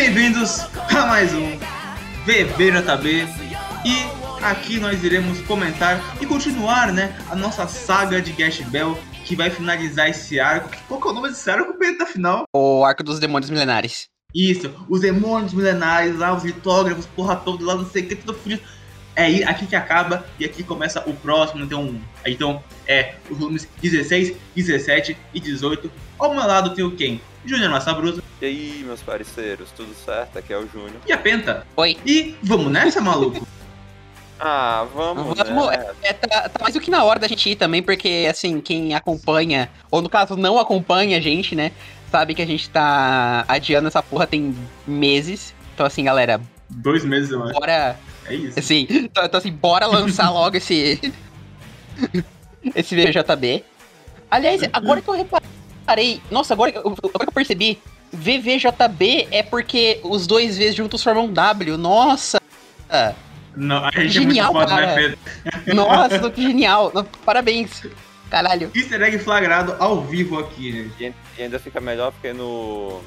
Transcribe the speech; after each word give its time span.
bem-vindos 0.00 0.60
a 0.96 1.04
mais 1.04 1.34
um 1.34 1.58
VBJB 2.24 3.28
e 3.84 4.42
aqui 4.42 4.80
nós 4.80 5.04
iremos 5.04 5.42
comentar 5.42 6.16
e 6.18 6.24
continuar, 6.24 6.90
né, 6.90 7.14
a 7.28 7.36
nossa 7.36 7.68
saga 7.68 8.18
de 8.22 8.32
Gash 8.32 8.60
Bell 8.62 8.98
que 9.26 9.36
vai 9.36 9.50
finalizar 9.50 10.08
esse 10.08 10.40
arco. 10.40 10.70
Qual 10.88 10.98
que 10.98 11.06
é 11.06 11.10
o 11.10 11.12
nome 11.12 11.28
desse 11.28 11.50
arco, 11.50 11.74
Penta, 11.74 12.04
afinal? 12.04 12.44
O 12.56 12.82
Arco 12.82 13.04
dos 13.04 13.20
Demônios 13.20 13.50
Milenares. 13.50 14.08
Isso, 14.34 14.72
os 14.88 15.02
demônios 15.02 15.52
milenares 15.52 16.16
lá, 16.16 16.34
os 16.34 16.44
litógrafos, 16.44 17.04
porra 17.04 17.36
toda 17.36 17.62
lá, 17.62 17.74
não 17.74 17.84
sei 17.84 18.02
o 18.02 18.08
que, 18.08 18.16
tudo 18.16 18.32
fudido. 18.32 18.62
É 19.14 19.24
aí- 19.24 19.44
aqui 19.44 19.66
que 19.66 19.76
acaba 19.76 20.24
e 20.38 20.46
aqui 20.46 20.62
começa 20.62 21.06
o 21.06 21.12
próximo. 21.12 21.62
Então, 21.62 22.00
então 22.24 22.64
é 22.88 23.16
os 23.28 23.36
volumes 23.36 23.68
16, 23.82 24.34
17 24.56 25.14
e 25.34 25.40
18. 25.40 25.92
Ao 26.20 26.34
meu 26.34 26.46
lado 26.46 26.74
tem 26.74 26.84
o 26.84 26.90
quem? 26.90 27.20
Júnior 27.46 27.70
Massabrusa 27.70 28.22
E 28.42 28.44
aí, 28.44 28.82
meus 28.84 29.00
parceiros, 29.02 29.70
tudo 29.74 29.94
certo? 30.04 30.38
Aqui 30.38 30.52
é 30.52 30.58
o 30.58 30.68
Júnior. 30.68 31.00
e 31.06 31.12
a 31.12 31.16
Penta. 31.18 31.66
Oi. 31.76 31.96
E 32.04 32.36
vamos 32.42 32.70
nessa, 32.70 33.00
maluco? 33.00 33.46
Ah, 34.42 34.86
vamos, 34.94 35.36
Vamos, 35.36 35.66
né? 35.68 35.86
É, 36.02 36.14
tá, 36.14 36.48
tá 36.48 36.62
mais 36.62 36.72
do 36.72 36.80
que 36.80 36.90
na 36.90 37.04
hora 37.04 37.18
da 37.18 37.28
gente 37.28 37.50
ir 37.50 37.56
também, 37.56 37.82
porque, 37.82 38.26
assim, 38.30 38.58
quem 38.58 38.94
acompanha, 38.94 39.68
ou 39.90 40.00
no 40.00 40.08
caso 40.08 40.34
não 40.34 40.58
acompanha 40.58 41.18
a 41.18 41.20
gente, 41.20 41.54
né, 41.54 41.72
sabe 42.10 42.34
que 42.34 42.40
a 42.40 42.46
gente 42.46 42.70
tá 42.70 43.44
adiando 43.46 43.88
essa 43.88 44.02
porra 44.02 44.26
tem 44.26 44.56
meses. 44.86 45.54
Então, 45.74 45.84
assim, 45.84 46.04
galera, 46.04 46.40
Dois 46.70 47.04
meses, 47.04 47.30
eu 47.30 47.44
acho. 47.44 47.52
bora. 47.52 47.98
É 48.24 48.34
isso. 48.34 48.58
Assim, 48.58 48.86
então, 48.88 49.24
então, 49.26 49.36
assim, 49.38 49.52
bora 49.52 49.84
lançar 49.86 50.30
logo 50.32 50.56
esse. 50.56 50.98
esse 52.74 52.96
VJB. 52.96 53.62
Aliás, 54.30 54.62
agora 54.72 55.02
que 55.02 55.08
eu 55.08 55.14
reparei. 55.14 55.46
Nossa, 56.30 56.54
agora, 56.54 56.72
que 56.72 56.78
eu- 56.78 56.82
agora 56.82 57.24
que 57.24 57.28
eu 57.28 57.32
percebi. 57.32 57.78
VVJB 58.12 59.28
é 59.30 59.42
porque 59.42 60.00
os 60.02 60.26
dois 60.26 60.58
Vs 60.58 60.74
juntos 60.74 61.02
formam 61.02 61.32
W. 61.32 61.76
Nossa! 61.76 62.40
Não, 63.56 63.84
a 63.84 63.90
gente 63.92 64.10
Genial, 64.10 64.50
é 64.50 64.52
muito 64.54 64.68
foda, 64.68 64.80
cara. 64.82 64.86
né, 64.86 64.94
Pedro? 64.94 65.18
Nossa, 65.74 66.30
que 66.30 66.42
genial! 66.42 66.92
Parabéns! 67.24 67.82
Caralho. 68.30 68.70
Easter 68.74 69.02
egg 69.02 69.18
flagrado 69.18 69.74
ao 69.78 70.02
vivo 70.02 70.38
aqui, 70.38 70.90
gente. 70.98 71.16
E, 71.36 71.40
e 71.40 71.42
ainda 71.42 71.58
fica 71.58 71.80
melhor 71.80 72.12
porque 72.12 72.32
no. 72.32 73.00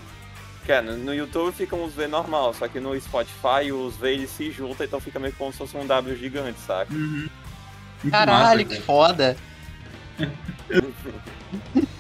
Que 0.66 0.72
é, 0.72 0.82
no, 0.82 1.14
YouTube 1.14 1.54
ficam 1.54 1.84
os 1.84 1.94
V 1.94 2.08
normal, 2.08 2.54
só 2.54 2.68
que 2.70 2.80
no 2.80 3.00
Spotify 3.00 3.72
os 3.74 3.98
V 3.98 4.14
eles 4.14 4.30
se 4.30 4.50
juntam, 4.52 4.86
então 4.86 5.00
fica 5.00 5.20
meio 5.20 5.34
como 5.34 5.52
se 5.52 5.58
fosse 5.58 5.76
um 5.76 5.86
W 5.86 6.16
gigante, 6.16 6.58
saca? 6.60 6.94
Uhum. 6.94 7.28
Caralho, 8.10 8.40
massa, 8.40 8.64
que 8.64 8.70
cara. 8.70 8.82
foda. 8.82 9.38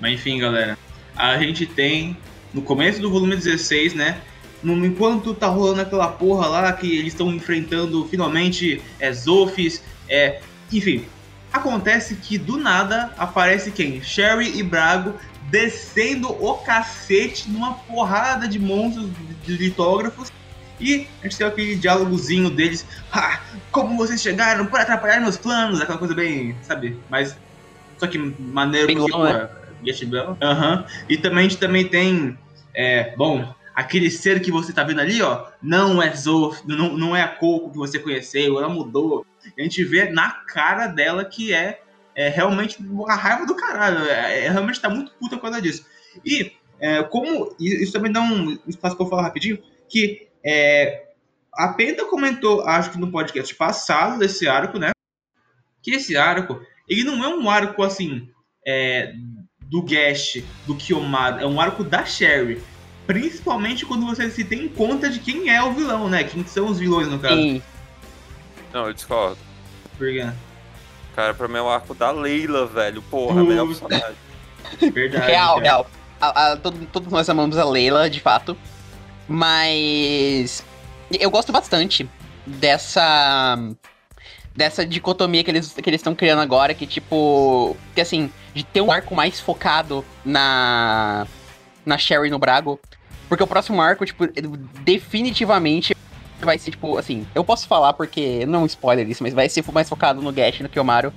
Mas 0.00 0.12
enfim, 0.12 0.38
galera. 0.38 0.78
A 1.16 1.36
gente 1.38 1.66
tem, 1.66 2.16
no 2.54 2.62
começo 2.62 3.00
do 3.00 3.10
volume 3.10 3.36
16, 3.36 3.94
né? 3.94 4.20
no- 4.62 4.84
enquanto 4.84 5.34
tá 5.34 5.46
rolando 5.46 5.80
aquela 5.82 6.08
porra 6.08 6.46
lá 6.46 6.72
que 6.72 6.98
eles 6.98 7.12
estão 7.12 7.32
enfrentando 7.32 8.04
finalmente 8.08 8.82
é, 8.98 9.12
Zofis, 9.12 9.82
é, 10.08 10.40
enfim. 10.72 11.04
Acontece 11.52 12.16
que 12.16 12.36
do 12.36 12.56
nada 12.58 13.12
aparece 13.16 13.70
quem? 13.70 14.02
Sherry 14.02 14.58
e 14.58 14.62
Brago 14.62 15.14
descendo 15.50 16.28
o 16.28 16.54
cacete 16.58 17.48
numa 17.48 17.74
porrada 17.74 18.46
de 18.46 18.58
monstros 18.58 19.08
de 19.46 19.56
litógrafos. 19.56 20.30
E 20.80 21.08
a 21.20 21.24
gente 21.24 21.38
tem 21.38 21.46
aquele 21.46 21.74
diálogozinho 21.74 22.50
deles. 22.50 22.86
Ah, 23.12 23.40
como 23.72 23.96
vocês 23.96 24.20
chegaram 24.20 24.66
para 24.66 24.82
atrapalhar 24.82 25.20
meus 25.20 25.36
planos? 25.36 25.80
Aquela 25.80 25.98
coisa 25.98 26.14
bem, 26.14 26.54
sabe? 26.62 26.96
Mas. 27.08 27.36
Só 27.96 28.06
que 28.06 28.16
maneiro 28.18 28.86
Bem 28.86 28.96
porque, 28.96 29.10
longa, 29.10 29.32
porra, 29.32 29.57
Get 29.84 30.04
Bell. 30.06 30.36
Aham. 30.42 30.86
E 31.08 31.16
também 31.16 31.46
a 31.46 31.48
gente 31.48 31.58
também 31.58 31.86
tem. 31.88 32.38
É, 32.74 33.14
bom, 33.16 33.52
aquele 33.74 34.10
ser 34.10 34.40
que 34.40 34.50
você 34.50 34.72
tá 34.72 34.84
vendo 34.84 35.00
ali, 35.00 35.20
ó, 35.22 35.46
não 35.62 36.02
é 36.02 36.14
Zof, 36.14 36.62
não, 36.66 36.96
não 36.96 37.16
é 37.16 37.22
a 37.22 37.28
Coco 37.28 37.70
que 37.70 37.76
você 37.76 37.98
conheceu, 37.98 38.58
ela 38.58 38.68
mudou. 38.68 39.24
A 39.56 39.62
gente 39.62 39.82
vê 39.84 40.08
na 40.10 40.30
cara 40.30 40.86
dela 40.86 41.24
que 41.24 41.52
é, 41.52 41.80
é 42.14 42.28
realmente 42.28 42.78
a 43.08 43.14
raiva 43.14 43.46
do 43.46 43.54
caralho. 43.56 43.98
É, 44.04 44.46
é- 44.46 44.50
realmente 44.50 44.80
tá 44.80 44.88
muito 44.88 45.12
puta 45.12 45.36
por 45.36 45.42
causa 45.42 45.60
disso. 45.62 45.84
E 46.24 46.52
é, 46.80 47.02
como. 47.02 47.54
Isso 47.58 47.92
também 47.92 48.12
dá 48.12 48.20
um 48.20 48.58
espaço 48.66 48.96
pra 48.96 49.04
eu 49.06 49.10
falar 49.10 49.22
rapidinho. 49.22 49.58
Que 49.88 50.28
é, 50.44 51.06
a 51.54 51.68
Penta 51.72 52.04
comentou, 52.04 52.62
acho 52.62 52.90
que 52.92 52.98
no 52.98 53.10
podcast 53.10 53.54
passado 53.54 54.18
desse 54.18 54.46
arco, 54.46 54.78
né? 54.78 54.90
Que 55.82 55.92
esse 55.92 56.16
arco, 56.16 56.60
ele 56.88 57.04
não 57.04 57.24
é 57.24 57.28
um 57.28 57.48
arco 57.48 57.82
assim. 57.82 58.28
é, 58.66 59.12
do 59.68 59.82
Gash, 59.82 60.42
do 60.66 60.74
Kiyomaru, 60.74 61.40
é 61.40 61.46
um 61.46 61.60
arco 61.60 61.84
da 61.84 62.04
Sherry. 62.04 62.60
Principalmente 63.06 63.86
quando 63.86 64.04
você 64.06 64.30
se 64.30 64.44
tem 64.44 64.64
em 64.64 64.68
conta 64.68 65.08
de 65.08 65.18
quem 65.18 65.48
é 65.54 65.62
o 65.62 65.72
vilão, 65.72 66.08
né? 66.08 66.24
Quem 66.24 66.44
são 66.46 66.66
os 66.66 66.78
vilões, 66.78 67.08
no 67.08 67.18
caso. 67.18 67.36
Sim. 67.36 67.62
Não, 68.72 68.86
eu 68.86 68.92
discordo. 68.92 69.38
Porque, 69.96 70.26
Cara, 71.14 71.34
pra 71.34 71.48
mim 71.48 71.56
é 71.56 71.62
o 71.62 71.68
arco 71.68 71.94
da 71.94 72.10
Leila, 72.10 72.66
velho. 72.66 73.02
Porra, 73.02 73.42
melhor 73.42 73.66
personagem. 73.66 74.14
verdade. 74.92 75.26
Real, 75.26 75.54
cara. 75.56 75.64
real. 75.66 75.90
A- 76.20 76.52
a- 76.52 76.56
todo- 76.56 76.86
todos 76.92 77.10
nós 77.12 77.28
amamos 77.28 77.56
a 77.58 77.64
Leila, 77.64 78.08
de 78.10 78.20
fato. 78.20 78.56
Mas. 79.28 80.64
Eu 81.18 81.30
gosto 81.30 81.52
bastante 81.52 82.08
dessa. 82.46 83.56
Dessa 84.54 84.84
dicotomia 84.84 85.44
que 85.44 85.50
eles 85.50 85.72
que 85.72 85.88
eles 85.88 86.00
estão 86.00 86.14
criando 86.14 86.40
agora, 86.42 86.74
que 86.74 86.86
tipo. 86.86 87.76
Que 87.94 88.00
assim, 88.00 88.30
de 88.58 88.64
ter 88.64 88.80
um 88.80 88.90
arco 88.90 89.14
mais 89.14 89.38
focado 89.40 90.04
na. 90.24 91.26
Na 91.86 91.96
Sherry 91.96 92.28
no 92.28 92.38
Brago. 92.38 92.78
Porque 93.28 93.42
o 93.42 93.46
próximo 93.46 93.80
arco, 93.80 94.04
tipo, 94.04 94.26
definitivamente 94.80 95.94
vai 96.40 96.58
ser, 96.58 96.70
tipo, 96.72 96.96
assim, 96.96 97.26
eu 97.34 97.44
posso 97.44 97.66
falar 97.66 97.92
porque 97.92 98.44
não 98.46 98.60
é 98.60 98.62
um 98.62 98.66
spoiler 98.66 99.08
isso, 99.08 99.22
mas 99.22 99.34
vai 99.34 99.48
ser 99.48 99.62
mais 99.72 99.88
focado 99.88 100.20
no 100.22 100.32
Gash 100.32 100.60
e 100.60 100.62
no 100.62 100.68
Kiyomaru. 100.68 101.12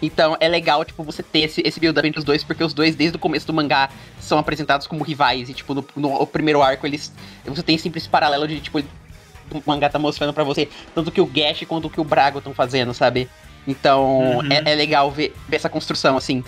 Então 0.00 0.36
é 0.40 0.48
legal, 0.48 0.84
tipo, 0.84 1.02
você 1.04 1.22
ter 1.22 1.40
esse, 1.40 1.62
esse 1.64 1.78
build-up 1.78 2.06
entre 2.06 2.18
os 2.18 2.24
dois, 2.24 2.42
porque 2.42 2.64
os 2.64 2.72
dois, 2.74 2.96
desde 2.96 3.16
o 3.16 3.20
começo 3.20 3.46
do 3.46 3.52
mangá, 3.52 3.88
são 4.18 4.38
apresentados 4.38 4.86
como 4.86 5.04
rivais. 5.04 5.48
E, 5.48 5.54
tipo, 5.54 5.74
no, 5.74 5.84
no 5.94 6.26
primeiro 6.26 6.62
arco, 6.62 6.86
eles. 6.86 7.12
Você 7.44 7.62
tem 7.62 7.78
sempre 7.78 7.98
esse 7.98 8.08
paralelo 8.08 8.48
de, 8.48 8.60
tipo, 8.60 8.80
o 8.80 9.62
mangá 9.66 9.88
tá 9.88 9.98
mostrando 9.98 10.32
pra 10.32 10.44
você 10.44 10.68
tanto 10.94 11.10
que 11.12 11.20
o 11.20 11.26
Gash 11.26 11.64
quanto 11.68 11.90
que 11.90 12.00
o 12.00 12.04
Brago 12.04 12.38
estão 12.38 12.54
fazendo, 12.54 12.92
sabe? 12.94 13.28
Então 13.66 14.38
Uhum. 14.38 14.52
é, 14.52 14.72
é 14.72 14.74
legal 14.74 15.10
ver, 15.10 15.34
ver 15.48 15.56
essa 15.56 15.68
construção, 15.68 16.16
assim. 16.16 16.42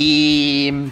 E. 0.00 0.88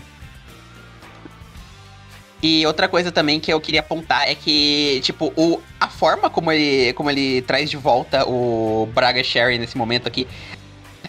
E 2.41 2.64
outra 2.66 2.86
coisa 2.86 3.10
também 3.10 3.41
que 3.41 3.52
eu 3.52 3.60
queria 3.60 3.80
apontar 3.80 4.28
é 4.28 4.34
que, 4.34 5.00
tipo, 5.02 5.32
o, 5.36 5.60
a 5.80 5.88
forma 5.88 6.30
como 6.30 6.52
ele, 6.52 6.92
como 6.92 7.10
ele 7.10 7.42
traz 7.42 7.69
de 7.69 7.76
volta 7.76 8.24
o 8.28 8.88
Braga 8.94 9.24
Sherry 9.24 9.58
nesse 9.58 9.76
momento 9.76 10.06
aqui 10.06 10.24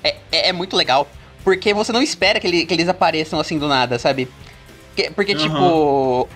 é, 0.03 0.15
é, 0.31 0.49
é 0.49 0.53
muito 0.53 0.75
legal. 0.75 1.07
Porque 1.43 1.71
você 1.73 1.91
não 1.91 2.01
espera 2.01 2.39
que, 2.39 2.47
ele- 2.47 2.65
que 2.65 2.73
eles 2.73 2.87
apareçam 2.89 3.39
assim 3.39 3.59
do 3.59 3.67
nada, 3.67 3.99
sabe? 3.99 4.27
Porque, 4.95 5.11
porque 5.11 5.33
Aham. 5.33 5.43
tipo. 5.43 6.29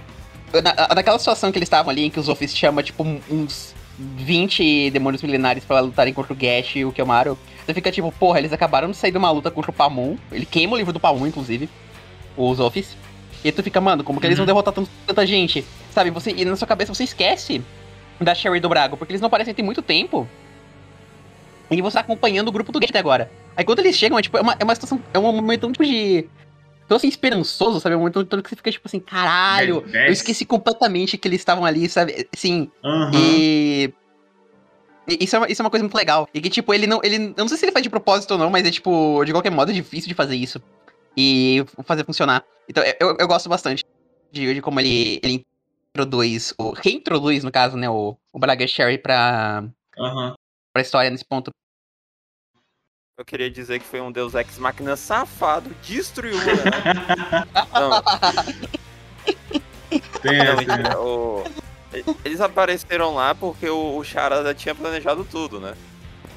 Na, 0.61 0.95
naquela 0.95 1.17
situação 1.17 1.51
que 1.51 1.57
eles 1.57 1.65
estavam 1.65 1.89
ali, 1.89 2.05
em 2.05 2.09
que 2.11 2.19
os 2.19 2.29
Office 2.29 2.55
chama, 2.55 2.83
tipo, 2.83 3.03
uns 3.29 3.73
20 3.99 4.89
demônios 4.91 5.21
milenares 5.21 5.63
pra 5.63 5.79
lutarem 5.79 6.13
contra 6.13 6.33
o 6.33 6.35
Gash 6.35 6.75
e 6.77 6.85
o 6.85 6.91
Kiyomaru. 6.91 7.37
Você 7.65 7.73
fica 7.73 7.91
tipo, 7.91 8.11
porra, 8.11 8.39
eles 8.39 8.51
acabaram 8.51 8.89
de 8.91 8.97
sair 8.97 9.11
de 9.11 9.17
uma 9.17 9.29
luta 9.31 9.49
contra 9.51 9.71
o 9.71 9.73
Pamon. 9.73 10.15
Ele 10.31 10.45
queima 10.45 10.73
o 10.73 10.77
livro 10.77 10.91
do 10.91 10.99
Pamon, 10.99 11.27
inclusive. 11.27 11.69
Os 12.35 12.59
Office. 12.59 12.97
E 13.43 13.51
tu 13.51 13.61
fica, 13.61 13.79
mano, 13.79 14.03
como 14.03 14.19
que 14.19 14.25
eles 14.27 14.37
vão 14.37 14.43
Uhum. 14.43 14.47
derrotar 14.47 14.73
tanto- 14.73 14.89
tanta 15.05 15.25
gente? 15.27 15.63
Sabe? 15.91 16.09
Você, 16.09 16.31
e 16.31 16.43
na 16.45 16.55
sua 16.55 16.67
cabeça 16.67 16.93
você 16.93 17.03
esquece 17.03 17.61
da 18.19 18.33
Sherry 18.33 18.57
e 18.57 18.59
do 18.61 18.69
Brago, 18.69 18.97
porque 18.97 19.11
eles 19.11 19.21
não 19.21 19.27
aparecem 19.27 19.53
tem 19.53 19.63
muito 19.63 19.81
tempo. 19.81 20.27
E 21.69 21.81
você 21.81 21.95
tá 21.95 22.01
acompanhando 22.01 22.47
o 22.49 22.51
grupo 22.51 22.71
do 22.71 22.79
Gash 22.79 22.89
até 22.89 22.99
agora. 22.99 23.31
Aí 23.55 23.63
quando 23.63 23.79
eles 23.79 23.95
chegam, 23.97 24.17
é, 24.17 24.21
tipo, 24.21 24.37
é, 24.37 24.41
uma, 24.41 24.55
é 24.59 24.63
uma 24.63 24.75
situação. 24.75 24.99
É 25.13 25.19
um 25.19 25.31
momento 25.31 25.71
tipo 25.71 25.85
de. 25.85 26.25
Tão 26.87 26.97
assim, 26.97 27.07
esperançoso, 27.07 27.79
sabe? 27.79 27.93
É 27.93 27.97
um 27.97 27.99
momento 27.99 28.25
todo 28.25 28.43
que 28.43 28.49
você 28.49 28.55
fica 28.55 28.71
tipo 28.71 28.87
assim, 28.87 28.99
caralho, 28.99 29.83
eu 29.93 30.11
esqueci 30.11 30.45
completamente 30.45 31.17
que 31.17 31.27
eles 31.27 31.41
estavam 31.41 31.65
ali, 31.65 31.87
sabe? 31.89 32.27
Sim. 32.35 32.69
Aham. 32.83 33.11
E. 33.13 33.93
Isso 35.19 35.35
é, 35.35 35.39
uma, 35.39 35.51
isso 35.51 35.61
é 35.61 35.63
uma 35.63 35.69
coisa 35.69 35.83
muito 35.83 35.95
legal. 35.95 36.29
E 36.33 36.39
que, 36.39 36.49
tipo, 36.49 36.73
ele 36.73 36.87
não. 36.87 37.01
Ele, 37.03 37.15
eu 37.15 37.33
não 37.37 37.47
sei 37.47 37.57
se 37.57 37.65
ele 37.65 37.73
faz 37.73 37.83
de 37.83 37.89
propósito 37.89 38.31
ou 38.31 38.37
não, 38.37 38.49
mas 38.49 38.65
é, 38.65 38.71
tipo, 38.71 39.23
de 39.25 39.33
qualquer 39.33 39.49
modo 39.49 39.71
é 39.71 39.73
difícil 39.73 40.07
de 40.07 40.13
fazer 40.13 40.35
isso. 40.35 40.61
E 41.15 41.63
fazer 41.83 42.05
funcionar. 42.05 42.43
Então, 42.69 42.83
eu, 42.99 43.17
eu 43.19 43.27
gosto 43.27 43.49
bastante 43.49 43.83
de, 44.31 44.53
de 44.53 44.61
como 44.61 44.79
ele, 44.79 45.19
ele 45.21 45.45
introduz, 45.93 46.53
o, 46.57 46.71
reintroduz, 46.71 47.43
no 47.43 47.51
caso, 47.51 47.77
né, 47.77 47.89
o, 47.89 48.17
o 48.31 48.39
Braga 48.39 48.65
Sherry 48.65 48.97
pra, 48.97 49.63
Aham. 49.97 50.33
pra 50.73 50.81
história 50.81 51.09
nesse 51.09 51.25
ponto. 51.25 51.51
Eu 53.15 53.23
queria 53.23 53.49
dizer 53.49 53.79
que 53.79 53.85
foi 53.85 54.01
um 54.01 54.11
Deus 54.11 54.33
Ex 54.33 54.57
Machina 54.57 54.95
safado, 54.95 55.69
destruiu, 55.83 56.35
né? 56.41 56.53
Né? 60.23 60.95
o- 60.97 61.43
Eles 62.25 62.41
apareceram 62.41 63.13
lá 63.13 63.35
porque 63.35 63.69
o, 63.69 63.97
o 63.97 64.03
Charada 64.03 64.51
tinha 64.55 64.73
planejado 64.73 65.23
tudo, 65.29 65.59
né? 65.59 65.75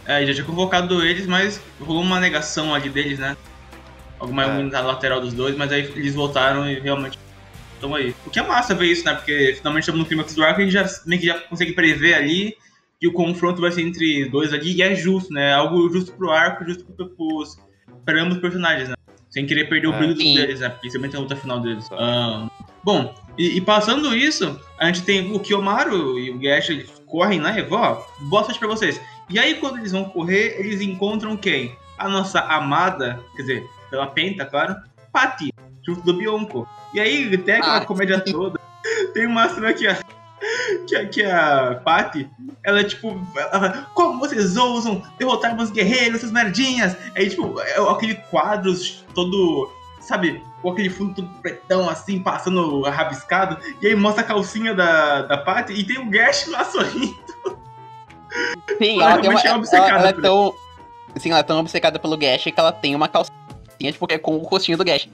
É, 0.05 0.25
já 0.27 0.35
tinha 0.35 0.45
convocado 0.45 1.03
eles, 1.03 1.27
mas 1.27 1.59
rolou 1.81 2.03
uma 2.03 2.21
negação 2.21 2.75
ali 2.75 2.91
deles, 2.91 3.19
né? 3.19 3.37
Alguma 4.19 4.45
É. 4.45 4.63
na 4.63 4.81
lateral 4.83 5.21
dos 5.21 5.33
dois, 5.33 5.57
mas 5.57 5.73
aí 5.73 5.81
eles 5.97 6.15
voltaram 6.15 6.69
e 6.71 6.79
realmente 6.79 7.19
Tamo 7.81 7.95
aí. 7.95 8.15
O 8.25 8.31
que 8.31 8.39
é 8.39 8.43
massa 8.43 8.75
ver 8.75 8.87
isso, 8.87 9.05
né? 9.05 9.15
Porque 9.15 9.55
finalmente 9.59 9.83
estamos 9.83 10.01
no 10.01 10.07
clímax 10.07 10.35
do 10.35 10.43
arco 10.43 10.61
e 10.61 10.63
a 10.63 10.67
gente 10.67 10.73
já, 10.73 11.01
meio 11.05 11.21
que 11.21 11.27
já 11.27 11.39
consegue 11.41 11.73
prever 11.73 12.15
ali 12.15 12.57
que 13.01 13.07
o 13.09 13.13
confronto 13.13 13.61
vai 13.61 13.71
ser 13.71 13.83
entre 13.83 14.29
dois 14.31 14.53
ali 14.53 14.75
e 14.75 14.83
é 14.83 14.95
justo, 14.95 15.33
né? 15.33 15.53
Algo 15.53 15.89
justo 15.91 16.13
pro 16.13 16.31
arco, 16.31 16.65
justo 16.65 16.85
pros, 17.17 17.59
para 18.05 18.21
ambos 18.23 18.37
os 18.37 18.41
personagens, 18.41 18.89
né? 18.89 18.95
Sem 19.31 19.47
querer 19.47 19.69
perder 19.69 19.89
o 19.89 19.95
É. 19.95 19.99
brilho 19.99 20.17
Sim. 20.17 20.35
deles, 20.35 20.61
né? 20.61 20.69
Principalmente 20.71 21.13
na 21.15 21.21
luta 21.21 21.37
final 21.37 21.61
deles. 21.61 21.89
Tá. 21.89 21.97
Ah, 21.99 22.49
bom, 22.83 23.15
e, 23.37 23.57
e 23.57 23.61
passando 23.61 24.17
isso, 24.17 24.59
a 24.79 24.87
gente 24.87 25.03
tem 25.03 25.31
o 25.35 25.39
Kiyomaru 25.41 26.19
e 26.19 26.31
o 26.31 26.39
Gash, 26.39 26.71
eles 26.71 26.91
correm 27.07 27.41
lá 27.41 27.59
e 27.59 27.63
vão, 27.63 27.81
ó, 27.81 28.03
boa 28.29 28.45
sorte 28.45 28.59
pra 28.59 28.69
vocês. 28.69 29.01
E 29.29 29.39
aí, 29.39 29.55
quando 29.57 29.79
eles 29.79 29.93
vão 29.93 30.05
correr, 30.05 30.57
eles 30.59 30.81
encontram 30.81 31.37
quem? 31.37 31.77
A 31.99 32.09
nossa 32.09 32.41
amada, 32.41 33.21
quer 33.35 33.43
dizer, 33.43 33.67
pela 33.91 34.07
Penta, 34.07 34.45
claro, 34.47 34.75
Patty, 35.13 35.51
junto 35.85 36.03
do 36.03 36.15
Bionco. 36.15 36.67
E 36.95 37.01
aí, 37.01 37.37
tem 37.39 37.57
aquela 37.57 37.79
Ah. 37.79 37.85
comédia 37.85 38.21
toda. 38.21 38.59
Tem 39.13 39.27
uma 39.27 39.49
cena 39.49 39.73
que 39.75 39.85
a, 39.87 39.99
que 40.87 40.97
a, 40.97 41.09
que 41.09 41.23
a 41.25 41.81
Patty, 41.85 42.29
ela, 42.63 42.85
tipo, 42.85 43.21
ela, 43.37 43.87
como 43.95 44.19
vocês 44.19 44.57
ousam 44.57 45.03
derrotar 45.19 45.57
meus 45.57 45.71
guerreiros, 45.71 46.17
essas 46.17 46.33
merdinhas? 46.33 46.97
Aí, 47.17 47.29
tipo, 47.31 47.61
é 47.61 47.79
aquele 47.91 48.15
quadro 48.31 48.73
todo, 49.15 49.71
sabe, 50.01 50.43
com 50.63 50.71
aquele 50.71 50.91
fundo 50.91 51.15
todo 51.15 51.29
pretão, 51.41 51.89
assim, 51.89 52.21
passando 52.21 52.83
rabiscado. 52.83 53.59
E 53.81 53.87
aí 53.87 53.95
mostra 53.95 54.23
a 54.23 54.27
calcinha 54.27 54.75
da, 54.75 55.23
da 55.23 55.39
Patty 55.39 55.73
e 55.73 55.85
tem 55.85 55.99
o 55.99 56.11
Gash 56.11 56.47
lá 56.49 56.65
sorrindo. 56.65 57.17
Sim, 58.79 59.01
Ela 59.01 59.13
ela, 59.13 59.21
uma, 59.21 59.41
é 59.41 59.47
ela, 59.47 59.59
obcecada 59.59 59.99
ela 59.99 60.09
é 60.09 60.13
por 60.13 60.23
tão. 60.23 60.55
Sim, 61.17 61.31
ela 61.31 61.41
é 61.41 61.43
tão 61.43 61.61
obcecada 61.61 61.99
pelo 61.99 62.17
Gash 62.17 62.45
que 62.45 62.55
ela 62.57 62.73
tem 62.73 62.95
uma 62.95 63.09
calcinha, 63.09 63.93
tipo, 63.93 64.07
que 64.07 64.15
é 64.15 64.19
com 64.19 64.37
o 64.37 64.43
rostinho 64.43 64.77
do 64.77 64.85
Gash. 64.85 65.09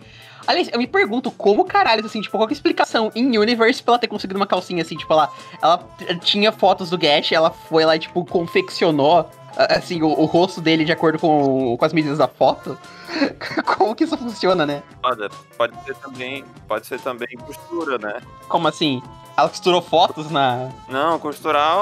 Aliás, 0.47 0.69
eu 0.73 0.79
me 0.79 0.87
pergunto 0.87 1.31
como 1.31 1.65
caralho, 1.65 2.05
assim, 2.05 2.21
tipo, 2.21 2.37
qual 2.37 2.47
que 2.47 2.53
é 2.53 2.55
a 2.55 2.59
explicação 2.59 3.11
em 3.15 3.39
Universe 3.39 3.83
pra 3.83 3.93
ela 3.93 3.99
ter 3.99 4.09
conseguido 4.09 4.39
uma 4.39 4.47
calcinha 4.47 4.83
assim, 4.83 4.97
tipo, 4.97 5.13
ela, 5.13 5.31
ela 5.61 5.89
tinha 6.21 6.53
fotos 6.53 6.91
do 6.91 6.99
Gash, 6.99 7.33
ela 7.33 7.51
foi 7.51 7.85
lá 7.85 7.97
e, 7.97 7.99
tipo, 7.99 8.25
confeccionou, 8.25 9.29
assim, 9.57 10.03
o, 10.03 10.09
o 10.09 10.25
rosto 10.25 10.61
dele 10.61 10.85
de 10.85 10.93
acordo 10.93 11.19
com, 11.19 11.77
com 11.77 11.85
as 11.85 11.93
medidas 11.93 12.19
da 12.19 12.29
foto. 12.29 12.79
como 13.77 13.95
que 13.95 14.05
isso 14.05 14.17
funciona, 14.17 14.65
né? 14.65 14.83
Olha, 15.03 15.29
pode 15.57 15.75
ser 15.85 15.95
também, 15.97 16.45
pode 16.67 16.87
ser 16.87 17.01
também 17.01 17.37
costura, 17.37 17.99
né? 17.99 18.21
Como 18.49 18.67
assim? 18.69 19.03
Ela 19.37 19.49
costurou 19.49 19.81
fotos 19.81 20.31
na. 20.31 20.71
Não, 20.89 21.19
costurar 21.19 21.77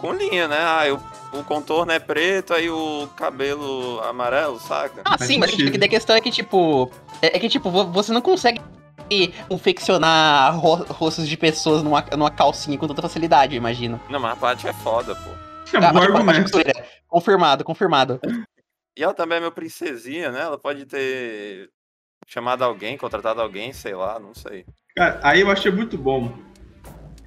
com 0.00 0.12
linha, 0.12 0.48
né? 0.48 0.58
Ah, 0.58 0.84
o, 0.92 1.13
o 1.38 1.44
contorno 1.44 1.92
é 1.92 1.98
preto, 1.98 2.54
aí 2.54 2.68
o 2.70 3.08
cabelo 3.16 4.00
amarelo, 4.00 4.58
saca? 4.60 5.02
Ah, 5.04 5.18
sim, 5.18 5.38
mas 5.38 5.50
a 5.52 5.88
questão 5.88 6.16
é 6.16 6.20
que, 6.20 6.30
tipo. 6.30 6.90
É, 7.20 7.36
é 7.36 7.40
que, 7.40 7.48
tipo, 7.48 7.70
vo- 7.70 7.90
você 7.90 8.12
não 8.12 8.20
consegue 8.22 8.60
confeccionar 9.48 10.58
ro- 10.58 10.84
rostos 10.88 11.28
de 11.28 11.36
pessoas 11.36 11.82
numa, 11.82 12.02
numa 12.16 12.30
calcinha 12.30 12.76
com 12.78 12.86
tanta 12.88 13.02
facilidade, 13.02 13.54
eu 13.54 13.58
imagino. 13.58 14.00
Não, 14.08 14.18
mas 14.20 14.32
a 14.32 14.36
Paty 14.36 14.68
é 14.68 14.72
foda, 14.72 15.14
pô. 15.14 15.30
É 15.76 15.84
Ah, 15.84 15.92
bom 15.92 16.00
argumento. 16.00 16.42
costureira. 16.42 16.84
Confirmado, 17.08 17.64
confirmado. 17.64 18.20
E 18.96 19.02
ela 19.02 19.14
também 19.14 19.38
é 19.38 19.40
meu 19.40 19.52
princesinha, 19.52 20.30
né? 20.30 20.40
Ela 20.42 20.58
pode 20.58 20.86
ter 20.86 21.70
chamado 22.28 22.62
alguém, 22.62 22.96
contratado 22.96 23.40
alguém, 23.40 23.72
sei 23.72 23.94
lá, 23.94 24.18
não 24.18 24.34
sei. 24.34 24.64
Cara, 24.96 25.20
aí 25.22 25.40
eu 25.40 25.50
achei 25.50 25.70
muito 25.70 25.98
bom. 25.98 26.32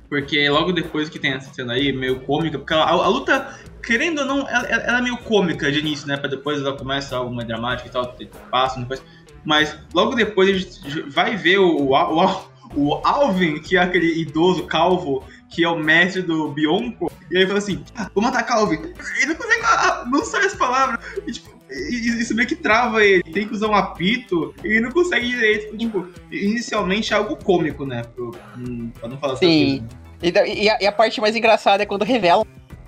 Porque 0.09 0.49
logo 0.49 0.71
depois 0.71 1.09
que 1.09 1.19
tem 1.19 1.33
essa 1.33 1.53
cena 1.53 1.73
aí, 1.73 1.91
meio 1.91 2.21
cômica, 2.21 2.57
porque 2.57 2.73
a, 2.73 2.83
a 2.83 3.07
luta, 3.07 3.59
querendo 3.83 4.19
ou 4.19 4.25
não, 4.25 4.39
ela, 4.47 4.65
ela- 4.67 4.97
é 4.99 5.01
meio 5.01 5.17
cômica 5.17 5.69
de 5.71 5.79
início, 5.79 6.07
né? 6.07 6.15
Pra 6.15 6.29
depois 6.29 6.59
ela 6.61 6.77
começa 6.77 7.15
algo 7.17 7.33
mais 7.35 7.47
dramático 7.47 7.89
e 7.89 7.91
tal, 7.91 8.15
passa 8.49 8.79
depois. 8.79 9.01
Mas 9.43 9.77
logo 9.93 10.15
depois 10.15 10.49
a 10.49 10.53
gente 10.53 11.01
vai 11.09 11.35
ver 11.35 11.59
o, 11.59 11.67
o, 11.69 11.89
o, 11.89 11.95
Al- 11.95 12.51
o 12.75 12.93
Alvin, 13.05 13.59
que 13.59 13.75
é 13.77 13.81
aquele 13.81 14.21
idoso 14.21 14.63
calvo, 14.65 15.23
que 15.49 15.63
é 15.63 15.69
o 15.69 15.77
mestre 15.79 16.21
do 16.21 16.49
Bionco, 16.49 17.11
e 17.31 17.37
aí 17.37 17.45
fala 17.45 17.59
assim: 17.59 17.83
ah, 17.95 18.09
vou 18.13 18.23
matar 18.23 18.43
Calvin. 18.43 18.79
Ele 19.17 19.25
não 19.27 19.35
consegue, 19.35 19.61
ah, 19.63 20.05
não 20.09 20.23
sai 20.25 20.45
as 20.45 20.53
palavras. 20.55 20.99
E, 21.25 21.31
tipo, 21.31 21.56
isso 21.69 22.33
meio 22.35 22.47
que 22.47 22.55
trava 22.55 23.03
ele, 23.03 23.23
tem 23.23 23.47
que 23.47 23.53
usar 23.53 23.67
um 23.67 23.75
apito, 23.75 24.53
e 24.63 24.79
não 24.79 24.91
consegue 24.91 25.27
direito. 25.27 25.77
Tipo, 25.77 26.07
inicialmente 26.31 27.13
é 27.13 27.17
algo 27.17 27.35
cômico, 27.35 27.85
né? 27.85 28.03
Pro, 28.15 28.35
hum, 28.57 28.89
pra 28.99 29.09
não 29.09 29.17
falar 29.17 29.35
Sim. 29.35 29.85
coisa. 30.21 30.43
E, 30.45 30.63
e 30.63 30.69
a, 30.69 30.77
e 30.81 30.87
a 30.87 30.91
parte 30.91 31.21
mais 31.21 31.35
engraçada 31.35 31.83
é 31.83 31.85
quando 31.85 32.03
revelam 32.03 32.45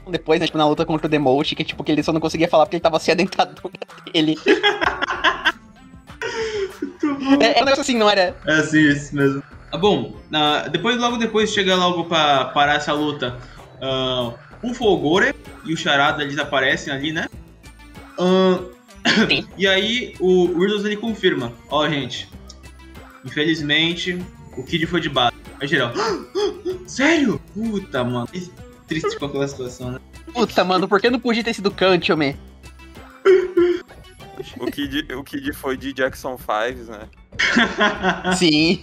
depois, 0.10 0.40
né, 0.40 0.46
tipo, 0.48 0.58
na 0.58 0.68
luta 0.68 0.86
contra 0.86 1.06
o 1.08 1.10
Demote, 1.10 1.56
que 1.56 1.64
tipo, 1.64 1.84
que 1.84 1.92
ele 1.92 2.02
só 2.02 2.12
não 2.12 2.20
conseguia 2.20 2.48
falar 2.48 2.66
porque 2.66 2.78
ele 2.78 2.82
tava 2.82 3.00
sem 3.00 3.12
a 3.12 3.16
dentadura 3.16 3.74
dele. 4.12 4.36
é, 7.40 7.60
é 7.60 7.62
um 7.62 7.66
negócio 7.66 7.82
assim, 7.82 7.96
não 7.96 8.10
era? 8.10 8.36
É 8.46 8.54
assim, 8.54 8.82
isso 8.82 9.16
mesmo. 9.16 9.44
Ah, 9.72 9.78
bom, 9.78 10.16
ah, 10.34 10.68
depois, 10.68 10.98
logo 10.98 11.18
depois 11.18 11.54
chega 11.54 11.76
logo 11.76 12.06
pra 12.06 12.46
parar 12.46 12.76
essa 12.76 12.94
luta. 12.94 13.38
ah, 13.82 14.34
o 14.62 14.74
Folgore 14.74 15.34
e 15.64 15.74
o 15.74 15.78
Charada 15.78 16.24
eles 16.24 16.38
aparecem 16.38 16.92
ali, 16.92 17.14
né? 17.14 17.28
E 19.58 19.68
aí 19.68 20.14
o 20.20 20.58
Weirdos 20.58 20.86
ele 20.86 20.98
confirma: 20.98 21.54
Ó, 21.70 21.88
gente, 21.88 22.30
infelizmente 23.24 24.22
o 24.58 24.64
Kid 24.64 24.86
foi 24.86 25.00
de 25.00 25.10
base. 25.10 25.36
Aí 25.60 25.68
geral, 25.68 25.94
sério? 26.86 27.42
Puta, 27.54 28.04
mano. 28.04 28.28
Que 28.28 28.52
Triste 28.90 29.20
com 29.20 29.26
aquela 29.26 29.48
situação, 29.48 29.92
né? 29.92 30.00
Puta, 30.34 30.64
mano, 30.64 30.88
por 30.88 31.00
que 31.00 31.12
não 31.12 31.20
podia 31.20 31.44
ter 31.44 31.54
sido 31.54 31.70
Kant, 31.70 32.12
homem? 32.12 32.36
O 34.60 34.66
Kid, 34.66 35.14
o 35.14 35.24
Kid 35.24 35.54
foi 35.54 35.78
de 35.78 35.94
Jackson 35.94 36.38
5, 36.38 36.92
né? 36.92 37.08
Sim. 38.36 38.80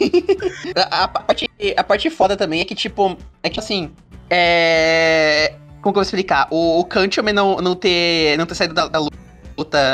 a, 0.76 1.04
a 1.04 1.08
parte, 1.08 1.50
a 1.76 1.84
parte 1.84 2.08
foda 2.08 2.36
também 2.36 2.60
é 2.60 2.64
que, 2.64 2.74
tipo, 2.74 3.18
é 3.42 3.50
que 3.50 3.58
assim. 3.58 3.90
É. 4.30 5.54
Como 5.82 5.92
que 5.92 5.98
eu 5.98 6.02
vou 6.02 6.02
explicar? 6.02 6.46
O, 6.52 6.80
o 6.80 6.84
Kanchomen 6.84 7.34
não, 7.34 7.56
não, 7.56 7.74
ter, 7.74 8.38
não 8.38 8.46
ter 8.46 8.54
saído 8.54 8.74
da, 8.74 8.86
da 8.86 9.00
luta, 9.00 9.16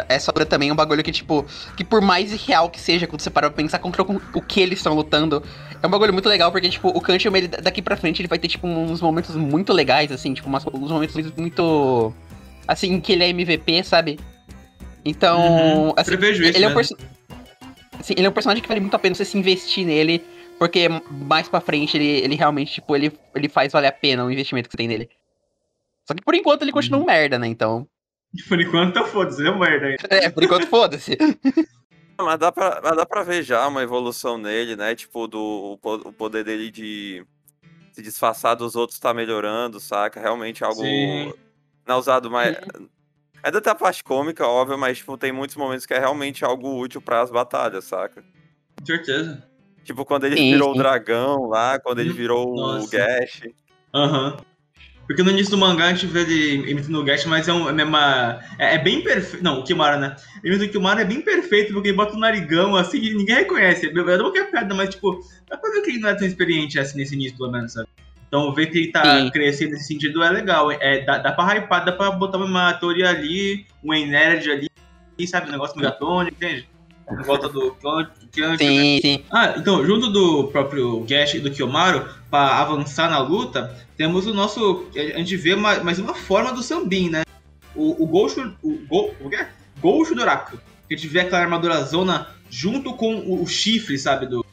essa 0.08 0.32
luta 0.32 0.46
também 0.46 0.68
é 0.70 0.72
um 0.72 0.76
bagulho 0.76 1.02
que, 1.02 1.12
tipo, 1.12 1.44
que 1.76 1.84
por 1.84 2.00
mais 2.00 2.32
real 2.46 2.68
que 2.68 2.80
seja, 2.80 3.06
quando 3.06 3.20
você 3.20 3.30
para 3.30 3.48
pra 3.50 3.56
pensar 3.62 3.78
contra 3.78 4.02
o, 4.02 4.42
que 4.42 4.60
eles 4.60 4.78
estão 4.78 4.94
lutando, 4.94 5.42
é 5.82 5.86
um 5.86 5.90
bagulho 5.90 6.12
muito 6.12 6.28
legal, 6.28 6.50
porque, 6.50 6.68
tipo, 6.68 6.88
o 6.88 7.00
Kanchomen, 7.00 7.42
ele, 7.44 7.48
daqui 7.48 7.80
pra 7.80 7.96
frente, 7.96 8.20
ele 8.20 8.28
vai 8.28 8.38
ter, 8.38 8.48
tipo, 8.48 8.66
uns 8.66 9.00
momentos 9.00 9.34
muito 9.36 9.72
legais, 9.72 10.10
assim, 10.10 10.34
tipo, 10.34 10.48
umas- 10.48 10.66
uns 10.66 10.90
momentos 10.90 11.14
muito, 11.14 11.40
muito. 11.40 12.14
Assim, 12.66 13.00
que 13.00 13.12
ele 13.12 13.24
é 13.24 13.28
MVP, 13.28 13.82
sabe? 13.84 14.18
Então, 15.04 15.40
Uhum. 15.88 15.92
assim, 15.96 16.10
Prevejo 16.12 16.42
isso 16.44 16.56
ele 16.56 16.64
é 16.64 16.68
um 16.68 16.74
mesmo. 16.74 16.96
perso- 16.96 17.12
Sim, 18.02 18.14
ele 18.16 18.26
é 18.26 18.30
um 18.30 18.32
personagem 18.32 18.62
que 18.62 18.68
vale 18.68 18.80
muito 18.80 18.94
a 18.94 18.98
pena 18.98 19.14
você 19.14 19.24
se 19.24 19.36
investir 19.38 19.86
nele, 19.86 20.24
porque 20.58 20.88
mais 21.10 21.48
pra 21.48 21.60
frente 21.60 21.96
ele, 21.96 22.06
ele 22.06 22.34
realmente, 22.34 22.72
tipo, 22.72 22.94
ele, 22.96 23.12
ele 23.34 23.48
faz 23.48 23.72
valer 23.72 23.88
a 23.88 23.92
pena 23.92 24.24
o 24.24 24.30
investimento 24.30 24.68
que 24.68 24.72
você 24.72 24.76
tem 24.78 24.88
nele. 24.88 25.08
Só 26.06 26.14
que 26.14 26.22
por 26.22 26.34
enquanto 26.34 26.62
ele 26.62 26.72
continua 26.72 27.00
um 27.00 27.04
merda, 27.06 27.38
né? 27.38 27.46
Então. 27.46 27.86
Por 28.48 28.60
enquanto 28.60 28.94
tá 28.94 29.04
foda-se, 29.04 29.46
é 29.46 29.50
merda 29.54 29.86
ainda. 29.86 29.98
É, 30.10 30.30
por 30.30 30.42
enquanto 30.42 30.66
foda-se. 30.66 31.16
Mas 32.20 32.38
dá, 32.38 32.52
pra, 32.52 32.80
mas 32.82 32.96
dá 32.96 33.04
pra 33.06 33.22
ver 33.22 33.42
já 33.42 33.66
uma 33.66 33.82
evolução 33.82 34.38
nele, 34.38 34.76
né? 34.76 34.94
Tipo, 34.94 35.26
do, 35.26 35.38
o, 35.38 35.78
po- 35.78 36.08
o 36.08 36.12
poder 36.12 36.44
dele 36.44 36.70
de 36.70 37.24
se 37.92 38.00
disfarçar 38.02 38.54
dos 38.56 38.76
outros 38.76 38.98
tá 38.98 39.12
melhorando, 39.12 39.80
saca? 39.80 40.20
Realmente 40.20 40.64
algo. 40.64 40.80
Sim. 40.82 41.32
Não 41.86 41.96
é 41.96 41.98
usado 41.98 42.30
mais. 42.30 42.56
Ainda 43.42 43.60
tem 43.60 43.72
a 43.72 43.74
parte 43.76 44.04
cômica, 44.04 44.46
óbvio, 44.46 44.78
mas 44.78 44.98
tipo, 44.98 45.18
tem 45.18 45.32
muitos 45.32 45.56
momentos 45.56 45.84
que 45.84 45.92
é 45.92 45.98
realmente 45.98 46.44
algo 46.44 46.78
útil 46.78 47.02
pras 47.02 47.28
batalhas, 47.30 47.84
saca? 47.84 48.22
Com 48.78 48.86
certeza. 48.86 49.42
Tipo, 49.82 50.04
quando 50.04 50.24
ele 50.24 50.36
Sim, 50.36 50.52
virou 50.52 50.72
sim. 50.72 50.78
o 50.78 50.82
dragão 50.82 51.46
lá, 51.46 51.78
quando 51.80 51.98
ele 51.98 52.12
virou 52.12 52.48
o 52.54 52.56
Nossa. 52.56 52.96
Gash. 52.96 53.42
Aham. 53.92 54.36
Porque 55.06 55.22
no 55.22 55.30
início 55.30 55.50
do 55.50 55.58
mangá 55.58 55.86
a 55.86 55.94
gente 55.94 56.06
vê 56.06 56.20
ele 56.20 56.70
imitando 56.70 57.00
o 57.00 57.04
Gash, 57.04 57.26
mas 57.26 57.48
é, 57.48 57.52
um, 57.52 57.68
é, 57.68 57.72
mesma, 57.72 58.40
é, 58.58 58.76
é 58.76 58.78
bem 58.78 59.02
perfeito. 59.02 59.42
Não, 59.42 59.60
o 59.60 59.64
Kimara, 59.64 59.98
né? 59.98 60.16
Ele 60.44 60.64
o 60.64 60.70
Kimara 60.70 61.02
é 61.02 61.04
bem 61.04 61.20
perfeito, 61.20 61.72
porque 61.72 61.88
ele 61.88 61.96
bota 61.96 62.14
o 62.14 62.18
narigão 62.18 62.76
assim 62.76 62.98
e 62.98 63.14
ninguém 63.14 63.36
reconhece. 63.36 63.86
É 63.86 63.90
é 63.90 64.18
qualquer 64.18 64.50
piada, 64.50 64.74
mas 64.74 64.90
tipo, 64.90 65.20
dá 65.48 65.56
pra 65.56 65.70
ver 65.70 65.82
que 65.82 65.90
ele 65.90 65.98
não 65.98 66.08
é 66.08 66.14
tão 66.14 66.26
experiente 66.26 66.78
assim 66.78 66.98
nesse 66.98 67.14
início, 67.14 67.36
pelo 67.36 67.50
menos, 67.50 67.72
sabe? 67.72 67.88
Então 68.28 68.54
ver 68.54 68.66
que 68.68 68.78
ele 68.78 68.92
tá 68.92 69.20
Sim. 69.20 69.30
crescendo 69.30 69.72
nesse 69.72 69.88
sentido 69.88 70.22
é 70.22 70.30
legal. 70.30 70.70
É, 70.70 71.04
dá, 71.04 71.18
dá 71.18 71.32
pra 71.32 71.52
hypar, 71.52 71.84
dá 71.84 71.92
pra 71.92 72.12
botar 72.12 72.38
uma 72.38 72.72
teoria 72.74 73.10
ali, 73.10 73.66
um 73.84 73.92
nerd 73.92 74.50
ali, 74.50 74.68
sabe? 75.26 75.48
Um 75.48 75.52
negócio 75.52 75.76
megatônico, 75.76 76.36
entende? 76.36 76.66
Em 77.20 77.22
volta 77.24 77.48
do. 77.48 77.74
Sim, 78.58 79.00
sim. 79.02 79.24
Ah, 79.30 79.54
então, 79.56 79.84
junto 79.84 80.08
do 80.10 80.44
próprio 80.48 81.00
Gash 81.00 81.34
e 81.34 81.40
do 81.40 81.50
Kiyomaru, 81.50 82.08
pra 82.30 82.58
avançar 82.60 83.10
na 83.10 83.18
luta, 83.18 83.76
temos 83.96 84.26
o 84.26 84.32
nosso. 84.34 84.86
A 84.96 85.18
gente 85.18 85.36
vê 85.36 85.54
ma- 85.54 85.82
mais 85.82 85.98
uma 85.98 86.14
forma 86.14 86.52
do 86.52 86.62
Sambin, 86.62 87.10
né? 87.10 87.22
O, 87.74 88.02
o 88.02 88.06
Goshu. 88.06 88.52
O, 88.62 88.78
Go, 88.88 89.14
o 89.20 89.28
quê? 89.28 89.46
Goshu 89.80 90.14
Doraku. 90.14 90.56
Que 90.88 90.94
a 90.94 90.96
gente 90.96 91.08
vê 91.08 91.20
aquela 91.20 91.42
armadura 91.42 91.82
zona 91.84 92.28
junto 92.50 92.94
com 92.94 93.16
o, 93.16 93.42
o 93.42 93.46
chifre, 93.46 93.98
sabe? 93.98 94.26
Do, 94.26 94.44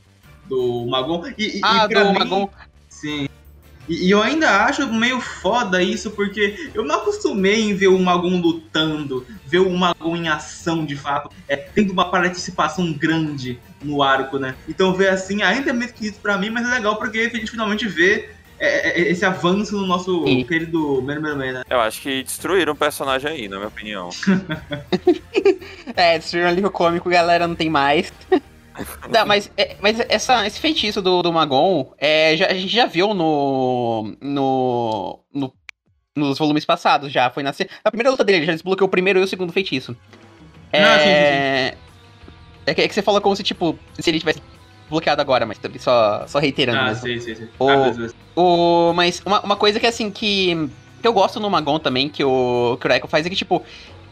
do 0.47 0.85
Magon. 0.87 1.23
E, 1.37 1.57
e- 1.57 1.61
Ah, 1.63 1.85
e 1.89 1.93
do 1.93 2.13
mim- 2.13 2.19
Magon. 2.19 2.49
Sim. 2.89 3.28
E, 3.89 4.09
eu 4.09 4.21
ainda 4.21 4.63
acho 4.65 4.87
meio 4.93 5.19
foda 5.19 5.81
isso, 5.81 6.11
porque 6.11 6.69
eu 6.73 6.85
não 6.85 6.95
acostumei 6.95 7.61
em 7.61 7.73
ver 7.73 7.87
o 7.87 7.99
Magon 7.99 8.39
lutando, 8.39 9.25
ver 9.45 9.59
o 9.59 9.69
Magon 9.71 10.15
em 10.15 10.29
ação 10.29 10.85
de 10.85 10.95
fato, 10.95 11.31
é, 11.47 11.55
tendo 11.55 11.91
uma 11.91 12.09
participação 12.09 12.93
grande 12.93 13.59
no 13.81 14.03
arco, 14.03 14.37
né? 14.37 14.55
Então 14.67 14.93
ver 14.93 15.09
assim 15.09 15.41
ainda 15.41 15.71
é 15.71 15.73
meio 15.73 15.91
que 15.91 16.07
isso 16.07 16.19
pra 16.21 16.37
mim, 16.37 16.49
mas 16.49 16.67
é 16.67 16.71
legal 16.71 16.97
porque 16.97 17.17
a 17.19 17.37
gente 17.37 17.49
finalmente 17.49 17.87
vê 17.87 18.29
é, 18.59 19.01
é, 19.01 19.09
esse 19.09 19.25
avanço 19.25 19.77
no 19.77 19.87
nosso 19.87 20.25
Sim. 20.25 20.43
querido 20.43 21.01
Mano 21.01 21.21
Mano 21.21 21.37
Man, 21.37 21.51
né? 21.53 21.63
Eu 21.69 21.79
acho 21.79 22.01
que 22.01 22.21
destruíram 22.21 22.73
o 22.73 22.75
personagem 22.75 23.31
aí, 23.31 23.47
na 23.47 23.55
minha 23.57 23.69
opinião. 23.69 24.09
É, 25.95 26.17
destruíram 26.17 26.51
o 26.51 26.53
livro 26.53 26.71
cômico, 26.71 27.09
galera, 27.09 27.47
não 27.47 27.55
tem 27.55 27.69
mais. 27.69 28.13
Não, 29.09 29.25
mas, 29.25 29.51
é, 29.57 29.75
mas 29.81 29.99
essa, 30.09 30.45
esse 30.45 30.59
feitiço 30.59 31.01
do, 31.01 31.21
do 31.21 31.33
Magon, 31.33 31.91
é, 31.97 32.35
já- 32.37 32.47
a 32.47 32.53
gente 32.53 32.67
já 32.73 32.85
viu 32.85 33.13
no, 33.13 34.15
no, 34.21 35.19
no- 35.33 35.53
nos 36.15 36.37
volumes 36.37 36.65
passados, 36.65 37.11
já. 37.11 37.29
Foi 37.29 37.41
na, 37.43 37.51
na 37.83 37.91
primeira 37.91 38.11
luta 38.11 38.23
dele, 38.23 38.45
já 38.45 38.51
desbloqueou 38.53 38.87
o 38.87 38.91
primeiro 38.91 39.19
e 39.19 39.23
o 39.23 39.27
segundo 39.27 39.51
feitiço. 39.53 39.95
É, 40.71 40.83
Ah, 40.83 40.99
sim, 40.99 41.05
sim, 41.05 42.69
é, 42.71 42.73
que, 42.75 42.81
é 42.81 42.87
que 42.87 42.93
você 42.93 43.01
fala 43.01 43.19
como 43.19 43.35
se, 43.35 43.41
tipo, 43.43 43.77
se 43.99 44.09
ele 44.09 44.19
tivesse 44.19 44.41
bloqueado 44.89 45.21
agora, 45.21 45.45
mas 45.45 45.57
também 45.57 45.79
só, 45.79 46.25
só 46.27 46.39
reiterando 46.39 46.79
Ah, 46.79 46.85
mesmo. 46.85 47.01
sei, 47.03 47.19
sei, 47.19 47.35
sei. 47.35 47.47
O- 47.59 47.69
Ah, 47.69 47.89
beleza. 47.91 48.15
O, 48.35 48.93
mas 48.93 49.21
uma, 49.25 49.41
uma 49.41 49.55
coisa 49.55 49.79
que 49.79 49.87
assim 49.87 50.09
que, 50.11 50.69
que 51.01 51.07
eu 51.07 51.13
gosto 51.13 51.39
no 51.39 51.49
Magon 51.49 51.79
também, 51.79 52.07
que 52.09 52.23
o, 52.23 52.77
que 52.79 52.87
o 52.87 52.89
Reiko 52.89 53.07
faz, 53.07 53.25
é 53.25 53.29
que, 53.29 53.35
tipo, 53.35 53.63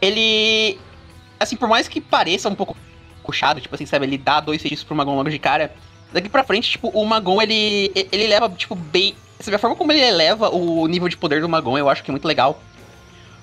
ele. 0.02 0.78
Assim, 1.40 1.56
por 1.56 1.68
mais 1.68 1.86
que 1.88 2.00
pareça 2.00 2.48
um 2.48 2.54
pouco 2.54 2.76
puxado, 3.28 3.60
tipo 3.60 3.74
assim, 3.74 3.84
sabe, 3.84 4.06
ele 4.06 4.16
dá 4.16 4.40
dois 4.40 4.62
feitiços 4.62 4.84
pro 4.84 4.96
Magon 4.96 5.14
logo 5.14 5.28
de 5.28 5.38
cara. 5.38 5.70
Daqui 6.10 6.30
pra 6.30 6.42
frente, 6.42 6.70
tipo, 6.70 6.88
o 6.88 7.04
Magon, 7.04 7.42
ele. 7.42 7.92
ele 8.10 8.26
leva, 8.26 8.48
tipo, 8.48 8.74
bem. 8.74 9.14
Sabe, 9.38 9.54
a 9.54 9.58
forma 9.58 9.76
como 9.76 9.92
ele 9.92 10.00
eleva 10.00 10.48
o 10.48 10.86
nível 10.86 11.08
de 11.08 11.16
poder 11.18 11.42
do 11.42 11.48
Magon, 11.48 11.76
eu 11.76 11.90
acho 11.90 12.02
que 12.02 12.10
é 12.10 12.12
muito 12.12 12.26
legal. 12.26 12.62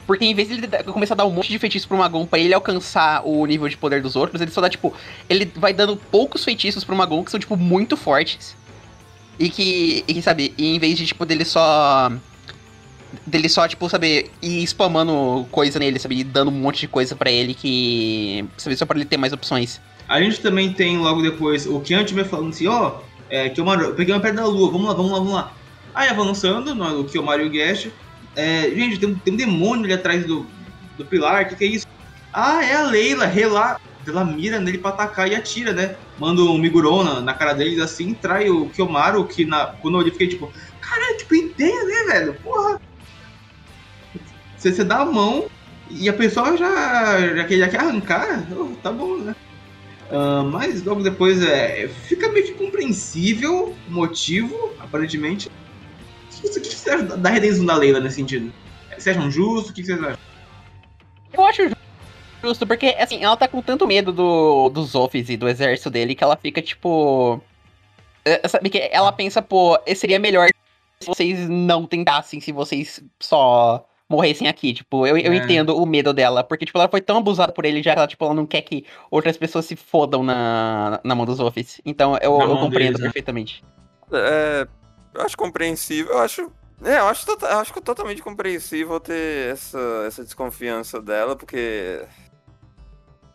Porque 0.07 0.25
em 0.25 0.33
vez 0.33 0.47
de 0.47 0.55
ele 0.55 0.67
começar 0.91 1.13
a 1.13 1.17
dar 1.17 1.25
um 1.25 1.31
monte 1.31 1.49
de 1.49 1.59
feitiços 1.59 1.87
pro 1.87 1.97
Magon 1.97 2.25
pra 2.25 2.39
ele 2.39 2.53
alcançar 2.53 3.21
o 3.25 3.45
nível 3.45 3.69
de 3.69 3.77
poder 3.77 4.01
dos 4.01 4.15
outros, 4.15 4.41
ele 4.41 4.51
só 4.51 4.59
dá, 4.59 4.69
tipo. 4.69 4.91
Ele 5.29 5.51
vai 5.55 5.73
dando 5.73 5.95
poucos 5.95 6.43
feitiços 6.43 6.83
pro 6.83 6.95
Magon 6.95 7.23
que 7.23 7.29
são, 7.29 7.39
tipo, 7.39 7.55
muito 7.55 7.95
fortes. 7.95 8.57
E 9.37 9.49
que, 9.49 10.03
e 10.07 10.21
sabe, 10.21 10.53
e 10.57 10.75
em 10.75 10.79
vez 10.79 10.97
de, 10.97 11.05
tipo, 11.05 11.25
dele 11.25 11.45
só. 11.45 12.11
Dele 13.25 13.49
só, 13.49 13.67
tipo, 13.67 13.89
sabe, 13.89 14.29
ir 14.41 14.63
spamando 14.63 15.47
coisa 15.51 15.79
nele, 15.79 15.99
sabe, 15.99 16.19
e 16.19 16.23
dando 16.23 16.49
um 16.49 16.55
monte 16.55 16.81
de 16.81 16.87
coisa 16.87 17.15
pra 17.15 17.31
ele 17.31 17.53
que. 17.53 18.45
Sabe, 18.57 18.75
só 18.75 18.85
pra 18.85 18.97
ele 18.97 19.05
ter 19.05 19.17
mais 19.17 19.33
opções. 19.33 19.79
A 20.07 20.21
gente 20.21 20.39
também 20.39 20.71
tem 20.71 20.97
logo 20.97 21.21
depois 21.21 21.65
o 21.65 21.79
Kian 21.79 22.05
me 22.11 22.23
falando 22.23 22.49
assim, 22.49 22.67
ó, 22.67 22.99
é, 23.29 23.49
Kiyomaru, 23.49 23.85
eu 23.85 23.95
peguei 23.95 24.13
uma 24.13 24.21
pedra 24.21 24.43
da 24.43 24.47
lua, 24.47 24.71
vamos 24.71 24.87
lá, 24.87 24.93
vamos 24.93 25.11
lá, 25.11 25.17
vamos 25.17 25.33
lá. 25.33 25.53
Aí 25.93 26.09
avançando, 26.09 26.75
no, 26.75 27.01
o 27.01 27.05
Kiyomaru 27.05 27.43
e 27.43 27.47
o 27.47 27.49
Guest, 27.49 27.89
é, 28.35 28.69
gente, 28.69 28.99
tem, 28.99 29.15
tem 29.15 29.33
um 29.33 29.37
demônio 29.37 29.85
ali 29.85 29.93
atrás 29.93 30.25
do, 30.25 30.45
do 30.97 31.05
pilar, 31.05 31.43
o 31.43 31.47
que, 31.47 31.55
que 31.55 31.63
é 31.63 31.67
isso? 31.67 31.87
Ah, 32.31 32.63
é 32.63 32.75
a 32.75 32.83
Leila, 32.83 33.25
Rela, 33.25 33.79
ela 34.05 34.25
mira 34.25 34.59
nele 34.59 34.77
pra 34.77 34.91
atacar 34.91 35.29
e 35.29 35.35
atira, 35.35 35.73
né? 35.73 35.95
Manda 36.19 36.41
um 36.41 36.57
Migurou 36.57 37.03
na, 37.03 37.21
na 37.21 37.33
cara 37.33 37.53
deles 37.53 37.79
assim, 37.79 38.13
trai 38.13 38.49
o 38.49 38.69
Kiyomaru, 38.69 39.25
que 39.25 39.45
na, 39.45 39.67
quando 39.81 39.95
eu 39.95 40.01
olhei 40.01 40.11
fiquei 40.11 40.27
tipo, 40.27 40.51
caralho, 40.79 41.17
tipo, 41.17 41.33
ideia, 41.33 41.83
né, 41.83 42.13
velho? 42.13 42.33
Porra! 42.43 42.79
Você, 44.65 44.73
você 44.73 44.83
dá 44.83 45.01
a 45.01 45.05
mão 45.05 45.45
e 45.91 46.09
a 46.09 46.13
pessoa 46.13 46.57
já, 46.57 47.35
já, 47.35 47.43
quer, 47.43 47.57
já 47.59 47.67
quer 47.69 47.79
arrancar, 47.81 48.43
oh, 48.51 48.75
tá 48.81 48.91
bom, 48.91 49.17
né? 49.17 49.35
Ah, 50.11 50.41
mas 50.43 50.83
logo 50.83 51.03
depois 51.03 51.43
é, 51.43 51.87
fica 51.87 52.29
meio 52.29 52.47
que 52.47 52.53
compreensível 52.53 53.75
o 53.87 53.91
motivo, 53.91 54.73
aparentemente. 54.79 55.51
O 56.37 56.41
que, 56.41 56.47
você 56.75 56.89
acha 56.89 57.03
da- 57.03 57.29
redenção 57.29 57.63
da 57.63 57.75
Leila 57.75 57.99
nesse 57.99 58.15
sentido? 58.15 58.51
Vocês 58.97 59.15
acham 59.15 59.29
justo? 59.29 59.69
O 59.69 59.73
que 59.73 59.83
vocês 59.83 59.99
acham? 60.01 60.17
Eu 61.31 61.45
acho 61.45 61.61
justo, 62.43 62.65
porque, 62.65 62.87
assim, 62.97 63.23
ela 63.23 63.37
tá 63.37 63.47
com 63.47 63.61
tanto 63.61 63.85
medo 63.85 64.11
do, 64.11 64.69
dos 64.69 64.91
Zofis 64.91 65.29
e 65.29 65.37
do 65.37 65.47
exército 65.47 65.91
dele 65.91 66.15
que 66.15 66.23
ela 66.23 66.35
fica, 66.37 66.59
tipo. 66.59 67.39
é, 68.23 68.47
Sabe 68.47 68.71
que 68.71 68.79
ela 68.91 69.11
pensa, 69.11 69.43
pô, 69.43 69.77
seria 69.95 70.17
melhor 70.17 70.49
se 70.99 71.05
vocês 71.07 71.47
não 71.47 71.85
tentassem, 71.85 72.39
se 72.39 72.51
vocês 72.51 73.03
só 73.19 73.85
morressem 74.09 74.47
aqui. 74.47 74.73
Tipo, 74.73 75.05
eu, 75.07 75.17
eu 75.17 75.33
É. 75.33 75.35
entendo 75.35 75.75
o 75.75 75.85
medo 75.85 76.13
dela, 76.13 76.43
porque, 76.43 76.65
tipo, 76.65 76.77
ela 76.77 76.87
foi 76.87 77.01
tão 77.01 77.17
abusada 77.17 77.51
por 77.51 77.65
ele 77.65 77.81
já 77.81 77.93
que 77.93 77.99
ela, 77.99 78.07
tipo, 78.07 78.23
ela 78.25 78.33
não 78.33 78.45
quer 78.45 78.61
que 78.61 78.85
outras 79.09 79.37
pessoas 79.37 79.65
se 79.65 79.75
fodam 79.75 80.23
na, 80.23 80.99
na 81.03 81.15
mão 81.15 81.25
dos 81.25 81.37
Zofis. 81.37 81.81
Então 81.85 82.15
eu, 82.21 82.39
eu 82.39 82.57
compreendo 82.57 82.69
deles, 82.93 82.99
né? 82.99 83.05
perfeitamente. 83.05 83.63
É, 84.11 84.67
eu 85.13 85.21
acho 85.21 85.37
compreensível, 85.37 86.13
eu 86.13 86.19
acho. 86.19 86.51
É, 86.83 86.99
eu 86.99 87.07
acho, 87.07 87.25
tota- 87.25 87.47
eu 87.47 87.57
acho 87.59 87.73
totalmente 87.81 88.21
compreensível 88.21 88.99
ter 88.99 89.51
essa, 89.53 89.79
essa 90.05 90.23
desconfiança 90.23 91.01
dela, 91.01 91.35
porque. 91.35 92.05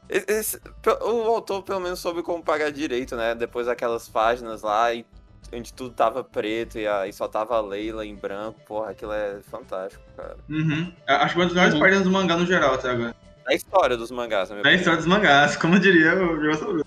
esse- 0.09 0.61
o 1.03 1.29
autor 1.29 1.62
pelo 1.62 1.81
menos 1.81 2.00
soube 2.00 2.23
como 2.23 2.43
pagar 2.43 2.71
direito, 2.71 3.17
né? 3.17 3.35
Depois 3.35 3.67
daquelas 3.67 4.09
páginas 4.09 4.62
lá, 4.62 4.93
e, 4.93 5.07
onde 5.52 5.73
tudo 5.73 5.90
tava 5.94 6.23
preto 6.23 6.78
e, 6.78 6.87
aí 6.87 7.12
só 7.12 7.26
tava 7.28 7.56
a 7.56 7.61
Leila 7.61 8.04
em 8.06 8.14
branco. 8.14 8.61
Porra, 8.66 8.90
aquilo 8.90 9.12
é 9.12 9.40
fantástico, 9.50 10.02
cara. 10.16 10.37
Uhum. 10.49 10.92
Acho 11.06 11.35
que 11.35 11.40
uma 11.40 11.44
das 11.47 11.54
melhores 11.54 11.75
Uhum. 11.75 11.80
páginas 11.80 12.04
do 12.04 12.11
mangá 12.11 12.37
no 12.37 12.47
geral 12.47 12.75
até 12.75 12.90
agora. 12.90 13.14
A 13.47 13.54
história 13.54 13.97
dos 13.97 14.11
mangás, 14.12 14.49
na 14.50 14.56
minha 14.56 14.62
É 14.64 14.66
a 14.66 14.76
opinião. 14.76 14.78
história 14.78 14.99
dos 14.99 15.06
mangás, 15.06 15.56
como 15.56 15.78
diria 15.80 16.14
o 16.14 16.40
João 16.40 16.80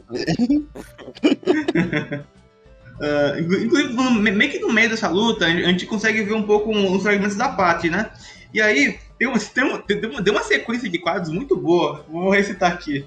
Uh, 2.99 3.39
inclusive, 3.63 3.93
no- 3.93 4.11
meio 4.11 4.51
que 4.51 4.59
no 4.59 4.71
meio 4.71 4.89
dessa 4.89 5.09
luta, 5.09 5.45
a 5.45 5.49
gente 5.49 5.85
consegue 5.85 6.23
ver 6.23 6.33
um 6.33 6.43
pouco 6.43 6.71
os 6.71 7.01
fragmentos 7.03 7.35
da 7.35 7.49
Paty, 7.49 7.89
né? 7.89 8.11
E 8.53 8.61
aí, 8.61 8.99
tem 9.17 9.27
uma, 9.27 9.39
tem, 9.39 9.63
uma, 9.63 9.79
tem 9.79 10.05
uma- 10.09 10.23
tem 10.23 10.33
uma 10.33 10.43
sequência 10.43 10.87
de 10.89 10.99
quadros 10.99 11.29
muito 11.31 11.57
boa, 11.57 12.05
vou 12.07 12.29
recitar 12.29 12.71
aqui. 12.71 13.05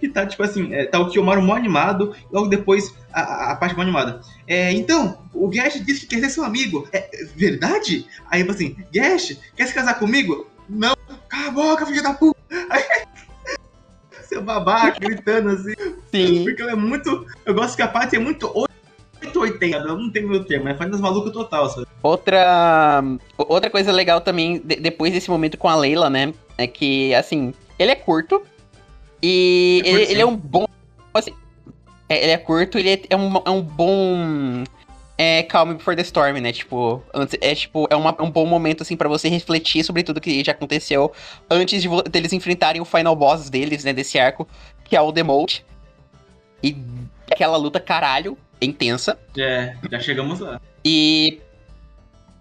Que 0.00 0.08
tá, 0.08 0.26
tipo 0.26 0.42
assim, 0.42 0.72
é, 0.74 0.84
tá 0.86 0.98
o 0.98 1.08
Kiyomaru 1.10 1.42
mó 1.42 1.54
animado, 1.54 2.14
logo 2.30 2.48
depois 2.48 2.94
a, 3.12 3.20
a, 3.20 3.52
a 3.52 3.56
parte 3.56 3.74
mó 3.76 3.82
animada. 3.82 4.20
É, 4.46 4.72
então, 4.72 5.18
o 5.32 5.48
Gash 5.48 5.84
disse 5.84 6.00
que 6.06 6.14
quer 6.14 6.20
ser 6.20 6.30
seu 6.30 6.44
amigo. 6.44 6.88
É 6.92 6.98
é 7.12 7.24
verdade? 7.34 8.06
Aí, 8.30 8.40
tipo 8.40 8.52
assim, 8.52 8.76
Gash, 8.92 9.38
quer 9.56 9.66
se 9.66 9.74
casar 9.74 9.94
comigo? 9.98 10.46
Não, 10.68 10.94
cala 11.28 11.48
a 11.48 11.50
boca, 11.50 11.86
filho 11.86 12.02
da 12.02 12.12
puta. 12.14 12.36
Aí, 12.70 12.82
seu 14.28 14.42
babaca, 14.42 14.98
gritando 14.98 15.50
assim. 15.50 15.74
Sim. 16.10 16.44
Porque 16.44 16.60
ela 16.62 16.72
é 16.72 16.76
muito. 16.76 17.26
Eu 17.44 17.54
gosto 17.54 17.76
que 17.76 17.82
a 17.82 17.88
Paty 17.88 18.16
é 18.16 18.18
muito 18.18 18.50
880, 19.22 19.76
ela 19.76 19.94
não 19.96 20.10
tem 20.10 20.26
meu 20.26 20.44
termo, 20.44 20.68
é 20.68 20.74
faz 20.74 20.90
das 20.90 21.00
malucas 21.00 21.32
total, 21.32 21.68
sabe? 21.70 21.86
Outra, 22.02 23.02
outra 23.36 23.70
coisa 23.70 23.90
legal 23.92 24.20
também, 24.20 24.58
de- 24.64 24.76
depois 24.76 25.12
desse 25.12 25.30
momento 25.30 25.56
com 25.58 25.68
a 25.68 25.76
Leila, 25.76 26.08
né? 26.10 26.32
É 26.58 26.66
que, 26.66 27.14
assim, 27.14 27.52
ele 27.78 27.90
é 27.90 27.96
curto. 27.96 28.42
E 29.22 29.82
É 29.84 29.88
ele, 29.90 30.02
ele 30.12 30.20
é 30.22 30.26
um 30.26 30.36
bom. 30.36 30.66
Assim, 31.14 31.32
é, 32.08 32.22
ele 32.22 32.32
é 32.32 32.38
curto, 32.38 32.78
ele 32.78 32.90
é, 32.90 33.02
é 33.10 33.16
um, 33.16 33.36
é 33.44 33.50
um 33.50 33.62
bom. 33.62 34.64
É 35.18 35.42
Calm 35.44 35.72
Before 35.74 35.96
the 35.96 36.02
Storm, 36.02 36.38
né? 36.40 36.52
Tipo, 36.52 37.02
antes, 37.14 37.38
é 37.40 37.54
tipo, 37.54 37.86
é, 37.90 37.96
uma- 37.96 38.14
é 38.18 38.22
um 38.22 38.30
bom 38.30 38.44
momento, 38.44 38.82
assim, 38.82 38.96
pra 38.98 39.08
você 39.08 39.30
refletir 39.30 39.82
sobre 39.82 40.02
tudo 40.02 40.20
que 40.20 40.44
já 40.44 40.52
aconteceu 40.52 41.10
antes 41.48 41.80
de 41.80 41.88
deles 42.10 42.34
enfrentarem 42.34 42.82
o 42.82 42.84
final 42.84 43.16
boss 43.16 43.48
deles, 43.48 43.82
né? 43.82 43.94
Desse 43.94 44.18
arco, 44.18 44.46
que 44.84 44.94
é 44.94 45.00
o 45.00 45.10
Demote. 45.10 45.64
E 46.62 46.76
aquela 47.30 47.56
luta 47.56 47.80
caralho, 47.80 48.36
intensa. 48.60 49.18
É, 49.38 49.74
já 49.90 49.98
chegamos 50.00 50.40
lá. 50.40 50.60
E. 50.84 51.40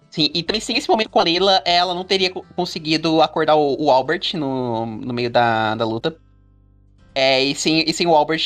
Sim, 0.09 0.29
e 0.33 0.43
também 0.43 0.61
sem 0.61 0.77
esse 0.77 0.87
momento 0.89 1.09
com 1.09 1.19
a 1.19 1.23
Leila, 1.23 1.61
ela 1.65 1.93
não 1.93 2.03
teria 2.05 2.29
co- 2.29 2.45
conseguido 2.55 3.21
acordar 3.21 3.55
o, 3.55 3.75
o 3.81 3.91
Albert 3.91 4.33
no, 4.33 4.85
no 4.85 5.13
meio 5.13 5.29
da, 5.29 5.75
da 5.75 5.85
luta. 5.85 6.15
É, 7.15 7.41
e, 7.41 7.55
sem, 7.55 7.89
e 7.89 7.93
sem 7.93 8.05
o 8.05 8.13
Albert 8.13 8.45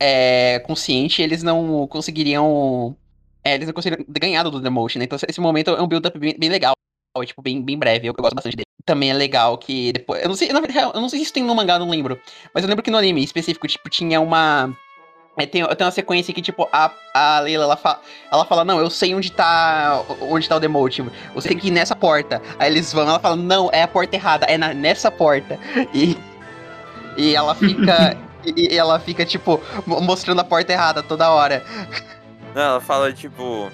é, 0.00 0.58
consciente, 0.66 1.22
eles 1.22 1.44
não 1.44 1.86
conseguiriam. 1.86 2.96
é, 3.44 3.54
eles 3.54 3.68
não 3.68 3.72
conseguiriam 3.72 4.04
ganhar 4.08 4.42
do 4.42 4.60
Demotion, 4.60 4.98
né? 4.98 5.04
Então 5.04 5.16
esse 5.28 5.40
momento 5.40 5.70
é 5.70 5.80
um 5.80 5.86
build-up 5.86 6.18
bem, 6.18 6.36
bem 6.36 6.48
legal. 6.48 6.72
Tipo, 7.24 7.40
bem, 7.40 7.62
bem 7.62 7.78
breve, 7.78 8.08
eu, 8.08 8.14
eu 8.16 8.22
gosto 8.22 8.34
bastante 8.34 8.56
dele. 8.56 8.66
Também 8.84 9.10
é 9.10 9.14
legal 9.14 9.56
que 9.58 9.92
depois. 9.92 10.22
Eu 10.22 10.28
não 10.28 10.34
sei, 10.34 10.48
na 10.48 10.60
verdade, 10.60 10.90
eu 10.92 11.00
não 11.00 11.08
sei 11.08 11.20
se 11.20 11.24
isso 11.24 11.32
tem 11.32 11.44
no 11.44 11.54
mangá, 11.54 11.78
não 11.78 11.88
lembro. 11.88 12.20
Mas 12.52 12.64
eu 12.64 12.68
lembro 12.68 12.82
que 12.82 12.90
no 12.90 12.98
anime 12.98 13.22
específico, 13.22 13.68
tipo, 13.68 13.88
tinha 13.88 14.20
uma. 14.20 14.76
é, 15.36 15.46
tem, 15.46 15.64
tem 15.64 15.84
uma 15.86 15.90
sequência 15.92 16.34
que, 16.34 16.42
tipo, 16.42 16.68
a, 16.72 16.90
a 17.14 17.40
Leila, 17.40 17.64
ela, 17.64 18.00
ela 18.32 18.44
fala, 18.44 18.64
não, 18.64 18.80
eu 18.80 18.90
sei 18.90 19.14
onde 19.14 19.30
tá. 19.30 20.04
Onde 20.20 20.48
tá 20.48 20.56
o 20.56 20.60
Demote. 20.60 21.04
Você 21.34 21.48
tem 21.48 21.58
que 21.58 21.68
ir 21.68 21.72
nessa 21.72 21.94
porta. 21.94 22.42
Aí 22.58 22.70
eles 22.70 22.92
vão, 22.92 23.08
ela 23.08 23.20
fala, 23.20 23.36
não, 23.36 23.70
é 23.72 23.82
a 23.82 23.88
porta 23.88 24.16
errada, 24.16 24.46
é 24.46 24.58
na, 24.58 24.74
nessa 24.74 25.10
porta. 25.10 25.58
E. 25.94 26.16
E 27.16 27.34
ela 27.34 27.54
fica. 27.54 28.16
e, 28.44 28.72
e 28.74 28.76
ela 28.76 28.98
fica, 29.00 29.24
tipo, 29.24 29.60
mo- 29.86 30.00
mostrando 30.00 30.40
a 30.40 30.44
porta 30.44 30.72
errada 30.72 31.02
toda 31.02 31.30
hora. 31.30 31.64
Não, 32.54 32.62
ela 32.62 32.80
fala 32.80 33.12
tipo, 33.12 33.70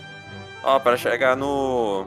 ó, 0.62 0.78
pra 0.78 0.96
chegar 0.96 1.36
no. 1.36 2.06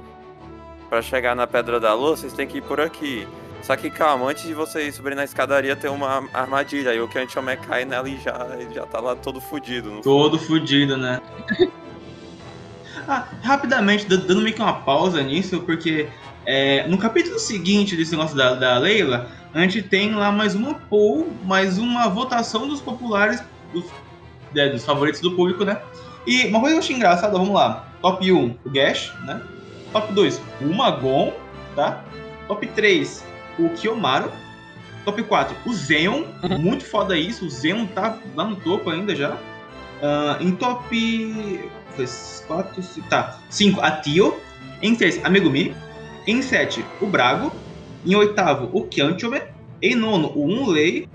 Pra 0.90 1.02
chegar 1.02 1.36
na 1.36 1.46
Pedra 1.46 1.80
da 1.80 1.94
Lua, 1.94 2.18
vocês 2.18 2.34
têm 2.34 2.48
que 2.48 2.58
ir 2.58 2.62
por 2.62 2.80
aqui. 2.82 3.28
Só 3.62 3.76
que 3.76 3.90
calma, 3.90 4.26
antes 4.30 4.44
de 4.44 4.54
vocês 4.54 4.96
subirem 4.96 5.18
na 5.18 5.24
escadaria 5.26 5.76
tem 5.76 5.92
uma 5.92 6.24
armadilha. 6.34 6.92
Aí 6.92 7.00
o 7.02 7.08
Kanchome 7.08 7.58
cai 7.58 7.84
nela 7.86 8.08
e 8.10 8.18
já, 8.20 8.34
já 8.74 8.86
tá 8.86 9.00
lá 9.00 9.16
todo 9.16 9.40
fudido. 9.42 10.00
Todo 10.02 10.40
fudido, 10.40 10.96
né? 10.98 11.20
Ah, 13.08 13.28
rapidamente, 13.42 14.06
dando 14.06 14.42
meio 14.42 14.54
que 14.56 14.62
uma 14.62 14.82
pausa 14.82 15.22
nisso, 15.24 15.62
porque 15.62 16.08
é, 16.46 16.86
no 16.88 16.98
capítulo 16.98 17.40
seguinte 17.40 17.96
desse 17.96 18.12
negócio 18.12 18.36
da, 18.38 18.54
da 18.54 18.78
Leila, 18.78 19.28
a 19.54 19.60
gente 19.62 19.82
tem 19.82 20.14
lá 20.14 20.32
mais 20.32 20.56
uma 20.56 20.76
poll, 20.76 21.32
mais 21.44 21.78
uma 21.78 22.08
votação 22.08 22.68
dos 22.68 22.82
populares, 22.82 23.44
dos, 23.74 23.86
é, 24.56 24.70
dos 24.70 24.86
favoritos 24.86 25.22
do 25.22 25.36
público, 25.36 25.64
né? 25.64 25.82
E 26.28 26.48
uma 26.48 26.60
coisa 26.60 26.76
que 26.76 26.80
eu 26.80 26.84
achei 26.84 26.96
engraçada, 26.96 27.38
vamos 27.38 27.54
lá. 27.54 27.88
Top 28.02 28.32
1, 28.32 28.56
o 28.64 28.70
Gash, 28.70 29.14
né? 29.26 29.42
Top 29.92 30.14
2, 30.14 30.42
o 30.62 30.66
Magon, 30.66 31.34
tá? 31.76 32.04
Top 32.48 32.66
3, 32.66 33.26
o 33.58 33.70
Kiyomaru. 33.70 34.32
Top 35.06 35.22
4, 35.24 35.56
o 35.66 35.74
Zeon. 35.74 36.24
Uhum. 36.44 36.60
Muito 36.60 36.86
foda 36.86 37.18
isso. 37.18 37.46
O 37.46 37.50
Zeon 37.50 37.86
tá 37.88 38.18
lá 38.36 38.44
no 38.44 38.56
topo 38.58 38.90
ainda 38.90 39.16
já. 39.16 39.38
Ah, 40.02 40.38
em 40.40 40.52
top. 40.52 41.60
4, 42.48 42.84
tá. 43.10 43.40
5, 43.50 43.82
a 43.82 43.92
Tio. 43.92 44.40
Em 44.82 44.96
6, 44.96 45.26
a 45.26 45.30
Megumi. 45.30 45.76
Em 46.28 46.42
7, 46.42 46.86
o 47.02 47.06
Brago. 47.06 47.52
Em 48.06 48.16
oitavo, 48.16 48.70
o 48.74 48.84
Kyantome. 48.84 49.42
Em 49.82 49.96
nono, 49.96 50.32
o 50.36 50.46
Unlei. 50.46 51.08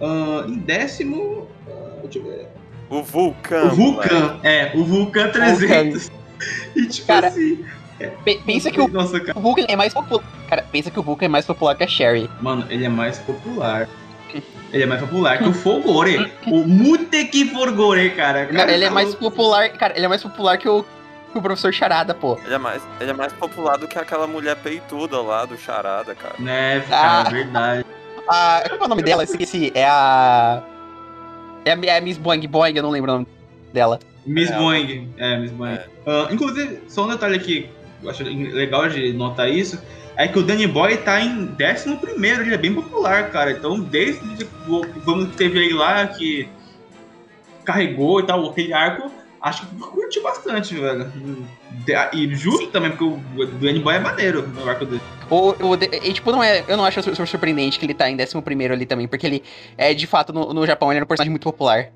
Ah, 0.00 0.44
em 0.48 0.54
décimo. 0.58 1.48
ah, 1.68 2.00
deixa 2.02 2.18
eu 2.18 2.24
ver. 2.24 2.48
O 2.90 3.02
Vulcão. 3.02 3.66
O 3.68 3.70
Vulcan. 3.70 4.38
É, 4.42 4.72
o 4.74 4.84
Vulcan 4.84 5.30
300. 5.30 6.10
E 6.76 6.86
tipo 6.86 7.06
Cara, 7.06 7.28
assim. 7.28 7.64
Pe- 8.24 8.40
pensa 8.44 8.70
que 8.70 8.78
o, 8.78 8.88
Nossa, 8.88 9.18
cara. 9.20 9.38
o 9.38 9.40
Vulcan 9.40 9.64
é 9.68 9.76
mais 9.76 9.94
popular. 9.94 10.22
Cara, 10.48 10.62
pensa 10.70 10.90
que 10.90 10.98
o 10.98 11.02
Vulcan 11.02 11.24
é 11.24 11.28
mais 11.28 11.46
popular 11.46 11.74
que 11.74 11.84
a 11.84 11.86
Sherry. 11.86 12.28
Mano, 12.42 12.66
ele 12.68 12.84
é 12.84 12.88
mais 12.88 13.18
popular. 13.18 13.88
Ele 14.72 14.82
é 14.82 14.86
mais 14.86 15.00
popular 15.00 15.38
que 15.38 15.48
o 15.48 15.54
Folgore. 15.54 16.30
o 16.48 16.66
Muteki 16.66 17.46
Folgore, 17.46 18.10
cara. 18.10 18.46
Não, 18.46 18.56
Cara, 18.56 18.72
ele 18.72 18.84
é 18.84 18.88
tá 18.88 18.94
mais 18.94 19.14
popular. 19.14 19.70
Cara, 19.70 19.96
ele 19.96 20.04
é 20.04 20.08
mais 20.08 20.22
popular 20.22 20.58
que 20.58 20.68
o, 20.68 20.84
que 21.34 21.38
o 21.38 21.42
professor 21.42 21.72
Charada, 21.72 22.14
pô. 22.14 22.38
Ele 22.44 22.54
é, 22.54 22.58
mais, 22.58 22.82
ele 23.00 23.10
é 23.10 23.14
mais 23.14 23.32
popular 23.32 23.76
do 23.76 23.86
que 23.86 23.98
aquela 23.98 24.26
mulher 24.26 24.56
peituda 24.56 25.20
lá 25.20 25.44
do 25.44 25.58
Charada, 25.58 26.14
cara. 26.14 26.34
Né, 26.38 26.80
cara, 26.88 27.24
Ah. 27.26 27.28
é 27.28 27.30
verdade. 27.32 27.86
A, 28.28 28.62
qual 28.68 28.80
é 28.80 28.84
o 28.84 28.88
nome 28.88 29.02
dela? 29.02 29.22
Eu 29.22 29.24
Esqueci. 29.24 29.70
É 29.74 29.84
a. 29.84 30.62
É 31.64 31.72
a, 31.72 31.78
é 31.84 31.98
a 31.98 32.00
Miss 32.00 32.16
Boing 32.16 32.46
Boing, 32.48 32.74
eu 32.76 32.82
não 32.82 32.90
lembro 32.90 33.10
o 33.10 33.14
nome 33.16 33.26
dela. 33.72 33.98
Miss 34.24 34.50
É, 34.50 34.56
Boeing. 34.56 35.12
É, 35.18 35.38
Miss 35.38 35.50
Boeing. 35.52 35.74
É. 35.74 35.86
Ah, 36.06 36.28
inclusive, 36.30 36.82
só 36.88 37.04
um 37.04 37.08
detalhe 37.08 37.36
aqui, 37.36 37.68
eu 38.02 38.10
acho 38.10 38.22
legal 38.24 38.88
de 38.88 39.12
notar 39.12 39.50
isso, 39.50 39.78
é 40.16 40.26
que 40.28 40.38
o 40.38 40.42
Danny 40.42 40.66
Boy 40.66 40.96
tá 40.98 41.20
em 41.20 41.50
11 41.60 41.96
primeiro, 41.96 42.42
ele 42.42 42.54
é 42.54 42.58
bem 42.58 42.72
popular, 42.74 43.30
cara. 43.30 43.50
Então, 43.50 43.78
desde 43.80 44.46
vamos 45.04 45.30
que 45.30 45.36
teve 45.36 45.58
aí 45.58 45.72
lá, 45.72 46.06
que 46.06 46.48
carregou 47.64 48.20
e 48.20 48.26
tal, 48.26 48.48
aquele 48.48 48.72
arco, 48.72 49.10
acho 49.44 49.66
que 49.66 49.76
curti 49.76 50.20
bastante, 50.20 50.74
velho. 50.74 51.12
E 52.12 52.34
justo 52.34 52.66
também, 52.68 52.90
porque 52.90 53.04
o 53.04 53.46
Danny 53.60 53.78
Boy 53.80 53.96
é 53.96 53.98
maneiro 54.00 54.46
no 54.48 54.68
arco 54.68 54.84
dele. 54.84 55.00
O, 55.30 55.50
o, 55.50 55.74
e, 55.74 56.12
tipo, 56.12 56.32
não 56.32 56.42
é, 56.42 56.64
eu 56.68 56.76
não 56.76 56.84
acho 56.84 57.02
sur- 57.02 57.26
surpreendente 57.26 57.78
que 57.78 57.86
ele 57.86 57.94
tá 57.94 58.10
em 58.10 58.14
11 58.16 58.72
ali 58.72 58.86
também, 58.86 59.06
porque 59.08 59.26
ele, 59.26 59.44
é, 59.76 59.92
de 59.94 60.06
fato, 60.06 60.32
no, 60.32 60.52
no 60.52 60.66
Japão, 60.66 60.90
ele 60.90 60.98
era 60.98 61.04
um 61.04 61.08
personagem 61.08 61.30
muito 61.30 61.44
popular. 61.44 61.90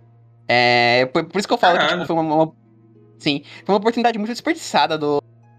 É, 0.48 1.06
por, 1.12 1.24
por 1.24 1.38
isso 1.38 1.46
que 1.48 1.52
eu 1.54 1.58
falo 1.58 1.74
que, 1.74 1.80
Caralho. 1.80 2.02
tipo, 2.02 2.06
foi 2.14 2.16
uma, 2.22 2.34
uma- 2.34 2.52
Sim, 3.20 3.42
foi 3.64 3.72
uma 3.74 3.78
oportunidade 3.78 4.16
muito 4.18 4.30
desperdiçada 4.30 4.96
do, 4.96 5.18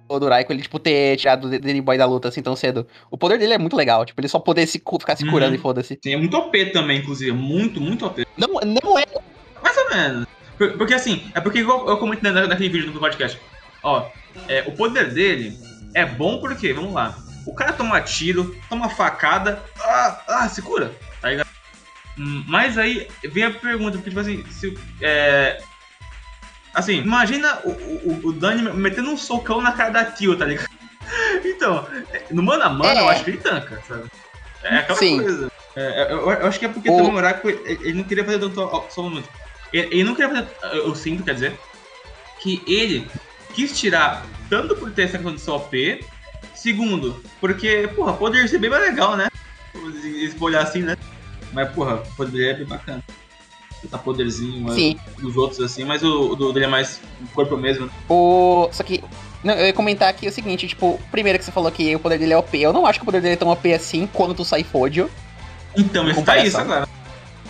do 0.10 0.28
Raiko, 0.30 0.52
ele, 0.54 0.62
tipo, 0.62 0.80
ter 0.80 1.18
tirado 1.18 1.46
o 1.46 1.60
Danny 1.60 1.82
Boy 1.82 1.98
da 1.98 2.06
luta 2.06 2.28
assim 2.30 2.42
tão 2.42 2.56
cedo. 2.56 2.88
O 3.12 3.18
poder 3.18 3.38
dele 3.38 3.54
é 3.54 3.58
muito 3.58 3.76
legal, 3.76 4.06
tipo, 4.06 4.20
ele 4.20 4.28
só 4.30 4.40
poder 4.40 4.66
se, 4.66 4.80
ficar 5.00 5.16
se 5.16 5.24
Uhum. 5.26 5.32
curando 5.32 5.56
e 5.56 5.60
foda-se. 5.60 6.00
Sim, 6.04 6.14
é 6.14 6.18
muito 6.18 6.36
OP 6.38 6.66
também, 6.72 7.00
inclusive. 7.00 7.32
Muito, 7.34 7.80
muito 7.82 8.06
OP. 8.06 8.24
Não, 8.38 8.48
não 8.84 8.98
é. 8.98 9.04
Mais 9.62 9.78
ou 9.78 9.90
menos. 9.90 10.26
Por- 10.60 10.74
Porque 10.78 10.94
assim, 10.94 11.32
é 11.34 11.42
porque 11.42 11.60
igual 11.60 11.88
eu 11.90 11.98
comentei 11.98 12.32
na- 12.32 12.46
naquele 12.46 12.70
vídeo 12.70 12.92
do 12.92 13.00
podcast. 13.00 13.42
Ó, 13.82 14.06
é, 14.48 14.64
o 14.68 14.74
poder 14.74 15.12
dele 15.12 15.58
é 15.96 16.06
bom 16.06 16.40
porque, 16.40 16.72
vamos 16.74 16.94
lá, 16.94 17.18
o 17.48 17.54
cara 17.56 17.74
toma 17.74 18.00
tiro, 18.02 18.56
toma 18.70 18.90
facada, 18.90 19.64
ah, 19.80 20.22
ah, 20.28 20.50
se 20.50 20.62
cura, 20.62 20.94
tá 21.22 21.30
ligado? 21.30 21.48
Hum, 22.18 22.44
Mas 22.48 22.78
aí 22.78 23.08
vem 23.24 23.46
a 23.46 23.52
pergunta, 23.52 23.94
porque 23.98 24.10
tipo 24.10 24.20
assim, 24.20 24.46
se, 24.52 24.78
é, 25.02 25.62
assim, 26.74 26.96
imagina 26.98 27.60
o, 27.64 27.70
o, 27.72 28.20
o 28.28 28.34
Dani 28.34 28.62
metendo 28.74 29.10
um 29.10 29.18
socão 29.18 29.62
na 29.62 29.72
cara 29.72 29.90
da 29.90 30.06
Tio, 30.06 30.36
tá 30.38 30.46
ligado? 30.46 30.70
Então, 31.44 31.88
no 32.32 32.44
mano 32.44 32.64
a 32.64 32.70
mano, 32.70 33.00
É. 33.00 33.02
eu 33.02 33.10
acho 33.10 33.24
que 33.24 33.32
ele 33.32 33.38
tanca, 33.40 33.82
sabe? 33.88 34.04
É 34.64 34.78
aquela 34.78 34.98
Sim. 35.00 35.22
coisa. 35.22 35.52
É, 35.76 36.12
eu, 36.12 36.30
eu 36.32 36.48
acho 36.48 36.60
que 36.60 36.66
é 36.66 36.70
porque 36.70 36.90
O- 36.90 36.98
também 36.98 37.12
o 37.14 37.16
Oracle, 37.16 37.60
ele, 37.66 37.94
não 37.94 38.04
queria 38.04 38.24
fazer 38.26 38.40
tanto. 38.40 38.62
um 38.62 39.04
momento. 39.04 39.30
Ele, 39.74 39.88
ele 39.92 40.04
não 40.04 40.16
queria 40.16 40.30
fazer. 40.30 40.78
Eu, 40.78 40.96
sinto, 40.96 41.24
quer 41.24 41.34
dizer, 41.34 41.60
que 42.40 42.62
ele 42.68 43.08
quis 43.54 43.78
tirar 43.80 44.26
tanto 44.50 44.76
por 44.76 44.92
ter 44.92 45.04
essa 45.04 45.20
condição 45.20 45.56
OP. 45.56 46.04
Segundo, 46.56 47.24
porque, 47.40 47.90
porra, 47.96 48.14
poder 48.14 48.48
ser 48.50 48.58
bem 48.58 48.70
mais 48.70 48.84
legal, 48.84 49.16
né? 49.16 49.28
Espolhar 50.24 50.64
assim, 50.64 50.80
né? 50.82 50.98
Mas, 51.54 51.70
porra, 51.72 51.98
poder 52.18 52.32
dele 52.32 52.50
é 52.50 52.54
bem 52.56 52.66
bacana. 52.66 53.04
Tá 53.90 53.98
poderzinho, 53.98 54.60
mas 54.62 54.76
Sim. 54.76 55.00
dos 55.20 55.38
outros 55.38 55.62
assim, 55.62 55.86
mas 55.86 56.04
o, 56.04 56.32
o 56.32 56.36
do- 56.36 56.52
dele 56.52 56.66
é 56.66 56.68
mais 56.68 57.00
corpo 57.34 57.56
mesmo. 57.56 57.86
né? 57.86 57.92
O. 58.10 58.68
Só 58.74 58.84
que. 58.84 59.02
Não, 59.42 59.54
eu 59.54 59.68
ia 59.68 59.74
comentar 59.74 60.10
aqui 60.10 60.28
o 60.28 60.32
seguinte, 60.34 60.68
tipo, 60.68 61.00
primeiro 61.10 61.40
que 61.40 61.46
você 61.46 61.52
falou 61.52 61.72
que 61.72 61.96
o 61.96 62.00
poder 62.00 62.18
dele 62.20 62.34
é 62.34 62.38
OP. 62.38 62.60
Eu 62.60 62.74
não 62.74 62.86
acho 62.86 63.00
que 63.00 63.04
o 63.04 63.06
poder 63.06 63.22
dele 63.22 63.36
é 63.36 63.38
tão 63.38 63.48
OP 63.48 63.74
assim 63.74 64.06
quando 64.12 64.34
tu 64.34 64.44
sai 64.44 64.66
Fodio. 64.66 65.10
Então, 65.78 66.04
mas 66.04 66.22
tá 66.24 66.38
isso 66.40 66.58
agora. 66.58 66.89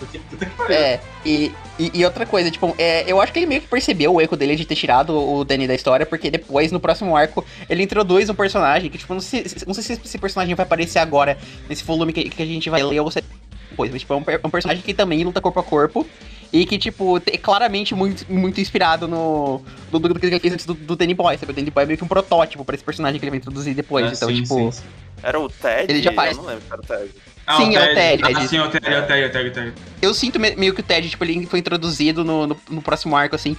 Porque, 0.00 0.18
puta 0.18 0.46
que 0.46 0.50
pariu. 0.56 0.74
É, 0.76 1.00
e, 1.24 1.52
e, 1.78 1.90
e 2.00 2.04
outra 2.04 2.26
coisa, 2.26 2.50
tipo, 2.50 2.74
é, 2.78 3.04
eu 3.06 3.20
acho 3.20 3.32
que 3.32 3.38
ele 3.38 3.46
meio 3.46 3.60
que 3.60 3.68
percebeu 3.68 4.14
o 4.14 4.20
erro 4.20 4.36
dele 4.36 4.56
de 4.56 4.64
ter 4.64 4.74
tirado 4.74 5.14
o 5.16 5.44
Danny 5.44 5.68
da 5.68 5.74
história, 5.74 6.04
porque 6.04 6.30
depois, 6.30 6.72
no 6.72 6.80
próximo 6.80 7.14
arco, 7.14 7.44
ele 7.68 7.82
introduz 7.84 8.28
um 8.28 8.34
personagem 8.34 8.90
que, 8.90 8.98
tipo, 8.98 9.12
não 9.14 9.20
sei, 9.20 9.46
se- 9.48 9.66
não 9.66 9.74
sei 9.74 9.84
se 9.84 9.92
esse 10.02 10.18
personagem 10.18 10.54
vai 10.56 10.64
aparecer 10.64 10.98
agora, 10.98 11.38
nesse 11.68 11.84
volume 11.84 12.12
que, 12.12 12.28
que 12.30 12.42
a 12.42 12.46
gente 12.46 12.68
vai 12.70 12.82
ler 12.82 12.98
ou 13.00 13.10
se 13.10 13.22
depois, 13.70 13.92
mas, 13.92 14.00
tipo, 14.00 14.12
é 14.12 14.16
um, 14.16 14.22
per- 14.24 14.40
um 14.42 14.50
personagem 14.50 14.82
que 14.82 14.92
também 14.92 15.22
luta 15.22 15.40
corpo 15.40 15.60
a 15.60 15.62
corpo, 15.62 16.04
e 16.52 16.66
que, 16.66 16.78
tipo, 16.78 17.18
é 17.18 17.36
claramente 17.38 17.94
muito, 17.94 18.24
muito 18.28 18.60
inspirado 18.60 19.06
no. 19.06 19.62
do, 19.92 20.00
do, 20.00 20.08
do 20.14 20.18
que 20.18 20.26
ele 20.26 20.40
fez 20.40 20.52
antes 20.52 20.66
do, 20.66 20.74
do 20.74 20.96
Danny 20.96 21.14
Boy, 21.14 21.38
sabe? 21.38 21.52
O 21.52 21.54
Danny 21.54 21.70
Boy 21.70 21.84
é 21.84 21.86
meio 21.86 21.96
que 21.98 22.02
um 22.04 22.08
protótipo 22.08 22.64
pra 22.64 22.74
esse 22.74 22.82
personagem 22.82 23.20
que 23.20 23.24
ele 23.24 23.30
vai 23.30 23.38
introduzir 23.38 23.72
depois. 23.74 24.04
Ah, 24.06 24.12
então, 24.12 24.28
sim, 24.28 24.42
tipo. 24.42 24.54
sim, 24.56 24.72
sim. 24.72 24.82
Era 25.22 25.38
o 25.38 25.48
Ted? 25.48 25.92
Ele 25.92 26.02
já 26.02 26.12
faz. 26.12 26.36
Eu 26.36 26.42
não 26.42 26.48
lembro 26.48 26.64
se 26.66 26.72
era 26.72 26.80
o 26.80 26.84
Ted. 26.84 27.10
Ah, 27.52 27.56
Sim, 27.56 27.74
é 27.76 27.80
o 27.80 27.94
Ted, 27.94 28.22
Ah, 28.24 28.46
sim, 28.46 28.56
é 28.58 28.62
o 28.62 28.68
Ted, 28.70 28.86
é 28.86 28.98
o 28.98 29.06
Ted, 29.06 29.22
é 29.22 29.26
o 29.26 29.30
Ted, 29.32 29.46
é 29.46 29.50
o 29.50 29.52
Ted. 29.52 29.72
Eu 30.00 30.14
sinto 30.14 30.38
me- 30.38 30.54
meio 30.56 30.72
que 30.74 30.80
o 30.80 30.84
Ted, 30.84 31.08
tipo, 31.10 31.24
ele 31.24 31.46
foi 31.46 31.58
introduzido 31.58 32.24
no, 32.24 32.46
no, 32.46 32.60
no 32.70 32.80
próximo 32.82 33.16
arco, 33.16 33.34
assim, 33.34 33.56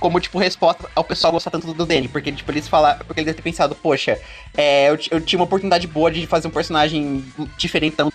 como, 0.00 0.18
tipo, 0.18 0.38
resposta 0.38 0.88
ao 0.96 1.04
pessoal 1.04 1.32
gostar 1.32 1.50
tanto 1.50 1.72
do 1.74 1.84
Danny. 1.86 2.08
Porque, 2.08 2.32
tipo, 2.32 2.50
eles 2.50 2.66
falaram. 2.66 3.04
Porque 3.04 3.20
ele 3.20 3.26
deve 3.26 3.36
ter 3.36 3.42
pensado, 3.42 3.74
poxa, 3.74 4.18
é, 4.56 4.88
eu, 4.90 4.98
eu 5.10 5.20
tinha 5.20 5.38
uma 5.38 5.44
oportunidade 5.44 5.86
boa 5.86 6.10
de 6.10 6.26
fazer 6.26 6.48
um 6.48 6.50
personagem 6.50 7.24
diferentão 7.58 8.10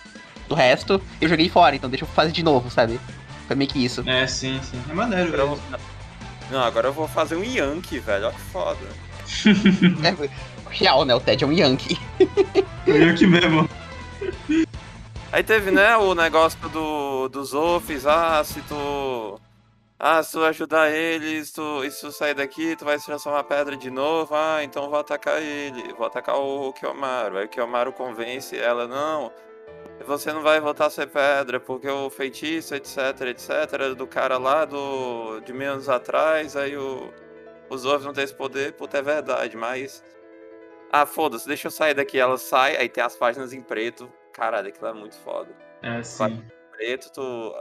do 0.48 0.54
resto, 0.54 1.00
eu 1.20 1.28
joguei 1.28 1.48
fora, 1.48 1.76
então 1.76 1.88
deixa 1.90 2.04
eu 2.04 2.08
fazer 2.08 2.32
de 2.32 2.42
novo, 2.42 2.70
sabe? 2.70 2.98
Foi 3.46 3.54
meio 3.54 3.70
que 3.70 3.82
isso. 3.84 4.02
É, 4.06 4.26
sim, 4.26 4.58
sim. 4.62 4.80
É 4.90 4.92
maneiro, 4.94 5.28
Agora 5.28 5.44
vou- 5.46 5.58
Não, 6.50 6.60
agora 6.60 6.88
eu 6.88 6.92
vou 6.92 7.06
fazer 7.06 7.36
um 7.36 7.44
Yankee, 7.44 7.98
velho. 7.98 8.24
Olha 8.26 8.34
que 8.34 8.40
foda. 8.40 8.78
É, 10.04 10.28
real, 10.70 11.04
né? 11.04 11.14
O 11.14 11.20
Ted 11.20 11.44
é 11.44 11.46
um 11.46 11.52
Yankee. 11.52 11.98
Eu 12.86 13.14
que 13.14 13.26
mesmo. 13.26 13.68
Aí 15.30 15.42
teve, 15.44 15.70
né, 15.70 15.94
o 15.96 16.14
negócio 16.14 16.58
do, 16.70 17.28
dos 17.28 17.52
Ofis, 17.52 18.06
ah, 18.06 18.42
se 18.42 18.62
tu. 18.62 19.38
Ah, 19.98 20.22
se 20.22 20.32
tu 20.32 20.42
ajudar 20.44 20.90
eles, 20.90 21.52
tu, 21.52 21.84
e 21.84 21.90
se 21.90 22.00
tu 22.00 22.12
sair 22.12 22.34
daqui, 22.34 22.76
tu 22.76 22.84
vai 22.84 22.98
se 22.98 23.04
transformar 23.04 23.44
pedra 23.44 23.76
de 23.76 23.90
novo, 23.90 24.34
ah, 24.34 24.62
então 24.62 24.88
vou 24.88 24.98
atacar 24.98 25.42
ele, 25.42 25.92
vou 25.94 26.06
atacar 26.06 26.36
o 26.36 26.72
Kiyomaru. 26.72 27.38
Aí 27.38 27.44
o 27.46 27.48
Kiyomaru 27.48 27.92
convence 27.92 28.56
ela, 28.56 28.86
não, 28.86 29.32
você 30.06 30.32
não 30.32 30.42
vai 30.42 30.60
voltar 30.60 30.86
a 30.86 30.90
ser 30.90 31.08
pedra, 31.08 31.60
porque 31.60 31.88
o 31.88 32.08
feitiço, 32.10 32.74
etc, 32.74 32.96
etc, 33.28 33.94
do 33.96 34.06
cara 34.06 34.38
lá 34.38 34.64
do, 34.64 35.40
de 35.40 35.52
mil 35.52 35.72
anos 35.72 35.88
atrás, 35.88 36.56
aí 36.56 36.76
o, 36.76 37.12
os 37.68 37.84
Ofis 37.84 38.06
não 38.06 38.12
tem 38.14 38.24
esse 38.24 38.34
poder, 38.34 38.72
puta, 38.74 38.98
é 38.98 39.02
verdade, 39.02 39.56
mas. 39.56 40.02
Ah, 40.92 41.04
foda-se, 41.06 41.46
deixa 41.46 41.66
eu 41.66 41.72
sair 41.72 41.94
daqui. 41.94 42.18
Ela 42.18 42.38
sai, 42.38 42.76
aí 42.76 42.88
tem 42.88 43.04
as 43.04 43.16
páginas 43.16 43.52
em 43.52 43.60
preto. 43.60 44.10
Caralho, 44.38 44.68
aquilo 44.68 44.86
é 44.86 44.92
muito 44.92 45.16
foda. 45.16 45.48
É, 45.82 46.02
sim. 46.02 46.42
Preto, 46.70 47.10
tu. 47.12 47.54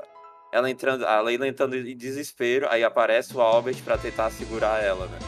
Ela 0.54 0.70
entrando. 0.70 1.06
A 1.06 1.20
Leila 1.20 1.48
entrando 1.48 1.76
em 1.76 1.98
desespero, 1.98 2.68
aí 2.70 2.84
aparece 2.84 3.36
o 3.36 3.42
Albert 3.42 3.82
pra 3.84 3.98
tentar 3.98 4.30
segurar 4.30 4.82
ela, 4.82 5.08
né? 5.08 5.20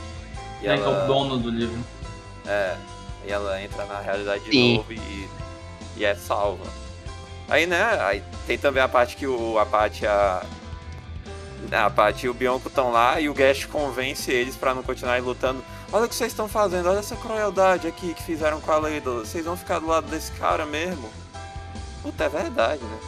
E 0.62 0.68
É 0.68 0.78
que 0.78 0.84
é 0.84 0.86
o 0.88 0.90
ela. 0.94 1.06
dono 1.08 1.38
do 1.40 1.50
livro. 1.50 1.80
É. 2.48 2.76
E 3.26 3.32
ela 3.32 3.62
entra 3.62 3.84
na 3.86 4.00
realidade 4.00 4.44
de 4.46 4.52
Sim. 4.52 4.78
novo 4.78 4.94
e, 4.94 5.30
e 5.98 6.06
é 6.06 6.16
salva. 6.16 6.64
Aí, 7.50 7.66
né, 7.66 7.84
aí 8.02 8.24
tem 8.46 8.58
também 8.58 8.82
a 8.82 8.88
parte 8.88 9.16
que 9.18 9.26
o, 9.28 9.58
a 9.58 9.66
parte 9.66 10.06
a. 10.06 10.42
A 11.74 11.90
Paty 11.90 12.26
e 12.26 12.30
o 12.30 12.34
Bianco 12.34 12.70
estão 12.70 12.90
lá 12.90 13.20
e 13.20 13.28
o 13.28 13.34
Gash 13.34 13.66
convence 13.66 14.32
eles 14.32 14.56
pra 14.56 14.74
não 14.74 14.82
continuarem 14.82 15.22
lutando. 15.22 15.64
Olha 15.92 16.06
o 16.06 16.08
que 16.10 16.16
vocês 16.16 16.32
estão 16.32 16.48
fazendo, 16.48 16.88
olha 16.90 17.00
essa 17.00 17.18
crueldade 17.18 17.86
aqui 17.86 18.14
que 18.14 18.24
fizeram 18.24 18.62
com 18.62 18.72
a 18.72 18.78
Leila. 18.78 19.26
Vocês 19.26 19.44
vão 19.44 19.58
ficar 19.58 19.80
do 19.80 19.88
lado 19.88 20.10
desse 20.10 20.32
cara 20.34 20.66
mesmo? 20.66 21.10
Puta, 22.02 22.24
é 22.26 22.30
verdade, 22.30 22.82
né? 22.84 23.00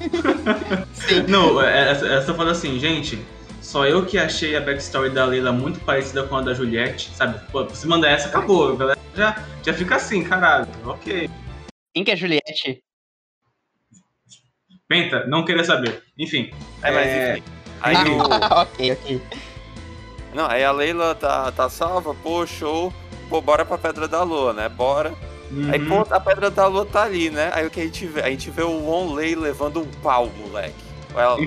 Sim. 0.92 1.22
Não, 1.28 1.60
é- 1.62 1.92
essa, 1.92 2.06
essa 2.06 2.34
fala 2.34 2.50
assim, 2.52 2.78
gente, 2.78 3.18
Só 3.62 3.84
eu 3.84 4.06
que 4.06 4.16
achei 4.16 4.54
a 4.56 4.60
backstory 4.60 5.10
da 5.10 5.24
Leila 5.24 5.50
muito 5.50 5.80
parecida 5.80 6.22
com 6.22 6.36
a 6.36 6.40
da 6.40 6.54
Juliette, 6.54 7.10
sabe? 7.16 7.40
Pô, 7.50 7.64
você 7.64 7.86
manda 7.86 8.08
essa, 8.08 8.28
acabou. 8.28 8.72
A 8.72 8.76
galera 8.76 8.98
já, 9.14 9.44
já 9.64 9.74
fica 9.74 9.96
assim, 9.96 10.22
caralho. 10.22 10.68
Ok. 10.84 11.28
Quem 11.92 12.04
que 12.04 12.12
é 12.12 12.16
Juliette? 12.16 12.80
Penta, 14.88 15.26
não 15.26 15.44
queria 15.44 15.64
saber. 15.64 16.04
Enfim. 16.16 16.50
É, 16.80 16.92
mas 16.92 17.06
É. 17.08 17.32
enfim. 17.38 17.42
Aí 17.80 17.96
o... 18.08 18.18
ok, 18.62 18.92
ok. 18.92 19.22
Não, 20.32 20.46
aí 20.46 20.62
a 20.62 20.70
Leila 20.70 21.14
tá, 21.16 21.50
tá 21.50 21.68
salva, 21.68 22.14
pô, 22.14 22.46
show. 22.46 22.92
Pô, 23.28 23.40
bora 23.40 23.64
pra 23.64 23.76
Pedra 23.78 24.06
da 24.06 24.22
Lua, 24.22 24.52
né? 24.52 24.68
Bora. 24.68 25.12
Aí, 25.72 25.80
uhum. 25.80 26.04
pô, 26.04 26.14
a 26.14 26.20
Pedra 26.20 26.50
da 26.50 26.66
Lua 26.66 26.84
tá 26.84 27.04
ali, 27.04 27.30
né? 27.30 27.50
Aí 27.52 27.66
o 27.66 27.70
que 27.70 27.80
a 27.80 27.84
gente 27.84 28.06
vê? 28.06 28.20
A 28.20 28.30
gente 28.30 28.50
vê 28.50 28.62
o 28.62 28.88
Onlay 28.88 29.34
levando 29.34 29.80
um 29.80 29.86
pau, 30.02 30.30
moleque. 30.38 30.74
Ela- 31.14 31.38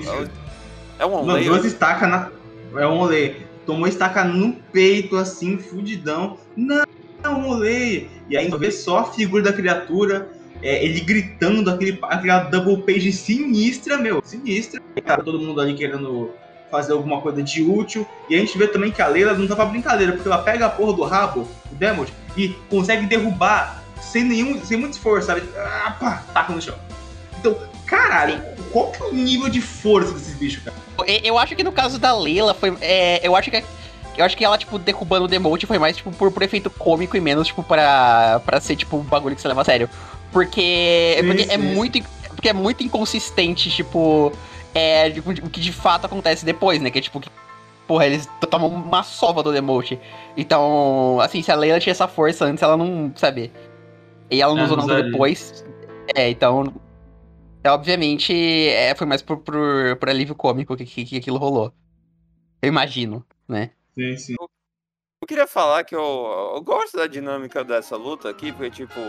é 0.98 1.06
um 1.06 1.10
Mano, 1.10 1.32
Onlay? 1.32 1.44
duas 1.44 1.64
estacas 1.64 2.08
na. 2.08 2.30
É 2.76 2.86
um 2.86 2.98
olê. 2.98 3.36
Tomou 3.66 3.86
estaca 3.86 4.24
no 4.24 4.52
peito, 4.72 5.16
assim, 5.16 5.58
fudidão. 5.58 6.38
Não, 6.56 6.84
não, 7.22 7.48
olê. 7.48 8.06
E 8.28 8.36
aí 8.36 8.50
vê 8.50 8.70
só 8.70 8.98
a 8.98 9.04
figura 9.04 9.42
da 9.42 9.52
criatura, 9.52 10.28
é, 10.62 10.84
ele 10.84 11.00
gritando, 11.00 11.70
aquele, 11.70 11.98
aquela 12.02 12.40
double 12.44 12.82
page 12.82 13.12
sinistra, 13.12 13.96
meu. 13.98 14.22
Sinistra. 14.24 14.80
Cara, 15.04 15.22
todo 15.22 15.38
mundo 15.38 15.60
ali 15.60 15.74
querendo 15.74 16.30
fazer 16.70 16.92
alguma 16.92 17.20
coisa 17.20 17.42
de 17.42 17.62
útil. 17.62 18.06
E 18.28 18.34
a 18.34 18.38
gente 18.38 18.56
vê 18.56 18.66
também 18.68 18.90
que 18.90 19.02
a 19.02 19.08
Leila 19.08 19.34
não 19.34 19.46
tá 19.46 19.56
pra 19.56 19.64
brincadeira, 19.64 20.12
porque 20.12 20.28
ela 20.28 20.38
pega 20.38 20.66
a 20.66 20.70
porra 20.70 20.92
do 20.92 21.02
rabo, 21.02 21.48
o 21.70 21.74
Demod, 21.74 22.12
e 22.36 22.48
consegue 22.68 23.06
derrubar 23.06 23.82
sem 24.10 24.24
nenhum. 24.24 24.64
sem 24.64 24.76
muito 24.78 24.92
esforço, 24.94 25.26
sabe? 25.26 25.42
Ah, 25.56 25.96
pá, 25.98 26.22
taca 26.32 26.52
no 26.52 26.60
chão. 26.60 26.74
Então, 27.38 27.56
caralho, 27.86 28.42
qual 28.72 28.90
que 28.90 29.02
é 29.02 29.06
o 29.06 29.12
nível 29.14 29.48
de 29.48 29.60
força 29.60 30.12
desses 30.12 30.34
bichos, 30.36 30.62
cara? 30.62 30.76
Eu- 31.24 31.38
acho 31.38 31.56
que 31.56 31.62
no 31.64 31.72
caso 31.72 31.98
da 31.98 32.16
Leila 32.16 32.52
foi. 32.54 32.76
é, 32.80 33.20
eu 33.26 33.34
acho 33.34 33.50
que. 33.50 33.64
Eu 34.18 34.24
acho 34.24 34.36
que 34.36 34.44
ela, 34.44 34.58
tipo, 34.58 34.78
derrubando 34.78 35.24
o 35.24 35.28
Demote 35.28 35.64
foi 35.66 35.78
mais, 35.78 35.96
tipo, 35.96 36.10
por, 36.12 36.30
por 36.30 36.42
efeito 36.42 36.68
cômico 36.68 37.16
e 37.16 37.20
menos, 37.20 37.46
tipo, 37.46 37.62
pra, 37.62 38.42
pra 38.44 38.60
ser, 38.60 38.76
tipo, 38.76 38.96
um 38.98 39.02
bagulho 39.02 39.34
que 39.34 39.40
você 39.40 39.48
leva 39.48 39.62
a 39.62 39.64
sério. 39.64 39.88
Porque, 40.32 41.16
Sim, 41.20 41.26
porque 41.26 41.42
é 41.42 41.56
sim. 41.56 41.58
muito. 41.58 41.98
Porque 42.34 42.48
é 42.48 42.52
muito 42.52 42.82
inconsistente, 42.84 43.70
tipo. 43.70 44.32
É, 44.74 45.08
de- 45.08 45.20
o 45.20 45.48
que 45.48 45.60
de 45.60 45.72
fato 45.72 46.04
acontece 46.06 46.44
depois, 46.44 46.80
né? 46.82 46.90
Que 46.90 46.98
é 46.98 47.02
tipo. 47.02 47.18
Que, 47.20 47.30
porra, 47.86 48.06
eles 48.06 48.28
tomam 48.50 48.68
uma 48.68 49.02
sova 49.02 49.42
do 49.42 49.52
Demote. 49.52 49.98
Então, 50.36 51.18
assim, 51.20 51.42
se 51.42 51.50
a 51.50 51.54
Leila 51.56 51.80
tinha 51.80 51.92
essa 51.92 52.06
força 52.06 52.44
antes, 52.44 52.62
ela 52.62 52.76
não. 52.76 53.10
Sabe? 53.16 53.50
E 54.30 54.40
ela 54.40 54.54
não 54.54 54.64
usou 54.64 54.76
nada 54.76 55.02
depois. 55.02 55.64
É, 56.14 56.28
então. 56.30 56.72
é, 57.64 57.70
obviamente, 57.70 58.32
é, 58.32 58.94
foi 58.94 59.06
mais 59.06 59.22
por, 59.22 59.38
por, 59.38 59.96
por 59.96 60.08
alívio 60.08 60.34
cômico 60.34 60.76
que, 60.76 60.84
que, 60.84 61.04
que 61.04 61.16
aquilo 61.16 61.38
rolou. 61.38 61.72
Eu 62.62 62.68
imagino, 62.68 63.24
né? 63.48 63.70
Sim, 63.98 64.16
sim. 64.16 64.34
Eu 65.22 65.26
queria 65.26 65.46
falar 65.46 65.84
que 65.84 65.94
eu, 65.94 66.52
eu 66.54 66.62
gosto 66.62 66.96
da 66.96 67.06
dinâmica 67.06 67.64
dessa 67.64 67.96
luta 67.96 68.30
aqui, 68.30 68.52
porque, 68.52 68.70
tipo, 68.70 69.00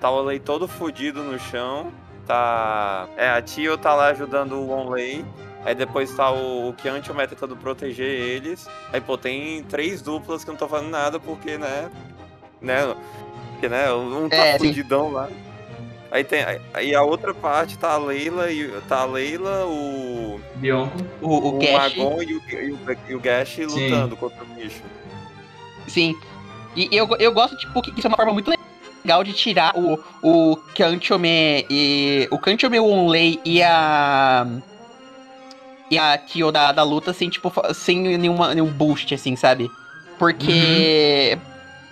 tá 0.00 0.10
o 0.10 0.20
Onlay 0.20 0.38
todo 0.38 0.68
fudido 0.68 1.22
no 1.22 1.38
chão, 1.38 1.92
tá... 2.26 3.08
É, 3.16 3.28
a 3.28 3.42
Tio 3.42 3.76
tá 3.76 3.94
lá 3.94 4.08
ajudando 4.08 4.52
o 4.52 4.70
Onlay, 4.70 5.24
aí 5.64 5.74
depois 5.74 6.14
tá 6.14 6.30
o, 6.30 6.68
o 6.68 6.74
Kyant 6.74 7.06
e 7.06 7.10
o 7.10 7.14
Meta 7.14 7.34
tentando 7.34 7.56
proteger 7.56 8.06
eles, 8.08 8.68
aí, 8.92 9.00
pô, 9.00 9.18
tem 9.18 9.64
três 9.64 10.00
duplas 10.00 10.42
que 10.42 10.48
não 10.48 10.54
estão 10.54 10.68
fazendo 10.68 10.90
nada 10.90 11.18
porque, 11.18 11.58
né... 11.58 11.90
Né... 12.60 12.94
Porque, 13.58 13.68
né, 13.68 13.92
um 13.92 14.28
tá 14.28 14.36
É, 14.36 14.58
sim. 14.58 14.68
fudidão 14.68 15.10
lá. 15.10 15.28
Aí 16.10 16.22
tem... 16.22 16.44
Aí 16.72 16.94
a 16.94 17.02
outra 17.02 17.34
parte 17.34 17.76
tá 17.76 17.90
a 17.92 17.98
Leila, 17.98 18.50
e, 18.52 18.68
tá 18.88 19.00
a 19.00 19.04
Leila, 19.04 19.66
o... 19.66 20.40
Bionco. 20.54 20.96
O, 21.20 21.28
o, 21.28 21.58
o 21.58 21.72
Magon 21.72 22.22
e 22.22 22.34
o, 22.34 22.42
e 22.48 22.72
o, 22.72 22.78
e 23.08 23.14
o 23.14 23.20
Gash 23.20 23.56
Sim. 23.56 23.64
lutando 23.66 24.16
contra 24.16 24.42
o 24.42 24.46
bicho. 24.46 24.82
sim. 25.86 26.14
E 26.76 26.88
eu, 26.92 27.08
eu 27.18 27.32
gosto, 27.32 27.56
tipo, 27.56 27.82
que 27.82 27.90
isso 27.98 28.06
é 28.06 28.08
uma 28.08 28.16
forma 28.16 28.32
muito 28.32 28.52
legal 29.04 29.24
de 29.24 29.32
tirar 29.32 29.74
o, 29.76 29.98
o 30.22 30.56
Kanchome 30.76 31.66
e. 31.68 32.28
O 32.30 32.38
Kanchome, 32.38 32.78
o 32.78 32.86
Onlay 32.86 33.40
e 33.44 33.60
a. 33.62 34.46
E 35.90 35.98
a 35.98 36.16
Kyo 36.18 36.52
da, 36.52 36.70
da 36.70 36.82
luta 36.84 37.12
sem, 37.12 37.28
tipo, 37.28 37.50
sem 37.74 37.98
nenhuma, 38.16 38.54
nenhum 38.54 38.70
boost, 38.70 39.12
assim, 39.12 39.34
sabe? 39.34 39.68
Porque. 40.18 41.36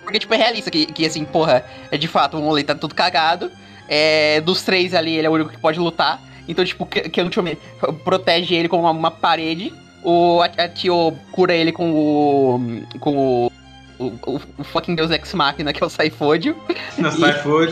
Porque, 0.07 0.19
tipo, 0.19 0.33
é 0.33 0.37
realista 0.37 0.71
que, 0.71 0.85
que 0.85 1.05
assim, 1.05 1.25
porra, 1.25 1.65
é 1.91 1.97
de 1.97 2.07
fato, 2.07 2.37
o 2.37 2.41
Onlay 2.47 2.63
tá 2.63 2.73
tudo 2.73 2.95
cagado. 2.95 3.51
É, 3.89 4.39
dos 4.39 4.61
três 4.61 4.93
ali, 4.95 5.15
ele 5.17 5.27
é 5.27 5.29
o 5.29 5.33
único 5.33 5.49
que 5.49 5.57
pode 5.57 5.77
lutar. 5.79 6.21
Então, 6.47 6.63
tipo, 6.63 6.85
o 6.85 6.87
Kanchome 6.87 7.57
protege 8.05 8.55
ele 8.55 8.69
com 8.69 8.79
uma, 8.79 8.91
uma 8.91 9.11
parede. 9.11 9.73
O 10.05 10.41
a, 10.41 10.45
a 10.63 10.69
Tio 10.69 11.13
cura 11.33 11.53
ele 11.53 11.73
com 11.73 11.91
o. 11.91 12.81
com 13.01 13.17
o. 13.17 13.51
O, 13.99 14.05
o, 14.25 14.41
o 14.59 14.63
fucking 14.63 14.95
Deus 14.95 15.11
Ex 15.11 15.33
Machina, 15.33 15.73
que 15.73 15.83
é 15.83 15.85
o 15.85 15.89
Saifodio. 15.89 16.55
No 16.97 17.09
E- 17.09 17.15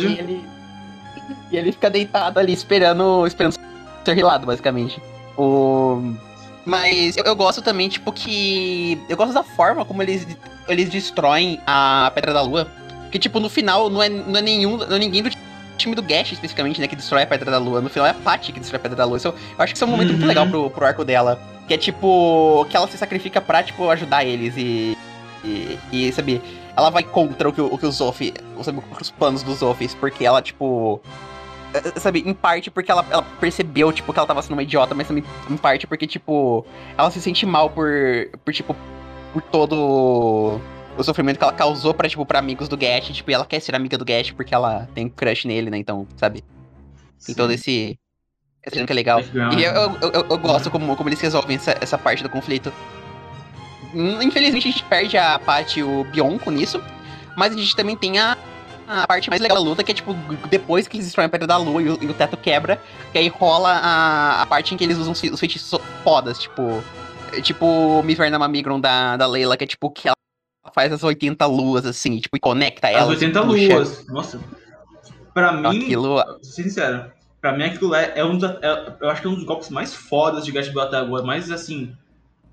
E 0.10 0.20
ele, 0.20 0.44
e 1.52 1.58
ele 1.58 1.72
fica 1.72 1.90
deitado 1.90 2.38
ali 2.40 2.52
esperando, 2.52 3.26
esperando 3.26 3.54
ser 4.04 4.14
rilado, 4.14 4.46
basicamente. 4.46 5.00
O... 5.38 6.14
Mas 6.66 7.16
eu, 7.16 7.24
eu 7.24 7.36
gosto 7.36 7.62
também, 7.62 7.88
tipo, 7.88 8.12
que. 8.12 9.00
Eu 9.08 9.16
gosto 9.16 9.34
da 9.34 9.44
forma 9.44 9.86
como 9.86 10.02
eles, 10.02 10.28
eles 10.68 10.90
destroem 10.90 11.60
a 11.66 12.12
Pedra 12.14 12.34
da 12.34 12.42
Lua. 12.42 12.68
Que, 13.12 13.20
tipo, 13.20 13.40
no 13.40 13.50
final 13.50 13.90
não 13.90 14.02
é, 14.04 14.10
não 14.10 14.38
é 14.38 14.42
nenhum. 14.42 14.78
Não 14.78 14.96
é 14.96 15.00
ninguém 15.00 15.24
do 15.24 15.30
time 15.78 15.94
do 15.96 16.02
Gash 16.02 16.32
especificamente, 16.34 16.80
né, 16.82 16.88
que 16.88 16.96
destrói 16.96 17.24
a 17.24 17.28
Pedra 17.28 17.52
da 17.52 17.58
Lua. 17.58 17.82
No 17.82 17.90
final 17.90 18.08
é 18.08 18.12
a 18.12 18.14
Patty 18.14 18.52
que 18.52 18.60
destrói 18.60 18.78
a 18.78 18.82
Pedra 18.82 18.98
da 18.98 19.06
Lua. 19.06 19.18
Isso, 19.18 19.28
eu 19.28 19.34
acho 19.58 19.74
que 19.74 19.78
isso 19.78 19.84
é 19.84 19.88
um 19.88 19.92
momento 19.92 20.10
muito 20.10 20.22
Uhum. 20.24 20.28
legal 20.28 20.48
pro, 20.48 20.70
pro 20.70 20.86
arco 20.86 21.04
dela. 21.06 21.40
Que 21.68 21.74
é 21.74 21.78
tipo. 21.78 22.66
Que 22.70 22.78
ela 22.78 22.88
se 22.88 22.98
sacrifica 22.98 23.42
pra, 23.42 23.64
tipo, 23.64 23.90
ajudar 23.90 24.24
eles 24.26 24.54
e. 24.58 24.98
E, 25.44 25.80
e 25.92 26.12
sabe, 26.12 26.42
ela 26.76 26.90
vai 26.90 27.04
contra 27.04 27.48
o 27.50 27.54
que, 27.54 27.62
o- 27.62 27.78
que 27.78 27.86
o 27.86 27.92
Zoff. 27.92 28.34
Sabe, 28.64 28.80
os 29.00 29.12
planos 29.12 29.44
dos 29.44 29.60
Zoffs, 29.60 29.94
porque 29.96 30.26
ela, 30.26 30.42
tipo. 30.42 31.00
eh, 31.74 32.00
Sabe, 32.00 32.24
em 32.26 32.34
parte 32.34 32.70
porque 32.72 32.92
ela, 32.92 33.06
ela 33.12 33.22
percebeu, 33.40 33.92
tipo, 33.94 34.12
que 34.12 34.20
ela 34.20 34.28
tava 34.28 34.42
sendo 34.42 34.54
uma 34.54 34.64
idiota, 34.64 34.94
mas 34.96 35.08
também 35.08 35.24
em 35.50 35.58
parte 35.58 35.86
porque, 35.88 36.08
tipo, 36.08 36.66
ela 36.98 37.10
se 37.12 37.22
sente 37.22 37.46
mal 37.46 37.70
por, 37.70 37.88
por 38.44 38.54
tipo, 38.54 38.76
por 39.36 39.42
todo 39.42 40.62
o 40.98 41.04
sofrimento 41.04 41.38
que 41.38 41.44
ela 41.44 41.52
causou 41.52 41.94
pra, 41.94 42.08
tipo, 42.08 42.26
pra 42.26 42.40
amigos 42.40 42.70
do 42.70 42.78
Gash, 42.78 43.08
tipo, 43.10 43.30
e 43.30 43.34
ela 43.34 43.46
quer 43.46 43.60
ser 43.60 43.76
amiga 43.76 43.98
do 43.98 44.06
Gash 44.06 44.32
porque 44.32 44.56
ela 44.56 44.88
tem 44.96 45.10
crush 45.10 45.46
nele, 45.46 45.70
né, 45.70 45.78
então, 45.78 46.08
sabe, 46.16 46.42
tem 47.26 47.36
todo 47.36 47.52
esse, 47.52 48.00
esse 48.66 48.72
dinâmica 48.76 48.94
legal. 48.94 49.20
E 49.60 49.64
eu, 49.64 49.74
eu, 49.74 50.12
eu- 50.14 50.26
eu 50.30 50.38
gosto 50.38 50.72
como, 50.72 50.96
como 50.96 51.10
eles 51.10 51.20
resolvem 51.20 51.58
essa, 51.58 51.76
essa 51.82 51.98
parte 51.98 52.24
do 52.24 52.30
conflito. 52.30 52.72
Hum, 53.94 54.22
Infelizmente 54.22 54.70
a 54.70 54.72
gente 54.72 54.84
perde 54.86 55.18
a 55.18 55.38
parte 55.38 55.84
o 55.84 56.06
Bionco 56.06 56.50
nisso, 56.50 56.82
mas 57.36 57.54
a 57.54 57.58
gente 57.58 57.76
também 57.76 57.98
tem 57.98 58.18
a, 58.18 58.38
a 58.88 59.06
parte 59.06 59.30
mais 59.30 59.42
legal 59.42 59.58
da 59.58 59.64
luta, 59.64 59.84
que 59.84 59.92
é 59.92 59.96
tipo, 59.96 60.14
depois 60.50 60.88
que 60.88 60.96
eles 60.96 61.08
destroem 61.08 61.26
a 61.26 61.30
pedra 61.30 61.46
da 61.48 61.58
lua 61.58 61.82
e 61.82 61.90
o, 61.90 61.98
e 62.02 62.06
o 62.08 62.14
teto 62.14 62.38
quebra, 62.38 62.82
que 63.12 63.18
aí 63.18 63.28
rola 63.28 63.70
a, 63.72 64.42
a 64.44 64.46
parte 64.46 64.74
em 64.74 64.78
que 64.78 64.84
eles 64.86 64.98
usam 64.98 65.12
os 65.12 65.40
feitiços 65.40 65.78
fodas, 66.06 66.40
tipo. 66.40 66.82
É 67.38 67.42
Tipo 67.42 68.02
Miverna 68.04 68.40
Mamigron 68.40 68.80
da, 68.80 69.18
da 69.18 69.28
Leila, 69.28 69.56
que 69.58 69.64
é 69.64 69.68
tipo 69.68 69.90
que 69.92 70.08
ela 70.08 70.16
faz 70.74 70.92
as 70.92 71.04
80 71.04 71.46
luas, 71.46 71.86
assim, 71.86 72.20
tipo, 72.20 72.36
e 72.36 72.40
conecta 72.40 72.88
As 72.88 72.96
elas. 72.96 73.10
80 73.10 73.44
puxa. 73.46 73.74
luas. 73.74 74.08
Nossa. 74.08 74.40
Pra 75.34 75.52
mim, 75.52 75.84
Aquilo. 75.84 76.18
sincero, 76.42 77.12
pra 77.42 77.52
mim 77.56 77.64
aquilo 77.64 77.94
é, 77.94 78.14
é 78.16 78.24
um 78.26 78.38
dos, 78.38 78.50
é- 78.62 78.96
eu 79.02 79.10
acho 79.10 79.22
que 79.22 79.28
é 79.28 79.30
um 79.30 79.36
dos 79.36 79.44
golpes 79.44 79.70
mais 79.70 79.94
fodas 79.94 80.46
de 80.46 80.52
Gash 80.52 80.70
Bell 80.70 80.84
até 80.84 80.98
agora, 80.98 81.24
mas 81.24 81.52
assim. 81.52 81.94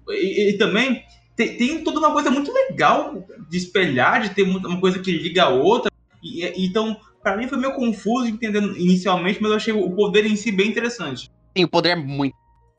E, 0.09 0.51
e 0.51 0.59
também 0.59 1.05
tem, 1.37 1.57
tem 1.57 1.85
toda 1.85 1.99
uma 2.01 2.13
coisa 2.13 2.31
muito 2.31 2.53
legal 2.53 3.25
de 3.49 3.57
espelhar, 3.57 4.21
de 4.23 4.31
ter 4.31 4.43
uma 4.43 4.81
coisa 4.81 4.99
que 4.99 5.13
liga 5.13 5.45
a 5.45 5.49
outra. 5.49 5.91
E, 6.23 6.45
e- 6.45 6.67
então, 6.67 6.97
pra 7.23 7.37
mim 7.37 7.47
foi 7.49 7.57
meio 7.59 7.73
confuso 7.75 8.27
entendendo 8.27 8.77
inicialmente, 8.77 9.41
mas 9.41 9.51
eu 9.53 9.57
achei 9.57 9.73
o 9.73 9.91
poder 9.91 10.27
em 10.27 10.35
si 10.37 10.51
bem 10.51 10.69
interessante. 10.69 11.31
Sim, 11.57 11.65
o 11.65 11.69
poder 11.69 11.91
é 11.91 11.97
muito 11.97 12.35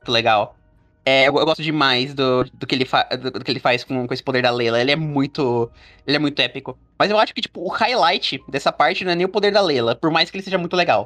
legal. 0.07 0.57
É, 1.05 1.27
eu, 1.27 1.35
eu 1.37 1.45
gosto 1.45 1.61
demais 1.61 2.13
do, 2.13 2.45
do, 2.53 2.65
que 2.65 2.73
ele 2.75 2.85
fa- 2.85 3.03
do, 3.03 3.29
do 3.31 3.43
que 3.43 3.51
ele 3.51 3.59
faz 3.59 3.83
com, 3.83 4.07
com 4.07 4.13
esse 4.13 4.23
poder 4.23 4.41
da 4.41 4.51
Leila. 4.51 4.79
Ele 4.79 4.91
é 4.91 4.95
muito. 4.95 5.69
Ele 6.07 6.15
é 6.15 6.19
muito 6.19 6.39
épico. 6.39 6.77
Mas 6.97 7.11
eu 7.11 7.19
acho 7.19 7.33
que, 7.33 7.41
tipo, 7.41 7.61
o 7.61 7.67
highlight 7.67 8.41
dessa 8.47 8.71
parte 8.71 9.03
não 9.03 9.11
é 9.11 9.15
nem 9.15 9.25
o 9.25 9.29
poder 9.29 9.51
da 9.51 9.59
Leila, 9.61 9.95
por 9.95 10.09
mais 10.11 10.31
que 10.31 10.37
ele 10.37 10.43
seja 10.43 10.57
muito 10.57 10.75
legal. 10.75 11.05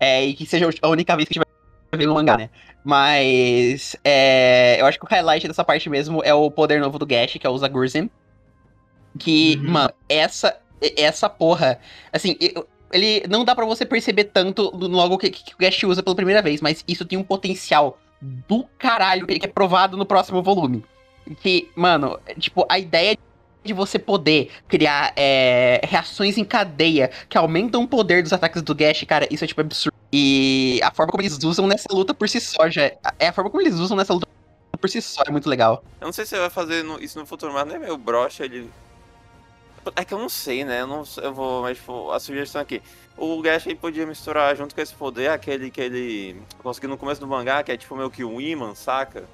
É, 0.00 0.24
e 0.24 0.34
que 0.34 0.44
seja 0.44 0.68
a 0.82 0.88
única 0.88 1.14
vez 1.16 1.28
que 1.28 1.38
a 1.38 1.42
gente 1.42 1.46
vai 1.92 1.98
ver 1.98 2.06
no 2.06 2.14
mangá, 2.14 2.36
né? 2.36 2.50
Mas. 2.84 3.96
É, 4.04 4.76
eu 4.80 4.86
acho 4.86 4.98
que 4.98 5.04
o 5.04 5.08
highlight 5.08 5.46
dessa 5.46 5.62
parte 5.64 5.88
mesmo 5.88 6.20
é 6.24 6.34
o 6.34 6.50
poder 6.50 6.80
novo 6.80 6.98
do 6.98 7.06
Gash, 7.06 7.34
que 7.40 7.46
é 7.46 7.50
o 7.50 7.56
Zagurzin. 7.58 8.10
Que, 9.18 9.56
Uhum. 9.62 9.70
mano, 9.70 9.92
essa. 10.08 10.56
Essa 10.96 11.28
porra. 11.28 11.78
Assim, 12.12 12.36
ele 12.92 13.24
não 13.28 13.44
dá 13.44 13.54
pra 13.54 13.64
você 13.64 13.84
perceber 13.84 14.24
tanto 14.24 14.70
logo 14.74 15.18
que, 15.18 15.30
que 15.30 15.54
o 15.54 15.58
Gash 15.58 15.82
usa 15.84 16.02
pela 16.02 16.14
primeira 16.16 16.40
vez, 16.40 16.60
mas 16.60 16.84
isso 16.86 17.04
tem 17.04 17.18
um 17.18 17.24
potencial 17.24 17.98
do 18.20 18.64
caralho 18.78 19.26
que 19.26 19.44
é 19.44 19.48
provado 19.48 19.96
no 19.96 20.06
próximo 20.06 20.42
volume. 20.42 20.84
Que, 21.40 21.70
mano, 21.76 22.18
tipo, 22.38 22.66
a 22.68 22.78
ideia 22.78 23.16
de 23.62 23.72
você 23.72 23.98
poder 23.98 24.50
criar 24.66 25.12
é, 25.14 25.80
reações 25.84 26.38
em 26.38 26.44
cadeia 26.44 27.10
que 27.28 27.36
aumentam 27.36 27.82
o 27.82 27.88
poder 27.88 28.22
dos 28.22 28.32
ataques 28.32 28.62
do 28.62 28.74
Gash, 28.74 29.04
cara, 29.04 29.28
isso 29.30 29.44
é 29.44 29.46
tipo 29.46 29.60
absurdo. 29.60 29.96
E 30.12 30.80
a 30.82 30.90
forma 30.90 31.12
como 31.12 31.22
eles 31.22 31.38
usam 31.42 31.66
nessa 31.66 31.88
luta 31.92 32.14
por 32.14 32.28
si 32.28 32.40
só 32.40 32.68
já. 32.70 32.90
É 33.18 33.28
a 33.28 33.32
forma 33.32 33.50
como 33.50 33.62
eles 33.62 33.74
usam 33.74 33.96
nessa 33.96 34.14
luta 34.14 34.26
por 34.80 34.88
si 34.88 35.02
só 35.02 35.22
é 35.26 35.30
muito 35.30 35.48
legal. 35.48 35.84
Eu 36.00 36.06
não 36.06 36.12
sei 36.12 36.24
se 36.24 36.30
você 36.30 36.38
vai 36.38 36.50
fazer 36.50 36.84
isso 37.00 37.18
no 37.18 37.26
futuro, 37.26 37.52
mas 37.52 37.68
é 37.72 37.78
meio 37.78 37.96
broxa 37.98 38.44
ele. 38.44 38.70
É 39.96 40.04
que 40.04 40.12
eu 40.14 40.18
não 40.18 40.28
sei, 40.28 40.64
né? 40.64 40.80
Eu, 40.82 40.86
não, 40.86 41.02
eu 41.22 41.32
vou. 41.34 41.62
Mas 41.62 41.78
tipo, 41.78 42.10
a 42.10 42.20
sugestão 42.20 42.60
aqui. 42.60 42.82
O 43.16 43.40
Gash 43.42 43.66
ele 43.66 43.74
podia 43.74 44.06
misturar 44.06 44.56
junto 44.56 44.74
com 44.74 44.80
esse 44.80 44.94
poder 44.94 45.30
aquele 45.30 45.70
que 45.70 45.80
ele 45.80 46.36
conseguiu 46.62 46.88
no 46.90 46.96
começo 46.96 47.20
do 47.20 47.26
mangá, 47.26 47.62
que 47.62 47.72
é 47.72 47.76
tipo 47.76 47.96
meio 47.96 48.10
que 48.10 48.22
um 48.24 48.40
imã, 48.40 48.74
saca? 48.74 49.24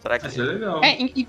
Será 0.00 0.18
que. 0.18 0.26
Isso 0.28 0.40
é 0.40 0.44
legal. 0.44 0.82
É, 0.82 0.96
e- 1.00 1.28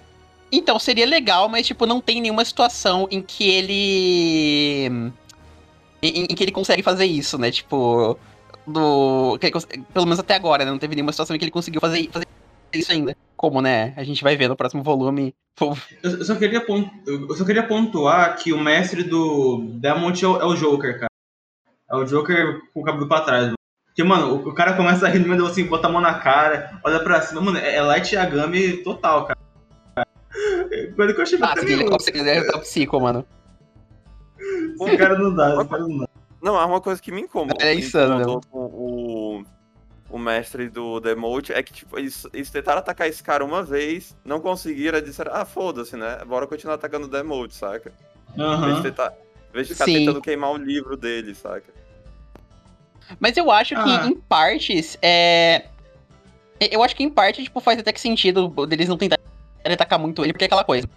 então, 0.51 0.77
seria 0.79 1.05
legal, 1.05 1.49
mas, 1.49 1.65
tipo, 1.67 1.85
não 1.85 1.99
tem 1.99 2.21
nenhuma 2.21 2.45
situação 2.45 3.07
em 3.11 3.21
que 3.21 3.43
ele. 3.49 5.11
Em, 6.01 6.23
em 6.23 6.27
que 6.27 6.43
ele 6.43 6.51
consegue 6.51 6.83
fazer 6.83 7.05
isso, 7.05 7.37
né? 7.37 7.51
Tipo. 7.51 8.17
Do, 8.67 9.37
que 9.39 9.45
ele 9.45 9.53
cons- 9.53 9.67
pelo 9.93 10.05
menos 10.05 10.17
até 10.19 10.33
agora, 10.35 10.65
né? 10.65 10.71
Não 10.71 10.79
teve 10.79 10.95
nenhuma 10.95 11.11
situação 11.11 11.35
em 11.35 11.39
que 11.39 11.45
ele 11.45 11.51
conseguiu 11.51 11.79
fazer, 11.79 12.09
fazer 12.11 12.25
isso 12.73 12.91
ainda. 12.91 13.15
Como, 13.45 13.61
né? 13.61 13.93
A 13.95 14.03
gente 14.03 14.23
vai 14.23 14.35
ver 14.35 14.47
no 14.47 14.55
próximo 14.55 14.81
volume. 14.81 15.35
Eu 16.01 16.25
só, 16.25 16.33
queria 16.33 16.65
pon- 16.65 16.89
eu 17.05 17.35
só 17.35 17.45
queria 17.45 17.61
pontuar 17.61 18.35
que 18.37 18.51
o 18.51 18.59
mestre 18.59 19.03
do 19.03 19.67
Demont 19.75 20.19
é 20.25 20.27
o, 20.27 20.41
é 20.41 20.45
o 20.45 20.55
Joker, 20.55 20.95
cara. 21.01 21.11
É 21.91 21.95
o 21.95 22.03
Joker 22.05 22.59
com 22.73 22.81
o 22.81 22.83
cabelo 22.83 23.07
pra 23.07 23.21
trás. 23.21 23.43
Mano. 23.43 23.55
Porque, 23.85 24.03
mano, 24.03 24.33
o, 24.33 24.49
o 24.49 24.53
cara 24.55 24.73
começa 24.73 25.05
a 25.05 25.09
rir 25.09 25.19
no 25.19 25.27
meio 25.27 25.45
assim, 25.45 25.63
bota 25.63 25.85
a 25.85 25.91
mão 25.91 26.01
na 26.01 26.15
cara, 26.15 26.79
olha 26.83 26.99
pra 27.01 27.21
cima. 27.21 27.39
Mano, 27.39 27.59
é, 27.59 27.75
é 27.75 27.81
Light 27.83 28.15
Yagami 28.15 28.77
total, 28.77 29.27
cara. 29.27 29.39
Coisa 30.95 31.13
que 31.13 31.19
eu 31.19 31.23
achei 31.23 31.39
Ah, 31.39 31.53
ele 31.61 31.83
consegue 31.87 32.23
derrotar 32.23 32.55
o 32.55 32.61
Psico, 32.61 32.99
mano. 32.99 33.23
Esse 34.81 34.97
cara 34.97 35.19
não 35.19 35.35
dá, 35.35 35.55
esse 35.55 35.69
cara 35.69 35.83
não 35.83 35.97
dá. 35.99 36.09
Não, 36.41 36.59
é 36.59 36.65
uma 36.65 36.81
coisa 36.81 36.99
que 36.99 37.11
me 37.11 37.21
incomodou. 37.21 37.57
É 37.61 37.75
insano, 37.75 38.15
me 38.15 38.21
incomodou 38.23 38.41
com 38.49 38.57
o, 38.57 38.63
o 38.63 39.04
mestre 40.19 40.69
do 40.69 40.99
Demote 40.99 41.51
é 41.51 41.61
que, 41.63 41.73
tipo, 41.73 41.97
eles, 41.97 42.25
eles 42.31 42.49
tentaram 42.49 42.79
atacar 42.79 43.07
esse 43.07 43.23
cara 43.23 43.43
uma 43.43 43.63
vez, 43.63 44.15
não 44.23 44.39
conseguiram, 44.39 44.97
aí 44.97 45.03
disseram, 45.03 45.31
ah, 45.33 45.45
foda-se, 45.45 45.97
né? 45.97 46.19
Bora 46.25 46.45
continuar 46.47 46.75
atacando 46.75 47.07
o 47.07 47.09
Demote, 47.09 47.55
saca? 47.55 47.91
Em 48.35 48.37
vez 48.37 48.59
de 48.59 48.63
Aham. 48.63 48.81
tentar. 48.83 49.13
Em 49.49 49.53
vez 49.53 49.67
de 49.67 49.73
ficar 49.73 49.85
Sim. 49.85 49.93
tentando 49.93 50.21
queimar 50.21 50.51
o 50.51 50.57
livro 50.57 50.95
dele, 50.95 51.33
saca? 51.33 51.73
Mas 53.19 53.35
eu 53.37 53.49
acho 53.51 53.75
que, 53.75 53.89
Ah. 53.89 54.07
em 54.07 54.15
partes, 54.15 54.97
é. 55.01 55.65
Eu 56.59 56.81
acho 56.83 56.95
que 56.95 57.03
em 57.03 57.09
parte, 57.09 57.43
tipo, 57.43 57.59
faz 57.59 57.77
até 57.79 57.91
que 57.91 57.99
sentido 57.99 58.47
deles 58.65 58.87
não 58.87 58.97
tentarem 58.97 59.23
atacar 59.65 59.99
muito 59.99 60.23
ele, 60.23 60.31
porque 60.33 60.45
é 60.45 60.47
aquela 60.47 60.63
coisa. 60.63 60.87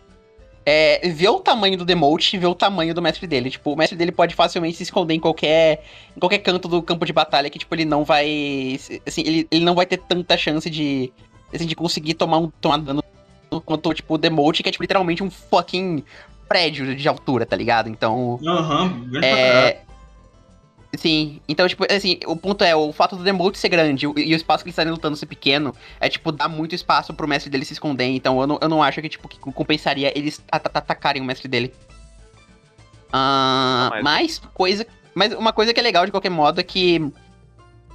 É, 0.65 1.09
ver 1.09 1.29
o 1.29 1.41
tamanho 1.41 1.79
do 1.79 1.85
Demote 1.85 2.37
e 2.37 2.39
ver 2.39 2.47
o 2.47 2.55
tamanho 2.55 2.95
do 2.95 3.01
mestre 3.01 3.27
dele. 3.27 3.51
Tipo, 3.51 3.73
o 3.73 3.77
mestre 3.77 3.97
dele 3.97 4.13
pode 4.13 4.35
facilmente 4.35 4.77
se 4.77 4.83
esconder 4.83 5.15
em 5.15 5.21
qualquer, 5.21 5.83
em 6.17 6.21
qualquer 6.21 6.39
canto 6.39 6.69
do 6.69 6.83
campo 6.83 7.07
de 7.07 7.13
batalha 7.13 7.49
que, 7.49 7.59
tipo, 7.59 7.75
ele 7.75 7.85
não 7.85 8.05
vai. 8.05 8.79
Assim, 9.07 9.23
ele, 9.23 9.49
ele 9.51 9.65
não 9.65 9.75
vai 9.75 9.87
ter 9.87 9.97
tanta 9.99 10.37
chance 10.37 10.69
de. 10.69 11.13
Assim, 11.53 11.67
de 11.67 11.75
conseguir 11.75 12.15
tomar 12.15 12.39
um 12.39 12.51
tomar 12.61 12.79
dano 12.79 13.03
quanto, 13.65 13.95
tipo, 13.95 14.15
o 14.15 14.19
Demote, 14.19 14.63
que 14.63 14.69
é, 14.69 14.73
tipo, 14.73 14.85
literalmente 14.85 15.23
um 15.23 15.31
fucking 15.31 16.05
prédio 16.47 16.95
de 16.95 17.09
altura, 17.09 17.47
tá 17.47 17.57
ligado? 17.57 17.89
Então. 17.89 18.39
Aham, 18.47 19.11
caralho. 19.13 19.25
É. 19.25 19.88
Sim, 20.97 21.41
então, 21.47 21.69
tipo, 21.69 21.85
assim, 21.93 22.19
o 22.27 22.35
ponto 22.35 22.65
é, 22.65 22.75
o 22.75 22.93
fato 22.93 23.15
do 23.15 23.23
Demote 23.23 23.59
ser 23.59 23.69
grande 23.69 24.07
e 24.07 24.09
o- 24.09 24.19
espaço 24.37 24.65
que 24.65 24.69
eles 24.69 24.73
estarem 24.73 24.91
lutando 24.91 25.17
ser 25.17 25.27
pequeno, 25.27 25.75
é, 26.01 26.09
tipo, 26.09 26.33
dá 26.33 26.49
muito 26.49 26.75
espaço 26.75 27.13
pro 27.13 27.29
mestre 27.29 27.51
dele 27.51 27.65
se 27.67 27.75
esconder, 27.75 28.07
então 28.07 28.41
eu 28.41 28.47
não, 28.47 28.59
eu 28.63 28.69
não 28.71 28.83
acho 28.83 29.01
que, 29.03 29.09
tipo, 29.11 29.29
que 29.29 29.39
compensaria 29.39 30.11
eles 30.19 30.43
at- 30.51 30.65
at- 30.67 30.77
atacarem 30.79 31.21
o 31.21 31.25
mestre 31.27 31.47
dele. 31.47 31.75
Ah, 33.13 33.91
Não, 33.95 34.03
mas- 34.03 34.39
mas, 34.39 34.43
coisa, 34.55 34.87
mas 35.15 35.33
uma 35.35 35.53
coisa 35.53 35.75
que 35.75 35.81
é 35.81 35.83
legal, 35.83 36.05
de 36.07 36.11
qualquer 36.11 36.31
modo, 36.31 36.59
é 36.61 36.65
que 36.65 37.13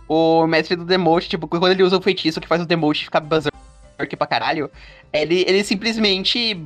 o 0.07 0.45
mestre 0.45 0.75
do 0.75 0.85
Demote, 0.85 1.29
tipo, 1.29 1.47
quando 1.47 1.67
ele 1.69 1.81
usa 1.83 1.97
o 1.97 2.01
feitiço 2.01 2.39
que 2.39 2.47
faz 2.47 2.61
o 2.61 2.65
Demote 2.65 3.05
ficar 3.05 3.21
berserk 3.21 4.15
pra 4.17 4.27
caralho, 4.27 4.69
ele, 5.11 5.43
ele 5.47 5.63
simplesmente... 5.63 6.63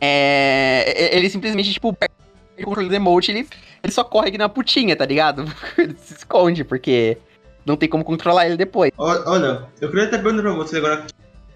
É, 0.00 1.16
ele 1.16 1.30
simplesmente, 1.30 1.72
tipo, 1.72 1.92
perde 1.92 2.14
o 2.60 2.64
controle 2.64 2.88
do 2.88 2.92
Demote, 2.92 3.30
ele 3.30 3.48
ele 3.84 3.92
só 3.92 4.02
corre 4.02 4.28
aqui 4.28 4.38
na 4.38 4.48
putinha, 4.48 4.96
tá 4.96 5.04
ligado? 5.04 5.44
ele 5.76 5.94
se 5.98 6.14
esconde, 6.14 6.64
porque 6.64 7.18
não 7.66 7.76
tem 7.76 7.88
como 7.88 8.02
controlar 8.02 8.46
ele 8.46 8.56
depois. 8.56 8.90
Olha, 8.96 9.68
eu 9.80 9.90
queria 9.90 10.06
até 10.06 10.16
perguntar 10.16 10.42
pra 10.42 10.52
você 10.52 10.78
agora 10.78 11.06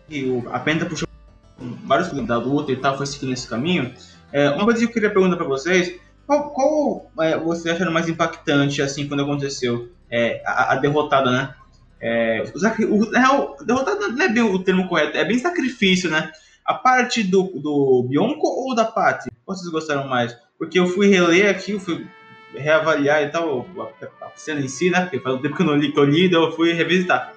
que 0.07 0.25
o- 0.25 0.45
a 0.53 0.59
Penta 0.59 0.85
puxou 0.85 1.09
vários 1.85 2.09
da 2.27 2.37
luta 2.37 2.71
e 2.71 2.77
tal, 2.77 2.97
foi 2.97 3.07
seguindo 3.07 3.33
esse 3.33 3.49
caminho. 3.49 3.93
É, 4.31 4.51
uma 4.51 4.65
coisa 4.65 4.79
que 4.79 4.85
eu 4.85 4.93
queria 4.93 5.11
perguntar 5.11 5.37
pra 5.37 5.47
vocês, 5.47 5.99
qual, 6.27 6.51
qual, 6.51 7.11
é, 7.21 7.37
você 7.39 7.71
acharam 7.71 7.91
mais 7.91 8.09
impactante, 8.09 8.83
assim, 8.83 9.09
quando 9.09 9.23
aconteceu 9.23 9.89
é, 10.11 10.43
a, 10.45 10.75
a 10.75 10.77
derrotada, 10.77 11.31
né? 11.31 11.55
É, 12.01 12.45
o, 12.55 12.95
o, 12.95 13.11
real, 13.11 13.57
derrotada 13.65 14.09
não 14.09 14.23
é 14.23 14.29
bem 14.29 14.43
o 14.43 14.59
termo 14.59 14.87
correto, 14.87 15.17
é 15.17 15.25
bem 15.25 15.39
sacrifício, 15.39 16.11
né? 16.11 16.31
A 16.65 16.75
parte 16.75 17.23
do, 17.23 17.45
do 17.59 18.07
Bionco 18.07 18.47
ou 18.47 18.75
da? 18.75 18.85
Qual 18.85 19.19
vocês 19.47 19.71
gostaram 19.73 20.07
mais? 20.07 20.37
Porque 20.59 20.79
eu 20.79 20.87
fui 20.87 21.09
reler 21.09 21.51
aqui, 21.51 21.73
eu 21.73 21.81
fui 21.81 22.07
reavaliar 22.55 23.23
e 23.23 23.29
tal, 23.29 23.67
a, 23.79 24.27
a 24.27 24.31
cena 24.37 24.61
em 24.61 24.69
si, 24.69 24.91
né? 24.91 25.03
Porque 25.03 25.21
faz 25.21 25.37
um 25.37 25.43
tempo 25.43 25.57
que 25.57 25.63
eu 25.63 25.67
não 25.67 25.77
li, 25.77 25.93
que 25.93 25.99
eu 25.99 26.05
li, 26.05 26.27
então 26.27 26.45
eu 26.45 26.53
fui 26.53 26.73
revisitar. 26.73 27.33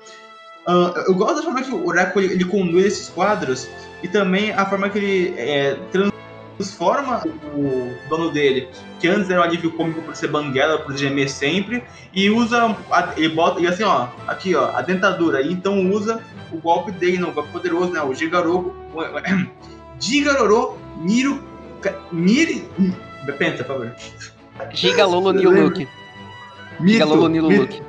Ah, 0.65 0.93
eu 1.07 1.15
gosto 1.15 1.37
da 1.37 1.43
forma 1.43 1.61
que 1.63 1.71
o 1.71 1.87
Oracle 1.87 2.23
ele, 2.23 2.33
ele 2.35 2.45
conduz 2.45 2.85
esses 2.85 3.09
quadros 3.09 3.67
e 4.03 4.07
também 4.07 4.51
a 4.51 4.65
forma 4.65 4.89
que 4.89 4.97
ele 4.99 5.33
é, 5.37 5.77
transforma 5.91 7.23
o 7.55 7.91
dono 8.07 8.31
dele, 8.31 8.69
que 8.99 9.07
antes 9.07 9.29
era 9.29 9.41
um 9.41 9.43
alívio 9.43 9.71
cômico 9.71 10.01
por 10.01 10.15
ser 10.15 10.27
banguela, 10.27 10.79
por 10.79 10.95
gemer 10.95 11.29
sempre, 11.29 11.83
e 12.13 12.29
usa, 12.29 12.75
ele 13.17 13.29
bota, 13.29 13.59
e 13.59 13.67
assim 13.67 13.83
ó, 13.83 14.07
aqui 14.27 14.53
ó, 14.53 14.75
a 14.75 14.81
dentadura, 14.81 15.41
e 15.41 15.51
então 15.51 15.89
usa 15.89 16.21
o 16.51 16.57
golpe 16.57 16.91
dele, 16.91 17.17
no 17.17 17.31
golpe 17.31 17.51
poderoso, 17.51 17.91
né, 17.91 18.01
o 18.01 18.13
Gigarogo, 18.13 18.75
Gigaroro 19.99 20.77
Miro, 20.97 21.43
Miri, 22.11 22.69
Penta, 23.37 23.63
por 23.63 23.77
favor. 23.77 23.95
Giga 24.73 25.05
Lolo 25.05 25.33
New 25.33 25.51
Look. 25.51 25.87
Giga 26.85 27.05
Lolo 27.05 27.27
New 27.27 27.49
Look. 27.49 27.81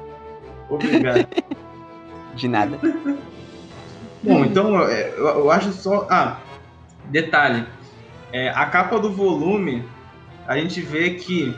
Obrigado. 0.68 1.26
De 2.34 2.48
nada. 2.48 2.78
Bom, 4.22 4.44
então 4.44 4.80
é, 4.88 5.10
eu, 5.10 5.26
eu 5.26 5.50
acho 5.50 5.72
só. 5.72 6.06
Ah, 6.10 6.38
detalhe. 7.06 7.66
É, 8.32 8.48
a 8.50 8.64
capa 8.66 8.98
do 8.98 9.12
volume, 9.12 9.84
a 10.46 10.56
gente 10.56 10.80
vê 10.80 11.10
que 11.10 11.54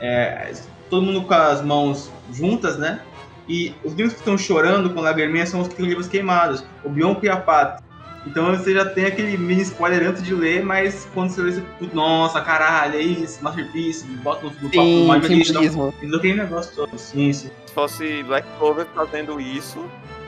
é, 0.00 0.52
todo 0.90 1.06
mundo 1.06 1.22
com 1.22 1.34
as 1.34 1.62
mãos 1.62 2.10
juntas, 2.32 2.76
né? 2.78 3.00
E 3.48 3.74
os 3.84 3.92
livros 3.92 4.14
que 4.14 4.20
estão 4.20 4.36
chorando 4.36 4.90
com 4.90 5.00
lagriminha 5.00 5.46
são 5.46 5.60
os 5.60 5.68
que 5.68 5.76
têm 5.76 5.86
livros 5.86 6.08
queimados. 6.08 6.64
O 6.84 6.88
Bionco 6.88 7.24
e 7.24 7.28
a 7.28 7.36
Pata. 7.36 7.85
Então 8.26 8.56
você 8.56 8.74
já 8.74 8.84
tem 8.84 9.06
aquele 9.06 9.36
mini 9.38 9.62
spoiler 9.62 10.08
antes 10.08 10.22
de 10.22 10.34
ler, 10.34 10.64
mas 10.64 11.08
quando 11.14 11.30
você 11.30 11.40
lê, 11.40 11.52
você, 11.52 11.60
"Putz, 11.78 11.94
nossa, 11.94 12.40
caralho, 12.40 12.96
é 12.96 13.02
isso, 13.02 13.42
Masterpiece, 13.42 14.04
bota 14.22 14.46
no, 14.46 14.50
papo 14.50 15.26
simbolismo. 15.26 15.94
Então 16.02 16.20
tem 16.20 16.34
negócio 16.34 16.74
todo, 16.74 16.98
sim, 16.98 17.32
sim. 17.32 17.50
Se 17.66 17.72
fosse 17.72 18.22
Black 18.24 18.46
Clover 18.58 18.86
fazendo 18.94 19.40
isso, 19.40 19.84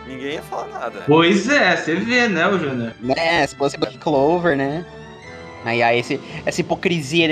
ninguém 0.06 0.34
ia 0.34 0.42
falar 0.42 0.68
nada. 0.68 1.02
Pois 1.06 1.48
é, 1.48 1.76
você 1.76 1.96
vê, 1.96 2.28
né, 2.28 2.46
o 2.46 2.58
Júnior? 2.58 2.94
Né, 3.00 3.46
se 3.46 3.56
fosse 3.56 3.76
Black 3.76 3.98
Clover, 3.98 4.56
né? 4.56 4.86
Aí, 5.64 5.82
aí 5.82 5.98
esse, 5.98 6.20
essa 6.46 6.60
hipocrisia 6.60 7.28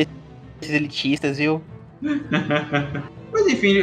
desses 0.60 0.74
elitistas, 0.74 1.38
viu? 1.38 1.62
Mas 3.36 3.48
enfim, 3.48 3.74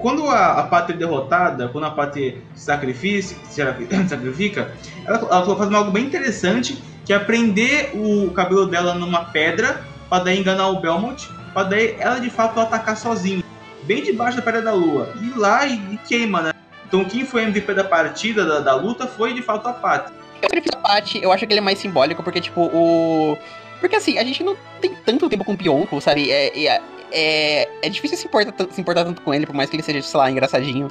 quando 0.00 0.26
a, 0.30 0.60
a 0.60 0.62
Pátria 0.62 0.94
é 0.94 0.98
derrotada, 0.98 1.68
quando 1.68 1.84
a 1.84 1.90
Pátria 1.90 2.38
se 2.54 2.64
sacrifica, 4.08 4.72
ela, 5.06 5.18
ela 5.30 5.56
faz 5.56 5.74
algo 5.74 5.90
bem 5.90 6.06
interessante, 6.06 6.82
que 7.04 7.12
é 7.12 7.18
prender 7.18 7.90
o 7.94 8.30
cabelo 8.30 8.64
dela 8.64 8.94
numa 8.94 9.26
pedra, 9.26 9.84
pra 10.08 10.20
daí 10.20 10.40
enganar 10.40 10.68
o 10.68 10.80
Belmont, 10.80 11.28
pra 11.52 11.64
daí 11.64 11.96
ela 11.98 12.18
de 12.18 12.30
fato 12.30 12.58
atacar 12.58 12.96
sozinha, 12.96 13.44
bem 13.82 14.02
debaixo 14.02 14.38
da 14.38 14.42
pedra 14.42 14.62
da 14.62 14.72
lua. 14.72 15.12
E 15.20 15.38
lá 15.38 15.66
e, 15.66 15.74
e 15.74 15.98
queima, 15.98 16.40
né? 16.40 16.54
Então 16.86 17.04
quem 17.04 17.26
foi 17.26 17.42
MVP 17.42 17.74
da 17.74 17.84
partida, 17.84 18.46
da, 18.46 18.60
da 18.60 18.74
luta, 18.74 19.06
foi 19.06 19.34
de 19.34 19.42
fato 19.42 19.68
a 19.68 19.74
Pátria. 19.74 20.16
Eu 20.40 20.48
prefiro 20.48 20.78
a 20.78 20.80
parte, 20.80 21.22
eu 21.22 21.30
acho 21.30 21.46
que 21.46 21.52
ele 21.52 21.60
é 21.60 21.62
mais 21.62 21.78
simbólico, 21.78 22.22
porque, 22.22 22.40
tipo, 22.40 22.62
o. 22.62 23.36
Porque 23.80 23.96
assim, 23.96 24.16
a 24.16 24.24
gente 24.24 24.42
não 24.42 24.56
tem 24.80 24.94
tanto 25.04 25.28
tempo 25.28 25.44
com 25.44 25.52
o 25.52 25.56
Pionco, 25.58 26.00
sabe? 26.00 26.30
É, 26.30 26.66
é, 26.66 26.80
é, 27.12 27.68
é 27.82 27.88
difícil 27.88 28.16
se 28.16 28.26
importar, 28.26 28.54
se 28.70 28.80
importar 28.80 29.04
tanto 29.04 29.22
com 29.22 29.32
ele, 29.32 29.46
por 29.46 29.54
mais 29.54 29.68
que 29.70 29.76
ele 29.76 29.82
seja, 29.82 30.02
sei 30.02 30.18
lá, 30.18 30.30
engraçadinho. 30.30 30.88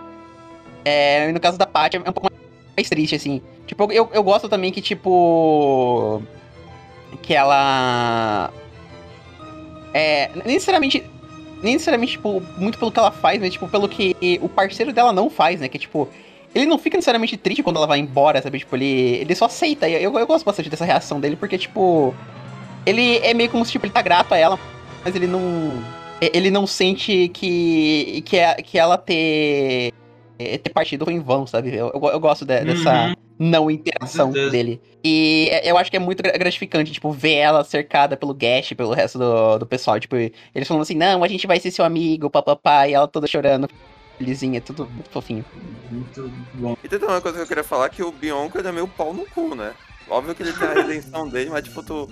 É, 0.83 1.31
no 1.31 1.39
caso 1.39 1.57
da 1.57 1.65
Paty, 1.65 1.97
é 1.97 1.99
um 1.99 2.13
pouco 2.13 2.31
mais 2.75 2.89
triste, 2.89 3.15
assim. 3.15 3.41
Tipo, 3.65 3.91
eu, 3.91 4.09
eu 4.13 4.23
gosto 4.23 4.47
também 4.47 4.71
que, 4.71 4.81
tipo. 4.81 6.21
Que 7.21 7.33
ela. 7.33 8.51
É. 9.93 10.29
Nem 10.45 10.53
necessariamente. 10.53 11.03
Nem 11.61 11.73
necessariamente, 11.73 12.13
tipo, 12.13 12.41
muito 12.57 12.77
pelo 12.77 12.91
que 12.91 12.99
ela 12.99 13.11
faz, 13.11 13.41
mas, 13.41 13.51
tipo, 13.51 13.67
pelo 13.67 13.89
que 13.89 14.15
o 14.41 14.47
parceiro 14.47 14.93
dela 14.93 15.11
não 15.11 15.29
faz, 15.29 15.59
né? 15.59 15.67
Que, 15.67 15.79
tipo, 15.79 16.07
ele 16.53 16.67
não 16.67 16.77
fica 16.77 16.95
necessariamente 16.95 17.35
triste 17.35 17.63
quando 17.63 17.77
ela 17.77 17.87
vai 17.87 17.99
embora, 17.99 18.41
sabe? 18.41 18.59
Tipo, 18.59 18.75
ele, 18.75 18.85
ele 18.85 19.35
só 19.35 19.45
aceita. 19.45 19.89
Eu, 19.89 20.17
eu 20.17 20.27
gosto 20.27 20.45
bastante 20.45 20.69
dessa 20.69 20.85
reação 20.85 21.19
dele, 21.19 21.35
porque, 21.35 21.57
tipo. 21.57 22.15
Ele 22.85 23.17
é 23.17 23.33
meio 23.33 23.49
como 23.49 23.65
se, 23.65 23.73
tipo, 23.73 23.85
ele 23.85 23.91
tá 23.93 24.01
grato 24.01 24.33
a 24.33 24.37
ela, 24.37 24.57
mas 25.03 25.13
ele 25.13 25.27
não. 25.27 25.73
Ele 26.19 26.49
não 26.49 26.65
sente 26.65 27.29
que. 27.29 28.21
que, 28.25 28.37
é- 28.37 28.55
que 28.55 28.77
ela 28.79 28.97
ter. 28.97 29.91
ter 30.39 30.69
partido 30.73 31.05
foi 31.05 31.13
em 31.13 31.19
vão, 31.19 31.45
sabe? 31.47 31.75
Eu, 31.75 31.91
eu, 31.93 32.09
eu 32.11 32.19
gosto 32.19 32.45
de- 32.45 32.63
dessa, 32.63 33.07
Uhum. 33.07 33.13
não 33.39 33.71
interação 33.71 34.31
dele. 34.31 34.81
E 35.03 35.47
é- 35.51 35.69
eu 35.71 35.77
acho 35.77 35.89
que 35.91 35.97
é 35.97 35.99
muito 35.99 36.21
gra- 36.23 36.37
gratificante, 36.37 36.91
tipo, 36.91 37.11
ver 37.11 37.35
ela 37.35 37.63
cercada 37.63 38.15
pelo 38.17 38.33
Gash, 38.33 38.73
pelo 38.73 38.93
resto 38.93 39.17
do, 39.19 39.59
do 39.59 39.65
pessoal. 39.65 39.99
Tipo, 39.99 40.15
eles 40.15 40.67
falando 40.67 40.81
assim, 40.83 40.95
não, 40.95 41.23
a 41.23 41.27
gente 41.27 41.45
vai 41.47 41.59
ser 41.59 41.71
seu 41.71 41.85
amigo, 41.85 42.29
papapá, 42.29 42.87
e 42.87 42.93
ela 42.93 43.07
toda 43.07 43.27
chorando, 43.27 43.67
felizinha, 44.17 44.59
tudo 44.61 44.87
muito 44.89 45.09
fofinho. 45.09 45.45
Muito 45.91 46.31
bom. 46.55 46.75
E 46.83 46.87
tem 46.87 46.99
também 46.99 47.15
uma 47.15 47.21
coisa 47.21 47.37
que 47.37 47.43
eu 47.43 47.47
queria 47.47 47.63
falar, 47.63 47.89
que 47.89 48.03
o 48.03 48.11
Bionco 48.11 48.57
ele 48.57 48.67
é 48.67 48.71
meio 48.71 48.87
pau 48.87 49.13
no 49.13 49.25
cu, 49.27 49.55
né? 49.55 49.73
Óbvio 50.09 50.33
que 50.35 50.41
ele 50.43 50.53
tem 50.53 50.67
a 50.67 50.73
redenção 50.73 51.27
dele, 51.27 51.49
mas 51.49 51.63
tipo, 51.63 51.81
tu, 51.83 52.07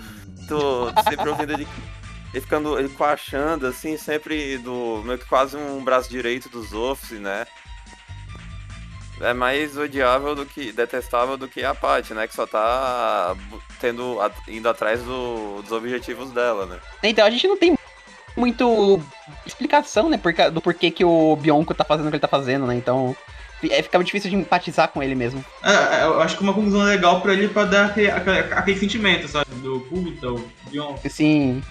tu 0.48 0.94
sempre 1.08 1.30
ouvindo 1.30 1.54
ele, 1.54 1.68
ele 2.36 2.42
ficando, 2.42 2.78
ele 2.78 2.90
coachando, 2.90 3.66
assim, 3.66 3.96
sempre 3.98 4.58
do, 4.58 5.02
meio 5.06 5.18
que 5.18 5.26
quase 5.26 5.56
um 5.56 5.82
braço 5.84 6.10
direito 6.10 6.50
dos 6.50 6.74
Office, 6.74 7.18
né? 7.20 7.46
É 9.22 9.34
mais 9.34 9.78
odiável 9.78 10.36
do 10.36 10.46
que, 10.46 10.74
detestável 10.74 11.38
do 11.38 11.48
que 11.48 11.64
a 11.64 11.74
Paty, 11.74 12.14
né? 12.14 12.28
Que 12.28 12.36
só 12.36 12.46
tá 12.46 13.34
tendo, 13.80 14.20
a- 14.20 14.30
indo 14.50 14.68
atrás 14.68 15.02
do- 15.02 15.62
dos 15.62 15.72
objetivos 15.72 16.32
dela, 16.32 16.66
né? 16.66 16.78
Então 17.02 17.26
a 17.26 17.30
gente 17.30 17.48
não 17.48 17.58
tem 17.58 17.78
muito 18.36 19.02
explicação, 19.46 20.10
né, 20.10 20.20
do 20.52 20.60
porquê 20.60 20.92
que 20.92 21.06
o 21.06 21.38
Bionco 21.38 21.74
tá 21.74 21.86
fazendo 21.86 22.08
o 22.08 22.10
que 22.10 22.16
ele 22.18 22.22
tá 22.22 22.28
fazendo, 22.28 22.68
né? 22.68 22.76
Então 22.76 23.16
é, 23.70 23.82
fica 23.82 23.98
muito 23.98 24.08
difícil 24.08 24.30
de 24.30 24.36
empatizar 24.36 24.90
com 24.90 25.02
ele 25.02 25.16
mesmo. 25.16 25.44
É, 25.64 26.02
é, 26.02 26.04
eu 26.04 26.22
acho 26.22 26.36
que 26.36 26.44
uma 26.44 26.54
conclusão 26.54 26.82
legal 26.84 27.22
pra 27.22 27.32
ele 27.32 27.48
pra 27.48 27.64
dar 27.64 27.86
aquele, 27.86 28.12
aquele, 28.12 28.40
aquele 28.40 28.78
sentimento, 28.78 29.30
sabe? 29.30 29.46
Do 29.56 29.80
puta, 29.80 30.28
o 30.30 30.46
Bion. 30.70 30.98
Sim, 31.10 31.64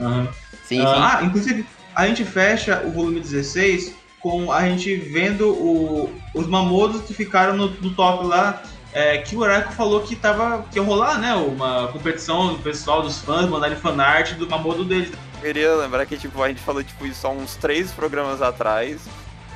Aham. 0.00 0.28
sim, 0.64 0.76
sim. 0.76 0.82
Ah, 0.84 1.20
inclusive, 1.22 1.66
a 1.94 2.06
gente 2.06 2.24
fecha 2.24 2.82
o 2.84 2.90
volume 2.90 3.20
16 3.20 3.94
com 4.20 4.52
a 4.52 4.62
gente 4.68 4.94
vendo 4.96 5.48
o- 5.50 6.14
os 6.34 6.46
mamodos 6.46 7.02
que 7.02 7.12
ficaram 7.14 7.56
no, 7.56 7.68
no 7.68 7.90
top 7.94 8.24
lá. 8.26 8.62
é, 8.94 9.16
que 9.18 9.34
o 9.34 9.38
Oracle 9.40 9.72
falou 9.74 10.02
que 10.02 10.14
tava. 10.14 10.66
que 10.70 10.78
ia 10.78 10.82
rolar, 10.84 11.18
né? 11.18 11.34
Uma 11.34 11.88
competição 11.88 12.48
do 12.52 12.58
pessoal, 12.58 13.00
dos 13.02 13.18
fãs, 13.20 13.48
mandarem 13.48 13.74
fanart 13.76 14.34
do 14.34 14.46
mamodo 14.46 14.84
deles. 14.84 15.10
Eu 15.36 15.40
queria 15.40 15.74
lembrar 15.76 16.04
que, 16.04 16.16
tipo, 16.18 16.42
a 16.42 16.48
gente 16.48 16.60
falou, 16.60 16.84
tipo, 16.84 17.06
isso 17.06 17.26
há 17.26 17.30
uns 17.30 17.56
três 17.56 17.90
programas 17.90 18.42
atrás. 18.42 19.00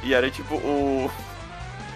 E 0.02 0.14
era, 0.14 0.30
tipo, 0.30 0.54
o... 0.54 1.10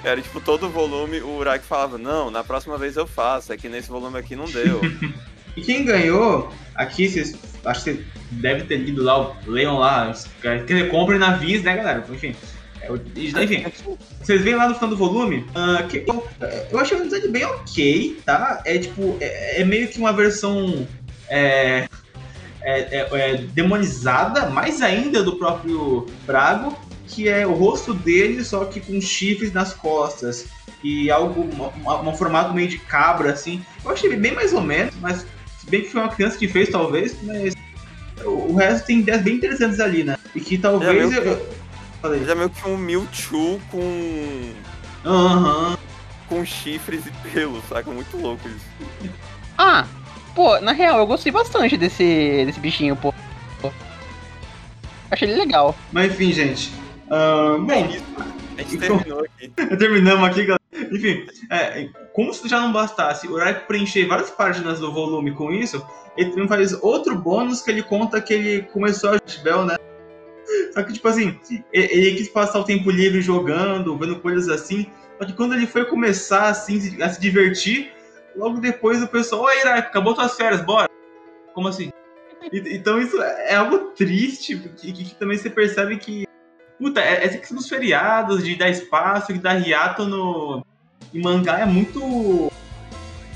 Era, 0.04 0.20
tipo, 0.20 0.38
todo 0.38 0.66
o 0.66 0.70
volume, 0.70 1.20
o 1.22 1.38
Uraki 1.38 1.64
falava, 1.64 1.96
não, 1.96 2.30
na 2.30 2.44
próxima 2.44 2.76
vez 2.76 2.96
eu 2.98 3.06
faço, 3.06 3.52
é 3.54 3.56
que 3.56 3.68
nesse 3.70 3.88
volume 3.88 4.18
aqui 4.18 4.36
não 4.36 4.44
deu. 4.44 4.80
E 5.56 5.60
quem 5.60 5.84
ganhou, 5.84 6.52
aqui, 6.74 7.08
vocês. 7.08 7.36
Acho 7.64 7.84
que 7.84 7.92
você 7.92 8.04
deve 8.30 8.64
ter 8.64 8.76
lido 8.76 9.02
lá, 9.02 9.36
leiam 9.46 9.78
lá. 9.78 10.12
Quer 10.40 10.64
dizer, 10.64 10.90
comprem 10.90 11.18
na 11.18 11.32
Viz, 11.32 11.62
né, 11.62 11.76
galera? 11.76 12.04
Enfim. 12.10 12.34
É, 12.82 13.42
enfim, 13.42 13.66
vocês 14.22 14.40
veem 14.40 14.56
lá 14.56 14.66
no 14.66 14.74
final 14.74 14.88
do 14.88 14.96
volume, 14.96 15.46
ah, 15.54 15.82
que 15.82 16.02
eu, 16.06 16.26
eu 16.70 16.78
achei 16.78 16.96
um 16.96 17.04
design 17.04 17.28
bem 17.28 17.44
ok, 17.44 18.18
tá? 18.24 18.62
É 18.64 18.78
tipo, 18.78 19.18
é, 19.20 19.60
é 19.60 19.64
meio 19.64 19.86
que 19.88 19.98
uma 19.98 20.14
versão 20.14 20.88
é, 21.28 21.86
é, 22.62 23.08
é- 23.12 23.36
demonizada, 23.52 24.48
mais 24.48 24.80
ainda 24.80 25.22
do 25.22 25.36
próprio 25.36 26.06
Brago, 26.26 26.76
que 27.06 27.28
é 27.28 27.46
o 27.46 27.52
rosto 27.52 27.92
dele, 27.92 28.42
só 28.44 28.64
que 28.64 28.80
com 28.80 29.00
chifres 29.00 29.52
nas 29.52 29.74
costas. 29.74 30.46
E 30.82 31.10
algo, 31.10 31.46
um 31.84 32.14
formato 32.14 32.54
meio 32.54 32.68
de 32.68 32.78
cabra, 32.78 33.32
assim. 33.32 33.62
Eu 33.84 33.90
achei 33.90 34.16
bem 34.16 34.32
mais 34.32 34.54
ou 34.54 34.62
menos, 34.62 34.94
mas 34.98 35.26
bem 35.70 35.82
que 35.82 35.90
foi 35.90 36.00
uma 36.02 36.10
criança 36.10 36.36
que 36.36 36.46
fez, 36.48 36.68
talvez, 36.68 37.16
mas 37.22 37.54
o 38.24 38.54
resto 38.54 38.86
tem 38.86 38.98
ideias 39.00 39.22
bem 39.22 39.36
interessantes 39.36 39.80
ali, 39.80 40.04
né? 40.04 40.16
E 40.34 40.40
que 40.40 40.58
talvez 40.58 40.90
É, 40.90 41.02
eu, 41.04 41.08
meio 41.08 41.22
eu- 41.22 41.60
Falei. 42.02 42.20
Ele 42.20 42.30
é 42.30 42.34
meio 42.34 42.48
que 42.50 42.66
um 42.66 42.76
Mewtwo 42.78 43.60
com... 43.70 44.52
Aham. 45.04 45.76
com 46.28 46.44
chifres 46.44 47.04
e 47.06 47.10
pelos, 47.28 47.62
saca? 47.68 47.90
Muito 47.90 48.16
louco 48.16 48.48
isso. 48.48 49.10
Ah, 49.58 49.86
pô, 50.34 50.58
na 50.60 50.72
real, 50.72 50.98
eu 50.98 51.06
gostei 51.06 51.30
bastante 51.30 51.76
desse, 51.76 52.44
desse 52.46 52.58
bichinho, 52.60 52.96
pô. 52.96 53.12
Achei 55.10 55.28
ele 55.28 55.38
legal. 55.40 55.76
Mas 55.92 56.12
enfim, 56.12 56.32
gente. 56.32 56.72
Ah, 57.10 57.56
bom, 57.60 57.72
É 57.72 57.80
isso. 57.82 58.04
A 58.56 58.62
gente 58.62 58.76
Então- 58.76 58.98
terminou 58.98 59.24
aqui. 59.24 59.48
terminamos 59.76 60.28
aqui, 60.28 60.42
galera. 60.44 60.59
Enfim, 60.90 61.26
é, 61.50 61.88
como 62.12 62.34
se 62.34 62.48
já 62.48 62.60
não 62.60 62.72
bastasse 62.72 63.28
o 63.28 63.32
Urark 63.32 63.66
preencher 63.66 64.06
várias 64.06 64.30
páginas 64.30 64.80
do 64.80 64.92
volume 64.92 65.32
com 65.32 65.52
isso, 65.52 65.84
ele 66.16 66.30
também 66.30 66.48
faz 66.48 66.72
outro 66.82 67.16
bônus 67.16 67.62
que 67.62 67.70
ele 67.70 67.82
conta 67.82 68.20
que 68.20 68.34
ele 68.34 68.62
começou 68.62 69.10
a 69.10 69.42
Bell, 69.42 69.64
né? 69.64 69.76
Só 70.74 70.82
que, 70.82 70.92
tipo 70.92 71.06
assim, 71.06 71.38
ele 71.72 72.16
quis 72.16 72.28
passar 72.28 72.58
o 72.58 72.64
tempo 72.64 72.90
livre 72.90 73.20
jogando, 73.20 73.96
vendo 73.96 74.20
coisas 74.20 74.48
assim. 74.48 74.86
Só 75.18 75.24
que 75.24 75.32
quando 75.32 75.54
ele 75.54 75.66
foi 75.66 75.84
começar 75.84 76.48
assim, 76.48 77.00
a 77.00 77.08
se 77.08 77.20
divertir, 77.20 77.92
logo 78.34 78.58
depois 78.60 79.02
o 79.02 79.08
pessoal, 79.08 79.42
oi, 79.42 79.60
Urark, 79.60 79.88
acabou 79.88 80.14
tuas 80.14 80.36
férias, 80.36 80.60
bora. 80.60 80.88
Como 81.54 81.68
assim? 81.68 81.92
Então 82.52 83.00
isso 83.00 83.20
é 83.22 83.54
algo 83.54 83.90
triste, 83.90 84.56
porque 84.56 84.92
que, 84.92 85.04
que 85.04 85.14
também 85.14 85.36
você 85.36 85.50
percebe 85.50 85.98
que 85.98 86.26
Puta, 86.80 86.98
é- 87.00 87.28
questão 87.28 87.58
dos 87.58 87.68
feriados, 87.68 88.42
de 88.42 88.56
dar 88.56 88.70
espaço, 88.70 89.34
de 89.34 89.38
dar 89.38 89.58
hiato 89.58 90.06
no 90.06 90.64
em 91.14 91.20
mangá 91.20 91.58
é 91.60 91.64
muito. 91.66 92.50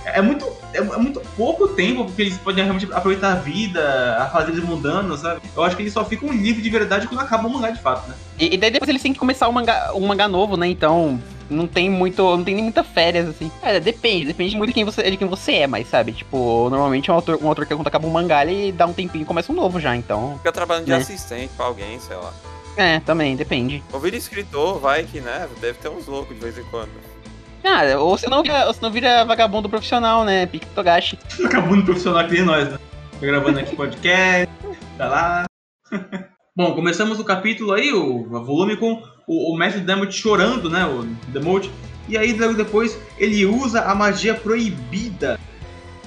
É 0.07 0.21
muito, 0.21 0.47
é 0.75 0.83
muito 0.83 1.19
pouco 1.35 1.67
tempo, 1.69 2.05
porque 2.05 2.21
eles 2.23 2.37
podem 2.37 2.63
realmente 2.63 2.93
aproveitar 2.93 3.33
a 3.33 3.37
vida, 3.37 4.19
a 4.21 4.27
fazer 4.29 4.53
eles 4.53 4.63
mudando, 4.63 5.17
sabe? 5.17 5.41
Eu 5.57 5.63
acho 5.65 5.75
que 5.75 5.81
eles 5.83 5.95
só 5.95 6.05
ficam 6.05 6.31
livres 6.31 6.63
de 6.63 6.69
verdade 6.69 7.07
quando 7.09 7.21
acaba 7.23 7.49
o 7.49 7.51
mangá 7.51 7.71
de 7.71 7.81
fato, 7.81 8.07
né? 8.11 8.15
E, 8.39 8.53
e 8.55 8.59
daí 8.59 8.71
depois 8.71 8.87
eles 8.91 9.01
têm 9.01 9.15
que 9.15 9.19
começar 9.19 9.49
um 9.49 9.53
mangá, 9.53 9.93
um 9.95 10.07
mangá 10.07 10.29
novo, 10.29 10.59
né? 10.59 10.69
Então 10.69 11.19
não 11.49 11.67
tem 11.67 11.89
muito. 11.89 12.23
não 12.37 12.45
tem 12.45 12.55
nem 12.55 12.65
muita 12.65 12.85
férias, 12.85 13.27
assim. 13.31 13.51
É, 13.63 13.81
depende, 13.81 14.27
depende 14.27 14.55
muito 14.59 14.69
de 14.69 14.75
quem 14.75 14.85
você, 14.85 15.11
de 15.11 15.17
quem 15.17 15.27
você 15.27 15.53
é, 15.55 15.67
mas 15.67 15.89
sabe? 15.89 16.13
Tipo, 16.13 16.69
normalmente 16.69 17.11
um 17.11 17.15
autor, 17.15 17.39
um 17.43 17.49
autor 17.49 17.65
que 17.65 17.75
quando 17.75 17.87
acaba 17.89 18.07
um 18.07 18.11
mangá, 18.11 18.45
ele 18.45 18.73
dá 18.73 18.85
um 18.87 18.93
tempinho 18.93 19.23
e 19.23 19.25
começa 19.27 19.51
um 19.51 19.55
novo 19.55 19.81
já, 19.81 19.97
então. 19.97 20.37
Fica 20.37 20.53
trabalhando 20.53 20.85
de 20.85 20.91
Né? 20.91 20.99
assistente 20.99 21.51
pra 21.57 21.65
alguém, 21.65 21.99
sei 21.99 22.17
lá. 22.17 22.31
É, 22.77 23.01
também, 23.01 23.37
depende. 23.37 23.83
Ou 23.91 23.99
vira 24.01 24.17
escritor, 24.17 24.79
vai 24.81 25.05
que, 25.05 25.21
né? 25.21 25.49
Deve 25.63 25.79
ter 25.79 25.89
uns 25.89 26.07
loucos 26.07 26.35
de 26.37 26.43
vez 26.43 26.59
em 26.59 26.65
quando. 26.65 26.91
Ah, 27.65 27.99
ou 27.99 28.17
se 28.19 28.29
não 28.29 28.43
vira, 28.43 28.67
ou 28.67 28.77
não 28.83 28.91
vira 28.91 29.25
vagabundo 29.25 29.69
profissional, 29.69 30.25
né? 30.25 30.47
Pique 30.47 30.67
Togashi. 30.75 31.19
Acabando 31.45 31.85
profissional 31.85 32.27
que 32.27 32.35
nem 32.35 32.43
nós, 32.45 32.69
né? 32.71 32.79
Tô 33.19 33.27
gravando 33.27 33.59
aqui 33.59 33.75
podcast, 33.75 34.53
tá 34.99 35.09
lá. 35.09 35.45
Bom, 36.57 36.75
começamos 36.75 37.19
o 37.19 37.25
capítulo 37.25 37.73
aí, 37.73 37.93
o 37.93 38.25
volume 38.45 38.77
com 38.77 39.03
o, 39.27 39.53
o 39.53 39.57
mestre 39.57 39.81
Demot 39.81 40.13
chorando, 40.13 40.69
né? 40.69 40.85
O 40.85 41.03
Demot. 41.33 41.71
E 42.09 42.19
aí, 42.19 42.33
logo 42.39 42.53
depois, 42.55 42.99
ele 43.19 43.47
usa 43.47 43.81
a 43.83 43.95
magia 43.95 44.35
proibida 44.35 45.41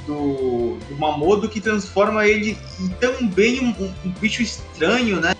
do, 0.05 0.77
do 0.87 0.95
Mamodo 0.95 1.49
que 1.49 1.59
transforma 1.59 2.25
ele 2.27 2.55
em 2.79 2.87
também 2.89 3.59
um, 3.61 3.83
um- 3.83 3.93
um 4.05 4.11
bicho 4.11 4.43
estranho, 4.43 5.19
né? 5.19 5.33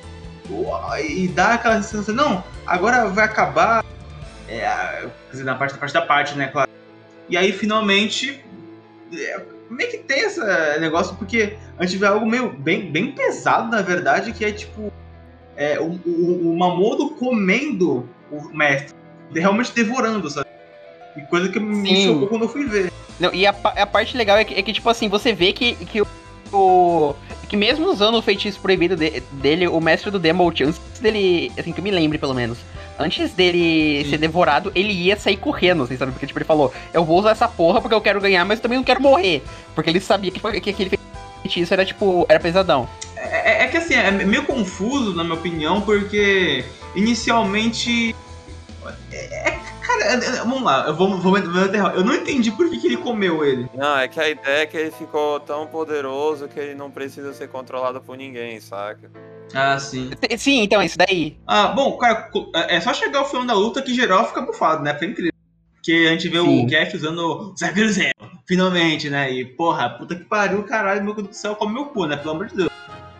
E 1.07 1.27
dá 1.27 1.53
aquela 1.53 1.81
sensação, 1.83 2.15
não, 2.15 2.43
agora 2.65 3.05
vai 3.07 3.25
acabar. 3.25 3.85
É, 4.49 5.05
quer 5.27 5.31
dizer, 5.31 5.43
na 5.43 5.55
parte, 5.55 5.73
na 5.73 5.79
parte 5.79 5.93
da 5.93 6.01
parte, 6.01 6.37
né, 6.37 6.47
claro. 6.47 6.69
E 7.29 7.35
aí, 7.37 7.51
finalmente, 7.51 8.43
é, 9.13 9.41
meio 9.69 9.91
que 9.91 9.97
tem 9.97 10.21
esse 10.21 10.39
negócio, 10.79 11.15
porque 11.15 11.57
a 11.77 11.85
gente 11.85 11.97
vê 11.97 12.07
algo 12.07 12.25
meio 12.25 12.49
bem, 12.49 12.89
bem 12.91 13.11
pesado, 13.11 13.69
na 13.69 13.81
verdade, 13.81 14.31
que 14.31 14.45
é 14.45 14.51
tipo 14.51 14.91
é, 15.55 15.79
o, 15.79 15.99
o, 16.05 16.51
o 16.51 16.57
Mamodo 16.57 17.09
comendo 17.11 18.07
o 18.31 18.49
mestre, 18.55 18.93
realmente 19.33 19.73
devorando, 19.73 20.29
sabe? 20.29 20.47
E 21.17 21.21
coisa 21.21 21.49
que 21.49 21.59
me 21.59 21.87
Sim. 21.87 22.05
chocou 22.05 22.27
quando 22.27 22.43
eu 22.43 22.49
fui 22.49 22.65
ver. 22.65 22.91
Não, 23.19 23.33
e 23.33 23.47
a, 23.47 23.49
a 23.49 23.85
parte 23.87 24.15
legal 24.15 24.37
é 24.37 24.43
que, 24.43 24.53
é 24.53 24.61
que, 24.61 24.71
tipo 24.71 24.87
assim, 24.89 25.09
você 25.09 25.33
vê 25.33 25.51
que, 25.51 25.73
que 25.75 26.01
o-. 26.53 27.15
Que 27.49 27.57
mesmo 27.57 27.87
usando 27.89 28.15
o 28.15 28.21
feitiço 28.21 28.59
proibido 28.59 28.95
de- 28.95 29.21
dele, 29.31 29.67
o 29.67 29.79
mestre 29.79 30.11
do 30.11 30.19
Demolt, 30.19 30.61
antes 30.61 30.79
dele. 30.99 31.51
Assim, 31.57 31.71
que 31.71 31.79
eu 31.79 31.83
me 31.83 31.89
lembre 31.91 32.17
pelo 32.17 32.33
menos. 32.35 32.59
Antes 32.99 33.31
dele 33.33 34.03
Sim. 34.03 34.09
ser 34.11 34.17
devorado, 34.17 34.71
ele 34.73 34.91
ia 34.91 35.15
sair 35.15 35.37
correndo, 35.37 35.83
assim, 35.83 35.95
sabe? 35.97 36.11
Porque, 36.11 36.25
tipo, 36.25 36.39
ele 36.39 36.45
falou: 36.45 36.73
Eu 36.93 37.05
vou 37.05 37.19
usar 37.19 37.31
essa 37.31 37.47
porra 37.47 37.79
porque 37.79 37.93
eu 37.93 38.01
quero 38.01 38.19
ganhar, 38.19 38.43
mas 38.43 38.57
eu 38.57 38.63
também 38.63 38.77
não 38.77 38.83
quero 38.85 39.01
morrer. 39.01 39.43
Porque 39.75 39.89
ele 39.89 39.99
sabia 39.99 40.31
que, 40.31 40.39
que 40.61 40.69
aquele 40.71 40.99
feitiço 41.43 41.73
era, 41.73 41.85
tipo, 41.85 42.25
era 42.27 42.39
pesadão. 42.39 42.89
É, 43.15 43.65
é 43.65 43.67
que 43.67 43.77
assim, 43.77 43.93
é 43.93 44.09
meio 44.11 44.45
confuso, 44.45 45.13
na 45.13 45.23
minha 45.23 45.35
opinião, 45.35 45.81
porque 45.81 46.65
inicialmente. 46.95 48.15
É, 49.11 49.49
é- 49.49 49.59
cara, 49.81 50.03
é- 50.03 50.13
é- 50.15 50.37
vamos 50.39 50.63
lá, 50.63 50.85
eu 50.87 50.95
vou, 50.95 51.09
vou, 51.17 51.33
vou 51.33 51.65
enterrar. 51.65 51.93
Eu 51.95 52.03
não 52.03 52.13
entendi 52.15 52.51
por 52.51 52.69
que, 52.69 52.77
que 52.79 52.87
ele 52.87 52.97
comeu 52.97 53.43
ele. 53.45 53.67
Não, 53.73 53.97
é 53.97 54.07
que 54.07 54.19
a 54.19 54.29
ideia 54.29 54.63
é 54.63 54.65
que 54.65 54.77
ele 54.77 54.91
ficou 54.91 55.39
tão 55.39 55.67
poderoso 55.67 56.47
que 56.47 56.59
ele 56.59 56.75
não 56.75 56.89
precisa 56.89 57.33
ser 57.33 57.47
controlado 57.47 58.01
por 58.01 58.17
ninguém, 58.17 58.59
saca? 58.59 59.09
Ah, 59.53 59.79
sim. 59.79 60.09
Sim, 60.37 60.61
então, 60.61 60.81
isso 60.83 60.97
daí. 60.97 61.37
Ah, 61.47 61.67
bom, 61.69 61.97
cara, 61.97 62.23
co- 62.23 62.51
é 62.53 62.79
só 62.81 62.93
chegar 62.93 63.19
ao 63.19 63.29
final 63.29 63.45
da 63.45 63.53
luta 63.53 63.81
que 63.81 63.93
geral 63.93 64.27
fica 64.27 64.41
bufado, 64.41 64.83
né? 64.83 64.93
Foi 64.97 65.07
incrível. 65.07 65.31
Porque 65.75 66.05
a 66.07 66.11
gente 66.11 66.27
vê 66.27 66.39
Sim. 66.39 66.63
o 66.65 66.67
Gash 66.69 66.93
usando 66.95 67.19
o 67.19 67.55
Zero 67.57 68.13
finalmente, 68.45 69.09
né? 69.09 69.31
E, 69.31 69.45
porra, 69.45 69.89
puta 69.89 70.15
que 70.15 70.25
pariu, 70.25 70.63
caralho, 70.63 71.03
meu 71.03 71.13
Deus 71.13 71.27
do 71.29 71.33
céu, 71.33 71.55
come 71.55 71.73
meu 71.73 71.85
cu, 71.85 72.05
né? 72.05 72.17
Pelo 72.17 72.31
amor 72.31 72.47
de 72.47 72.55
Deus. 72.55 72.69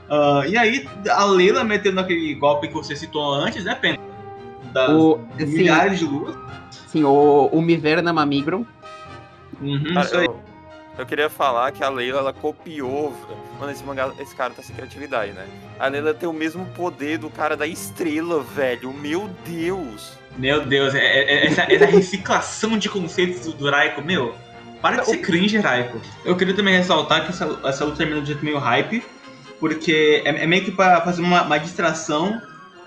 Ah, 0.09 0.43
e 0.47 0.57
aí, 0.57 0.88
a 1.09 1.23
Leila 1.25 1.63
metendo 1.63 1.99
aquele 1.99 2.34
golpe 2.36 2.67
que 2.67 2.73
você 2.73 2.95
citou 2.95 3.34
antes, 3.34 3.63
né, 3.63 3.73
Pena? 3.75 3.97
Das 4.73 4.89
O, 4.91 5.17
sim, 5.39 5.45
milhares 5.45 5.99
de 5.99 6.05
luas. 6.05 6.36
sim, 6.88 7.03
o, 7.03 7.49
o 7.51 7.61
Miverna 7.61 8.11
Mamigron. 8.11 8.65
Uhum, 9.61 9.93
Cara, 9.93 10.05
isso 10.05 10.17
aí. 10.17 10.25
eu, 10.25 10.39
eu 10.98 11.06
queria 11.06 11.30
falar 11.30 11.72
que 11.72 11.84
a 11.84 11.89
Leila, 11.89 12.20
ela 12.20 12.34
copiou. 12.34 13.14
Mano, 13.60 13.72
esse 13.72 13.84
mangá, 13.84 14.12
esse 14.20 14.36
cara 14.36 14.54
tá 14.54 14.62
sem 14.62 14.76
criatividade, 14.76 15.32
né? 15.32 15.45
A 15.80 15.88
Leila 15.88 16.14
tem 16.14 16.28
o 16.28 16.34
mesmo 16.34 16.66
poder 16.76 17.18
do 17.18 17.30
cara 17.30 17.56
da 17.56 17.68
estrela, 17.68 18.41
velho. 18.41 18.93
Meu 18.93 19.30
Deus! 19.45 20.18
Meu 20.38 20.66
Deus, 20.66 20.93
é, 20.93 21.00
é- 21.00 21.34
é- 21.34 21.48
essa, 21.48 21.62
essa 21.72 21.86
reciclação 21.86 22.78
de 22.78 22.89
conceitos 22.89 23.45
do, 23.45 23.54
do 23.54 23.70
Raiko, 23.72 24.02
meu. 24.02 24.36
Para 24.82 24.98
de 24.98 25.08
ser 25.08 25.18
cringe, 25.18 25.58
Raiko. 25.58 26.00
Eu 26.24 26.36
queria 26.36 26.56
também 26.56 26.76
ressaltar 26.76 27.24
que 27.26 27.30
essa, 27.32 27.60
essa 27.64 27.86
luta 27.86 27.98
termina 27.98 28.22
de 28.22 28.28
jeito 28.28 28.45
meio 28.45 28.60
hype, 28.60 29.04
porque 29.60 30.22
é, 30.24 30.43
é 30.43 30.48
meio 30.48 30.64
que 30.64 30.72
pra 30.72 31.02
fazer 31.02 31.22
uma, 31.22 31.41
uma 31.41 31.58
distração, 31.58 32.39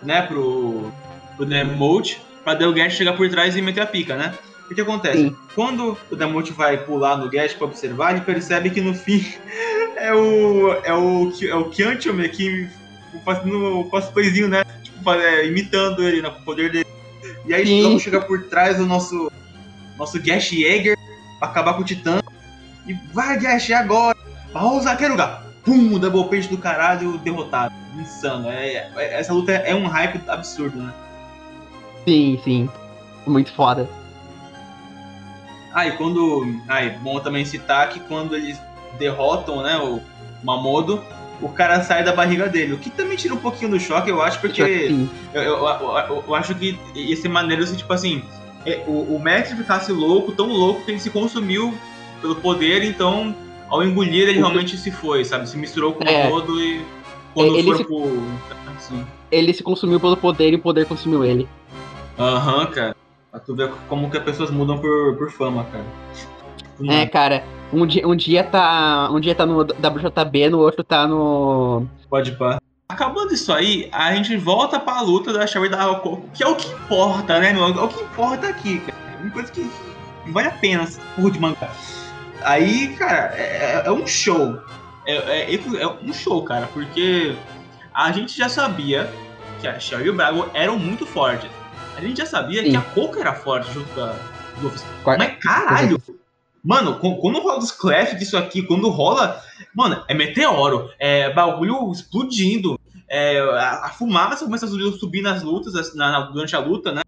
né, 0.03 0.23
pro, 0.23 0.93
pro 1.37 1.45
Demote, 1.45 2.23
pra 2.45 2.55
Gash 2.55 2.95
chegar 2.95 3.15
por 3.15 3.29
trás 3.29 3.57
e 3.57 3.63
meter 3.63 3.81
a 3.83 3.87
pica, 3.87 4.17
né? 4.17 4.33
O 4.71 4.75
que 4.75 4.81
acontece? 4.81 5.19
Sim. 5.19 5.37
Quando 5.55 5.99
o 6.11 6.17
Demote 6.17 6.53
vai 6.53 6.79
pular 6.79 7.17
no 7.17 7.29
Gash 7.29 7.55
pra 7.55 7.67
observar, 7.67 8.13
ele 8.13 8.21
percebe 8.21 8.71
que 8.71 8.81
no 8.81 8.95
fim 8.95 9.25
é 9.97 10.15
o. 10.15 10.73
é 10.85 10.95
o, 10.95 11.33
é 11.43 11.55
o 11.57 11.65
Kyantome 11.71 12.29
que 12.29 12.69
fazendo 13.25 13.81
o 13.81 13.85
cosplayzinho, 13.91 14.49
né? 14.49 14.63
Tipo, 14.83 15.13
é, 15.13 15.47
imitando 15.47 16.03
ele, 16.07 16.23
né, 16.23 16.31
com 16.31 16.41
o 16.41 16.45
poder 16.45 16.71
dele. 16.71 16.87
E 17.45 17.53
aí 17.53 17.67
Sim. 17.67 17.83
vamos 17.83 18.03
chegar 18.03 18.21
por 18.23 18.45
trás 18.45 18.77
do 18.77 18.87
nosso 18.87 19.31
nosso 19.99 20.23
Gash 20.23 20.51
Jäger 20.51 20.97
pra 21.41 21.49
acabar 21.49 21.75
com 21.75 21.83
o 21.83 21.85
Titã. 21.85 22.23
E 22.87 22.95
vai, 23.13 23.39
Gash, 23.39 23.71
é 23.71 23.75
agora! 23.75 24.17
Pausa, 24.53 24.95
Keruga! 24.95 25.43
Pum, 25.65 25.99
double 25.99 26.25
page 26.31 26.49
do 26.49 26.57
caralho, 26.57 27.19
derrotado. 27.19 27.75
Insano. 27.99 28.49
É, 28.49 28.91
é- 28.97 29.21
essa 29.21 29.33
luta 29.33 29.53
é 29.53 29.75
um 29.75 29.87
hype 29.87 30.21
absurdo, 30.29 30.79
né? 30.81 30.93
Sim, 32.07 32.41
sim. 32.43 32.69
Muito 33.27 33.53
foda. 33.53 33.89
Ah, 35.73 35.87
e 35.87 35.93
quando. 35.93 36.57
Ah, 36.69 36.83
é 36.83 36.91
bom 36.91 37.19
também 37.21 37.45
citar 37.45 37.89
que 37.91 38.01
quando 38.01 38.35
eles 38.37 38.61
derrotam, 38.99 39.63
né, 39.63 39.77
o 39.79 40.01
Mamodo, 40.45 41.03
o 41.41 41.49
cara 41.49 41.83
sai 41.83 42.03
da 42.05 42.13
barriga 42.13 42.49
dele. 42.49 42.73
O 42.75 42.79
que 42.79 42.91
também 42.91 43.17
tira 43.17 43.35
um 43.35 43.39
pouquinho 43.39 43.71
do 43.71 43.81
choque, 43.81 44.11
eu 44.11 44.21
acho, 44.21 44.41
porque. 44.41 44.63
Eu, 45.33 45.43
eu, 45.43 45.67
eu- 45.67 46.25
eu 46.27 46.35
acho 46.35 46.55
que 46.55 46.79
ia 46.95 47.17
ser 47.17 47.29
maneiro 47.29 47.65
se, 47.67 47.77
tipo 47.77 47.93
assim, 47.93 48.23
é, 48.67 48.83
o, 48.87 49.15
o 49.17 49.21
mestre 49.23 49.57
ficasse 49.57 49.93
louco, 49.93 50.33
tão 50.33 50.49
louco 50.49 50.85
que 50.85 50.91
ele 50.91 50.99
se 51.01 51.11
consumiu 51.11 51.73
pelo 52.21 52.35
poder, 52.37 52.83
então, 52.85 53.35
ao 53.69 53.83
engolir, 53.83 54.29
ele 54.29 54.39
realmente 54.39 54.77
se 54.77 54.91
foi, 54.91 55.25
sabe? 55.25 55.49
Se 55.49 55.57
misturou 55.57 55.93
com 55.95 56.05
É. 56.05 56.27
o 56.27 56.31
todo 56.31 56.61
e 56.61 56.85
quando 57.33 57.57
Ele 57.57 57.73
for 57.75 57.85
pro. 57.87 58.23
Assim. 58.77 59.07
Ele 59.31 59.55
se 59.55 59.63
consumiu 59.63 60.01
pelo 60.01 60.17
poder 60.17 60.53
e 60.53 60.57
o 60.57 60.59
poder 60.59 60.85
consumiu 60.87 61.25
ele. 61.25 61.49
Aham, 62.19 62.67
cara. 62.67 62.97
Pra 63.31 63.39
tu 63.41 63.55
ver 63.55 63.71
como 63.89 64.11
que 64.11 64.17
as 64.19 64.25
pessoas 64.25 64.51
mudam 64.51 64.79
por, 64.79 65.17
por 65.17 65.31
fama, 65.31 65.65
cara. 65.65 65.85
Do 66.79 66.91
É, 66.91 67.07
cara. 67.07 67.45
Um 67.73 67.87
dia, 67.87 68.07
um 68.07 68.17
dia 68.17 68.43
tá. 68.43 69.09
Um 69.13 69.21
dia 69.21 69.35
tá 69.35 69.47
no 69.47 69.61
WJB, 69.61 70.51
no 70.51 70.59
outro 70.59 70.83
tá 70.83 71.07
no. 71.07 71.87
Pode 72.09 72.33
pá. 72.33 72.59
Acabando 72.89 73.33
isso 73.33 73.53
aí, 73.53 73.89
a 73.93 74.13
gente 74.17 74.37
volta 74.37 74.81
pra 74.81 75.01
luta 75.01 75.33
da 75.33 75.47
Sherry 75.47 75.69
da 75.69 75.87
Coco, 75.95 76.29
que 76.35 76.43
é 76.43 76.49
o 76.49 76.57
que 76.57 76.67
importa, 76.73 77.39
né, 77.39 77.53
meu? 77.53 77.63
É 77.67 77.69
o 77.71 77.87
que 77.89 78.03
importa 78.03 78.49
aqui, 78.49 78.81
cara. 78.81 78.99
É 79.17 79.23
uma 79.23 79.31
coisa 79.31 79.53
que, 79.53 79.71
vale 80.33 80.49
a 80.49 80.51
pena, 80.51 80.89
porra 81.15 81.31
de 81.31 81.39
mangá. 81.39 81.71
Aí, 82.43 82.97
cara, 82.97 83.33
é, 83.37 83.83
é 83.87 83.93
um 83.93 84.05
show. 84.09 84.59
É, 85.07 85.53
é- 85.53 85.55
é 85.55 85.87
um 85.87 86.13
show, 86.13 86.43
cara, 86.43 86.69
porque 86.73 87.37
a 87.95 88.11
gente 88.11 88.37
já 88.37 88.49
sabia 88.49 89.09
que 89.61 89.69
a 89.69 89.79
Sherry 89.79 90.07
e 90.07 90.11
o 90.11 90.15
Brago 90.15 90.47
eram 90.53 90.77
muito 90.77 91.07
fortes. 91.07 91.49
A 92.01 92.07
gente 92.07 92.17
já 92.19 92.27
sabia 92.27 92.63
Sim. 92.63 92.71
que 92.71 92.77
a 92.77 92.81
Coco 92.83 93.19
era 93.19 93.35
forte 93.35 93.71
junto 93.73 93.89
com 93.95 94.01
a 94.01 94.15
Luffy. 94.63 94.81
Quar- 95.05 95.19
Mas 95.19 95.37
caralho! 95.39 96.03
Mano, 96.65 96.99
qu- 96.99 97.17
quando 97.21 97.41
rola 97.41 97.59
os 97.59 97.71
clash 97.71 98.19
disso 98.19 98.37
aqui, 98.37 98.63
quando 98.63 98.89
rola. 98.89 99.43
Mano, 99.75 100.03
é 100.09 100.15
meteoro, 100.15 100.91
é 100.99 101.31
bagulho 101.33 101.91
explodindo, 101.93 102.79
é, 103.09 103.39
a, 103.41 103.87
a 103.87 103.89
fumaça 103.91 104.45
começa 104.45 104.65
a 104.67 104.69
subir, 104.69 104.93
subir 104.99 105.23
nas 105.23 105.43
lutas, 105.43 105.95
na- 105.95 106.11
na- 106.11 106.21
durante 106.31 106.57
a 106.57 106.59
luta, 106.59 106.93
né? 106.93 107.03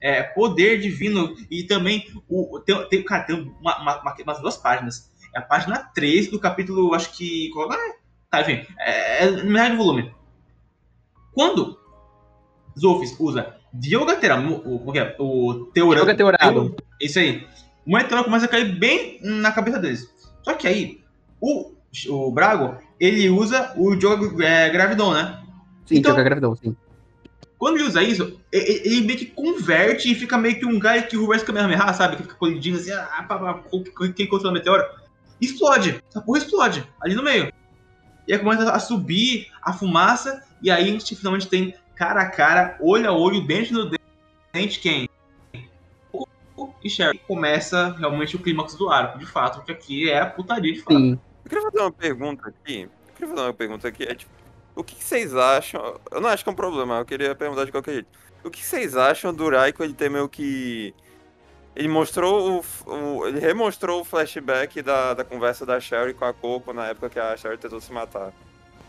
É, 0.00 0.22
poder 0.22 0.78
divino 0.80 1.34
e 1.50 1.64
também 1.64 2.06
o, 2.28 2.60
tem, 2.60 2.80
tem, 2.88 3.04
cara, 3.04 3.24
tem 3.24 3.36
uma, 3.60 3.78
uma- 3.80 4.00
uma- 4.00 4.16
umas 4.24 4.40
duas 4.40 4.56
páginas. 4.56 5.10
É 5.34 5.40
a 5.40 5.42
página 5.42 5.78
3 5.94 6.30
do 6.30 6.38
capítulo, 6.38 6.94
acho 6.94 7.10
que. 7.12 7.50
qual- 7.50 7.70
ah, 7.72 7.94
Tá, 8.30 8.42
enfim, 8.42 8.64
é, 8.78 9.24
é 9.24 9.30
no 9.30 9.50
metade 9.50 9.70
do 9.76 9.78
volume. 9.82 10.12
Quando 11.32 11.78
Zofis 12.78 13.16
usa 13.18 13.56
Dioga 13.72 14.16
Teramu, 14.16 14.62
o, 14.64 14.96
é? 14.96 15.14
o 15.18 15.70
Teorano. 15.74 16.04
Yoga 16.04 16.14
Teorado. 16.16 16.76
Isso 17.00 17.18
aí. 17.18 17.46
O 17.86 17.92
meteoro 17.92 18.24
começa 18.24 18.44
a 18.46 18.48
cair 18.48 18.78
bem 18.78 19.18
na 19.22 19.50
cabeça 19.52 19.78
deles. 19.78 20.08
Só 20.42 20.54
que 20.54 20.66
aí, 20.66 21.00
o, 21.40 21.72
o 22.08 22.30
Brago, 22.30 22.76
ele 23.00 23.28
usa 23.30 23.72
o 23.76 23.98
jogo 23.98 24.42
é, 24.42 24.68
Gravidon, 24.70 25.12
né? 25.14 25.42
Sim, 25.86 25.96
Então- 25.98 26.12
Yoga 26.12 26.22
Gravidão, 26.22 26.54
sim. 26.56 26.76
Quando 27.58 27.76
ele 27.76 27.84
usa 27.88 28.02
isso, 28.02 28.38
e- 28.52 28.56
e- 28.58 28.82
ele 28.86 29.00
meio 29.06 29.18
que 29.18 29.26
converte 29.26 30.10
e 30.10 30.14
fica 30.14 30.38
meio 30.38 30.58
que 30.60 30.64
um 30.66 30.78
guy 30.78 31.02
que 31.08 31.16
o 31.16 31.22
Reverse 31.22 31.44
Kamehameha, 31.44 31.92
sabe? 31.92 32.16
Que 32.16 32.22
fica 32.22 32.34
colidindo 32.36 32.78
assim, 32.78 32.92
ah, 32.92 33.24
pá, 33.28 33.36
pá, 33.38 33.62
quem 34.14 34.28
controla 34.28 34.52
o 34.52 34.54
meteoro. 34.54 34.84
Explode. 35.40 36.02
Essa 36.08 36.20
porra 36.20 36.38
explode. 36.38 36.86
Ali 37.02 37.14
no 37.16 37.22
meio. 37.22 37.52
E 38.28 38.32
aí 38.32 38.38
começa 38.38 38.70
a 38.70 38.78
subir 38.78 39.48
a 39.62 39.72
fumaça. 39.72 40.42
E 40.62 40.70
aí 40.70 40.84
a 40.84 40.92
gente 40.92 41.16
finalmente 41.16 41.48
tem 41.48 41.74
cara 41.98 42.22
a 42.22 42.30
cara, 42.30 42.76
olho 42.80 43.08
a 43.08 43.12
olho, 43.12 43.40
dente 43.46 43.72
no 43.72 43.90
dente, 44.52 44.80
quem? 44.80 45.08
O 46.12 46.26
e 46.82 46.88
Sherry. 46.90 47.18
Começa 47.26 47.94
realmente 47.98 48.36
o 48.36 48.38
clímax 48.38 48.74
do 48.74 48.88
arco, 48.90 49.18
de 49.18 49.26
fato. 49.26 49.56
Porque 49.58 49.72
aqui 49.72 50.10
é 50.10 50.20
a 50.20 50.26
putaria 50.26 50.72
de 50.72 50.80
fato. 50.80 50.96
Sim. 50.96 51.18
Eu 51.44 51.48
queria 51.48 51.64
fazer 51.64 51.80
uma 51.80 51.92
pergunta 51.92 52.48
aqui. 52.48 52.82
Eu 52.82 53.14
queria 53.14 53.28
fazer 53.28 53.42
uma 53.46 53.54
pergunta 53.54 53.88
aqui. 53.88 54.02
É 54.04 54.14
tipo, 54.14 54.30
o 54.74 54.82
que 54.84 55.02
vocês 55.02 55.34
acham? 55.34 55.98
Eu 56.10 56.20
não 56.20 56.28
acho 56.28 56.42
que 56.44 56.48
é 56.50 56.52
um 56.52 56.56
problema, 56.56 56.98
eu 56.98 57.04
queria 57.04 57.34
perguntar 57.34 57.64
de 57.64 57.72
qualquer 57.72 57.92
jeito. 57.94 58.08
O 58.44 58.50
que 58.50 58.64
vocês 58.64 58.96
acham 58.96 59.32
do 59.34 59.48
Raiko 59.50 59.82
ele 59.82 59.94
ter 59.94 60.08
meio 60.10 60.28
que. 60.28 60.94
Ele 61.76 61.88
mostrou 61.88 62.60
o. 62.86 62.90
o- 62.92 63.26
ele 63.26 63.38
remostrou 63.40 64.00
o 64.00 64.04
flashback 64.04 64.82
da, 64.82 65.14
da 65.14 65.24
conversa 65.24 65.64
da 65.64 65.78
Sherry 65.78 66.12
com 66.14 66.24
a 66.24 66.32
Coco 66.32 66.72
na 66.72 66.86
época 66.88 67.08
que 67.10 67.18
a 67.20 67.36
Sherry 67.36 67.56
tentou 67.58 67.80
se 67.80 67.92
matar. 67.92 68.32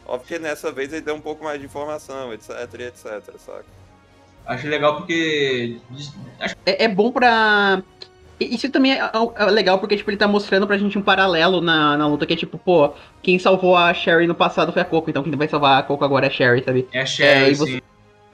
Óbvio 0.10 0.28
que 0.28 0.39
nessa 0.39 0.72
vez 0.72 0.91
ele 0.91 1.03
deu 1.03 1.14
um 1.14 1.22
pouco 1.22 1.43
mais 1.43 1.60
de 1.60 1.68
informação, 1.68 2.34
etc, 2.34 2.49
e 2.80 2.84
etc, 2.84 3.22
saca? 3.38 3.66
Acho 4.45 4.68
legal 4.68 4.95
porque. 4.97 5.78
É, 6.66 6.86
é 6.86 6.88
bom 6.88 7.12
pra. 7.12 7.84
Isso 8.39 8.70
também 8.72 8.93
é, 8.93 9.12
é 9.36 9.45
legal 9.45 9.78
porque, 9.78 9.97
tipo, 9.97 10.10
ele 10.10 10.18
tá 10.18 10.28
mostrando 10.28 10.66
pra 10.66 10.78
gente 10.78 10.97
um 10.97 11.01
paralelo 11.01 11.62
na, 11.62 11.95
na 11.97 12.07
luta 12.07 12.26
que 12.26 12.34
é 12.34 12.38
tipo, 12.38 12.57
pô, 12.57 12.93
quem 13.22 13.38
salvou 13.38 13.76
a 13.76 13.93
Sherry 13.93 14.26
no 14.26 14.34
passado 14.34 14.72
foi 14.72 14.82
a 14.82 14.86
Coco, 14.86 15.10
então 15.10 15.22
quem 15.22 15.36
vai 15.36 15.47
salvar 15.47 15.78
a 15.78 15.84
Coco 15.84 16.03
agora 16.05 16.26
é 16.26 16.30
a 16.30 16.32
Sherry, 16.32 16.64
sabe? 16.64 16.88
É 16.91 17.01
a 17.01 17.05
Sherry, 17.05 17.51
e 17.51 17.55
você- 17.55 17.72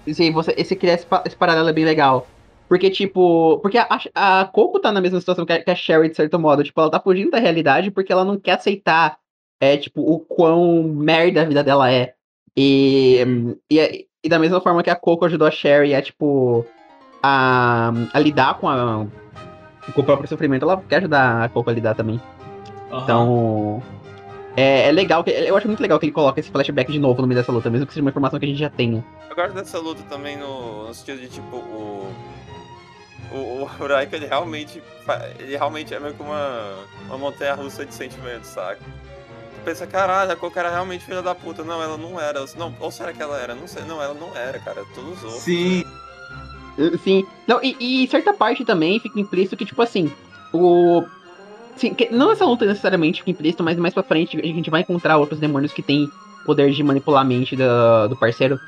sim. 0.06 0.14
Sim, 0.14 0.32
você, 0.32 0.54
esse, 0.56 0.76
esse, 0.76 1.08
esse 1.26 1.36
paralelo 1.36 1.68
é 1.68 1.74
bem 1.74 1.84
legal. 1.84 2.28
Porque, 2.70 2.90
tipo. 2.90 3.60
Porque 3.62 3.78
a, 3.80 3.88
a 4.14 4.46
Coco 4.46 4.80
tá 4.80 4.92
na 4.92 5.02
mesma 5.02 5.20
situação 5.20 5.46
que 5.46 5.52
a, 5.54 5.62
que 5.64 5.72
a 5.72 5.76
Sherry, 5.76 6.10
de 6.10 6.16
certo 6.16 6.40
modo. 6.40 6.64
Tipo, 6.64 6.80
ela 6.82 6.92
tá 6.92 7.00
fugindo 7.00 7.32
da 7.32 7.40
realidade 7.40 7.92
porque 7.92 8.14
ela 8.14 8.24
não 8.24 8.40
quer 8.40 8.54
aceitar, 8.54 9.18
é, 9.60 9.78
tipo, 9.78 10.02
o 10.02 10.20
quão 10.20 10.84
merda 10.84 11.42
a 11.42 11.46
vida 11.46 11.64
dela 11.64 11.92
é. 11.92 12.14
E, 12.56 13.24
e, 13.70 14.08
e 14.24 14.30
da 14.30 14.40
mesma 14.40 14.62
forma 14.62 14.82
que 14.82 14.90
a 14.90 14.96
Coco 14.96 15.26
ajudou 15.26 15.48
a 15.48 15.52
Sherry 15.52 15.94
a, 15.94 16.02
tipo. 16.02 16.66
A, 17.22 17.92
a 18.14 18.20
lidar 18.20 18.60
com, 18.60 18.70
a, 18.70 19.06
com 19.94 20.02
o 20.02 20.04
próprio 20.04 20.30
sofrimento, 20.30 20.64
ela 20.64 20.82
quer 20.88 20.98
ajudar 20.98 21.44
a 21.44 21.50
Coco 21.50 21.70
a 21.70 21.74
lidar 21.74 21.96
também. 21.96 22.22
Aham. 22.92 23.04
Então. 23.04 23.84
É, 24.58 24.88
é 24.88 24.92
legal, 24.92 25.22
eu 25.28 25.58
acho 25.58 25.68
muito 25.68 25.82
legal 25.82 26.00
que 26.00 26.06
ele 26.06 26.14
coloca 26.14 26.40
esse 26.40 26.50
flashback 26.50 26.90
de 26.90 26.98
novo 26.98 27.22
no 27.22 27.28
meio 27.28 27.38
dessa 27.38 27.52
luta, 27.52 27.70
mesmo 27.70 27.86
que 27.86 27.92
seja 27.92 28.02
uma 28.02 28.10
informação 28.10 28.40
que 28.40 28.46
a 28.46 28.48
gente 28.48 28.58
já 28.60 28.70
tenha. 28.70 29.04
Eu 29.30 29.36
gosto 29.36 29.54
dessa 29.54 29.78
luta 29.80 30.02
também 30.04 30.38
no, 30.38 30.88
no 30.88 30.94
sentido 30.94 31.20
de 31.20 31.28
tipo 31.28 31.58
o. 31.58 32.10
O, 33.34 33.64
o 33.66 33.68
ele 34.16 34.28
realmente. 34.28 34.82
Ele 35.40 35.58
realmente 35.58 35.94
é 35.94 36.00
meio 36.00 36.14
que 36.14 36.22
uma, 36.22 36.74
uma 37.08 37.18
montanha 37.18 37.54
russa 37.54 37.86
de 37.86 37.94
sentimentos, 37.94 38.48
saca? 38.48 38.80
Tu 39.56 39.62
pensa, 39.66 39.88
caralho, 39.88 40.32
a 40.32 40.36
Coco 40.36 40.58
era 40.60 40.70
realmente 40.70 41.06
filha 41.06 41.22
da 41.22 41.34
puta. 41.34 41.64
Não, 41.64 41.82
ela 41.82 41.98
não 41.98 42.20
era. 42.20 42.44
Não, 42.58 42.74
ou 42.80 42.92
será 42.92 43.12
que 43.14 43.22
ela 43.22 43.40
era? 43.40 43.56
Não 43.56 43.68
sei. 43.68 43.84
Não, 43.84 44.02
ela 44.02 44.14
não 44.14 44.36
era, 44.36 44.60
cara. 44.60 44.84
Todos 44.94 45.18
os 45.18 45.24
outros. 45.24 45.42
Sim, 45.42 45.84
Uh, 46.78 46.98
Sim. 46.98 47.26
Não, 47.48 47.62
e, 47.64 48.04
e 48.04 48.08
certa 48.08 48.34
parte 48.34 48.66
também 48.66 49.00
fica 49.00 49.18
implícito 49.20 49.56
que, 49.56 49.64
tipo 49.66 49.82
assim, 49.82 50.12
o. 50.54 51.04
Sim, 51.78 51.94
que- 51.94 52.10
não 52.10 52.32
essa 52.32 52.46
luta 52.46 52.66
necessariamente 52.66 53.20
fica 53.20 53.32
implícito, 53.32 53.64
mas 53.64 53.78
mais 53.78 53.94
pra 53.94 54.04
frente 54.04 54.38
a 54.38 54.46
gente 54.46 54.70
vai 54.70 54.82
encontrar 54.82 55.18
outros 55.18 55.40
demônios 55.40 55.72
que 55.72 55.82
têm 55.82 56.10
poder 56.46 56.72
de 56.72 56.84
manipular 56.84 57.22
a 57.22 57.26
mente 57.26 57.56
do, 57.56 58.08
do 58.10 58.16
parceiro. 58.18 58.60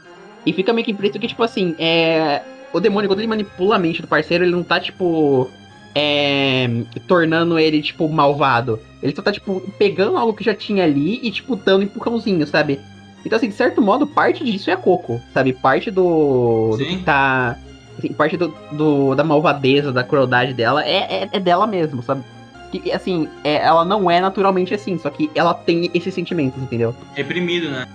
E 0.46 0.54
fica 0.54 0.72
meio 0.72 0.86
que 0.86 0.92
implícito 0.92 1.20
que, 1.20 1.28
tipo 1.28 1.44
assim, 1.44 1.76
é. 1.78 2.42
O 2.74 2.80
demônio, 2.80 3.10
quando 3.10 3.20
ele 3.20 3.28
manipula 3.28 3.76
a 3.76 3.80
mente 3.80 4.02
do 4.02 4.08
parceiro, 4.08 4.46
ele 4.46 4.52
não 4.52 4.64
tá, 4.64 4.80
tipo. 4.80 5.50
É. 5.94 6.68
Tornando 7.10 7.60
ele, 7.60 7.82
tipo, 7.82 8.08
malvado. 8.08 8.80
Ele 9.02 9.16
só 9.16 9.22
tá, 9.22 9.32
tipo, 9.32 9.62
pegando 9.78 10.18
algo 10.18 10.34
que 10.34 10.44
já 10.44 10.56
tinha 10.56 10.84
ali 10.84 11.20
e, 11.22 11.32
tipo, 11.32 11.56
dando 11.56 11.84
empurrãozinho, 11.84 12.46
sabe? 12.48 12.80
Então, 13.26 13.38
assim, 13.38 13.50
de 13.50 13.56
certo 13.56 13.82
modo, 13.82 14.08
parte 14.08 14.44
disso 14.44 14.70
é 14.70 14.74
a 14.74 14.78
Coco, 14.78 15.22
sabe? 15.34 15.54
Parte 15.54 15.92
do. 15.92 16.72
do 16.72 16.78
Sim. 16.78 16.98
que 16.98 17.04
tá. 17.04 17.58
assim, 17.98 18.14
parte 18.14 18.38
do, 18.38 18.54
do- 18.72 19.16
da 19.16 19.24
malvadeza, 19.24 19.92
da 19.92 20.04
crueldade 20.04 20.54
dela 20.54 20.84
é, 20.84 21.24
é, 21.24 21.30
é 21.32 21.40
dela 21.40 21.68
mesmo, 21.68 22.02
sabe? 22.02 22.24
que, 22.72 22.92
assim, 22.92 23.30
é, 23.44 23.56
ela 23.56 23.86
não 23.86 24.10
é 24.12 24.20
naturalmente 24.20 24.74
assim, 24.74 24.98
só 24.98 25.10
que 25.10 25.30
ela 25.34 25.54
tem 25.54 25.90
esses 25.94 26.14
sentimentos, 26.14 26.62
entendeu? 26.62 26.96
Reprimido, 27.16 27.70
né? 27.70 27.88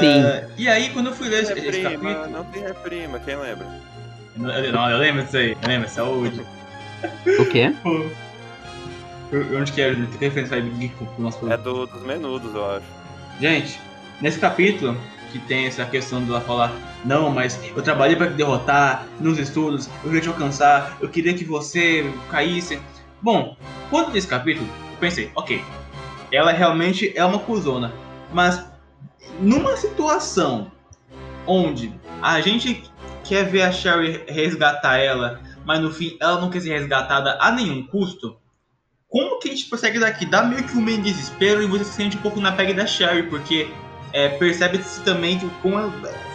Sim. 0.00 0.22
Uh, 0.22 0.50
e 0.56 0.68
aí, 0.68 0.90
quando 0.90 1.08
eu 1.08 1.12
fui 1.12 1.28
ler 1.28 1.42
esse, 1.42 1.52
esse 1.52 1.82
capítulo. 1.82 2.26
não 2.28 2.44
tem 2.44 2.62
reprima, 2.62 3.18
quem 3.18 3.36
lembra? 3.36 3.66
Não, 4.36 4.90
eu 4.90 4.98
lembro 4.98 5.24
disso 5.24 5.36
aí, 5.36 5.56
eu 5.60 5.68
lembro, 5.68 5.88
saúde. 5.88 6.40
O 7.38 7.44
quê? 7.46 7.74
Onde 9.58 9.72
que 9.72 9.80
é? 9.80 9.94
Tem 9.94 10.06
que 10.06 10.18
referência 10.18 10.56
aí 10.56 10.88
pro 10.96 11.06
pro 11.06 11.22
nosso 11.22 11.50
É 11.50 11.56
do, 11.56 11.86
dos 11.86 12.02
menudos, 12.02 12.54
eu 12.54 12.70
acho. 12.70 12.86
Gente, 13.40 13.80
nesse 14.20 14.38
capítulo 14.38 14.96
que 15.32 15.38
tem 15.40 15.66
essa 15.66 15.84
questão 15.84 16.22
dela 16.22 16.40
falar, 16.40 16.72
não, 17.04 17.30
mas 17.30 17.60
eu 17.74 17.82
trabalhei 17.82 18.14
pra 18.14 18.28
te 18.28 18.34
derrotar 18.34 19.04
nos 19.18 19.36
estudos, 19.38 19.88
eu 20.04 20.10
queria 20.10 20.20
te 20.20 20.28
alcançar, 20.28 20.96
eu 21.00 21.08
queria 21.08 21.34
que 21.34 21.44
você 21.44 22.08
caísse. 22.30 22.80
Bom, 23.20 23.56
quando 23.90 24.12
nesse 24.12 24.28
capítulo, 24.28 24.68
eu 24.92 24.98
pensei, 24.98 25.32
ok, 25.34 25.60
ela 26.30 26.52
realmente 26.52 27.12
é 27.16 27.24
uma 27.24 27.40
cuzona, 27.40 27.92
mas 28.32 28.64
numa 29.40 29.76
situação 29.76 30.70
onde 31.46 31.92
a 32.22 32.40
gente 32.40 32.84
quer 33.24 33.44
ver 33.44 33.62
a 33.62 33.72
Sherry 33.72 34.22
resgatar 34.28 34.98
ela, 34.98 35.40
mas 35.64 35.80
no 35.80 35.90
fim 35.90 36.16
ela 36.20 36.40
não 36.40 36.50
quer 36.50 36.60
ser 36.60 36.78
resgatada 36.78 37.38
a 37.40 37.50
nenhum 37.50 37.84
custo, 37.86 38.36
como 39.14 39.38
que 39.38 39.48
a 39.48 39.52
gente 39.52 39.68
prossegue 39.68 40.00
daqui? 40.00 40.26
Dá 40.26 40.42
meio 40.44 40.66
que 40.66 40.76
um 40.76 40.82
meio 40.82 40.98
de 40.98 41.04
desespero 41.12 41.62
e 41.62 41.68
você 41.68 41.84
se 41.84 41.94
sente 41.94 42.18
um 42.18 42.22
pouco 42.22 42.40
na 42.40 42.52
pele 42.56 42.74
da 42.74 42.86
Sherry, 42.86 43.28
porque 43.30 43.76
é, 44.12 44.28
percebe-se 44.30 45.04
também 45.04 45.38
que 45.38 45.48
como 45.60 45.78
ela, 45.78 45.92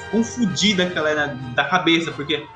quão 0.10 0.24
fudida 0.24 0.90
que 0.90 0.98
ela 0.98 1.10
é 1.10 1.16
na- 1.16 1.36
da 1.54 1.66
cabeça, 1.66 2.14
porque 2.14 2.48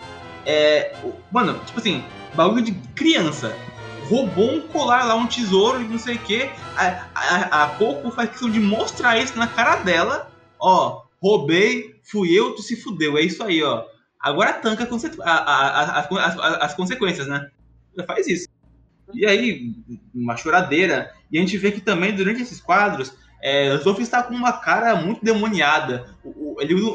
é, 0.46 0.98
mano, 1.32 1.64
tipo 1.66 1.80
assim, 1.80 2.12
bagulho 2.34 2.64
de 2.64 2.74
criança. 2.96 3.62
Roubou 4.02 4.56
um 4.58 4.68
colar 4.68 5.06
lá, 5.06 5.16
um 5.16 5.28
tesouro 5.28 5.82
e 5.82 5.88
não 5.88 5.98
sei 6.00 6.18
o 6.18 6.24
que. 6.24 6.54
A, 6.76 7.10
a, 7.16 7.64
a 7.64 7.70
Coco 7.76 8.12
faz 8.12 8.30
questão 8.32 8.50
de 8.52 8.60
mostrar 8.60 9.18
isso 9.20 9.38
na 9.38 9.48
cara 9.48 9.78
dela. 9.78 10.30
Ó, 10.60 11.04
roubei, 11.22 11.96
fui 12.12 12.34
eu, 12.38 12.54
tu 12.56 12.62
se 12.64 12.76
fudeu. 12.82 13.18
É 13.18 13.22
isso 13.22 13.44
aí, 13.44 13.64
ó. 13.64 13.86
Agora 14.20 14.54
tanca 14.54 14.84
a 14.86 15.32
a- 15.32 15.38
a- 15.40 16.00
a- 16.00 16.00
as, 16.02 16.38
as- 16.40 16.62
as 16.64 16.74
consequências, 16.76 17.28
né? 17.28 17.50
Faz 18.08 18.28
isso. 18.28 18.48
E 19.14 19.26
aí, 19.26 19.72
uma 20.14 20.38
choradeira. 20.38 21.12
E 21.32 21.38
a 21.38 21.42
gente 21.42 21.58
vê 21.58 21.72
que 21.72 21.82
também, 21.82 22.16
durante 22.16 22.42
esses 22.42 22.62
quadros, 22.62 23.14
é, 23.42 23.74
o 23.74 23.78
Zoff 23.80 24.02
está 24.02 24.22
com 24.24 24.34
uma 24.34 24.54
cara 24.54 24.96
muito 24.96 25.24
demoniada. 25.26 26.06
O, 26.24 26.54
o- 26.56 26.62
ele, 26.62 26.74
o, 26.76 26.88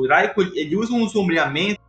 o 0.00 0.06
Raiko, 0.08 0.42
ele 0.42 0.76
usa 0.76 0.92
um 0.92 1.08
sombreamento, 1.08 1.80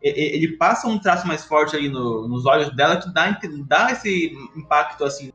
ele 0.00 0.56
passa 0.56 0.86
um 0.86 0.98
traço 0.98 1.26
mais 1.26 1.44
forte 1.44 1.74
ali 1.76 1.88
no- 1.88 2.28
nos 2.28 2.46
olhos 2.46 2.74
dela 2.74 2.96
que 2.96 3.12
dá, 3.12 3.38
dá 3.66 3.90
esse 3.92 4.32
impacto, 4.56 5.04
assim. 5.04 5.32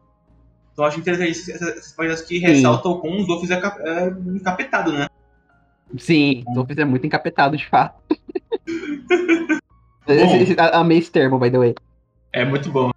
Então 0.72 0.86
acho 0.86 1.00
interessante 1.00 1.32
essas, 1.52 1.92
páginas 1.92 2.22
que 2.22 2.40
ressaltam 2.40 2.98
como 3.00 3.20
o 3.22 3.26
Zoff 3.26 3.52
é, 3.52 3.56
é 3.56 4.08
encapetado, 4.36 4.92
né? 4.92 5.08
Sim, 5.98 6.44
Zofis 6.56 6.78
é 6.80 6.86
muito 6.86 7.06
encapetado, 7.06 7.56
de 7.56 7.68
fato. 7.70 8.02
Bom. 10.08 10.14
Esse- 10.14 10.38
esse- 10.38 10.60
a- 10.60 10.80
Amei 10.80 10.98
esse 10.98 11.12
termo, 11.12 11.38
by 11.38 11.52
the 11.52 11.58
way. 11.60 11.76
É 12.32 12.44
muito 12.44 12.72
bom. 12.72 12.92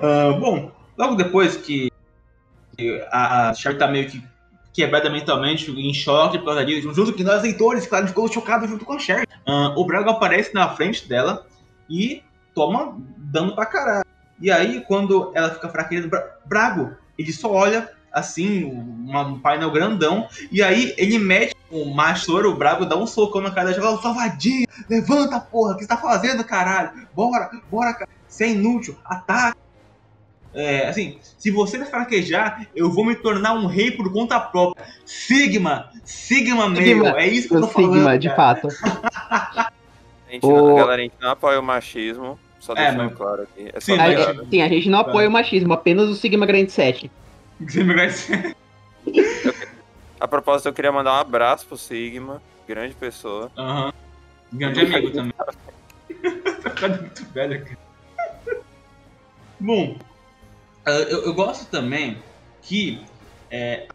Ah, 0.00 0.32
bom, 0.38 0.70
logo 0.96 1.14
depois 1.14 1.56
que 1.56 1.90
a, 3.10 3.50
a 3.50 3.54
tá 3.78 3.86
meio 3.88 4.08
que 4.08 4.22
quebrada 4.72 5.08
mentalmente, 5.08 5.70
em 5.70 5.94
choque 5.94 6.38
por 6.38 6.46
causa 6.46 6.64
disso, 6.64 6.92
junto 6.92 7.14
que 7.14 7.24
nós 7.24 7.42
leitores, 7.42 7.86
claro, 7.86 8.06
ficou 8.06 8.30
chocado 8.30 8.68
junto 8.68 8.84
com 8.84 8.92
a 8.92 8.98
Sherry. 8.98 9.26
Ah, 9.46 9.72
o 9.76 9.84
Braga 9.86 10.10
aparece 10.10 10.52
na 10.52 10.68
frente 10.68 11.08
dela 11.08 11.46
e 11.88 12.22
toma 12.54 12.94
dano 13.16 13.54
pra 13.54 13.64
caralho. 13.64 14.04
E 14.40 14.50
aí, 14.50 14.84
quando 14.86 15.32
ela 15.34 15.50
fica 15.50 15.68
fraquinha, 15.70 16.06
Bra 16.06 16.22
Brago, 16.44 16.94
ele 17.18 17.32
só 17.32 17.50
olha 17.50 17.90
assim, 18.12 18.64
uma- 18.64 19.22
um 19.26 19.38
painel 19.38 19.70
grandão, 19.70 20.26
e 20.50 20.62
aí 20.62 20.94
ele 20.96 21.18
mete 21.18 21.54
o 21.70 21.84
macho, 21.94 22.34
o 22.36 22.56
Brago 22.56 22.86
dá 22.86 22.96
um 22.96 23.06
socão 23.06 23.40
na 23.42 23.50
cara 23.50 23.70
dela, 23.72 23.82
fala, 23.82 24.00
sua 24.00 24.12
vadia, 24.12 24.66
levanta, 24.88 25.38
porra, 25.40 25.72
o 25.72 25.76
que 25.76 25.82
você 25.82 25.88
tá 25.88 25.96
fazendo, 25.96 26.42
caralho? 26.44 26.92
Bora, 27.14 27.50
bora, 27.70 27.92
cara. 27.92 28.08
Você 28.26 28.44
é 28.44 28.50
inútil, 28.50 28.96
ataca. 29.04 29.56
É, 30.54 30.88
assim, 30.88 31.18
se 31.38 31.50
você 31.50 31.84
fraquejar, 31.84 32.66
eu 32.74 32.90
vou 32.90 33.04
me 33.04 33.14
tornar 33.14 33.52
um 33.54 33.66
rei 33.66 33.90
por 33.90 34.10
conta 34.12 34.40
própria. 34.40 34.86
Sigma! 35.04 35.90
Sigma, 36.04 36.74
Sigma, 36.74 37.02
meu! 37.04 37.16
É 37.16 37.26
isso 37.26 37.48
que 37.48 37.54
eu 37.56 37.60
tô 37.60 37.68
falando. 37.68 37.92
Sigma, 37.94 38.18
de 38.18 38.34
fato. 38.34 38.68
A 39.30 39.70
gente 40.30 40.44
O- 40.46 40.56
não, 40.68 40.76
galera, 40.76 41.00
a 41.02 41.04
gente 41.04 41.14
não 41.20 41.30
apoia 41.30 41.60
o 41.60 41.62
machismo, 41.62 42.38
só 42.58 42.72
É, 42.72 42.76
deixando 42.76 43.04
mas- 43.04 43.14
claro 43.16 43.42
aqui. 43.42 43.70
É 43.72 43.80
Sim, 43.80 43.98
A, 43.98 44.10
gente- 44.10 44.48
sim, 44.50 44.62
a 44.62 44.68
gente 44.68 44.88
não 44.88 44.98
apoia 45.00 45.28
o 45.28 45.32
machismo, 45.32 45.72
apenas 45.72 46.08
o 46.08 46.14
Sigma 46.14 46.46
Grande 46.46 46.72
7. 46.72 47.10
Sigma 47.68 47.94
vai 47.94 48.10
ser- 48.10 48.56
A 50.18 50.26
propósito, 50.26 50.68
eu 50.68 50.72
queria 50.72 50.90
mandar 50.90 51.12
um 51.12 51.20
abraço 51.20 51.66
pro 51.66 51.76
Sigma, 51.76 52.40
grande 52.66 52.94
pessoa. 52.94 53.50
Aham. 53.56 53.92
Grande 54.52 54.80
amigo 54.80 55.10
também. 55.10 55.32
tá 56.62 56.70
ficando 56.70 57.00
muito 57.02 57.24
velho, 57.32 57.64
cara. 57.64 57.78
Bom, 59.60 59.96
eu, 60.92 61.24
eu 61.26 61.34
gosto 61.34 61.70
também 61.70 62.22
que 62.62 63.04
é, 63.50 63.86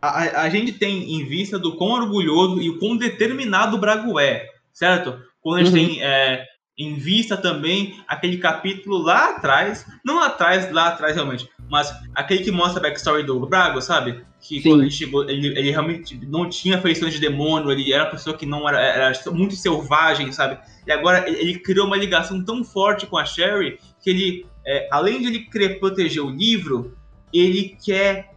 a, 0.00 0.42
a- 0.42 0.50
gente 0.50 0.72
tem 0.72 1.14
em 1.14 1.24
vista 1.26 1.58
do 1.58 1.76
quão 1.76 1.90
orgulhoso 1.92 2.60
e 2.60 2.70
o 2.70 2.78
quão 2.78 2.96
determinado 2.96 3.76
o 3.76 3.80
Brago 3.80 4.18
é, 4.18 4.46
certo? 4.72 5.18
Quando 5.40 5.56
a 5.60 5.64
gente 5.64 5.76
Uhum. 5.76 5.86
tem 5.88 6.02
é, 6.02 6.44
em 6.78 6.94
vista 6.94 7.36
também 7.36 7.94
aquele 8.08 8.38
capítulo 8.38 8.98
lá 8.98 9.30
atrás, 9.30 9.84
não 10.04 10.16
lá 10.16 10.26
atrás, 10.26 10.70
lá 10.72 10.88
atrás 10.88 11.14
realmente, 11.14 11.48
mas 11.68 11.92
aquele 12.14 12.42
que 12.44 12.50
mostra 12.50 12.80
a 12.80 12.82
backstory 12.82 13.24
do 13.24 13.46
Brago, 13.46 13.80
sabe? 13.80 14.24
Que 14.40 14.60
Sim. 14.60 14.70
quando 14.70 14.82
ele 14.82 14.90
chegou, 14.90 15.28
ele, 15.28 15.48
ele 15.48 15.70
realmente 15.70 16.18
não 16.26 16.48
tinha 16.48 16.80
feições 16.80 17.14
de 17.14 17.20
demônio, 17.20 17.70
ele 17.70 17.92
era 17.92 18.04
uma 18.04 18.10
pessoa 18.10 18.36
que 18.36 18.44
não 18.46 18.68
era, 18.68 18.80
era 18.80 19.12
muito 19.30 19.54
selvagem, 19.54 20.32
sabe? 20.32 20.58
E 20.86 20.92
agora 20.92 21.28
ele 21.28 21.58
criou 21.58 21.86
uma 21.86 21.96
ligação 21.96 22.44
tão 22.44 22.64
forte 22.64 23.06
com 23.06 23.16
a 23.16 23.24
Sherry 23.24 23.78
que 24.02 24.10
ele, 24.10 24.46
é, 24.66 24.88
além 24.90 25.20
de 25.20 25.26
ele 25.28 25.38
querer 25.40 25.78
proteger 25.80 26.22
o 26.22 26.30
livro, 26.30 26.96
ele 27.32 27.76
quer, 27.84 28.30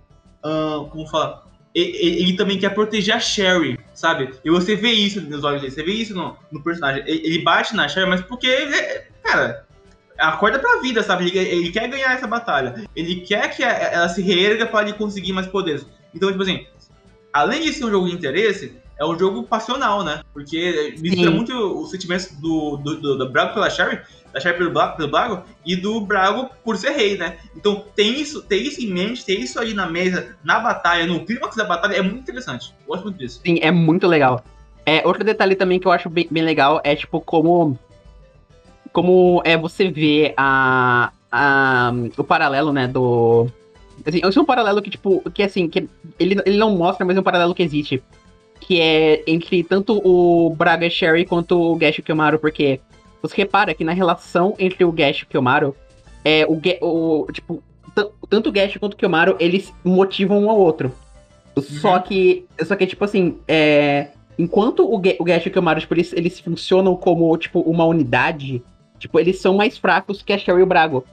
ah, 0.44 0.86
como 0.90 1.08
fala, 1.08 1.44
E- 1.78 1.82
e- 1.82 2.22
ele, 2.24 2.38
também 2.38 2.58
quer 2.58 2.70
proteger 2.74 3.14
a 3.16 3.20
Sherry, 3.20 3.78
sabe? 3.94 4.30
E 4.46 4.50
você 4.50 4.78
vê 4.78 4.92
isso 4.92 5.20
nos 5.20 5.44
olhos 5.44 5.60
dele, 5.60 5.74
você 5.74 5.84
vê 5.84 5.92
isso 5.92 6.16
no, 6.16 6.38
no 6.50 6.64
personagem. 6.64 7.04
Ele, 7.06 7.22
ele 7.28 7.40
bate 7.44 7.76
na 7.76 7.86
Sherry, 7.90 8.10
mas 8.10 8.22
porque, 8.22 8.48
ele 8.48 8.74
é- 8.74 9.08
cara, 9.22 9.66
acorda 10.18 10.58
pra 10.58 10.80
vida, 10.80 11.04
sabe? 11.04 11.26
Ele, 11.28 11.38
ele 11.38 11.72
quer 11.74 11.90
ganhar 11.90 12.14
essa 12.14 12.26
batalha. 12.28 12.88
Ele 12.96 13.18
quer 13.18 13.54
que 13.54 13.62
a- 13.62 13.70
ela 13.92 14.08
se 14.08 14.22
reerga 14.22 14.66
para 14.66 14.88
ele 14.88 14.98
conseguir 14.98 15.34
mais 15.34 15.48
poderes. 15.48 15.86
Então, 16.14 16.32
tipo 16.32 16.44
assim, 16.44 16.66
além 17.34 17.62
de 17.64 17.74
ser 17.74 17.84
um 17.84 17.92
jogo 17.92 18.08
de 18.08 18.16
interesse, 18.16 18.78
é 18.98 19.06
um 19.06 19.20
jogo 19.20 19.44
passional, 19.44 20.02
né? 20.02 20.22
Porque 20.34 20.96
mistura 21.00 21.30
Sim. 21.30 21.36
muito 21.36 21.54
os 21.82 21.92
sentimentos 21.92 22.28
do, 22.40 22.78
do, 22.78 23.02
do, 23.02 23.18
do 23.18 23.30
Brago 23.30 23.54
pela 23.54 23.70
Sherry, 23.70 24.00
da 24.36 24.42
Sherry 24.42 24.58
pelo, 24.58 24.96
pelo 24.98 25.10
Brago, 25.10 25.44
e 25.66 25.78
do 25.78 26.02
Brago 26.02 26.50
por 26.62 26.76
ser 26.76 26.92
rei, 26.92 27.18
né? 27.18 27.38
Então, 27.56 27.86
tem 27.96 28.20
isso, 28.20 28.42
ter 28.42 28.58
isso 28.58 28.82
em 28.82 28.88
mente, 28.88 29.26
ter 29.26 29.40
isso 29.40 29.58
aí 29.58 29.74
na 29.74 29.90
mesa, 29.90 30.36
na 30.44 30.60
batalha, 30.60 31.08
no 31.08 31.26
clímax 31.26 31.56
da 31.56 31.64
batalha, 31.64 31.96
é 31.96 32.02
muito 32.02 32.20
interessante. 32.20 32.74
Eu 32.82 32.88
gosto 32.88 33.04
muito 33.06 33.18
disso. 33.18 33.40
Sim, 33.44 33.60
é 33.62 33.72
muito 33.72 34.06
legal. 34.06 34.44
É, 34.86 35.08
outro 35.08 35.24
detalhe 35.24 35.56
também 35.56 35.80
que 35.80 35.88
eu 35.88 35.92
acho 35.92 36.10
bem, 36.10 36.28
bem 36.30 36.44
legal 36.44 36.82
é, 36.84 36.94
tipo, 36.96 37.22
como. 37.22 37.80
Como 38.92 39.42
é 39.46 39.58
você 39.58 39.90
vê 39.90 40.34
a, 40.38 41.12
a, 41.32 41.94
o 42.18 42.24
paralelo, 42.24 42.74
né, 42.74 42.88
do. 42.88 43.48
Assim, 44.06 44.20
é 44.22 44.40
um 44.40 44.46
paralelo 44.46 44.82
que, 44.82 44.90
tipo, 44.90 45.24
que 45.32 45.42
assim, 45.44 45.70
que 45.70 45.88
ele, 46.20 46.42
ele 46.46 46.58
não 46.58 46.76
mostra, 46.76 47.06
mas 47.06 47.16
é 47.16 47.20
um 47.22 47.24
paralelo 47.24 47.56
que 47.56 47.64
existe. 47.64 48.04
Que 48.60 48.82
é 48.82 49.24
entre 49.28 49.64
tanto 49.64 50.02
o 50.04 50.54
Braga 50.56 50.90
Sherry 50.90 51.26
quanto 51.26 51.58
o 51.58 51.76
Gash 51.76 52.02
porque 52.40 52.80
você 53.28 53.36
repara 53.36 53.74
que 53.74 53.84
na 53.84 53.94
relação 53.94 54.54
entre 54.60 54.84
o 54.84 54.92
Gash 54.92 55.20
e 55.20 55.24
o 55.24 55.28
Kiyomaru, 55.28 55.76
é, 56.24 56.46
o, 56.48 56.60
o 56.82 57.32
tipo, 57.32 57.62
tan- 57.94 58.10
tanto 58.30 58.50
o 58.50 58.52
Gash 58.52 58.78
quanto 58.78 58.94
o 58.94 58.98
Kiyomaru, 58.98 59.36
eles 59.40 59.74
motivam 59.84 60.44
um 60.44 60.50
ao 60.50 60.58
outro. 60.60 60.92
Só 61.82 62.00
que, 62.00 62.46
só 62.66 62.76
que, 62.76 62.86
tipo 62.86 63.06
assim, 63.06 63.38
é, 63.48 64.10
enquanto 64.38 64.82
o, 64.84 64.96
o 64.96 65.24
Gash 65.24 65.46
e 65.46 65.50
o 65.50 65.52
Kiyomaru, 65.52 65.80
tipo, 65.80 65.94
eles, 65.94 66.12
eles 66.14 66.40
funcionam 66.40 66.96
como, 66.96 67.36
tipo, 67.38 67.62
uma 67.62 67.86
unidade, 67.86 68.62
tipo, 69.00 69.20
eles 69.20 69.40
são 69.40 69.56
mais 69.56 69.78
fracos 69.78 70.22
que 70.22 70.34
a 70.34 70.38
Sherry 70.38 70.60
e 70.60 70.64
o 70.64 70.68
Brago. 70.68 71.06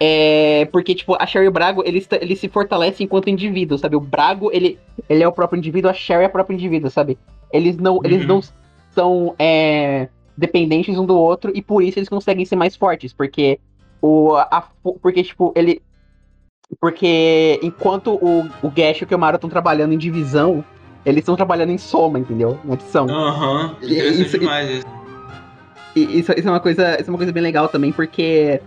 É, 0.00 0.68
porque, 0.70 0.94
tipo, 0.94 1.16
a 1.20 1.26
Sherry 1.26 1.46
e 1.46 1.48
o 1.48 1.52
Brago, 1.52 1.82
eles, 1.84 2.06
eles 2.20 2.38
se 2.38 2.48
fortalecem 2.48 3.04
enquanto 3.04 3.28
indivíduo, 3.28 3.76
sabe? 3.76 3.96
O 3.96 4.00
Brago, 4.00 4.50
ele, 4.52 4.78
ele 5.08 5.24
é 5.24 5.26
o 5.26 5.32
próprio 5.32 5.58
indivíduo, 5.58 5.90
a 5.90 5.94
Sherry 5.94 6.22
é 6.24 6.28
o 6.28 6.30
próprio 6.30 6.54
indivíduo, 6.54 6.88
sabe? 6.90 7.18
Eles 7.52 7.76
não, 7.78 7.98
eles 8.04 8.20
Uhum. 8.22 8.28
não 8.28 8.40
são 8.92 9.34
é, 9.38 10.08
dependentes 10.38 10.96
um 10.96 11.04
do 11.04 11.18
outro 11.18 11.50
e 11.52 11.60
por 11.60 11.82
isso 11.82 11.98
eles 11.98 12.08
conseguem 12.08 12.44
ser 12.46 12.54
mais 12.54 12.76
fortes, 12.76 13.12
porque 13.12 13.58
o, 14.00 14.36
a, 14.36 14.68
porque, 15.02 15.24
tipo, 15.24 15.52
ele... 15.56 15.82
Porque 16.80 17.58
enquanto 17.62 18.14
o, 18.14 18.46
o 18.62 18.70
Gash 18.70 19.00
e 19.00 19.04
o 19.04 19.06
Kiyomaru 19.06 19.36
estão 19.36 19.50
trabalhando 19.50 19.94
em 19.94 19.98
divisão, 19.98 20.62
eles 21.04 21.20
estão 21.20 21.34
trabalhando 21.34 21.70
em 21.70 21.78
soma, 21.78 22.18
entendeu? 22.18 22.58
Em 22.64 22.72
adição. 22.72 23.08
Aham, 23.08 23.74
interessante 23.82 24.26
isso- 24.26 24.38
demais 24.38 24.70
isso. 24.70 24.86
Isso, 25.96 26.32
isso 26.32 26.46
é 26.46 26.50
uma 26.50 26.60
coisa, 26.60 27.00
isso 27.00 27.08
é 27.08 27.12
uma 27.12 27.16
coisa 27.16 27.32
bem 27.32 27.42
legal 27.42 27.68
também, 27.68 27.90
porque 27.90 28.60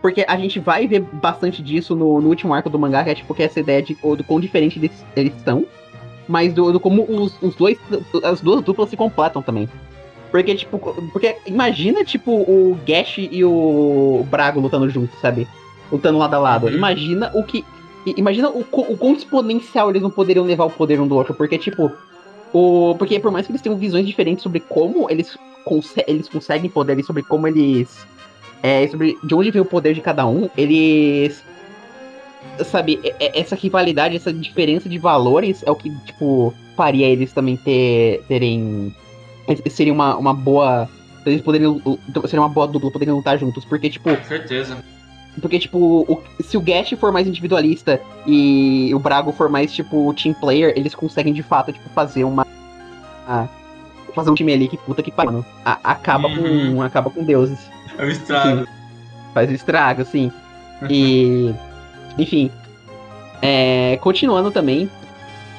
porque 0.00 0.24
a 0.28 0.36
gente 0.36 0.60
vai 0.60 0.86
ver 0.86 1.00
bastante 1.00 1.62
disso 1.62 1.94
no, 1.96 2.20
no 2.20 2.28
último 2.28 2.54
arco 2.54 2.70
do 2.70 2.78
mangá, 2.78 3.02
que 3.02 3.10
é 3.10 3.14
tipo 3.14 3.34
que 3.34 3.42
essa 3.42 3.60
ideia 3.60 3.82
de 3.82 3.94
do 3.94 4.24
quão 4.24 4.38
diferente 4.38 4.78
eles, 4.78 5.04
eles 5.16 5.32
são, 5.44 5.66
mas 6.28 6.52
do, 6.52 6.72
do 6.72 6.78
como 6.78 7.04
os, 7.08 7.40
os 7.42 7.56
dois, 7.56 7.78
as 8.22 8.40
duas 8.40 8.62
duplas 8.62 8.90
se 8.90 8.96
completam 8.96 9.42
também. 9.42 9.68
Porque, 10.34 10.52
tipo, 10.56 10.80
porque 11.12 11.36
imagina, 11.46 12.04
tipo, 12.04 12.32
o 12.32 12.76
Gash 12.84 13.18
e 13.18 13.44
o 13.44 14.26
Brago 14.28 14.58
lutando 14.58 14.90
juntos, 14.90 15.16
sabe? 15.20 15.46
Lutando 15.92 16.18
lado 16.18 16.34
a 16.34 16.38
lado. 16.40 16.66
Uhum. 16.66 16.72
Imagina 16.72 17.30
o 17.32 17.44
que. 17.44 17.64
Imagina 18.04 18.50
o, 18.50 18.62
o 18.62 18.98
quão 18.98 19.12
exponencial 19.12 19.90
eles 19.90 20.02
não 20.02 20.10
poderiam 20.10 20.44
levar 20.44 20.64
o 20.64 20.70
poder 20.70 21.00
um 21.00 21.06
do 21.06 21.14
outro. 21.14 21.34
Porque, 21.34 21.56
tipo, 21.56 21.88
o. 22.52 22.96
Porque 22.98 23.20
por 23.20 23.30
mais 23.30 23.46
que 23.46 23.52
eles 23.52 23.62
tenham 23.62 23.78
visões 23.78 24.04
diferentes 24.04 24.42
sobre 24.42 24.58
como 24.58 25.08
eles, 25.08 25.38
conse 25.64 26.02
eles 26.04 26.28
conseguem 26.28 26.68
poderes, 26.68 27.06
sobre 27.06 27.22
como 27.22 27.46
eles 27.46 28.04
é, 28.60 28.88
sobre 28.88 29.16
de 29.22 29.36
onde 29.36 29.52
vem 29.52 29.62
o 29.62 29.64
poder 29.64 29.94
de 29.94 30.00
cada 30.00 30.26
um, 30.26 30.50
eles. 30.58 31.44
Sabe, 32.64 32.98
essa 33.20 33.54
rivalidade, 33.54 34.16
essa 34.16 34.32
diferença 34.32 34.88
de 34.88 34.98
valores 34.98 35.62
é 35.64 35.70
o 35.70 35.76
que, 35.76 35.96
tipo, 36.06 36.52
faria 36.76 37.06
eles 37.06 37.32
também 37.32 37.56
ter, 37.56 38.24
terem. 38.26 38.92
Seria 39.70 39.92
uma, 39.92 40.16
uma 40.16 40.34
boa. 40.34 40.88
Eles 41.26 41.40
poderiam. 41.40 41.80
Seria 42.26 42.40
uma 42.40 42.48
boa 42.48 42.66
dupla, 42.66 42.90
poderiam 42.90 43.16
lutar 43.16 43.38
juntos. 43.38 43.64
Porque, 43.64 43.90
tipo. 43.90 44.14
Com 44.14 44.24
certeza. 44.24 44.76
Porque, 45.40 45.58
tipo, 45.58 45.78
o, 45.78 46.22
se 46.40 46.56
o 46.56 46.60
Gash 46.60 46.94
for 46.98 47.12
mais 47.12 47.26
individualista 47.26 48.00
e 48.26 48.92
o 48.94 48.98
Brago 48.98 49.32
for 49.32 49.48
mais, 49.48 49.72
tipo, 49.72 50.14
team 50.14 50.32
player, 50.34 50.72
eles 50.76 50.94
conseguem 50.94 51.32
de 51.32 51.42
fato, 51.42 51.72
tipo, 51.72 51.88
fazer 51.90 52.24
uma. 52.24 52.46
fazer 54.14 54.30
um 54.30 54.34
time 54.34 54.52
ali 54.52 54.68
que 54.68 54.76
puta 54.76 55.02
que 55.02 55.10
pariu. 55.10 55.44
Acaba 55.64 56.28
uhum. 56.28 56.76
com. 56.76 56.82
Acaba 56.82 57.10
com 57.10 57.24
deuses. 57.24 57.58
É 57.98 58.04
um 58.04 58.08
estrago. 58.08 58.60
Sim. 58.60 58.66
Faz 59.32 59.50
um 59.50 59.54
estrago, 59.54 60.02
assim. 60.02 60.32
E. 60.88 61.52
Enfim. 62.16 62.50
É, 63.42 63.98
continuando 64.00 64.50
também. 64.50 64.88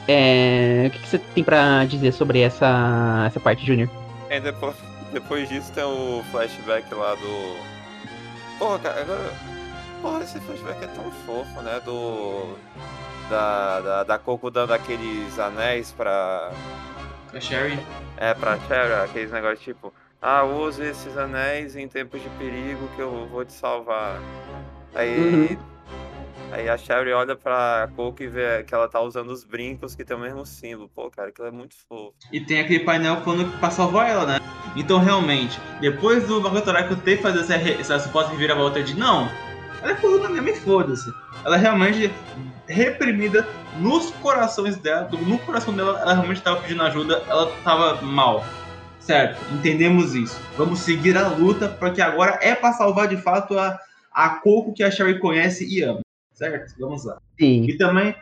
É, 0.07 0.85
o 0.87 0.91
que, 0.91 0.99
que, 0.99 1.07
você 1.07 1.17
tem 1.17 1.43
pra 1.43 1.83
dizer 1.85 2.11
sobre 2.11 2.41
essa, 2.41 3.25
essa 3.27 3.39
parte, 3.39 3.65
Junior? 3.65 3.89
É, 4.29 4.39
depois, 4.39 4.75
depois 5.11 5.49
disso 5.49 5.71
tem 5.73 5.83
o 5.83 6.23
flashback 6.31 6.93
lá 6.93 7.15
do. 7.15 7.55
Porra, 8.59 8.79
cara, 8.79 9.01
agora. 9.01 9.33
Porra, 10.01 10.23
esse 10.23 10.39
flashback 10.41 10.83
é 10.83 10.87
tão 10.87 11.11
fofo, 11.25 11.61
né? 11.61 11.79
Do. 11.83 12.55
Da, 13.29 13.81
da, 13.81 14.03
da 14.03 14.19
Coco 14.19 14.51
dando 14.51 14.73
aqueles 14.73 15.39
anéis 15.39 15.91
pra. 15.91 16.51
Pra 17.31 17.41
Sherry? 17.41 17.79
É, 18.17 18.33
pra 18.35 18.59
Sherry, 18.67 18.93
aqueles 19.03 19.31
negócios 19.31 19.61
tipo. 19.61 19.91
Ah, 20.21 20.43
use 20.43 20.81
esses 20.81 21.17
anéis 21.17 21.75
em 21.75 21.87
tempos 21.87 22.21
de 22.21 22.29
perigo 22.29 22.87
que 22.95 23.01
eu 23.01 23.27
vou 23.27 23.43
te 23.43 23.53
salvar. 23.53 24.19
Aí. 24.93 25.19
Uhum. 25.19 25.74
Aí 26.51 26.69
a 26.69 26.77
Sherry 26.77 27.11
olha 27.11 27.35
pra 27.35 27.89
Coco 27.95 28.23
e 28.23 28.27
vê 28.27 28.63
que 28.63 28.73
ela 28.73 28.87
tá 28.87 29.01
usando 29.01 29.29
os 29.29 29.43
brincos 29.43 29.95
que 29.95 30.05
tem 30.05 30.15
o 30.15 30.19
mesmo 30.19 30.45
símbolo. 30.45 30.89
Pô, 30.93 31.09
cara, 31.09 31.29
aquilo 31.29 31.47
é 31.47 31.51
muito 31.51 31.75
fofo. 31.87 32.13
E 32.31 32.39
tem 32.39 32.59
aquele 32.59 32.83
painel 32.83 33.17
falando 33.21 33.59
pra 33.59 33.69
salvar 33.69 34.09
ela, 34.09 34.25
né? 34.25 34.39
Então, 34.75 34.99
realmente, 34.99 35.59
depois 35.79 36.27
do 36.27 36.41
Makotoraki 36.41 36.95
ter 36.97 37.21
fazer 37.21 37.39
essa, 37.39 37.55
essa 37.55 37.99
suposta 37.99 38.31
reviravolta 38.31 38.81
de 38.83 38.97
não, 38.97 39.29
ela 39.81 39.91
é 39.91 39.95
coluna 39.95 40.29
mesmo 40.29 40.49
e 40.49 40.55
foda-se. 40.55 41.13
Ela 41.43 41.57
realmente 41.57 42.11
reprimida 42.67 43.47
nos 43.79 44.11
corações 44.11 44.77
dela, 44.77 45.09
no 45.11 45.37
coração 45.39 45.73
dela, 45.73 45.99
ela 46.01 46.13
realmente 46.13 46.41
tava 46.41 46.61
pedindo 46.61 46.81
ajuda, 46.83 47.21
ela 47.27 47.51
tava 47.63 48.01
mal. 48.01 48.43
Certo, 48.99 49.39
entendemos 49.53 50.15
isso. 50.15 50.41
Vamos 50.57 50.79
seguir 50.79 51.17
a 51.17 51.27
luta, 51.27 51.69
porque 51.69 52.01
agora 52.01 52.39
é 52.41 52.55
para 52.55 52.73
salvar 52.73 53.07
de 53.07 53.17
fato 53.17 53.57
a, 53.57 53.79
a 54.11 54.29
Coco 54.29 54.73
que 54.73 54.83
a 54.83 54.89
Sherry 54.89 55.19
conhece 55.19 55.65
e 55.65 55.83
ama. 55.83 56.01
Certo? 56.35 56.75
Vamos 56.79 57.05
lá. 57.05 57.19
Sim. 57.39 57.63
E 57.63 57.77
também, 57.77 58.13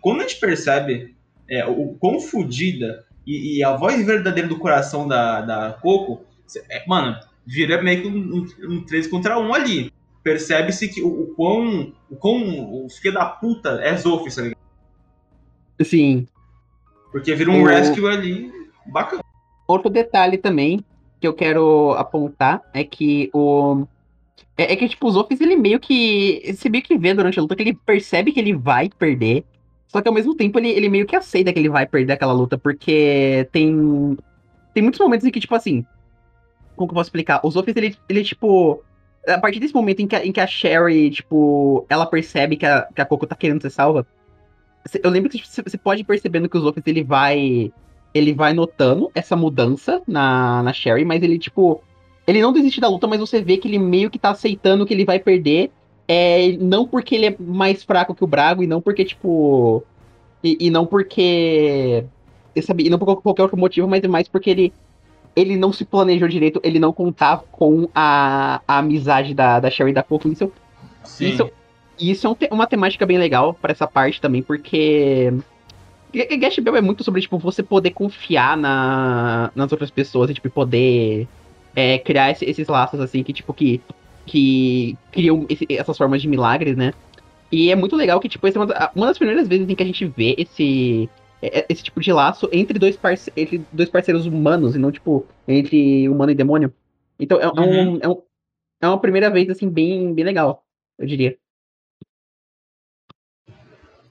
quando 0.00 0.20
a 0.20 0.22
gente 0.22 0.40
percebe 0.40 1.14
é, 1.48 1.64
o 1.66 1.94
quão 2.00 2.20
fodida 2.20 3.04
e, 3.26 3.58
e, 3.58 3.64
a 3.64 3.76
voz 3.76 4.04
verdadeira 4.04 4.48
do 4.48 4.58
coração 4.58 5.06
da, 5.06 5.42
da 5.42 5.72
Coco, 5.80 6.24
é, 6.70 6.82
mano, 6.88 7.14
vira 7.46 7.80
meio 7.82 8.02
que 8.02 8.08
um, 8.08 8.46
um, 8.68 8.74
um 8.74 8.84
3 8.84 9.06
contra 9.06 9.38
1 9.38 9.54
ali. 9.54 9.92
Percebe-se 10.22 10.88
que 10.88 11.02
o, 11.02 11.22
o, 11.22 11.34
quão, 11.34 11.92
o 12.10 12.16
quão 12.16 12.84
o 12.84 12.88
filho 12.88 13.14
da 13.14 13.26
puta 13.26 13.80
é 13.82 13.96
Zofis, 13.96 14.34
tá 14.34 14.42
ligado? 14.42 14.58
Sim. 15.82 16.26
Porque 17.12 17.34
vira 17.34 17.50
um 17.50 17.62
o... 17.62 17.66
rescue 17.66 18.08
ali 18.08 18.50
bacana. 18.86 19.22
Outro 19.66 19.90
detalhe 19.90 20.38
também 20.38 20.84
que 21.20 21.26
eu 21.26 21.34
quero 21.34 21.92
apontar 21.92 22.62
é 22.72 22.84
que 22.84 23.30
o. 23.32 23.86
É, 24.58 24.72
é 24.72 24.76
que, 24.76 24.88
tipo, 24.88 25.06
o 25.06 25.10
Zofis, 25.10 25.40
ele 25.40 25.56
meio 25.56 25.78
que. 25.78 26.42
Você 26.52 26.68
meio 26.68 26.82
que 26.82 26.98
vê 26.98 27.14
durante 27.14 27.38
a 27.38 27.42
luta 27.42 27.54
que 27.54 27.62
ele 27.62 27.74
percebe 27.86 28.32
que 28.32 28.40
ele 28.40 28.52
vai 28.52 28.90
perder. 28.90 29.44
Só 29.86 30.02
que 30.02 30.08
ao 30.08 30.14
mesmo 30.14 30.34
tempo 30.34 30.58
ele, 30.58 30.68
ele 30.68 30.88
meio 30.88 31.06
que 31.06 31.16
aceita 31.16 31.52
que 31.52 31.58
ele 31.60 31.68
vai 31.68 31.86
perder 31.86 32.14
aquela 32.14 32.32
luta, 32.32 32.58
porque 32.58 33.48
tem. 33.52 34.18
Tem 34.74 34.82
muitos 34.82 35.00
momentos 35.00 35.24
em 35.24 35.30
que, 35.30 35.40
tipo 35.40 35.54
assim. 35.54 35.86
Como 36.74 36.88
que 36.88 36.92
eu 36.92 36.96
posso 36.96 37.08
explicar? 37.08 37.40
O 37.44 37.50
Zofis, 37.50 37.76
ele, 37.76 37.96
ele, 38.08 38.24
tipo. 38.24 38.82
A 39.28 39.38
partir 39.38 39.60
desse 39.60 39.74
momento 39.74 40.00
em 40.00 40.08
que, 40.08 40.16
a, 40.16 40.26
em 40.26 40.32
que 40.32 40.40
a 40.40 40.46
Sherry, 40.46 41.10
tipo, 41.10 41.86
ela 41.88 42.06
percebe 42.06 42.56
que 42.56 42.66
a, 42.66 42.82
que 42.94 43.00
a 43.00 43.04
Coco 43.04 43.26
tá 43.26 43.36
querendo 43.36 43.62
ser 43.62 43.70
salva. 43.70 44.06
Eu 45.02 45.10
lembro 45.10 45.30
que 45.30 45.38
tipo, 45.38 45.48
você 45.48 45.78
pode 45.78 46.00
ir 46.00 46.04
percebendo 46.04 46.48
que 46.48 46.56
o 46.56 46.60
Zofis, 46.60 46.82
ele 46.86 47.04
vai 47.04 47.72
ele 48.14 48.32
vai 48.32 48.54
notando 48.54 49.10
essa 49.14 49.36
mudança 49.36 50.02
na, 50.06 50.62
na 50.62 50.72
Sherry, 50.72 51.04
mas 51.04 51.22
ele, 51.22 51.38
tipo, 51.38 51.82
ele 52.28 52.42
não 52.42 52.52
desiste 52.52 52.78
da 52.78 52.88
luta, 52.88 53.06
mas 53.06 53.18
você 53.18 53.40
vê 53.40 53.56
que 53.56 53.66
ele 53.66 53.78
meio 53.78 54.10
que 54.10 54.18
tá 54.18 54.28
aceitando 54.28 54.84
que 54.84 54.92
ele 54.92 55.06
vai 55.06 55.18
perder. 55.18 55.70
É, 56.06 56.52
não 56.60 56.86
porque 56.86 57.14
ele 57.14 57.26
é 57.26 57.36
mais 57.38 57.82
fraco 57.82 58.14
que 58.14 58.22
o 58.22 58.26
Brago, 58.26 58.62
e 58.62 58.66
não 58.66 58.82
porque, 58.82 59.02
tipo. 59.02 59.82
E, 60.44 60.66
e 60.66 60.70
não 60.70 60.84
porque. 60.84 62.04
Sabe, 62.62 62.84
e 62.84 62.90
não 62.90 62.98
por 62.98 63.22
qualquer 63.22 63.42
outro 63.42 63.56
motivo, 63.56 63.88
mas 63.88 64.04
é 64.04 64.08
mais 64.08 64.28
porque 64.28 64.50
ele. 64.50 64.72
Ele 65.34 65.56
não 65.56 65.72
se 65.72 65.86
planejou 65.86 66.28
direito, 66.28 66.60
ele 66.62 66.78
não 66.78 66.92
contava 66.92 67.44
com 67.50 67.88
a, 67.94 68.60
a 68.66 68.78
amizade 68.78 69.32
da, 69.32 69.58
da 69.60 69.70
Sherry 69.70 69.92
e 69.92 69.94
da 69.94 70.02
Coco. 70.02 70.28
Isso, 70.28 70.52
Sim. 71.04 71.28
isso, 71.30 71.50
isso 71.98 72.26
é 72.26 72.30
um, 72.30 72.36
uma 72.50 72.66
temática 72.66 73.06
bem 73.06 73.18
legal 73.18 73.54
para 73.54 73.72
essa 73.72 73.86
parte 73.86 74.20
também, 74.20 74.42
porque 74.42 75.32
Gash 76.12 76.58
Bell 76.58 76.76
é 76.76 76.80
muito 76.80 77.04
sobre, 77.04 77.20
tipo, 77.20 77.38
você 77.38 77.62
poder 77.62 77.90
confiar 77.90 78.56
na, 78.56 79.52
nas 79.54 79.70
outras 79.70 79.90
pessoas 79.90 80.28
e, 80.28 80.34
tipo, 80.34 80.50
poder 80.50 81.28
é, 81.74 81.98
criar 81.98 82.30
esse, 82.30 82.44
esses 82.44 82.68
laços, 82.68 83.00
assim, 83.00 83.22
que, 83.22 83.32
tipo, 83.32 83.52
que, 83.54 83.80
que 84.26 84.96
criam 85.12 85.46
esse, 85.48 85.66
essas 85.70 85.96
formas 85.96 86.22
de 86.22 86.28
milagres, 86.28 86.76
né? 86.76 86.92
E 87.50 87.70
é 87.70 87.76
muito 87.76 87.96
legal 87.96 88.20
que, 88.20 88.28
tipo, 88.28 88.46
essa 88.46 88.58
é 88.58 88.62
uma, 88.62 88.90
uma 88.94 89.06
das 89.06 89.18
primeiras 89.18 89.48
vezes 89.48 89.68
em 89.68 89.74
que 89.74 89.82
a 89.82 89.86
gente 89.86 90.04
vê 90.04 90.34
esse, 90.36 91.08
é, 91.40 91.66
esse 91.68 91.82
tipo 91.82 92.00
de 92.00 92.12
laço 92.12 92.48
entre 92.52 92.78
dois, 92.78 92.96
parce 92.96 93.32
entre 93.36 93.64
dois 93.72 93.88
parceiros 93.88 94.26
humanos 94.26 94.74
e 94.74 94.78
não, 94.78 94.92
tipo, 94.92 95.26
entre 95.46 96.08
humano 96.08 96.32
e 96.32 96.34
demônio. 96.34 96.72
Então, 97.18 97.38
é, 97.40 97.44
é 97.44 97.48
uhum. 97.48 97.94
um, 97.94 97.98
é, 98.02 98.08
um, 98.08 98.22
é 98.82 98.88
uma 98.88 99.00
primeira 99.00 99.30
vez, 99.30 99.48
assim, 99.48 99.68
bem, 99.68 100.12
bem 100.12 100.24
legal, 100.24 100.64
eu 100.98 101.06
diria. 101.06 101.38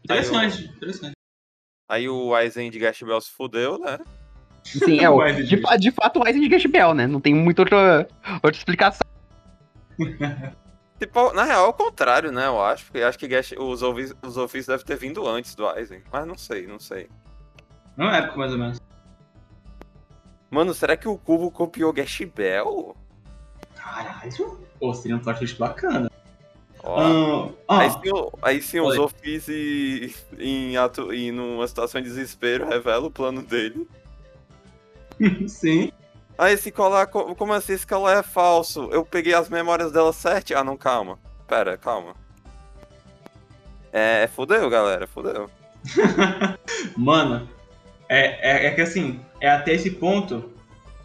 Interessante, 0.03 0.63
interessante. 0.63 1.11
Aí 1.89 2.09
o 2.09 2.33
Aizen 2.33 2.69
de 2.69 2.79
Gash 2.79 3.03
Bell 3.03 3.21
se 3.21 3.31
fudeu, 3.31 3.77
né? 3.77 3.97
Sim, 4.67 4.99
é 4.99 5.09
o. 5.09 5.21
de, 5.31 5.45
de 5.45 5.91
fato, 5.91 6.19
o 6.19 6.25
Aizen 6.25 6.41
de 6.41 6.49
Gash 6.49 6.65
Bell, 6.65 6.93
né? 6.93 7.07
Não 7.07 7.21
tem 7.21 7.33
muita 7.33 7.61
outra, 7.61 8.07
outra 8.35 8.51
explicação. 8.57 9.07
tipo, 10.99 11.33
na 11.33 11.43
real, 11.43 11.65
é 11.65 11.69
o 11.69 11.73
contrário, 11.73 12.31
né? 12.31 12.47
Eu 12.47 12.61
acho. 12.61 12.85
Porque 12.85 12.99
eu 12.99 13.07
acho 13.07 13.17
que 13.17 13.27
Gash, 13.27 13.53
os, 13.57 13.81
ofícios, 13.81 14.17
os 14.21 14.37
ofícios 14.37 14.67
devem 14.67 14.85
ter 14.85 14.97
vindo 14.97 15.27
antes 15.27 15.55
do 15.55 15.67
Aizen. 15.67 16.01
Mas 16.11 16.27
não 16.27 16.37
sei, 16.37 16.67
não 16.67 16.79
sei. 16.79 17.09
Não 17.95 18.09
é 18.09 18.19
época, 18.19 18.37
mais 18.37 18.51
ou 18.51 18.59
menos. 18.59 18.81
Mano, 20.49 20.73
será 20.73 20.95
que 20.95 21.07
o 21.07 21.17
Cubo 21.17 21.51
copiou 21.51 21.91
Gash 21.91 22.21
Bell? 22.35 22.95
Caralho. 23.75 24.59
Pô, 24.79 24.93
seria 24.93 25.17
um 25.17 25.19
plot 25.19 25.57
bacana. 25.57 26.09
Uh, 26.83 27.53
aí 27.67 27.89
sim, 27.91 27.99
aí 28.41 28.61
sim 28.61 28.79
os 28.79 28.97
Office 28.97 29.49
em, 30.39 30.77
ato, 30.77 31.11
em 31.11 31.31
numa 31.33 31.67
situação 31.67 31.99
de 31.99 32.07
desespero 32.07 32.69
revela 32.69 33.07
o 33.07 33.11
plano 33.11 33.41
dele. 33.41 33.87
sim. 35.47 35.91
Aí 36.37 36.53
esse 36.53 36.71
colar, 36.71 37.07
como 37.07 37.53
assim 37.53 37.73
esse 37.73 37.87
colar 37.87 38.19
é 38.19 38.23
falso? 38.23 38.89
Eu 38.91 39.03
peguei 39.03 39.33
as 39.33 39.49
memórias 39.49 39.91
dela 39.91 40.13
certo? 40.13 40.55
Ah 40.55 40.63
não, 40.63 40.77
calma. 40.77 41.17
Pera, 41.47 41.77
calma. 41.77 42.15
É, 43.91 44.27
fodeu, 44.27 44.69
galera, 44.69 45.07
fodeu. 45.07 45.49
Mano, 46.95 47.49
é, 48.07 48.65
é, 48.65 48.65
é, 48.67 48.71
que 48.71 48.81
assim, 48.81 49.19
é 49.41 49.49
até 49.49 49.73
esse 49.73 49.89
ponto. 49.91 50.51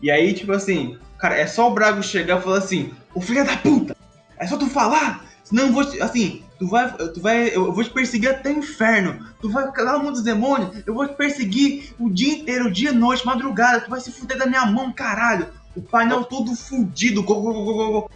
E 0.03 0.11
aí, 0.11 0.35
tipo 0.35 0.53
assim, 0.53 0.99
cara, 1.19 1.37
é 1.37 1.47
só 1.47 1.71
o 1.71 1.75
Brago 1.75 2.03
chegar 2.03 2.39
e 2.39 2.43
falar 2.43 2.59
assim: 2.59 2.93
Ô 3.15 3.21
filho 3.21 3.47
da 3.47 3.57
puta, 3.57 3.97
é 4.37 4.47
só 4.47 4.59
tu 4.59 4.67
falar 4.67 5.25
não 5.53 5.73
vou 5.73 5.85
te, 5.85 6.01
assim, 6.01 6.43
tu 6.59 6.67
vai, 6.67 6.91
tu 6.97 7.21
vai, 7.21 7.55
eu 7.55 7.73
vou 7.73 7.85
te 7.85 7.91
perseguir 7.91 8.31
até 8.31 8.51
o 8.51 8.59
inferno. 8.59 9.27
Tu 9.41 9.51
vai 9.51 9.71
lá 9.77 9.93
no 9.93 10.05
mundo 10.05 10.13
dos 10.13 10.23
demônios, 10.23 10.83
eu 10.87 10.95
vou 10.95 11.07
te 11.07 11.15
perseguir 11.15 11.95
o 11.99 12.09
dia 12.09 12.35
inteiro, 12.35 12.71
dia 12.71 12.91
e 12.91 12.95
noite, 12.95 13.27
madrugada. 13.27 13.81
Tu 13.83 13.91
vai 13.91 14.01
se 14.01 14.11
fuder 14.11 14.39
da 14.39 14.47
minha 14.47 14.65
mão, 14.67 14.93
caralho. 14.93 15.49
O 15.77 15.83
painel 15.83 16.25
todo 16.25 16.55
fudido. 16.57 17.23
Go, 17.23 17.41
go, 17.41 17.53
go, 17.53 18.11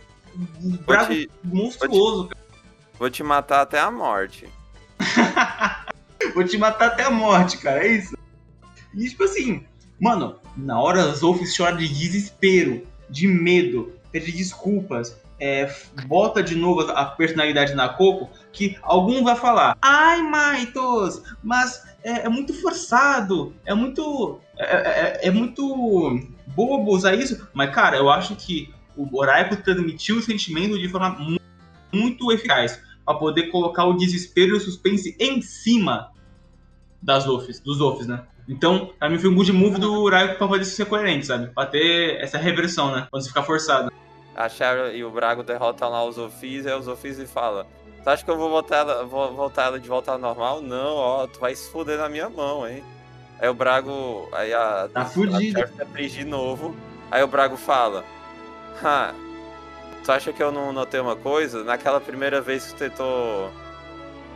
um 0.62 0.70
Brago 0.86 1.12
te- 1.12 1.30
monstruoso, 1.44 2.30
Vou 2.98 3.10
te 3.10 3.22
matar 3.22 3.60
até 3.60 3.78
a 3.78 3.90
morte. 3.90 4.48
Vou 6.34 6.44
te 6.44 6.56
matar 6.56 6.86
até 6.88 7.04
a 7.04 7.10
morte, 7.10 7.58
cara. 7.58 7.86
É 7.86 7.92
isso. 7.92 8.16
E 8.94 9.08
tipo 9.08 9.24
assim, 9.24 9.64
mano, 10.00 10.36
na 10.56 10.80
hora 10.80 11.02
Zolf 11.14 11.40
chora 11.54 11.76
de 11.76 11.86
desespero, 11.88 12.86
de 13.10 13.28
medo, 13.28 13.92
pede 14.10 14.32
desculpas. 14.32 15.16
É, 15.38 15.70
bota 16.06 16.42
de 16.42 16.54
novo 16.54 16.80
a 16.92 17.04
personalidade 17.04 17.74
na 17.74 17.88
Coco, 17.90 18.30
que 18.52 18.76
algum 18.82 19.22
vai 19.22 19.36
falar, 19.36 19.76
ai 19.82 20.22
Maitos, 20.22 21.22
mas 21.44 21.82
é, 22.02 22.24
é 22.24 22.28
muito 22.28 22.54
forçado, 22.54 23.54
é 23.66 23.74
muito. 23.74 24.40
É, 24.56 24.64
é- 25.24 25.28
é 25.28 25.30
muito 25.30 26.18
bobo 26.54 26.90
usar 26.94 27.14
isso. 27.14 27.46
Mas, 27.52 27.74
cara, 27.74 27.96
eu 27.98 28.08
acho 28.08 28.34
que 28.36 28.72
o 28.96 29.04
Boraiko 29.04 29.56
transmitiu 29.56 30.16
o 30.16 30.22
sentimento 30.22 30.78
de 30.78 30.88
forma 30.88 31.10
mu- 31.10 31.38
muito 31.92 32.32
eficaz. 32.32 32.80
Pra 33.04 33.14
poder 33.14 33.50
colocar 33.50 33.84
o 33.84 33.92
desespero 33.94 34.54
e 34.54 34.56
o 34.56 34.60
suspense 34.60 35.14
em 35.20 35.40
cima 35.42 36.10
das 37.02 37.24
Luffys, 37.26 37.60
dos 37.60 37.78
Luffys, 37.78 38.06
né? 38.08 38.22
Então, 38.48 38.90
pra 38.98 39.08
mim 39.10 39.18
foi 39.18 39.28
um 39.30 39.34
good 39.34 39.52
move 39.52 39.78
do 39.78 40.08
Raiko 40.08 40.38
pra 40.38 40.48
poder 40.48 40.64
ser 40.64 40.86
coerente, 40.86 41.26
sabe? 41.26 41.48
Pra 41.54 41.66
ter 41.66 42.16
essa 42.20 42.38
reversão, 42.38 42.90
né? 42.94 43.06
Quando 43.10 43.22
você 43.22 43.28
ficar 43.28 43.42
forçado. 43.42 43.92
A 44.36 44.48
Cheryl 44.48 44.94
e 44.94 45.02
o 45.04 45.10
Brago 45.10 45.42
derrotam 45.42 45.88
lá 45.88 46.04
os 46.04 46.18
Ofis, 46.18 46.66
aí 46.66 46.74
os 46.74 46.86
Ofis 46.86 47.18
e 47.18 47.26
fala: 47.26 47.66
Tu 48.04 48.08
acha 48.10 48.24
que 48.24 48.30
eu 48.30 48.36
vou 48.36 48.50
voltar 48.50 48.76
ela, 48.78 49.04
vou 49.04 49.32
voltar 49.32 49.64
ela 49.64 49.80
de 49.80 49.88
volta 49.88 50.12
ao 50.12 50.18
normal? 50.18 50.60
Não, 50.60 50.94
ó, 50.94 51.26
tu 51.26 51.40
vai 51.40 51.54
se 51.54 51.70
fuder 51.70 51.96
na 51.98 52.08
minha 52.08 52.28
mão, 52.28 52.68
hein? 52.68 52.84
Aí 53.40 53.48
o 53.48 53.54
Brago. 53.54 54.28
Aí 54.32 54.52
a. 54.52 54.88
Tá 54.92 55.02
a 55.02 55.04
fudido. 55.06 55.62
Triste 55.92 56.18
de 56.18 56.24
novo. 56.24 56.76
Aí 57.10 57.22
o 57.22 57.26
Brago 57.26 57.56
fala: 57.56 58.04
Ha, 58.84 59.14
tu 60.04 60.12
acha 60.12 60.32
que 60.32 60.42
eu 60.42 60.52
não 60.52 60.72
notei 60.72 61.00
uma 61.00 61.16
coisa? 61.16 61.64
Naquela 61.64 62.00
primeira 62.00 62.40
vez 62.40 62.66
que 62.66 62.72
tu 62.74 62.78
tentou. 62.78 63.50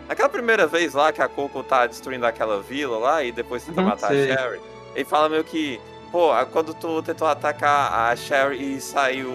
Naquela 0.09 0.28
primeira 0.28 0.66
vez 0.66 0.94
lá 0.94 1.12
que 1.12 1.22
a 1.22 1.28
Coco 1.28 1.62
tá 1.62 1.86
destruindo 1.86 2.26
aquela 2.26 2.61
vila 2.61 2.98
lá 2.98 3.22
e 3.22 3.30
depois 3.30 3.64
tenta 3.64 3.80
Uhum, 3.80 3.86
matar 3.88 4.09
sei. 4.09 4.32
a 4.32 4.36
Sherry. 4.36 4.61
Ele 4.94 5.05
fala 5.05 5.28
meio 5.28 5.44
que, 5.44 5.80
pô, 6.11 6.30
quando 6.51 6.74
tu 6.74 7.01
tentou 7.03 7.28
atacar 7.28 8.11
a 8.11 8.16
Sherry 8.16 8.76
e 8.76 8.80
saiu. 8.80 9.30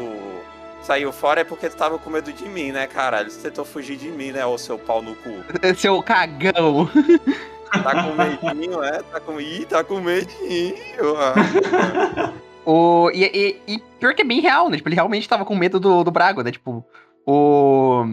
Saiu 0.85 1.11
fora 1.11 1.41
é 1.41 1.43
porque 1.43 1.67
tu 1.69 1.75
tava 1.75 1.97
com 1.97 2.09
medo 2.11 2.31
de 2.31 2.47
mim, 2.47 2.71
né, 2.71 2.85
caralho? 2.85 3.29
Você 3.31 3.41
tentou 3.49 3.65
fugir 3.65 3.97
de 3.97 4.09
mim, 4.09 4.31
né, 4.31 4.45
ô 4.45 4.55
seu 4.57 4.77
pau 4.77 5.01
no 5.01 5.15
cu. 5.15 5.29
Seu 5.77 6.01
cagão. 6.03 6.87
Tá 7.71 8.03
com 8.03 8.13
medinho, 8.53 8.83
é? 8.83 9.01
Tá 9.01 9.19
com. 9.19 9.41
Ih, 9.41 9.65
tá 9.65 9.83
com 9.83 9.99
medinho. 9.99 10.75
O, 12.67 13.11
e, 13.13 13.23
e- 13.25 13.61
e 13.75 13.79
pior 13.99 14.15
que 14.15 14.23
é 14.23 14.25
bem 14.25 14.39
real, 14.41 14.69
né? 14.71 14.77
Tipo, 14.77 14.89
ele 14.89 14.95
realmente 14.95 15.29
tava 15.29 15.45
com 15.45 15.55
medo 15.55 15.79
do, 15.79 16.03
do 16.03 16.09
Brago, 16.09 16.41
né? 16.41 16.51
Tipo, 16.51 16.83
o. 17.23 18.03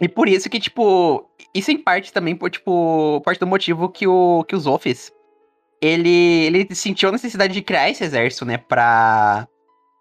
E 0.00 0.08
por 0.08 0.28
isso 0.28 0.50
que, 0.50 0.58
tipo, 0.58 1.30
isso 1.54 1.70
em 1.70 1.78
parte 1.78 2.12
também, 2.12 2.34
por, 2.34 2.50
tipo, 2.50 3.20
parte 3.24 3.38
do 3.38 3.46
motivo 3.46 3.88
que 3.88 4.04
o, 4.04 4.42
que 4.48 4.56
o 4.56 4.58
Zofis, 4.58 5.12
ele, 5.80 6.46
ele 6.46 6.74
sentiu 6.74 7.08
a 7.08 7.12
necessidade 7.12 7.52
de 7.54 7.62
criar 7.62 7.88
esse 7.88 8.02
exército, 8.02 8.44
né, 8.44 8.58
pra... 8.58 9.46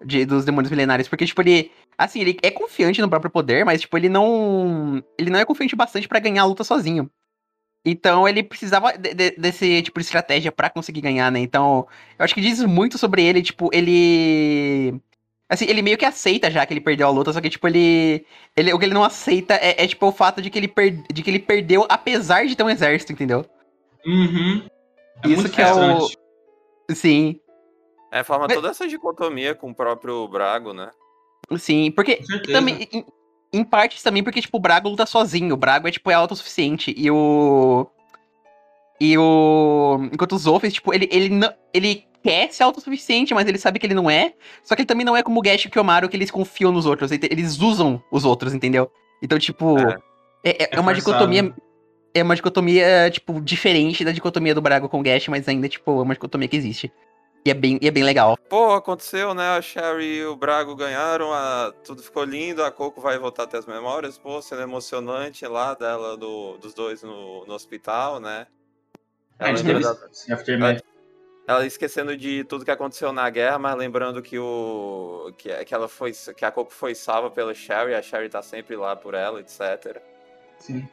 De, 0.03 0.25
dos 0.25 0.45
demônios 0.45 0.69
milenários, 0.69 1.07
porque, 1.07 1.25
tipo, 1.25 1.41
ele, 1.41 1.71
assim, 1.97 2.21
ele 2.21 2.37
é 2.43 2.51
confiante 2.51 3.01
no 3.01 3.09
próprio 3.09 3.31
poder, 3.31 3.65
mas, 3.65 3.81
tipo, 3.81 3.97
ele 3.97 4.07
não, 4.07 5.03
ele 5.17 5.31
não 5.31 5.39
é 5.39 5.45
confiante 5.45 5.75
bastante 5.75 6.07
pra 6.07 6.19
ganhar 6.19 6.43
a 6.43 6.45
luta 6.45 6.63
sozinho. 6.63 7.09
Então, 7.83 8.27
ele 8.27 8.43
precisava 8.43 8.95
de- 8.95 9.15
de- 9.15 9.31
desse 9.31 9.81
tipo 9.81 9.99
de 9.99 10.05
estratégia 10.05 10.51
pra 10.51 10.69
conseguir 10.69 11.01
ganhar, 11.01 11.31
né, 11.31 11.39
então... 11.39 11.87
Eu 12.19 12.25
acho 12.25 12.35
que 12.35 12.41
diz 12.41 12.63
muito 12.63 12.97
sobre 12.97 13.23
ele, 13.23 13.41
tipo, 13.41 13.69
ele. 13.73 15.01
Assim, 15.49 15.65
ele 15.65 15.81
meio 15.81 15.97
que 15.97 16.05
aceita 16.05 16.51
já 16.51 16.63
que 16.65 16.73
ele 16.73 16.81
perdeu 16.81 17.07
a 17.07 17.09
luta, 17.09 17.33
só 17.33 17.41
que, 17.41 17.49
tipo, 17.49 17.67
ele. 17.67 18.23
ele 18.55 18.73
o 18.73 18.77
que 18.77 18.85
ele 18.85 18.93
não 18.93 19.03
aceita 19.03 19.55
é, 19.55 19.83
é, 19.83 19.87
tipo, 19.87 20.05
o 20.05 20.11
fato 20.11 20.41
de 20.41 20.49
que, 20.51 20.59
ele 20.59 20.67
per, 20.67 20.91
de 21.11 21.23
que 21.23 21.29
ele 21.29 21.39
perdeu 21.39 21.87
apesar 21.89 22.45
de 22.45 22.55
ter 22.55 22.63
um 22.63 22.69
exército, 22.69 23.13
entendeu? 23.13 23.45
Uhum. 24.05 24.67
É 25.23 25.29
Isso 25.29 25.49
que 25.49 25.61
é 25.61 25.73
o-. 25.73 26.09
Sim. 26.93 27.39
É, 28.11 28.23
forma 28.23 28.45
Mas- 28.47 28.55
toda 28.55 28.69
essa 28.69 28.87
dicotomia 28.87 29.53
com 29.55 29.69
o 29.71 29.75
próprio 29.75 30.27
Brago, 30.27 30.73
né? 30.73 30.89
Sim. 31.57 31.91
Porque 31.91 32.19
também. 32.51 32.87
Em, 32.91 33.05
em 33.53 33.63
partes 33.63 34.01
também, 34.03 34.23
porque, 34.23 34.41
tipo, 34.41 34.57
o 34.57 34.59
Brago 34.59 34.89
luta 34.89 35.05
sozinho. 35.05 35.53
O 35.53 35.57
Brago 35.57 35.87
é, 35.87 35.91
tipo, 35.91 36.09
é 36.11 36.13
autossuficiente. 36.13 36.93
E 36.97 37.09
o. 37.11 37.87
E 38.99 39.17
o. 39.17 39.99
Enquanto 40.11 40.33
os 40.35 40.41
Zofis, 40.43 40.73
tipo, 40.73 40.93
ele, 40.93 41.07
ele, 41.11 41.29
não, 41.29 41.53
ele 41.73 42.03
quer 42.23 42.51
ser 42.51 42.63
autossuficiente, 42.63 43.33
mas 43.33 43.47
ele 43.47 43.57
sabe 43.57 43.79
que 43.79 43.85
ele 43.85 43.93
não 43.93 44.09
é. 44.09 44.33
Só 44.63 44.75
que 44.75 44.81
ele 44.81 44.87
também 44.87 45.05
não 45.05 45.15
é 45.15 45.23
como 45.23 45.39
o 45.39 45.41
Gash 45.41 45.65
e 45.65 45.67
o 45.67 45.71
Kiyomaru, 45.71 46.09
que 46.09 46.17
eles 46.17 46.31
confiam 46.31 46.71
nos 46.71 46.85
outros. 46.85 47.11
Eles 47.11 47.59
usam 47.59 48.01
os 48.11 48.25
outros, 48.25 48.53
entendeu? 48.53 48.91
Então, 49.21 49.37
tipo. 49.39 49.77
É. 49.79 49.97
É, 50.43 50.49
é- 50.49 50.63
É 50.63 50.69
é 50.75 50.79
uma 50.79 50.93
forçado. 50.93 51.13
dicotomia. 51.29 51.55
É 52.13 52.23
uma 52.23 52.35
dicotomia, 52.35 53.09
tipo, 53.11 53.39
diferente 53.41 54.03
da 54.03 54.11
dicotomia 54.11 54.55
do 54.55 54.61
Brago 54.61 54.89
com 54.89 54.99
o 54.99 55.03
Gash, 55.03 55.27
mas 55.27 55.47
ainda, 55.47 55.69
tipo, 55.69 55.91
é 55.99 56.03
uma 56.03 56.13
dicotomia 56.15 56.47
que 56.47 56.57
existe. 56.57 56.91
E 57.47 57.49
é 57.49 57.53
bem, 57.53 57.79
e 57.81 57.87
é 57.87 57.91
bem 57.91 58.03
legal. 58.03 58.35
Pô, 58.49 58.73
aconteceu, 58.73 59.33
né? 59.33 59.55
A 59.55 59.61
Sherry 59.61 60.17
e 60.17 60.25
o 60.25 60.35
Brago 60.35 60.75
ganharam, 60.75 61.31
a... 61.31 61.73
tudo 61.81 62.03
ficou 62.03 62.25
lindo, 62.25 62.61
a 62.61 62.69
Coco 62.69 62.99
vai 62.99 63.17
voltar 63.17 63.43
a 63.43 63.47
ter 63.47 63.55
as 63.55 63.65
memórias, 63.65 64.17
pô, 64.17 64.41
sendo 64.41 64.63
emocionante 64.63 65.47
lá 65.47 65.73
dela, 65.73 66.17
do... 66.17 66.57
dos 66.57 66.73
dois 66.73 67.03
no... 67.03 67.45
no 67.45 67.53
hospital, 67.53 68.19
né? 68.19 68.47
A 69.39 69.47
Ela, 69.47 69.97
aftermath. 70.29 70.83
ela 71.47 71.65
esquecendo 71.65 72.17
de 72.17 72.43
tudo 72.43 72.65
que 72.65 72.71
aconteceu 72.71 73.13
na 73.13 73.29
guerra, 73.29 73.57
mas 73.57 73.77
lembrando 73.77 74.21
que 74.21 74.37
o. 74.37 75.31
que, 75.37 75.63
que 75.63 75.73
ela 75.73 75.87
foi. 75.87 76.11
que 76.35 76.43
a 76.43 76.51
Coco 76.51 76.73
foi 76.73 76.93
salva 76.95 77.31
pela 77.31 77.53
Sherry, 77.53 77.93
a 77.93 78.01
Sherry 78.01 78.27
tá 78.27 78.41
sempre 78.41 78.75
lá 78.75 78.93
por 78.93 79.13
ela, 79.13 79.39
etc. 79.39 80.01
Sim. 80.59 80.85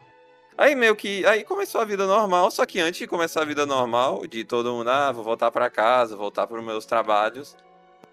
Aí 0.57 0.75
meio 0.75 0.95
que. 0.95 1.27
Aí 1.27 1.45
começou 1.45 1.81
a 1.81 1.85
vida 1.85 2.07
normal, 2.07 2.51
só 2.51 2.65
que 2.65 2.81
antes 2.81 3.01
de 3.01 3.07
começar 3.07 3.43
a 3.43 3.45
vida 3.45 3.67
normal, 3.67 4.27
de 4.27 4.45
todo 4.45 4.73
mundo, 4.73 4.89
ah, 4.89 5.11
vou 5.11 5.25
voltar 5.25 5.51
pra 5.51 5.69
casa, 5.69 6.17
voltar 6.17 6.47
pros 6.47 6.65
meus 6.65 6.87
trabalhos. 6.87 7.57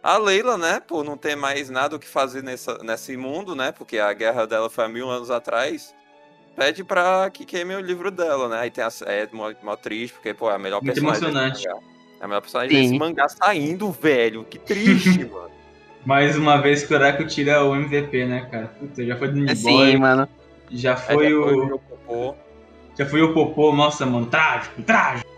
A 0.03 0.17
Leila, 0.17 0.57
né, 0.57 0.79
por 0.79 1.03
não 1.03 1.15
ter 1.15 1.35
mais 1.35 1.69
nada 1.69 1.95
o 1.95 1.99
que 1.99 2.07
fazer 2.07 2.41
nessa, 2.41 2.79
nesse 2.79 3.15
mundo, 3.15 3.55
né? 3.55 3.71
Porque 3.71 3.99
a 3.99 4.11
guerra 4.13 4.47
dela 4.47 4.69
foi 4.69 4.85
há 4.85 4.89
mil 4.89 5.07
anos 5.07 5.29
atrás. 5.29 5.93
Pede 6.55 6.83
pra 6.83 7.29
que 7.29 7.45
queime 7.45 7.75
o 7.75 7.79
livro 7.79 8.09
dela, 8.09 8.49
né? 8.49 8.59
Aí 8.61 8.71
tem 8.71 8.83
a, 8.83 8.89
é 9.05 9.27
mó, 9.31 9.53
mó 9.61 9.75
triste, 9.75 10.15
porque, 10.15 10.33
pô, 10.33 10.49
é 10.49 10.55
a 10.55 10.57
melhor 10.57 10.81
Muito 10.81 10.95
personagem 10.95 11.29
emocionante. 11.29 11.67
É 12.19 12.23
a 12.23 12.27
melhor 12.27 12.41
personagem 12.41 12.75
Sim. 12.75 12.81
desse 12.81 12.99
mangá 12.99 13.29
saindo, 13.29 13.91
velho. 13.91 14.43
Que 14.43 14.57
triste, 14.57 15.23
mano. 15.31 15.51
Mais 16.03 16.35
uma 16.35 16.57
vez 16.57 16.83
que 16.83 16.91
o 16.91 16.97
Oracle 16.97 17.27
tira 17.27 17.63
o 17.63 17.75
MVP, 17.75 18.25
né, 18.25 18.47
cara? 18.49 18.67
Puta, 18.79 19.05
já 19.05 19.15
foi 19.15 19.27
do 19.27 19.55
Sim, 19.55 19.63
Boy, 19.63 19.97
mano. 19.97 20.27
Já 20.71 20.95
foi 20.95 21.33
o. 21.33 21.75
o 21.75 21.79
Popô. 21.79 22.35
Já 22.97 23.05
foi 23.05 23.21
o 23.21 23.33
Popô, 23.33 23.73
nossa, 23.73 24.05
mano, 24.05 24.25
trágico, 24.25 24.81
trágico. 24.83 25.29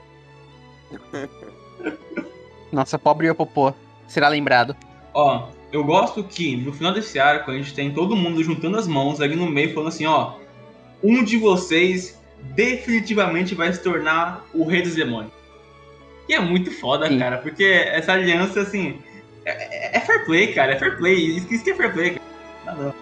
Nossa, 2.72 2.98
pobre 2.98 3.28
Yopopô. 3.28 3.74
Será 4.08 4.28
lembrado. 4.28 4.76
Ó, 5.14 5.50
eu 5.72 5.84
gosto 5.84 6.24
que 6.24 6.56
no 6.56 6.74
final 6.74 6.92
desse 6.92 7.20
arco 7.20 7.52
a 7.52 7.54
gente 7.54 7.74
tem 7.74 7.94
todo 7.94 8.16
mundo 8.16 8.44
juntando 8.44 8.78
as 8.78 8.88
mãos 8.88 9.22
ali 9.22 9.36
no 9.36 9.48
meio 9.48 9.74
falando 9.74 9.90
assim, 9.90 10.06
ó. 10.08 10.34
Um 11.04 11.24
de 11.24 11.38
vocês 11.38 12.20
definitivamente 12.42 13.54
vai 13.54 13.72
se 13.72 13.82
tornar 13.82 14.46
o 14.54 14.66
rei 14.66 14.82
dos 14.82 14.96
demônios. 14.96 15.32
E 16.28 16.34
é 16.34 16.40
muito 16.40 16.72
foda, 16.72 17.08
Sim. 17.08 17.20
cara, 17.20 17.38
porque 17.38 17.64
essa 17.64 18.14
aliança, 18.14 18.62
assim. 18.62 19.00
É, 19.46 19.96
é- 19.96 19.98
é 19.98 20.00
fair 20.00 20.26
play, 20.26 20.54
cara, 20.54 20.72
é 20.74 20.80
fair 20.80 20.98
play. 20.98 21.16
Isso, 21.38 21.54
isso 21.54 21.64
que 21.64 21.72
é 21.72 21.76
fair 21.76 21.94
play, 21.94 22.10
cara. 22.12 22.24
Não, 22.66 22.86
não. 22.86 22.94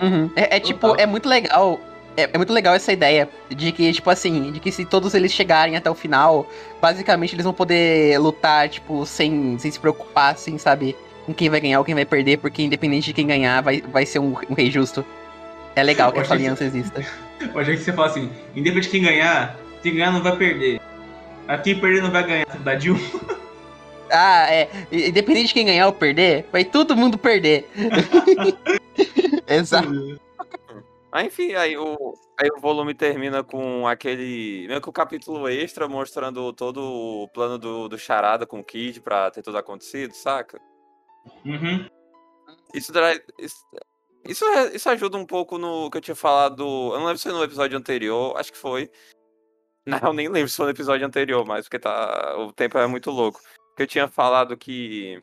Uhum. 0.00 0.30
É, 0.36 0.56
é, 0.56 0.60
tipo, 0.60 0.94
é 0.98 1.06
muito 1.06 1.28
legal. 1.28 1.80
É, 2.16 2.28
é 2.32 2.36
muito 2.36 2.52
legal 2.52 2.74
essa 2.74 2.92
ideia 2.92 3.28
de 3.48 3.70
que, 3.72 3.92
tipo 3.92 4.10
assim, 4.10 4.50
de 4.50 4.58
que 4.60 4.72
se 4.72 4.84
todos 4.84 5.14
eles 5.14 5.32
chegarem 5.32 5.76
até 5.76 5.88
o 5.90 5.94
final, 5.94 6.48
basicamente 6.80 7.34
eles 7.34 7.44
vão 7.44 7.52
poder 7.52 8.18
lutar, 8.18 8.68
tipo, 8.68 9.06
sem, 9.06 9.56
sem 9.58 9.70
se 9.70 9.78
preocupar, 9.78 10.32
assim, 10.34 10.58
sabe? 10.58 10.96
Com 11.24 11.32
quem 11.32 11.48
vai 11.48 11.60
ganhar 11.60 11.78
ou 11.78 11.84
quem 11.84 11.94
vai 11.94 12.04
perder, 12.04 12.38
porque 12.38 12.62
independente 12.62 13.06
de 13.06 13.12
quem 13.12 13.26
ganhar, 13.26 13.60
vai, 13.62 13.80
vai 13.82 14.04
ser 14.04 14.18
um, 14.18 14.34
um 14.48 14.54
rei 14.54 14.70
justo. 14.70 15.04
É 15.76 15.82
legal 15.84 16.10
que 16.10 16.18
essa 16.18 16.34
achei 16.34 16.38
que- 16.38 16.42
aliança 16.50 16.64
exista. 16.64 17.04
Eu 17.54 17.58
achei 17.58 17.76
que 17.76 17.82
você 17.82 17.92
fala 17.92 18.08
assim, 18.08 18.28
independente 18.56 18.84
de 18.86 18.90
quem 18.90 19.02
ganhar, 19.02 19.56
quem 19.82 19.94
ganhar 19.94 20.10
não 20.10 20.22
vai 20.22 20.36
perder. 20.36 20.80
Mas 21.46 21.62
quem 21.62 21.78
perder 21.78 22.02
não 22.02 22.10
vai 22.10 22.22
ganhar, 22.26 22.46
dá 22.58 22.74
de 22.74 22.90
um. 22.90 22.98
Ah, 24.10 24.46
é. 24.52 24.68
Independente 24.90 25.48
de 25.48 25.54
quem 25.54 25.64
ganhar 25.66 25.86
ou 25.86 25.92
perder, 25.92 26.44
vai 26.52 26.64
todo 26.64 26.96
mundo 26.96 27.16
perder. 27.16 27.70
Exato. 29.46 29.90
Mas 31.12 31.26
enfim, 31.26 31.54
aí 31.54 31.76
o, 31.76 32.14
aí 32.38 32.48
o 32.56 32.60
volume 32.60 32.94
termina 32.94 33.42
com 33.42 33.86
aquele. 33.86 34.66
Meio 34.68 34.80
que 34.80 34.88
o 34.88 34.92
capítulo 34.92 35.48
extra 35.48 35.88
mostrando 35.88 36.52
todo 36.52 36.80
o 36.82 37.28
plano 37.28 37.58
do, 37.58 37.88
do 37.88 37.98
Charada 37.98 38.46
com 38.46 38.60
o 38.60 38.64
Kid 38.64 39.00
pra 39.00 39.30
ter 39.30 39.42
tudo 39.42 39.58
acontecido, 39.58 40.12
saca? 40.14 40.60
Uhum. 41.44 41.88
Isso, 42.72 42.92
isso, 43.38 43.66
isso, 44.24 44.44
é- 44.44 44.76
isso 44.76 44.88
ajuda 44.88 45.16
um 45.16 45.26
pouco 45.26 45.58
no 45.58 45.90
que 45.90 45.98
eu 45.98 46.02
tinha 46.02 46.14
falado. 46.14 46.62
Eu 46.62 46.98
não 46.98 47.06
lembro 47.06 47.18
se 47.18 47.24
foi 47.24 47.32
no 47.32 47.42
episódio 47.44 47.76
anterior, 47.76 48.36
acho 48.36 48.52
que 48.52 48.58
foi. 48.58 48.90
Não, 49.86 49.98
eu 49.98 50.12
nem 50.12 50.28
lembro 50.28 50.48
se 50.48 50.56
foi 50.56 50.66
no 50.66 50.72
episódio 50.72 51.06
anterior, 51.06 51.44
mas 51.44 51.64
porque 51.64 51.78
tá, 51.78 52.36
o 52.38 52.52
tempo 52.52 52.76
é 52.78 52.86
muito 52.86 53.10
louco. 53.10 53.40
Que 53.74 53.82
eu 53.82 53.86
tinha 53.86 54.06
falado 54.06 54.56
que. 54.56 55.20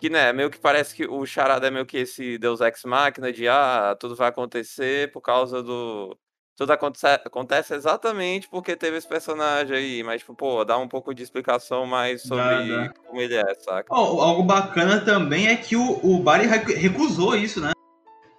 Que, 0.00 0.08
né, 0.08 0.32
meio 0.32 0.48
que 0.50 0.58
parece 0.58 0.94
que 0.94 1.06
o 1.06 1.26
Charada 1.26 1.66
é 1.66 1.70
meio 1.70 1.84
que 1.84 1.98
esse 1.98 2.38
Deus 2.38 2.60
Ex 2.60 2.84
Machina 2.84 3.30
de, 3.32 3.46
ah, 3.48 3.94
tudo 4.00 4.16
vai 4.16 4.28
acontecer 4.28 5.12
por 5.12 5.20
causa 5.20 5.62
do... 5.62 6.16
Tudo 6.56 6.72
acontece, 6.72 7.22
acontece 7.24 7.74
exatamente 7.74 8.48
porque 8.48 8.76
teve 8.76 8.98
esse 8.98 9.08
personagem 9.08 9.74
aí, 9.76 10.02
mas, 10.02 10.20
tipo, 10.20 10.34
pô, 10.34 10.62
dá 10.64 10.76
um 10.76 10.86
pouco 10.88 11.14
de 11.14 11.22
explicação 11.22 11.86
mais 11.86 12.22
sobre 12.22 12.68
Dá, 12.68 12.86
dá. 12.88 12.94
como 13.06 13.20
ele 13.20 13.34
é, 13.34 13.54
saca? 13.58 13.86
Ó, 13.90 14.20
algo 14.20 14.42
bacana 14.42 15.00
também 15.02 15.48
é 15.48 15.56
que 15.56 15.74
o, 15.76 16.00
o 16.04 16.18
Barry 16.22 16.46
recu- 16.46 16.72
recusou 16.74 17.34
isso, 17.34 17.60
né? 17.62 17.72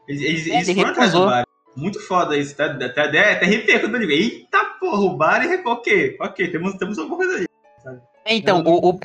Eles, 0.07 0.22
eles, 0.22 0.47
É, 0.47 0.55
eles 0.55 0.68
ele 0.70 0.76
foram 0.80 0.91
atrás 0.91 1.12
do. 1.14 1.26
Barry. 1.26 1.45
Muito 1.76 1.99
foda 2.01 2.36
isso, 2.38 2.55
tá? 2.55 2.66
Até, 2.66 2.86
até, 2.86 3.01
até 3.34 3.45
arrepiei 3.45 3.80
quando 3.80 3.95
eu 3.95 4.01
digo, 4.01 4.12
eita 4.12 4.66
porra, 4.80 4.99
o 4.99 5.16
Barry. 5.18 5.62
Ok, 5.66 6.18
ok, 6.20 6.51
temos, 6.51 6.74
temos 6.76 6.99
alguma 6.99 7.18
coisa 7.18 7.38
aí. 7.38 7.45
É, 8.26 8.36
Então, 8.36 8.62
o, 8.64 8.89
o- 8.89 8.99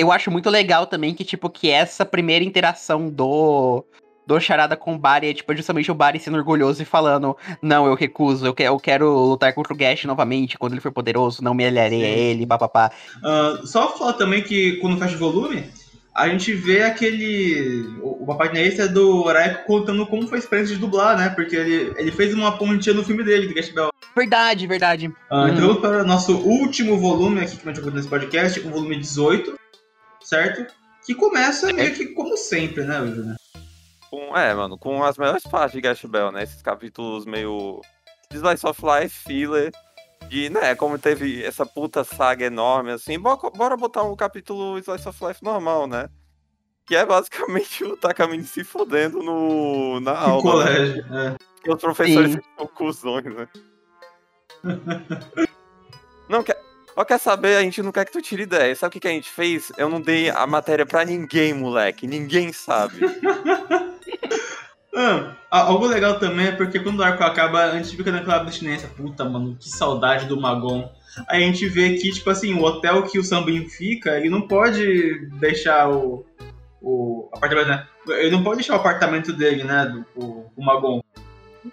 eu 0.00 0.10
acho 0.10 0.30
muito 0.30 0.48
legal 0.48 0.86
também 0.86 1.14
que, 1.14 1.24
tipo, 1.24 1.50
que 1.50 1.70
essa 1.70 2.04
primeira 2.04 2.44
interação 2.44 3.08
do. 3.08 3.84
Do 4.26 4.38
Charada 4.38 4.76
com 4.76 4.94
o 4.94 4.98
Barry 4.98 5.30
é, 5.30 5.34
tipo, 5.34 5.56
justamente 5.56 5.90
o 5.90 5.94
Barry 5.94 6.20
sendo 6.20 6.36
orgulhoso 6.36 6.80
e 6.80 6.84
falando: 6.84 7.36
Não, 7.60 7.86
eu 7.86 7.94
recuso, 7.94 8.46
eu, 8.46 8.54
que, 8.54 8.62
eu 8.62 8.78
quero 8.78 9.10
lutar 9.12 9.52
contra 9.52 9.72
o 9.72 9.76
Gash 9.76 10.04
novamente 10.04 10.56
quando 10.56 10.74
ele 10.74 10.80
for 10.80 10.92
poderoso, 10.92 11.42
não 11.42 11.52
me 11.52 11.66
aliarei 11.66 12.04
a 12.04 12.08
ele, 12.08 12.46
papapá. 12.46 12.92
Ah, 13.24 13.60
só 13.64 13.88
falar 13.96 14.12
também 14.12 14.40
que 14.40 14.76
quando 14.76 14.98
fecha 14.98 15.16
o 15.16 15.18
volume, 15.18 15.64
a 16.14 16.28
gente 16.28 16.52
vê 16.52 16.82
aquele. 16.82 17.88
Uma 18.02 18.36
página 18.36 18.60
extra 18.60 18.88
do 18.88 19.28
Araiko 19.28 19.64
contando 19.66 20.06
como 20.06 20.28
foi 20.28 20.38
a 20.38 20.40
experiência 20.40 20.74
de 20.74 20.80
dublar, 20.80 21.16
né? 21.18 21.30
Porque 21.30 21.56
ele, 21.56 21.92
ele 21.96 22.12
fez 22.12 22.32
uma 22.32 22.56
pontinha 22.56 22.94
no 22.94 23.04
filme 23.04 23.24
dele, 23.24 23.48
do 23.48 23.54
Gash 23.54 23.70
Bell. 23.70 23.90
Verdade, 24.16 24.66
verdade. 24.66 25.12
Ah, 25.30 25.42
Uhum. 25.42 25.48
Então 25.48 25.66
vamos 25.66 25.80
para 25.80 26.02
o 26.02 26.06
nosso 26.06 26.36
último 26.36 26.98
volume 26.98 27.40
aqui 27.40 27.56
que 27.56 27.68
a 27.68 27.72
gente 27.72 27.82
vai 27.82 27.94
nesse 27.94 28.08
podcast, 28.08 28.60
o 28.60 28.70
volume 28.70 28.98
18, 28.98 29.59
certo? 30.30 30.72
Que 31.04 31.14
começa 31.14 31.72
meio 31.72 31.92
que 31.94 32.06
como 32.14 32.36
sempre, 32.36 32.84
né, 32.84 32.98
Júnior? 32.98 33.36
Com, 34.08 34.36
é, 34.36 34.54
mano, 34.54 34.78
com 34.78 35.02
as 35.04 35.18
melhores 35.18 35.42
partes 35.44 35.72
de 35.72 35.80
Gash 35.80 36.04
Bell, 36.04 36.30
né? 36.32 36.42
Esses 36.44 36.62
capítulos 36.62 37.26
meio. 37.26 37.80
de 38.30 38.36
Slice 38.38 38.66
of 38.66 38.80
Life, 38.84 39.24
filler. 39.26 39.72
De, 40.28 40.48
né, 40.48 40.76
como 40.76 40.96
teve 40.96 41.42
essa 41.44 41.66
puta 41.66 42.04
saga 42.04 42.44
enorme 42.44 42.92
assim, 42.92 43.18
bora, 43.18 43.50
bora 43.50 43.76
botar 43.76 44.04
um 44.04 44.14
capítulo 44.14 44.78
Slice 44.78 45.08
of 45.08 45.24
Life 45.26 45.42
normal, 45.42 45.88
né? 45.88 46.08
Que 46.86 46.94
é 46.94 47.04
basicamente 47.04 47.82
o 47.82 47.96
Takamine 47.96 48.44
se 48.44 48.62
fodendo 48.62 49.22
no, 49.22 49.98
na 49.98 50.12
No 50.12 50.18
aula. 50.18 50.64
Né? 50.64 50.76
colégio. 50.76 51.06
é. 51.16 51.36
E 51.66 51.70
os 51.70 51.80
professores 51.80 52.32
Sim. 52.32 52.40
são 52.56 52.66
cuzões, 52.68 53.24
né? 53.24 53.48
não, 56.28 56.42
quer. 56.42 56.69
Ó, 57.00 57.04
quer 57.04 57.18
saber? 57.18 57.56
A 57.56 57.62
gente 57.62 57.82
não 57.82 57.90
quer 57.90 58.04
que 58.04 58.12
tu 58.12 58.20
tire 58.20 58.42
ideia. 58.42 58.76
Sabe 58.76 58.90
o 58.90 58.92
que, 58.92 59.00
que 59.00 59.08
a 59.08 59.10
gente 59.10 59.30
fez? 59.30 59.72
Eu 59.78 59.88
não 59.88 60.02
dei 60.02 60.28
a 60.28 60.46
matéria 60.46 60.84
pra 60.84 61.02
ninguém, 61.02 61.54
moleque. 61.54 62.06
Ninguém 62.06 62.52
sabe. 62.52 63.00
Ah, 64.92 65.36
algo 65.50 65.86
legal 65.86 66.18
também 66.18 66.48
é 66.48 66.52
porque 66.52 66.78
quando 66.78 66.98
o 66.98 67.02
arco 67.02 67.22
acaba, 67.22 67.64
a 67.64 67.76
gente 67.76 67.96
fica 67.96 68.10
naquela 68.10 68.36
abstinência. 68.36 68.88
Puta, 68.88 69.24
mano, 69.24 69.56
que 69.58 69.70
saudade 69.70 70.26
do 70.26 70.38
Magon. 70.38 70.92
Aí 71.28 71.42
a 71.42 71.46
gente 71.46 71.66
vê 71.66 71.94
que, 71.94 72.10
tipo 72.10 72.28
assim, 72.28 72.52
o 72.54 72.62
hotel 72.62 73.04
que 73.04 73.18
o 73.18 73.24
Sambin 73.24 73.66
fica, 73.68 74.18
ele 74.18 74.28
não 74.28 74.46
pode 74.46 75.26
deixar 75.38 75.88
o. 75.88 76.26
o 76.82 77.30
apartamento, 77.32 77.68
né? 77.68 77.86
Ele 78.08 78.30
não 78.30 78.42
pode 78.42 78.56
deixar 78.56 78.74
o 78.74 78.80
apartamento 78.80 79.32
dele, 79.32 79.64
né? 79.64 79.86
Do, 79.86 80.04
o, 80.22 80.52
o 80.54 80.62
Magon. 80.62 81.00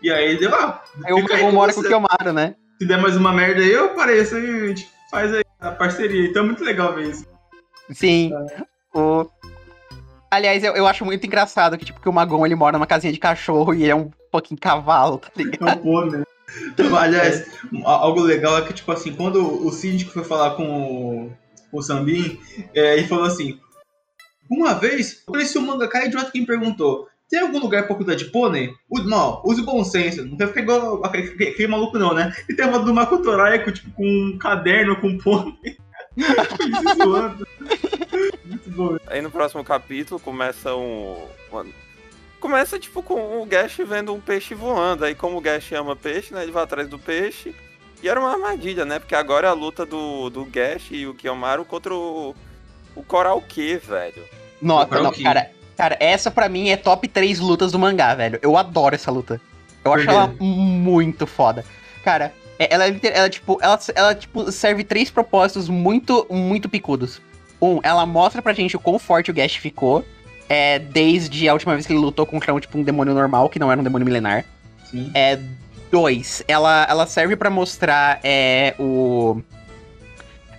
E 0.01 0.09
aí 0.09 0.29
ele 0.29 0.39
deu, 0.39 0.55
ah, 0.55 0.81
Aí 1.03 1.11
o 1.11 1.21
Magon 1.21 1.37
com 1.37 1.51
mora 1.51 1.73
com 1.73 1.81
o. 1.81 1.83
Kiyomaru, 1.83 2.31
né? 2.33 2.55
se 2.79 2.87
der 2.87 3.01
mais 3.01 3.17
uma 3.17 3.33
merda 3.33 3.61
aí, 3.61 3.71
eu 3.71 3.85
apareço 3.85 4.37
e 4.37 4.67
gente 4.67 4.96
faz 5.09 5.33
aí 5.33 5.43
a 5.59 5.71
parceria. 5.71 6.27
Então 6.29 6.43
é 6.43 6.45
muito 6.45 6.63
legal 6.63 6.93
ver 6.93 7.09
isso. 7.09 7.25
Sim. 7.91 8.31
O... 8.93 9.25
Aliás, 10.29 10.63
eu, 10.63 10.75
eu 10.75 10.85
acho 10.87 11.05
muito 11.05 11.25
engraçado 11.25 11.77
que, 11.77 11.85
tipo, 11.85 12.01
que 12.01 12.09
o 12.09 12.13
Magon 12.13 12.45
ele 12.45 12.55
mora 12.55 12.77
numa 12.77 12.87
casinha 12.87 13.13
de 13.13 13.19
cachorro 13.19 13.73
e 13.73 13.83
ele 13.83 13.91
é 13.91 13.95
um 13.95 14.09
pouquinho 14.31 14.59
cavalo, 14.59 15.17
tá 15.19 15.29
ligado? 15.35 15.69
É 15.69 15.73
um 15.75 15.77
pônei. 15.77 16.23
Então, 16.67 16.95
aliás, 16.95 17.47
a- 17.85 17.91
algo 17.91 18.21
legal 18.21 18.57
é 18.57 18.61
que, 18.61 18.73
tipo 18.73 18.91
assim, 18.91 19.13
quando 19.13 19.65
o 19.65 19.71
síndico 19.71 20.11
foi 20.11 20.23
falar 20.23 20.51
com 20.55 21.31
o, 21.71 21.77
o 21.77 21.81
Sambin, 21.81 22.39
é, 22.73 22.97
ele 22.97 23.07
falou 23.07 23.25
assim: 23.25 23.59
Uma 24.49 24.73
vez, 24.73 25.23
eu 25.27 25.33
conheci 25.33 25.57
um 25.57 25.65
mangaka 25.65 26.05
idiota 26.05 26.31
que 26.31 26.39
me 26.41 26.45
perguntou: 26.45 27.07
Tem 27.29 27.41
algum 27.41 27.59
lugar 27.59 27.85
pra 27.87 27.95
cuidar 27.95 28.15
de 28.15 28.25
pônei? 28.25 28.73
Não, 29.05 29.41
use 29.45 29.61
bom 29.61 29.83
senso. 29.83 30.23
Não 30.25 30.37
quer 30.37 30.47
ficar 30.47 30.61
igual 30.61 31.03
aquele, 31.05 31.27
aquele 31.49 31.67
maluco, 31.67 31.97
não, 31.99 32.13
né? 32.13 32.33
E 32.49 32.53
tem 32.53 32.65
uma 32.65 32.79
do 32.79 32.93
Makoto 32.93 33.29
Raiko, 33.35 33.71
tipo, 33.71 33.91
com 33.91 34.05
um 34.05 34.37
caderno 34.37 34.95
com 35.01 35.17
pônei. 35.17 35.77
Muito 38.45 38.69
bom. 38.71 38.97
Aí 39.07 39.21
no 39.21 39.29
próximo 39.31 39.63
capítulo 39.63 40.19
começa 40.19 40.75
um. 40.75 41.17
Mano, 41.51 41.73
começa 42.39 42.79
tipo 42.79 43.03
com 43.03 43.41
o 43.41 43.45
Gash 43.45 43.77
vendo 43.87 44.13
um 44.13 44.19
peixe 44.19 44.53
voando. 44.55 45.05
Aí 45.05 45.15
como 45.15 45.37
o 45.37 45.41
Gash 45.41 45.71
ama 45.73 45.95
peixe, 45.95 46.33
né? 46.33 46.43
Ele 46.43 46.51
vai 46.51 46.63
atrás 46.63 46.87
do 46.87 46.97
peixe. 46.97 47.53
E 48.01 48.07
era 48.07 48.19
uma 48.19 48.31
armadilha, 48.31 48.85
né? 48.85 48.99
Porque 48.99 49.15
agora 49.15 49.47
é 49.47 49.49
a 49.49 49.53
luta 49.53 49.85
do, 49.85 50.29
do 50.29 50.45
Gash 50.45 50.89
e 50.91 51.07
o 51.07 51.13
Kiyomaru 51.13 51.65
contra 51.65 51.93
o. 51.93 52.35
O 52.95 53.03
Coral 53.03 53.39
Q, 53.41 53.77
velho. 53.77 54.23
Nossa, 54.59 54.99
não, 54.99 55.11
que- 55.11 55.21
cara, 55.21 55.51
cara, 55.77 55.95
essa 55.99 56.29
pra 56.31 56.49
mim 56.49 56.69
é 56.69 56.75
top 56.77 57.07
3 57.07 57.39
lutas 57.39 57.71
do 57.71 57.79
mangá, 57.79 58.13
velho. 58.15 58.39
Eu 58.41 58.57
adoro 58.57 58.95
essa 58.95 59.11
luta. 59.11 59.39
Eu 59.85 59.91
Por 59.91 59.99
acho 59.99 60.09
ela 60.09 60.33
muito 60.39 61.25
foda. 61.27 61.63
Cara, 62.03 62.33
é- 62.59 62.73
ela, 62.73 62.87
é 62.87 62.99
ela, 63.03 63.29
tipo, 63.29 63.57
ela, 63.61 63.79
ela 63.95 64.15
tipo, 64.15 64.51
serve 64.51 64.83
três 64.83 65.09
propósitos 65.09 65.69
muito, 65.69 66.25
muito 66.29 66.67
picudos. 66.67 67.21
Um, 67.61 67.79
ela 67.83 68.05
mostra 68.05 68.41
pra 68.41 68.53
gente 68.53 68.75
o 68.75 68.79
quão 68.79 68.99
forte 68.99 69.31
o 69.31 69.33
Gash 69.33 69.55
ficou. 69.55 70.03
É, 70.49 70.79
desde 70.79 71.49
a 71.49 71.53
última 71.53 71.73
vez 71.73 71.85
que 71.85 71.91
ele 71.93 71.99
lutou 71.99 72.25
contra 72.25 72.53
um, 72.53 72.59
tipo, 72.59 72.77
um 72.77 72.83
demônio 72.83 73.13
normal, 73.13 73.49
que 73.49 73.59
não 73.59 73.71
era 73.71 73.79
um 73.79 73.83
demônio 73.83 74.05
milenar. 74.05 74.45
Sim. 74.89 75.11
É, 75.13 75.37
dois, 75.91 76.41
ela, 76.47 76.85
ela 76.89 77.05
serve 77.05 77.35
pra 77.35 77.49
mostrar 77.49 78.19
é, 78.23 78.73
o. 78.79 79.41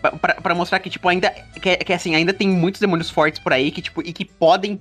pra- 0.03 0.13
Pra, 0.13 0.35
pra 0.35 0.55
mostrar 0.55 0.79
que, 0.81 0.91
tipo, 0.91 1.09
ainda. 1.09 1.31
Que, 1.61 1.77
que, 1.79 1.93
assim, 1.93 2.15
ainda 2.15 2.33
tem 2.35 2.49
muitos 2.49 2.81
demônios 2.81 3.09
fortes 3.11 3.41
por 3.41 3.53
aí 3.53 3.71
que, 3.71 3.81
tipo, 3.81 4.03
e 4.03 4.13
que 4.13 4.25
podem. 4.25 4.79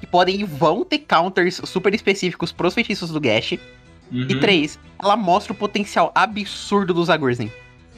Que 0.00 0.06
podem 0.06 0.40
e 0.40 0.44
vão 0.44 0.84
ter 0.84 0.98
counters 1.00 1.60
super 1.64 1.94
específicos 1.94 2.52
pros 2.52 2.74
feitiços 2.74 3.10
do 3.10 3.20
Gash. 3.20 3.52
Uhum. 4.10 4.26
E 4.28 4.40
três, 4.40 4.78
ela 4.98 5.16
mostra 5.16 5.52
o 5.52 5.56
potencial 5.56 6.10
absurdo 6.14 6.94
dos 6.94 7.10
Agurzen. 7.10 7.52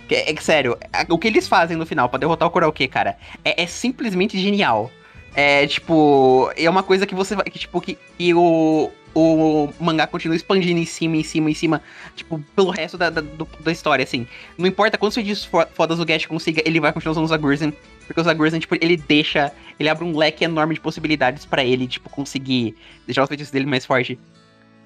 Que, 0.09 0.14
é 0.16 0.34
que, 0.34 0.42
sério, 0.42 0.76
o 1.09 1.16
que 1.18 1.28
eles 1.28 1.46
fazem 1.46 1.76
no 1.76 1.86
final 1.86 2.09
pra 2.09 2.18
derrotar 2.18 2.48
o 2.48 2.51
Koroke, 2.51 2.88
cara, 2.88 3.16
é, 3.44 3.62
é 3.62 3.66
simplesmente 3.66 4.36
genial. 4.38 4.90
É, 5.36 5.64
tipo, 5.68 6.51
é 6.57 6.68
uma 6.68 6.82
coisa 6.82 7.07
que 7.07 7.14
você 7.14 7.36
vai. 7.36 7.44
Que, 7.44 7.61
tipo, 7.61 7.80
que, 7.80 7.96
que 8.18 8.34
o, 8.34 8.90
o 9.14 9.68
mangá 9.78 10.09
continua 10.09 10.34
expandindo 10.34 10.80
em 10.80 10.84
cima, 10.84 11.16
em 11.16 11.22
cima, 11.22 11.48
em 11.48 11.55
cima, 11.55 11.80
tipo, 12.16 12.42
pelo 12.57 12.70
resto 12.70 12.98
da, 12.98 13.09
da, 13.11 13.20
do- 13.20 13.46
da 13.61 13.70
história, 13.70 14.03
assim. 14.03 14.26
Não 14.59 14.66
importa 14.66 14.98
quantos 14.98 15.14
feitiços 15.14 15.44
fo- 15.44 15.66
fodas 15.74 16.01
o 16.01 16.05
Gash 16.05 16.26
consiga, 16.26 16.61
ele 16.66 16.80
vai 16.80 16.92
continuar 16.92 17.12
usando 17.12 17.26
os 17.26 17.30
Agurzen. 17.32 17.72
Porque 18.11 18.21
os 18.21 18.27
Agurzen, 18.27 18.59
tipo, 18.59 18.75
ele 18.81 18.97
deixa. 18.97 19.53
Ele 19.79 19.89
abre 19.89 20.03
um 20.05 20.17
leque 20.17 20.43
enorme 20.43 20.75
de 20.75 20.81
possibilidades 20.81 21.47
pra 21.47 21.63
ele, 21.63 21.87
tipo, 21.87 22.11
conseguir 22.11 22.75
deixar 23.07 23.23
os 23.23 23.29
feitiços 23.29 23.53
dele 23.53 23.67
mais 23.67 23.87
forte. 23.87 24.19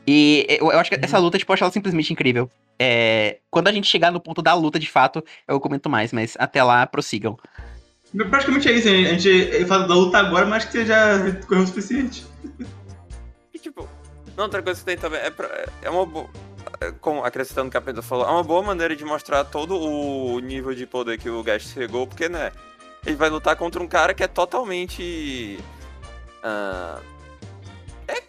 E 0.07 0.45
eu, 0.47 0.71
eu 0.71 0.79
acho 0.79 0.91
que 0.91 0.99
essa 1.01 1.17
luta, 1.19 1.39
tipo, 1.39 1.51
eu 1.51 1.55
acho 1.55 1.65
ela 1.65 1.73
simplesmente 1.73 2.13
incrível. 2.13 2.51
É, 2.79 3.39
quando 3.51 3.69
a 3.69 3.73
gente 3.73 3.89
chegar 3.89 4.13
no 4.13 4.21
ponto 4.21 4.43
da 4.43 4.53
luta, 4.53 4.79
de 4.79 4.91
fato, 4.91 5.25
eu 5.49 5.59
comento 5.59 5.89
mais, 5.89 6.13
mas 6.13 6.37
até 6.39 6.63
lá, 6.63 6.87
prossigam. 6.87 7.39
Praticamente 8.29 8.69
é 8.69 8.73
isso, 8.73 8.89
a 8.89 8.91
gente, 8.91 9.27
a 9.31 9.59
gente 9.59 9.65
fala 9.65 9.89
da 9.89 9.95
luta 9.95 10.19
agora, 10.19 10.45
mas 10.45 10.65
acho 10.65 10.67
que 10.67 10.73
você 10.81 10.85
já 10.85 11.33
correu 11.47 11.65
o 11.65 11.67
suficiente. 11.67 12.27
E 13.55 13.59
tipo. 13.59 13.89
Não, 14.37 14.45
outra 14.45 14.63
coisa 14.63 14.79
que 14.81 14.85
tem 14.85 14.99
também. 14.99 15.21
É, 15.21 15.31
pra- 15.31 15.65
é 15.81 15.89
uma 15.89 16.05
boa. 16.05 16.29
Como 17.01 17.25
acrescentando 17.25 17.69
o 17.69 17.71
que 17.71 17.77
a 17.79 17.81
Pedro 17.81 18.03
falou, 18.03 18.27
é 18.27 18.31
uma 18.31 18.43
boa 18.45 18.63
maneira 18.63 18.95
de 18.95 19.03
mostrar 19.03 19.45
todo 19.45 19.79
o 19.81 20.39
nível 20.41 20.75
de 20.75 20.87
poder 20.87 21.19
que 21.19 21.31
o 21.31 21.43
Gash 21.43 21.73
chegou, 21.73 22.07
porque, 22.07 22.29
né? 22.29 22.53
Ele 23.07 23.17
vai 23.17 23.29
lutar 23.29 23.57
contra 23.57 23.83
um 23.83 23.87
cara 23.87 24.15
que 24.15 24.23
é 24.23 24.29
totalmente. 24.29 25.59
ah, 26.43 27.01
é, 28.09 28.23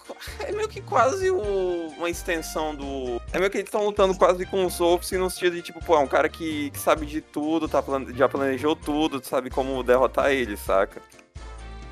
é 0.48 0.52
meio 0.52 0.68
que 0.70 0.82
quase 0.82 1.30
o- 1.30 1.94
uma 1.98 2.10
extensão 2.10 2.74
do. 2.76 3.22
É 3.34 3.40
meio 3.40 3.50
que 3.52 3.58
eles 3.58 3.68
estão 3.68 3.86
lutando 3.86 4.16
quase 4.18 4.46
com 4.46 4.66
o 4.66 4.70
Sophie 4.72 5.18
no 5.18 5.30
sentido 5.30 5.56
de, 5.56 5.62
tipo, 5.62 5.84
pô, 5.84 5.96
é 5.96 6.00
um 6.00 6.08
cara 6.08 6.28
que, 6.30 6.70
que 6.72 6.80
sabe 6.80 7.06
de 7.06 7.22
tudo, 7.22 7.68
tá, 7.68 7.82
plane- 7.82 8.14
já 8.18 8.28
planejou 8.30 8.76
tudo, 8.76 9.24
sabe 9.26 9.50
como 9.50 9.82
derrotar 9.84 10.32
ele, 10.32 10.56
saca? 10.58 11.02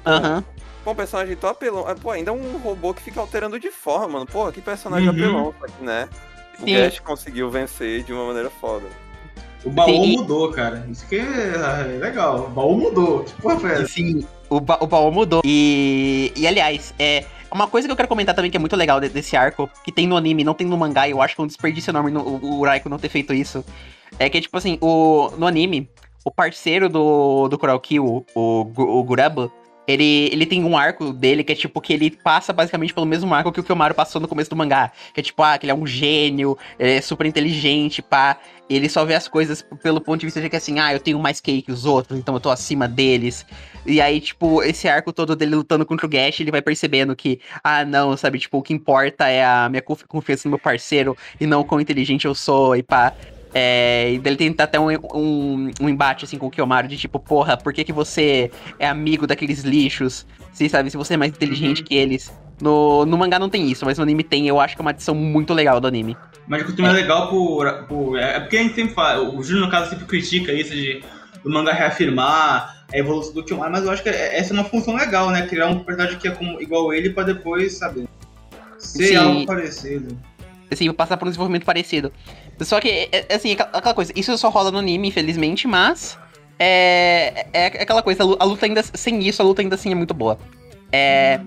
Aham. 0.06 0.44
Pô, 0.84 0.92
um 0.92 0.96
personagem 0.96 1.36
tão 1.38 1.50
apelão. 1.50 1.86
Ah, 1.88 1.96
Pô, 1.96 2.12
ainda 2.12 2.32
é 2.32 2.34
um 2.34 2.58
robô 2.58 2.94
que 2.94 3.02
fica 3.02 3.20
alterando 3.22 3.58
de 3.58 3.72
forma, 3.72 4.08
mano. 4.10 4.26
Porra, 4.26 4.52
que 4.52 4.62
personagem 4.62 5.08
Uhum. 5.08 5.16
apelão, 5.16 5.56
né? 5.80 6.10
O 6.60 6.66
Sim. 6.66 6.74
Gash 6.74 7.00
conseguiu 7.00 7.50
vencer 7.50 8.04
de 8.04 8.12
uma 8.12 8.26
maneira 8.26 8.50
foda. 8.50 8.86
O 9.66 9.70
baú 9.70 9.88
Sim. 9.88 10.18
mudou, 10.18 10.52
cara. 10.52 10.86
Isso 10.92 11.08
que 11.08 11.16
é 11.18 11.98
legal. 12.00 12.48
O 12.48 12.50
baú 12.50 12.76
mudou. 12.78 13.26
E 13.44 13.66
essa? 13.68 13.86
sim, 13.88 14.26
o, 14.50 14.60
ba 14.60 14.78
o 14.82 14.88
baú 14.88 15.12
mudou. 15.12 15.42
E, 15.46 16.32
e 16.36 16.46
aliás, 16.46 16.94
é 17.00 17.24
uma 17.52 17.68
coisa 17.68 17.88
que 17.88 17.92
eu 17.92 17.96
quero 17.96 18.08
comentar 18.10 18.36
também 18.36 18.52
que 18.52 18.58
é 18.58 18.60
muito 18.60 18.76
legal 18.76 19.00
de- 19.00 19.10
desse 19.10 19.38
arco, 19.38 19.70
que 19.84 19.92
tem 19.92 20.06
no 20.08 20.18
anime, 20.18 20.44
não 20.44 20.54
tem 20.54 20.68
no 20.68 20.78
mangá, 20.78 21.08
e 21.08 21.12
eu 21.12 21.22
acho 21.22 21.36
que 21.36 21.42
é 21.42 21.44
um 21.44 21.48
desperdício 21.48 21.92
enorme 21.92 22.12
no, 22.12 22.22
o, 22.22 22.60
o 22.60 22.66
Raiko 22.66 22.90
não 22.90 22.98
ter 23.00 23.10
feito 23.10 23.34
isso. 23.34 23.64
É 24.20 24.30
que, 24.30 24.42
tipo 24.42 24.58
assim, 24.58 24.78
o, 24.82 25.32
no 25.38 25.48
anime, 25.48 25.90
o 26.26 26.32
parceiro 26.32 26.90
do, 26.90 27.48
do 27.48 27.58
Kurauki, 27.58 28.00
o, 28.00 28.24
o, 28.36 28.68
o 28.78 29.04
Gurabo, 29.04 29.52
Ele, 29.88 30.30
ele 30.32 30.46
tem 30.46 30.64
um 30.64 30.78
arco 30.78 31.12
dele 31.12 31.44
que 31.44 31.52
é 31.52 31.56
tipo 31.56 31.82
que 31.82 31.94
ele 31.94 32.10
passa 32.10 32.54
basicamente 32.54 32.94
pelo 32.94 33.06
mesmo 33.06 33.34
arco 33.34 33.52
que 33.52 33.60
o 33.60 33.64
Kyomaru 33.64 33.94
passou 33.94 34.22
no 34.22 34.28
começo 34.28 34.50
do 34.50 34.56
mangá. 34.56 34.92
Que 35.14 35.20
é 35.20 35.24
tipo, 35.24 35.44
ah, 35.44 35.58
que 35.58 35.66
ele 35.66 35.72
é 35.72 35.76
um 35.76 35.86
gênio, 35.86 36.58
ele 36.80 36.94
é 36.94 37.02
super 37.02 37.26
inteligente, 37.26 38.02
pá. 38.02 38.38
Ele 38.70 38.88
só 38.88 39.04
vê 39.04 39.14
as 39.14 39.28
coisas 39.28 39.62
pelo 39.84 40.00
ponto 40.00 40.22
de 40.22 40.26
vista 40.26 40.40
de 40.40 40.50
que 40.50 40.56
assim, 40.56 40.80
ah, 40.80 40.94
eu 40.94 41.00
tenho 41.00 41.20
mais 41.20 41.42
que 41.42 41.62
que 41.62 41.72
os 41.72 41.86
outros, 41.86 42.18
então 42.18 42.34
eu 42.34 42.40
tô 42.40 42.50
acima 42.50 42.88
deles. 42.88 43.46
E 43.86 44.00
aí, 44.00 44.22
tipo, 44.22 44.64
esse 44.64 44.88
arco 44.88 45.12
todo 45.12 45.36
dele 45.36 45.56
lutando 45.56 45.86
contra 45.86 46.06
o 46.06 46.10
Gash, 46.10 46.40
ele 46.40 46.52
vai 46.52 46.62
percebendo 46.62 47.14
que, 47.16 47.42
ah, 47.62 47.84
não, 47.84 48.16
sabe, 48.16 48.40
tipo, 48.40 48.58
o 48.58 48.62
que 48.62 48.74
importa 48.74 49.28
é 49.28 49.44
a 49.44 49.68
minha 49.70 49.82
confiança 49.82 50.48
no 50.48 50.52
meu 50.52 50.60
parceiro 50.60 51.18
e 51.40 51.46
não 51.46 51.64
quão 51.64 51.82
inteligente 51.82 52.26
eu 52.26 52.34
sou 52.34 52.76
e 52.76 52.82
pá. 52.82 53.14
É, 53.54 54.12
e 54.14 54.20
dele 54.20 54.36
tentar 54.36 54.64
até 54.64 54.80
um, 54.80 54.90
um, 55.14 55.72
um, 55.80 55.90
embate 55.90 56.26
assim 56.26 56.40
com 56.40 56.48
o 56.48 56.50
Kiyomaru 56.50 56.88
de 56.88 56.98
tipo, 56.98 57.20
porra, 57.20 57.56
por 57.56 57.72
que, 57.72 57.84
que 57.84 57.94
você 57.94 58.50
é 58.80 58.88
amigo 58.88 59.28
daqueles 59.28 59.62
lixos? 59.62 60.26
Se 60.52 60.68
sabe, 60.68 60.90
se 60.90 60.98
você 60.98 61.14
é 61.14 61.18
mais 61.18 61.32
inteligente 61.32 61.80
uhum. 61.80 61.86
que 61.86 61.96
eles. 61.96 62.34
No, 62.60 63.06
no 63.06 63.18
mangá 63.18 63.38
não 63.38 63.50
tem 63.50 63.70
isso, 63.70 63.86
mas 63.86 63.98
no 63.98 64.04
anime 64.04 64.24
tem, 64.24 64.48
eu 64.48 64.60
acho 64.60 64.76
que 64.76 64.82
é 64.82 64.84
uma 64.84 64.92
adição 64.92 65.14
muito 65.14 65.54
legal 65.54 65.80
do 65.80 65.88
anime. 65.88 66.18
Mas 66.48 66.68
o 66.68 66.82
é. 66.82 66.86
é 66.86 66.92
legal 66.92 67.30
por, 67.30 67.72
por. 67.88 68.18
É 68.18 68.40
porque 68.40 68.58
a 68.58 68.64
gente 68.64 68.76
sempre 68.76 68.94
fala, 68.94 69.22
o 69.22 69.44
Júnior, 69.44 69.66
no 69.66 69.72
caso, 69.72 69.90
sempre 69.90 70.06
critica 70.06 70.52
isso 70.52 70.74
de 70.74 71.04
do 71.44 71.50
mangá 71.50 71.74
reafirmar 71.74 72.86
a 72.92 72.98
evolução 72.98 73.34
do 73.34 73.44
Kiyomaru, 73.44 73.72
mas 73.74 73.84
eu 73.84 73.92
acho 73.92 74.02
que 74.02 74.10
essa 74.10 74.54
é 74.54 74.56
uma 74.56 74.64
função 74.64 74.96
legal, 74.96 75.30
né? 75.30 75.46
Criar 75.46 75.68
um 75.68 75.84
personagem 75.84 76.18
que 76.18 76.28
é 76.28 76.32
como, 76.32 76.62
igual 76.62 76.94
ele 76.94 77.10
pra 77.10 77.24
depois, 77.24 77.74
sabe, 77.74 78.08
ser 78.78 79.08
Sim. 79.08 79.16
algo 79.16 79.46
parecido 79.46 80.18
assim, 80.72 80.92
passar 80.94 81.18
por 81.18 81.28
um 81.28 81.30
desenvolvimento 81.32 81.66
parecido. 81.66 82.12
Só 82.60 82.80
que, 82.80 82.90
é, 82.90 83.26
é, 83.30 83.36
assim, 83.36 83.54
aquela 83.54 83.94
coisa, 83.94 84.12
isso 84.16 84.38
só 84.38 84.50
rola 84.50 84.72
no 84.72 84.80
anime, 84.80 85.08
infelizmente, 85.08 85.68
mas 85.68 86.18
é, 86.60 87.48
é, 87.54 87.78
é 87.78 87.82
aquela 87.84 88.02
coisa, 88.02 88.24
a 88.24 88.44
luta 88.44 88.66
ainda, 88.66 88.84
sem 88.84 89.28
isso, 89.28 89.42
a 89.42 89.46
luta 89.46 89.62
ainda 89.62 89.76
assim 89.76 89.92
é 89.92 89.96
muito 89.96 90.14
boa. 90.14 90.38
É, 90.92 91.40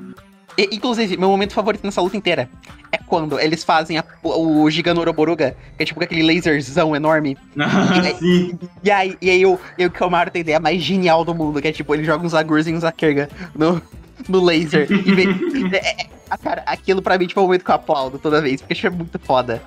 inclusive, 0.72 1.16
meu 1.16 1.28
momento 1.28 1.52
favorito 1.52 1.84
nessa 1.84 2.00
luta 2.00 2.16
inteira 2.16 2.48
é 2.90 2.98
quando 2.98 3.38
eles 3.38 3.62
fazem 3.62 3.98
a, 3.98 4.04
o 4.22 4.68
Giganoroboruga, 4.70 5.56
que 5.76 5.82
é 5.82 5.86
tipo 5.86 6.02
aquele 6.02 6.22
laserzão 6.22 6.94
enorme. 6.94 7.36
Ah, 7.58 8.10
e, 8.10 8.14
sim. 8.14 8.58
E 8.82 8.90
aí, 8.90 9.16
e 9.20 9.30
aí 9.30 9.46
o, 9.46 9.58
e 9.76 9.84
o 9.84 9.90
Kamaro 9.90 10.30
tem 10.30 10.40
a 10.40 10.42
ideia 10.42 10.60
mais 10.60 10.80
genial 10.82 11.24
do 11.24 11.34
mundo, 11.34 11.60
que 11.60 11.68
é 11.68 11.72
tipo, 11.72 11.94
ele 11.94 12.04
joga 12.04 12.24
uns 12.24 12.34
Agurs 12.34 12.66
e 12.66 12.72
uns 12.72 12.84
Akerga 12.84 13.28
no, 13.54 13.82
no 14.28 14.44
laser. 14.44 14.88
E 14.90 15.76
é, 15.76 16.06
é, 16.30 16.36
cara, 16.36 16.62
aquilo 16.66 17.02
pra 17.02 17.18
mim 17.18 17.26
tipo, 17.26 17.40
é 17.40 17.42
o 17.42 17.46
momento 17.46 17.64
que 17.64 17.70
eu 17.70 17.74
aplaudo 17.74 18.18
toda 18.18 18.40
vez, 18.40 18.60
porque 18.60 18.74
isso 18.74 18.86
é 18.86 18.90
muito 18.90 19.18
foda. 19.18 19.62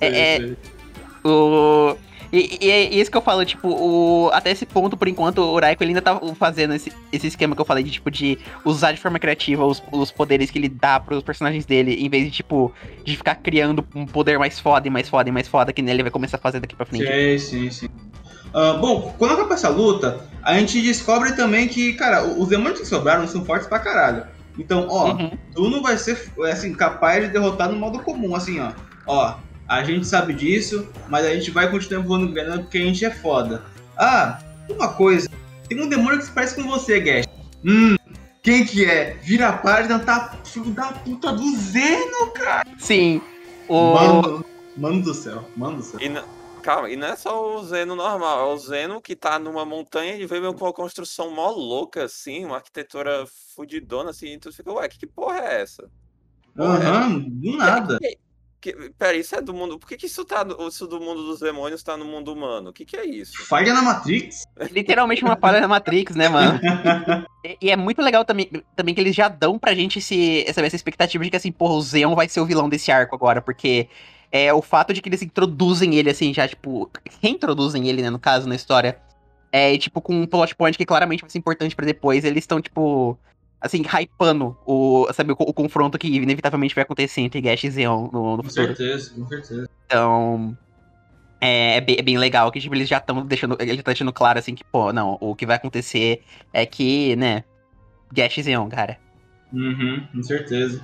É, 0.00 0.36
é, 0.36 0.56
o... 1.24 1.96
E, 2.32 2.58
e, 2.60 2.70
é 2.70 2.94
isso 2.94 3.10
que 3.10 3.16
eu 3.16 3.22
falo, 3.22 3.44
tipo, 3.44 3.68
o, 3.68 4.30
até 4.32 4.50
esse 4.50 4.66
ponto, 4.66 4.96
por 4.96 5.06
enquanto, 5.06 5.38
o 5.38 5.58
Raiko 5.58 5.82
ele 5.82 5.90
ainda 5.90 6.02
tá 6.02 6.20
fazendo 6.34 6.74
esse, 6.74 6.92
esse 7.12 7.28
esquema 7.28 7.54
que 7.54 7.60
eu 7.60 7.64
falei 7.64 7.84
de, 7.84 7.90
tipo, 7.90 8.10
de 8.10 8.38
usar 8.64 8.92
de 8.92 9.00
forma 9.00 9.18
criativa 9.18 9.64
os, 9.64 9.82
os 9.92 10.10
poderes 10.10 10.50
que 10.50 10.58
ele 10.58 10.68
dá 10.68 10.98
pros 10.98 11.22
personagens 11.22 11.64
dele, 11.64 11.94
em 11.94 12.08
vez 12.08 12.24
de, 12.24 12.30
tipo, 12.32 12.72
de 13.04 13.16
ficar 13.16 13.36
criando 13.36 13.86
um 13.94 14.04
poder 14.04 14.38
mais 14.38 14.58
foda 14.58 14.86
e 14.86 14.90
mais 14.90 15.08
foda 15.08 15.28
e 15.28 15.32
mais 15.32 15.48
foda, 15.48 15.72
que 15.72 15.80
ele 15.80 16.02
vai 16.02 16.10
começar 16.10 16.36
a 16.36 16.40
fazer 16.40 16.60
daqui 16.60 16.74
pra 16.74 16.84
frente. 16.84 17.06
Sim, 17.06 17.38
sim, 17.38 17.70
sim. 17.70 17.88
Uh, 18.48 18.78
bom, 18.78 19.14
quando 19.18 19.34
acaba 19.34 19.54
essa 19.54 19.68
luta, 19.68 20.20
a 20.42 20.58
gente 20.58 20.80
descobre 20.80 21.32
também 21.32 21.68
que, 21.68 21.92
cara, 21.94 22.24
os 22.24 22.48
demônios 22.48 22.80
que 22.80 22.86
sobraram 22.86 23.26
são 23.26 23.44
fortes 23.44 23.68
pra 23.68 23.78
caralho. 23.78 24.24
Então, 24.58 24.86
ó, 24.88 25.12
uhum. 25.12 25.30
tu 25.54 25.68
não 25.68 25.82
vai 25.82 25.98
ser, 25.98 26.30
assim, 26.50 26.72
capaz 26.72 27.24
de 27.24 27.30
derrotar 27.30 27.70
no 27.70 27.76
modo 27.76 27.98
comum, 28.00 28.34
assim, 28.34 28.60
ó. 28.60 28.72
Ó, 29.06 29.34
a 29.68 29.84
gente 29.84 30.06
sabe 30.06 30.32
disso, 30.32 30.88
mas 31.08 31.26
a 31.26 31.34
gente 31.34 31.50
vai 31.50 31.70
continuar 31.70 32.02
voando 32.02 32.32
grana 32.32 32.58
porque 32.62 32.78
a 32.78 32.82
gente 32.82 33.04
é 33.04 33.10
foda. 33.10 33.62
Ah, 33.98 34.38
uma 34.68 34.88
coisa. 34.88 35.28
Tem 35.68 35.80
um 35.80 35.88
demônio 35.88 36.18
que 36.18 36.26
se 36.26 36.30
parece 36.30 36.54
com 36.54 36.62
você, 36.62 37.00
Gash. 37.00 37.26
Hum, 37.64 37.96
quem 38.42 38.64
que 38.64 38.84
é? 38.84 39.16
Vira 39.22 39.48
a 39.48 39.52
página, 39.52 39.98
tá 39.98 40.36
filho 40.44 40.70
da 40.70 40.92
puta 40.92 41.32
do 41.32 41.56
Zeno, 41.56 42.30
cara. 42.32 42.66
Sim. 42.78 43.20
O... 43.68 43.94
Mano, 43.94 44.44
mano 44.76 45.02
do 45.02 45.12
céu, 45.12 45.44
mano 45.56 45.78
do 45.78 45.82
céu. 45.82 46.00
E, 46.00 46.08
calma, 46.66 46.90
e 46.90 46.96
não 46.96 47.06
é 47.06 47.14
só 47.14 47.56
o 47.56 47.64
Zeno 47.64 47.94
normal, 47.94 48.50
é 48.50 48.52
o 48.52 48.58
Zeno 48.58 49.00
que 49.00 49.14
tá 49.14 49.38
numa 49.38 49.64
montanha 49.64 50.16
e 50.16 50.26
vê 50.26 50.40
com 50.40 50.64
uma 50.64 50.72
construção 50.72 51.30
mó 51.30 51.48
louca, 51.48 52.04
assim, 52.04 52.44
uma 52.44 52.56
arquitetura 52.56 53.24
fudidona, 53.54 54.10
assim, 54.10 54.32
e 54.32 54.38
tu 54.38 54.52
fica, 54.52 54.72
ué, 54.72 54.88
que, 54.88 54.98
que 54.98 55.06
porra 55.06 55.38
é 55.38 55.62
essa? 55.62 55.88
Aham, 56.58 57.08
uhum, 57.08 57.30
do 57.30 57.56
nada. 57.56 57.98
Que, 58.00 58.18
que, 58.60 58.90
pera, 58.98 59.16
isso 59.16 59.36
é 59.36 59.40
do 59.40 59.54
mundo. 59.54 59.78
Por 59.78 59.86
que, 59.86 59.96
que 59.96 60.06
isso 60.06 60.24
tá. 60.24 60.44
Isso 60.66 60.88
do 60.88 60.98
mundo 60.98 61.22
dos 61.24 61.38
demônios 61.38 61.82
tá 61.82 61.96
no 61.96 62.04
mundo 62.06 62.32
humano? 62.32 62.70
O 62.70 62.72
que, 62.72 62.84
que 62.84 62.96
é 62.96 63.04
isso? 63.04 63.44
Falha 63.44 63.74
na 63.74 63.82
Matrix? 63.82 64.44
Literalmente 64.72 65.22
uma 65.22 65.36
falha 65.36 65.60
na 65.60 65.68
Matrix, 65.68 66.16
né, 66.16 66.28
mano? 66.30 66.58
e, 67.44 67.58
e, 67.60 67.70
é 67.70 67.76
muito 67.76 68.00
legal 68.00 68.24
também, 68.24 68.50
também 68.74 68.94
que 68.94 69.00
eles 69.00 69.14
já 69.14 69.28
dão 69.28 69.58
pra 69.58 69.74
gente 69.74 69.98
esse, 69.98 70.44
essa, 70.48 70.62
essa 70.62 70.74
expectativa 70.74 71.22
de 71.22 71.30
que, 71.30 71.36
assim, 71.36 71.52
porra, 71.52 71.74
o 71.74 71.82
Zeon 71.82 72.14
vai 72.14 72.26
ser 72.28 72.40
o 72.40 72.46
vilão 72.46 72.68
desse 72.70 72.90
arco 72.90 73.14
agora, 73.14 73.42
porque 73.42 73.88
é 74.44 74.52
o 74.52 74.62
fato 74.62 74.92
de 74.92 75.00
que 75.00 75.08
eles 75.08 75.22
introduzem 75.22 75.94
ele, 75.94 76.10
assim, 76.10 76.32
já, 76.32 76.46
tipo, 76.46 76.90
reintroduzem 77.22 77.88
ele, 77.88 78.02
né, 78.02 78.10
no 78.10 78.18
caso, 78.18 78.48
na 78.48 78.54
história. 78.54 78.98
É, 79.52 79.76
tipo, 79.78 80.00
com 80.00 80.14
um 80.14 80.26
plot 80.26 80.54
point 80.54 80.76
que 80.76 80.84
claramente 80.84 81.20
vai 81.20 81.30
ser 81.30 81.38
importante 81.38 81.74
para 81.74 81.86
depois. 81.86 82.24
Eles 82.24 82.42
estão, 82.42 82.60
tipo, 82.60 83.18
assim, 83.60 83.82
hypando 83.82 84.56
o, 84.66 85.08
sabe, 85.12 85.32
o, 85.32 85.36
o, 85.38 85.52
confronto 85.52 85.98
que 85.98 86.08
inevitavelmente 86.08 86.74
vai 86.74 86.82
acontecer 86.82 87.20
entre 87.20 87.40
Gash 87.40 87.64
e 87.64 87.70
Zeon 87.70 88.08
no, 88.12 88.36
no 88.36 88.42
com 88.42 88.48
futuro. 88.48 88.68
Com 88.68 88.74
certeza, 88.74 89.14
com 89.14 89.26
certeza. 89.28 89.70
Então. 89.86 90.58
É, 91.40 91.76
é, 91.76 91.80
bem, 91.82 91.96
é 91.98 92.02
bem 92.02 92.16
legal 92.16 92.50
que 92.50 92.60
tipo, 92.60 92.74
eles 92.74 92.88
já 92.88 92.98
estão 92.98 93.24
deixando. 93.24 93.56
Ele 93.60 93.82
tá 93.82 93.92
deixando 93.92 94.12
claro 94.12 94.38
assim 94.38 94.54
que, 94.54 94.64
pô, 94.64 94.92
não, 94.92 95.18
o 95.20 95.34
que 95.34 95.46
vai 95.46 95.56
acontecer 95.56 96.22
é 96.52 96.64
que, 96.64 97.14
né, 97.16 97.44
Gash 98.12 98.38
e 98.38 98.42
Zeon, 98.42 98.68
cara. 98.68 98.98
Uhum, 99.52 100.06
com 100.12 100.22
certeza. 100.22 100.82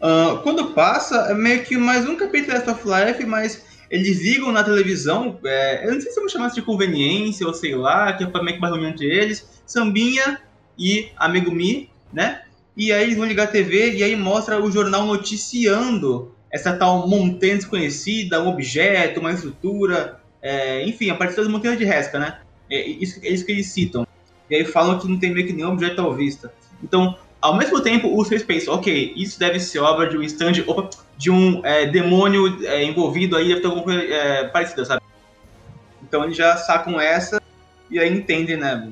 Uh, 0.00 0.38
quando 0.42 0.72
passa, 0.72 1.26
é 1.30 1.34
meio 1.34 1.62
que 1.62 1.76
mais 1.76 2.08
um 2.08 2.16
capítulo 2.16 2.54
Last 2.54 2.70
of 2.70 2.82
Life, 2.86 3.26
mas 3.26 3.64
eles 3.90 4.22
ligam 4.22 4.50
na 4.50 4.64
televisão, 4.64 5.38
é, 5.44 5.86
eu 5.86 5.92
não 5.92 6.00
sei 6.00 6.10
se 6.10 6.18
eu 6.18 6.22
vou 6.22 6.30
chamar 6.30 6.46
isso 6.46 6.54
de 6.54 6.62
conveniência 6.62 7.46
ou 7.46 7.52
sei 7.52 7.74
lá, 7.74 8.12
que 8.12 8.24
é 8.24 8.42
meio 8.42 8.56
que 8.56 8.60
menos 8.62 8.88
entre 8.88 9.06
eles, 9.06 9.62
Sambinha 9.66 10.40
e 10.78 11.10
Amigo 11.16 11.50
Mi, 11.50 11.90
né? 12.12 12.42
E 12.76 12.92
aí 12.92 13.02
eles 13.02 13.16
vão 13.16 13.26
ligar 13.26 13.44
a 13.44 13.50
TV 13.50 13.94
e 13.96 14.02
aí 14.02 14.16
mostra 14.16 14.62
o 14.62 14.70
jornal 14.70 15.04
noticiando 15.04 16.32
essa 16.50 16.72
tal 16.72 17.06
montanha 17.06 17.56
desconhecida, 17.56 18.42
um 18.42 18.48
objeto, 18.48 19.20
uma 19.20 19.32
estrutura, 19.32 20.20
é, 20.40 20.82
enfim, 20.86 21.10
a 21.10 21.14
partir 21.14 21.36
das 21.36 21.48
montanhas 21.48 21.76
de 21.78 21.84
Resca, 21.84 22.18
né? 22.18 22.40
É 22.70 22.88
isso, 22.88 23.20
é 23.22 23.28
isso 23.28 23.44
que 23.44 23.52
eles 23.52 23.66
citam. 23.66 24.06
E 24.48 24.54
aí 24.54 24.64
falam 24.64 24.98
que 24.98 25.08
não 25.08 25.18
tem 25.18 25.34
meio 25.34 25.46
que 25.46 25.52
nenhum 25.52 25.72
objeto 25.72 26.00
à 26.00 26.14
vista. 26.14 26.52
Então, 26.82 27.18
ao 27.40 27.56
mesmo 27.56 27.80
tempo, 27.80 28.18
os 28.18 28.28
três 28.28 28.42
pensam, 28.42 28.74
ok, 28.74 29.12
isso 29.16 29.38
deve 29.38 29.58
ser 29.58 29.78
obra 29.78 30.08
de 30.08 30.16
um 30.16 30.22
stand, 30.22 30.62
opa, 30.66 30.90
de 31.16 31.30
um 31.30 31.64
é, 31.64 31.86
demônio 31.86 32.64
é, 32.66 32.84
envolvido 32.84 33.36
aí, 33.36 33.48
deve 33.48 33.60
ter 33.60 33.66
alguma 33.66 33.84
coisa 33.84 34.02
é, 34.02 34.48
parecida, 34.48 34.84
sabe? 34.84 35.02
Então 36.02 36.24
eles 36.24 36.36
já 36.36 36.56
sacam 36.56 37.00
essa 37.00 37.40
e 37.90 37.98
aí 37.98 38.12
entendem, 38.12 38.56
né? 38.56 38.90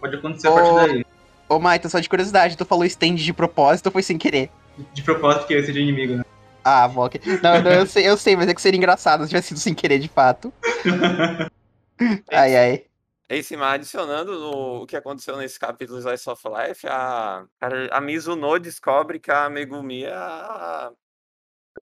Pode 0.00 0.16
acontecer 0.16 0.48
a 0.48 0.52
partir 0.52 0.74
daí. 0.74 1.06
Ô, 1.48 1.58
Maito, 1.58 1.88
só 1.88 1.98
de 1.98 2.08
curiosidade, 2.08 2.56
tu 2.56 2.64
falou 2.64 2.84
stand 2.84 3.14
de 3.14 3.32
propósito 3.32 3.86
ou 3.86 3.92
foi 3.92 4.02
sem 4.02 4.18
querer? 4.18 4.50
De 4.92 5.02
propósito, 5.02 5.40
porque 5.40 5.54
eu 5.54 5.64
seja 5.64 5.80
inimigo, 5.80 6.16
né? 6.16 6.24
Ah, 6.62 6.86
Mock. 6.86 7.18
Não, 7.42 7.62
não, 7.62 7.70
eu 7.70 7.86
sei, 7.86 8.06
eu 8.06 8.16
sei, 8.16 8.36
mas 8.36 8.48
é 8.48 8.54
que 8.54 8.60
seria 8.60 8.76
engraçado 8.76 9.22
se 9.22 9.30
tivesse 9.30 9.48
sido 9.48 9.58
sem 9.58 9.74
querer, 9.74 9.98
de 9.98 10.08
fato. 10.08 10.52
ai, 12.30 12.56
ai. 12.56 12.82
Em 13.30 13.42
cima, 13.42 13.72
adicionando 13.72 14.38
no, 14.38 14.82
o 14.82 14.86
que 14.86 14.96
aconteceu 14.96 15.36
nesse 15.36 15.60
capítulo 15.60 15.98
Slice 15.98 16.30
of 16.30 16.42
Life, 16.48 16.86
a, 16.86 17.44
a, 17.90 18.00
Mizuno 18.00 18.58
descobre 18.58 19.20
que 19.20 19.30
a 19.30 19.50
Megumi 19.50 20.04
é 20.04 20.14
a, 20.14 20.90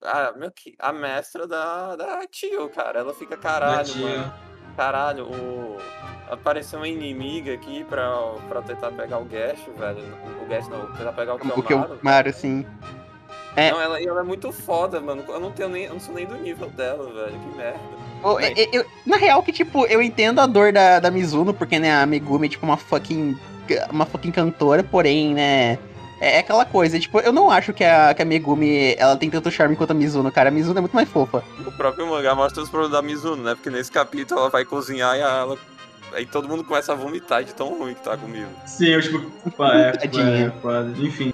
a, 0.03 0.35
a 0.81 0.93
mestra 0.93 1.47
da, 1.47 1.95
da 1.95 2.27
Tio, 2.27 2.69
cara. 2.71 2.99
Ela 2.99 3.15
fica 3.15 3.37
caralho, 3.37 3.97
mano. 3.97 4.35
Caralho, 4.77 5.27
o, 5.31 5.77
apareceu 6.29 6.81
uma 6.81 6.89
inimiga 6.89 7.55
aqui 7.55 7.85
pra, 7.85 8.11
pra 8.49 8.63
tentar 8.63 8.91
pegar 8.91 9.19
o 9.19 9.25
Gash, 9.25 9.65
velho. 9.79 10.03
O 10.43 10.47
Gash 10.47 10.69
não, 10.69 10.93
tentar 10.95 11.13
pegar 11.13 11.35
o 11.35 11.39
Kiyomaru. 11.39 11.61
O 11.61 11.65
Kiyomaru, 11.65 12.33
sim. 12.33 12.67
É. 13.57 13.71
Não, 13.71 13.81
ela, 13.81 14.03
ela 14.03 14.21
é 14.21 14.25
muito 14.25 14.53
foda, 14.53 15.01
mano. 15.01 15.25
Eu 15.27 15.41
não 15.41 15.51
tenho 15.51 15.71
nem. 15.71 15.85
Eu 15.85 15.95
não 15.95 16.01
sou 16.01 16.15
nem 16.15 16.27
do 16.27 16.37
nível 16.37 16.69
dela, 16.69 17.11
velho. 17.11 17.41
Que 17.41 17.57
merda. 17.57 17.81
Eu, 18.23 18.41
eu, 18.41 18.69
eu, 18.73 18.87
na 19.05 19.17
real, 19.17 19.43
que, 19.43 19.53
tipo, 19.53 19.87
eu 19.87 20.03
entendo 20.03 20.41
a 20.41 20.47
dor 20.47 20.73
da, 20.73 21.01
da 21.01 21.11
Mizuno, 21.11 21.55
porque, 21.55 21.79
né, 21.79 21.95
a 21.95 22.07
Megumi 22.07 22.47
é, 22.47 22.51
tipo, 22.51 22.67
uma 22.67 22.77
fucking. 22.77 23.37
Uma 23.91 24.07
fucking 24.07 24.31
cantora, 24.31 24.85
porém, 24.85 25.35
né. 25.35 25.79
É, 26.21 26.37
é 26.37 26.39
aquela 26.39 26.65
coisa, 26.65 26.99
tipo, 26.99 27.19
eu 27.21 27.33
não 27.33 27.51
acho 27.51 27.73
que 27.73 27.85
a, 27.85 28.15
que 28.15 28.23
a 28.23 28.25
Megumi 28.25 28.95
ela 28.97 29.17
tem 29.17 29.29
tanto 29.29 29.51
charme 29.51 29.77
quanto 29.77 29.91
a 29.91 29.95
Mizuno, 29.95 30.31
cara. 30.31 30.49
A 30.49 30.53
Mizuno 30.53 30.79
é 30.79 30.81
muito 30.81 30.95
mais 30.95 31.09
fofa. 31.09 31.43
O 31.67 31.73
próprio 31.73 32.07
mangá 32.07 32.35
mostra 32.35 32.63
os 32.63 32.69
problemas 32.69 32.93
da 32.93 33.03
Mizuno, 33.03 33.43
né? 33.43 33.55
Porque 33.55 33.71
nesse 33.71 33.91
capítulo 33.91 34.41
ela 34.41 34.51
vai 34.51 34.65
cozinhar 34.65 35.17
e 35.17 35.21
ela. 35.21 35.59
Aí 36.13 36.25
todo 36.25 36.49
mundo 36.49 36.63
começa 36.63 36.93
a 36.93 36.95
vomitar 36.95 37.43
de 37.43 37.55
tão 37.55 37.79
ruim 37.79 37.95
que 37.95 38.03
tá 38.03 38.17
comigo. 38.17 38.49
Sim, 38.65 38.89
eu 38.89 39.03
tipo, 39.03 39.19
é, 39.65 40.45
é, 40.45 40.51
quase. 40.63 41.05
Enfim. 41.05 41.33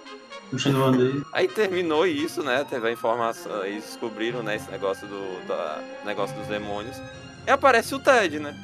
Continuando 0.52 1.02
aí. 1.02 1.22
Aí 1.32 1.48
terminou 1.48 2.06
isso, 2.06 2.42
né? 2.42 2.62
Teve 2.68 2.88
a 2.88 2.92
informação, 2.92 3.64
eles 3.64 3.84
descobriram, 3.84 4.42
né, 4.42 4.56
esse 4.56 4.70
negócio 4.70 5.08
do 5.08 5.48
da, 5.48 5.80
negócio 6.04 6.36
dos 6.36 6.46
demônios. 6.46 7.00
E 7.46 7.50
aparece 7.50 7.94
o 7.94 7.98
Ted, 7.98 8.38
né? 8.38 8.54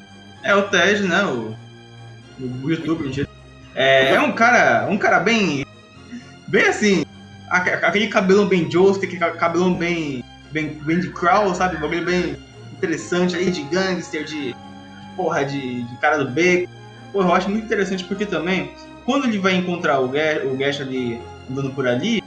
É 0.45 0.55
o 0.55 0.69
Ted, 0.69 1.03
né? 1.05 1.25
O, 1.25 1.57
o 2.63 2.71
YouTube, 2.71 3.11
gente. 3.11 3.27
É, 3.75 4.11
é 4.13 4.21
um 4.21 4.33
cara, 4.33 4.87
um 4.91 4.99
cara 4.99 5.19
bem, 5.19 5.65
bem 6.47 6.67
assim, 6.67 7.07
aquele 7.49 8.09
cabelão 8.09 8.47
bem 8.47 8.69
Jost, 8.69 9.03
aquele 9.03 9.19
cabelão 9.37 9.73
bem, 9.73 10.23
bem, 10.53 10.75
bem 10.83 11.01
de 11.01 11.11
crawl, 11.11 11.55
sabe? 11.55 11.79
Um 11.79 11.81
bagulho 11.81 12.05
bem 12.05 12.37
interessante 12.71 13.35
aí 13.35 13.51
de 13.51 13.63
gangster, 13.63 14.25
de 14.25 14.55
porra, 15.17 15.43
de, 15.43 15.85
de 15.85 15.97
cara 16.01 16.19
do 16.19 16.31
beco. 16.31 16.71
Porra, 17.13 17.29
eu 17.29 17.35
acho 17.35 17.49
muito 17.49 17.65
interessante 17.65 18.05
porque 18.05 18.27
também, 18.27 18.75
quando 19.07 19.25
ele 19.25 19.39
vai 19.39 19.55
encontrar 19.55 20.01
o 20.01 20.09
Gash, 20.09 20.45
o 20.45 20.55
Gash 20.55 20.83
ali 20.83 21.19
andando 21.51 21.71
por 21.71 21.87
ali, 21.87 22.23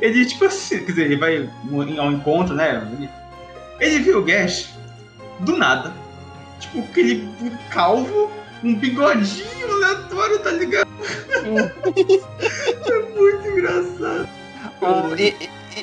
ele, 0.00 0.26
tipo 0.26 0.44
assim, 0.44 0.78
quer 0.80 0.92
dizer, 0.92 1.04
ele 1.04 1.16
vai 1.16 1.48
ao 1.98 2.12
encontro, 2.12 2.54
né? 2.54 2.86
Ele, 2.98 3.10
ele 3.80 3.98
viu 4.00 4.18
o 4.18 4.24
Gash 4.24 4.70
do 5.40 5.56
nada. 5.56 5.92
Tipo, 6.58 6.80
aquele 6.80 7.28
calvo, 7.70 8.30
um 8.64 8.74
bigodinho 8.74 9.72
aleatório, 9.72 10.38
tá 10.40 10.50
ligado? 10.50 10.88
é 11.44 13.18
muito 13.18 13.48
engraçado. 13.48 14.28
E, 15.18 15.34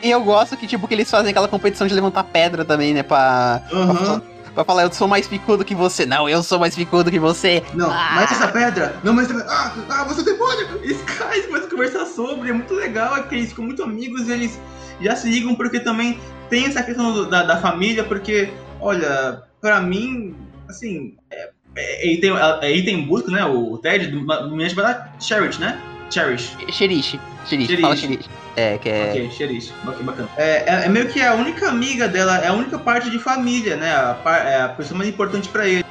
e, 0.04 0.12
eu 0.12 0.22
gosto 0.24 0.58
que, 0.58 0.68
tipo, 0.68 0.88
que 0.88 0.94
eles 0.94 1.10
fazem 1.10 1.32
aquela 1.32 1.48
competição 1.48 1.88
de 1.88 1.94
levantar 1.94 2.24
pedra 2.26 2.66
também, 2.66 2.94
né? 2.94 3.04
Pra, 3.04 3.62
uhum. 3.72 3.96
pra, 3.96 4.22
pra, 4.56 4.64
falar, 4.64 4.84
eu 4.84 4.92
sou 4.92 5.08
mais 5.08 5.28
picudo 5.28 5.64
que 5.64 5.76
você. 5.76 6.06
Não, 6.06 6.28
eu 6.28 6.42
sou 6.42 6.58
mais 6.58 6.76
picudo 6.76 7.12
que 7.12 7.20
você. 7.20 7.64
Não, 7.74 7.92
ah. 7.92 8.14
mas 8.16 8.32
essa 8.32 8.48
pedra. 8.48 9.00
Não, 9.04 9.14
mas. 9.14 9.30
Ah, 9.32 9.76
ah 9.90 10.04
você 10.06 10.22
é 10.22 10.24
demônio! 10.24 10.80
Eles 10.82 11.02
caem, 11.04 11.44
a 11.54 11.60
conversar 11.70 12.06
sobre. 12.06 12.50
É 12.50 12.54
muito 12.54 12.74
legal, 12.74 13.18
é 13.18 13.22
porque 13.22 13.36
eles 13.36 13.50
ficam 13.50 13.66
muito 13.66 13.84
amigos 13.84 14.28
e 14.28 14.32
eles 14.32 14.60
já 15.02 15.16
se 15.16 15.30
ligam, 15.30 15.54
porque 15.56 15.80
também 15.80 16.20
tem 16.50 16.66
essa 16.66 16.82
questão 16.82 17.30
da, 17.30 17.44
da 17.44 17.58
família, 17.58 18.04
porque, 18.04 18.50
olha, 18.80 19.44
pra 19.62 19.82
mim, 19.82 20.36
assim. 20.70 21.16
É, 21.30 21.50
é, 21.78 22.08
ele, 22.08 22.18
tem, 22.22 22.32
é, 22.32 22.72
ele 22.72 22.84
tem 22.84 23.06
busca, 23.06 23.30
né? 23.30 23.46
O 23.46 23.78
Ted, 23.78 24.08
do, 24.08 24.22
do 24.22 24.58
vai 24.58 24.86
dar 24.86 25.16
Cherish, 25.20 25.60
né? 25.60 25.80
Cherish. 26.10 26.56
Cherish. 26.72 27.20
Cherish, 27.46 27.82
fala 27.82 27.96
Cherish. 27.96 28.30
É, 28.56 28.78
que 28.78 28.90
é. 28.90 29.10
Ok, 29.10 29.32
Cherish. 29.32 29.74
Ok, 29.86 30.04
bacana. 30.04 30.30
É, 30.38 30.64
é, 30.66 30.86
é, 30.86 30.90
meio 30.90 31.08
que 31.10 31.22
a 31.22 31.34
única 31.34 31.70
amiga 31.70 32.08
dela, 32.08 32.38
é 32.38 32.48
a 32.48 32.54
única 32.54 32.78
parte 32.80 33.10
de 33.10 33.20
família, 33.20 33.76
né? 33.76 33.92
A, 33.92 34.38
é 34.38 34.62
a 34.62 34.70
pessoa 34.70 34.98
mais 34.98 35.10
importante 35.10 35.50
pra 35.50 35.68
ele. 35.68 35.86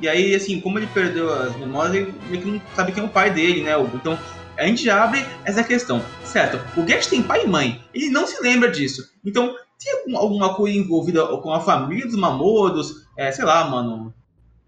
E 0.00 0.08
aí, 0.08 0.34
assim, 0.34 0.60
como 0.60 0.78
ele 0.78 0.86
perdeu 0.88 1.32
as 1.32 1.56
memórias, 1.56 1.94
ele 1.94 2.14
meio 2.28 2.42
que 2.42 2.50
não 2.50 2.62
sabe 2.74 2.92
quem 2.92 3.02
é 3.02 3.06
o 3.06 3.10
pai 3.10 3.30
dele, 3.30 3.62
né? 3.62 3.72
Então, 3.94 4.18
a 4.56 4.66
gente 4.66 4.84
já 4.84 5.02
abre 5.02 5.24
essa 5.44 5.62
questão. 5.62 6.02
Certo, 6.24 6.60
o 6.78 6.84
Gash 6.84 7.06
tem 7.06 7.22
pai 7.22 7.44
e 7.44 7.48
mãe. 7.48 7.82
Ele 7.94 8.10
não 8.10 8.26
se 8.26 8.40
lembra 8.42 8.70
disso. 8.70 9.10
Então, 9.24 9.54
tem 9.78 10.16
alguma 10.16 10.54
coisa 10.54 10.76
envolvida 10.76 11.26
com 11.38 11.52
a 11.52 11.60
família 11.60 12.06
dos 12.06 12.16
Mamodos, 12.16 13.06
é, 13.16 13.30
sei 13.30 13.44
lá, 13.44 13.68
mano, 13.68 14.14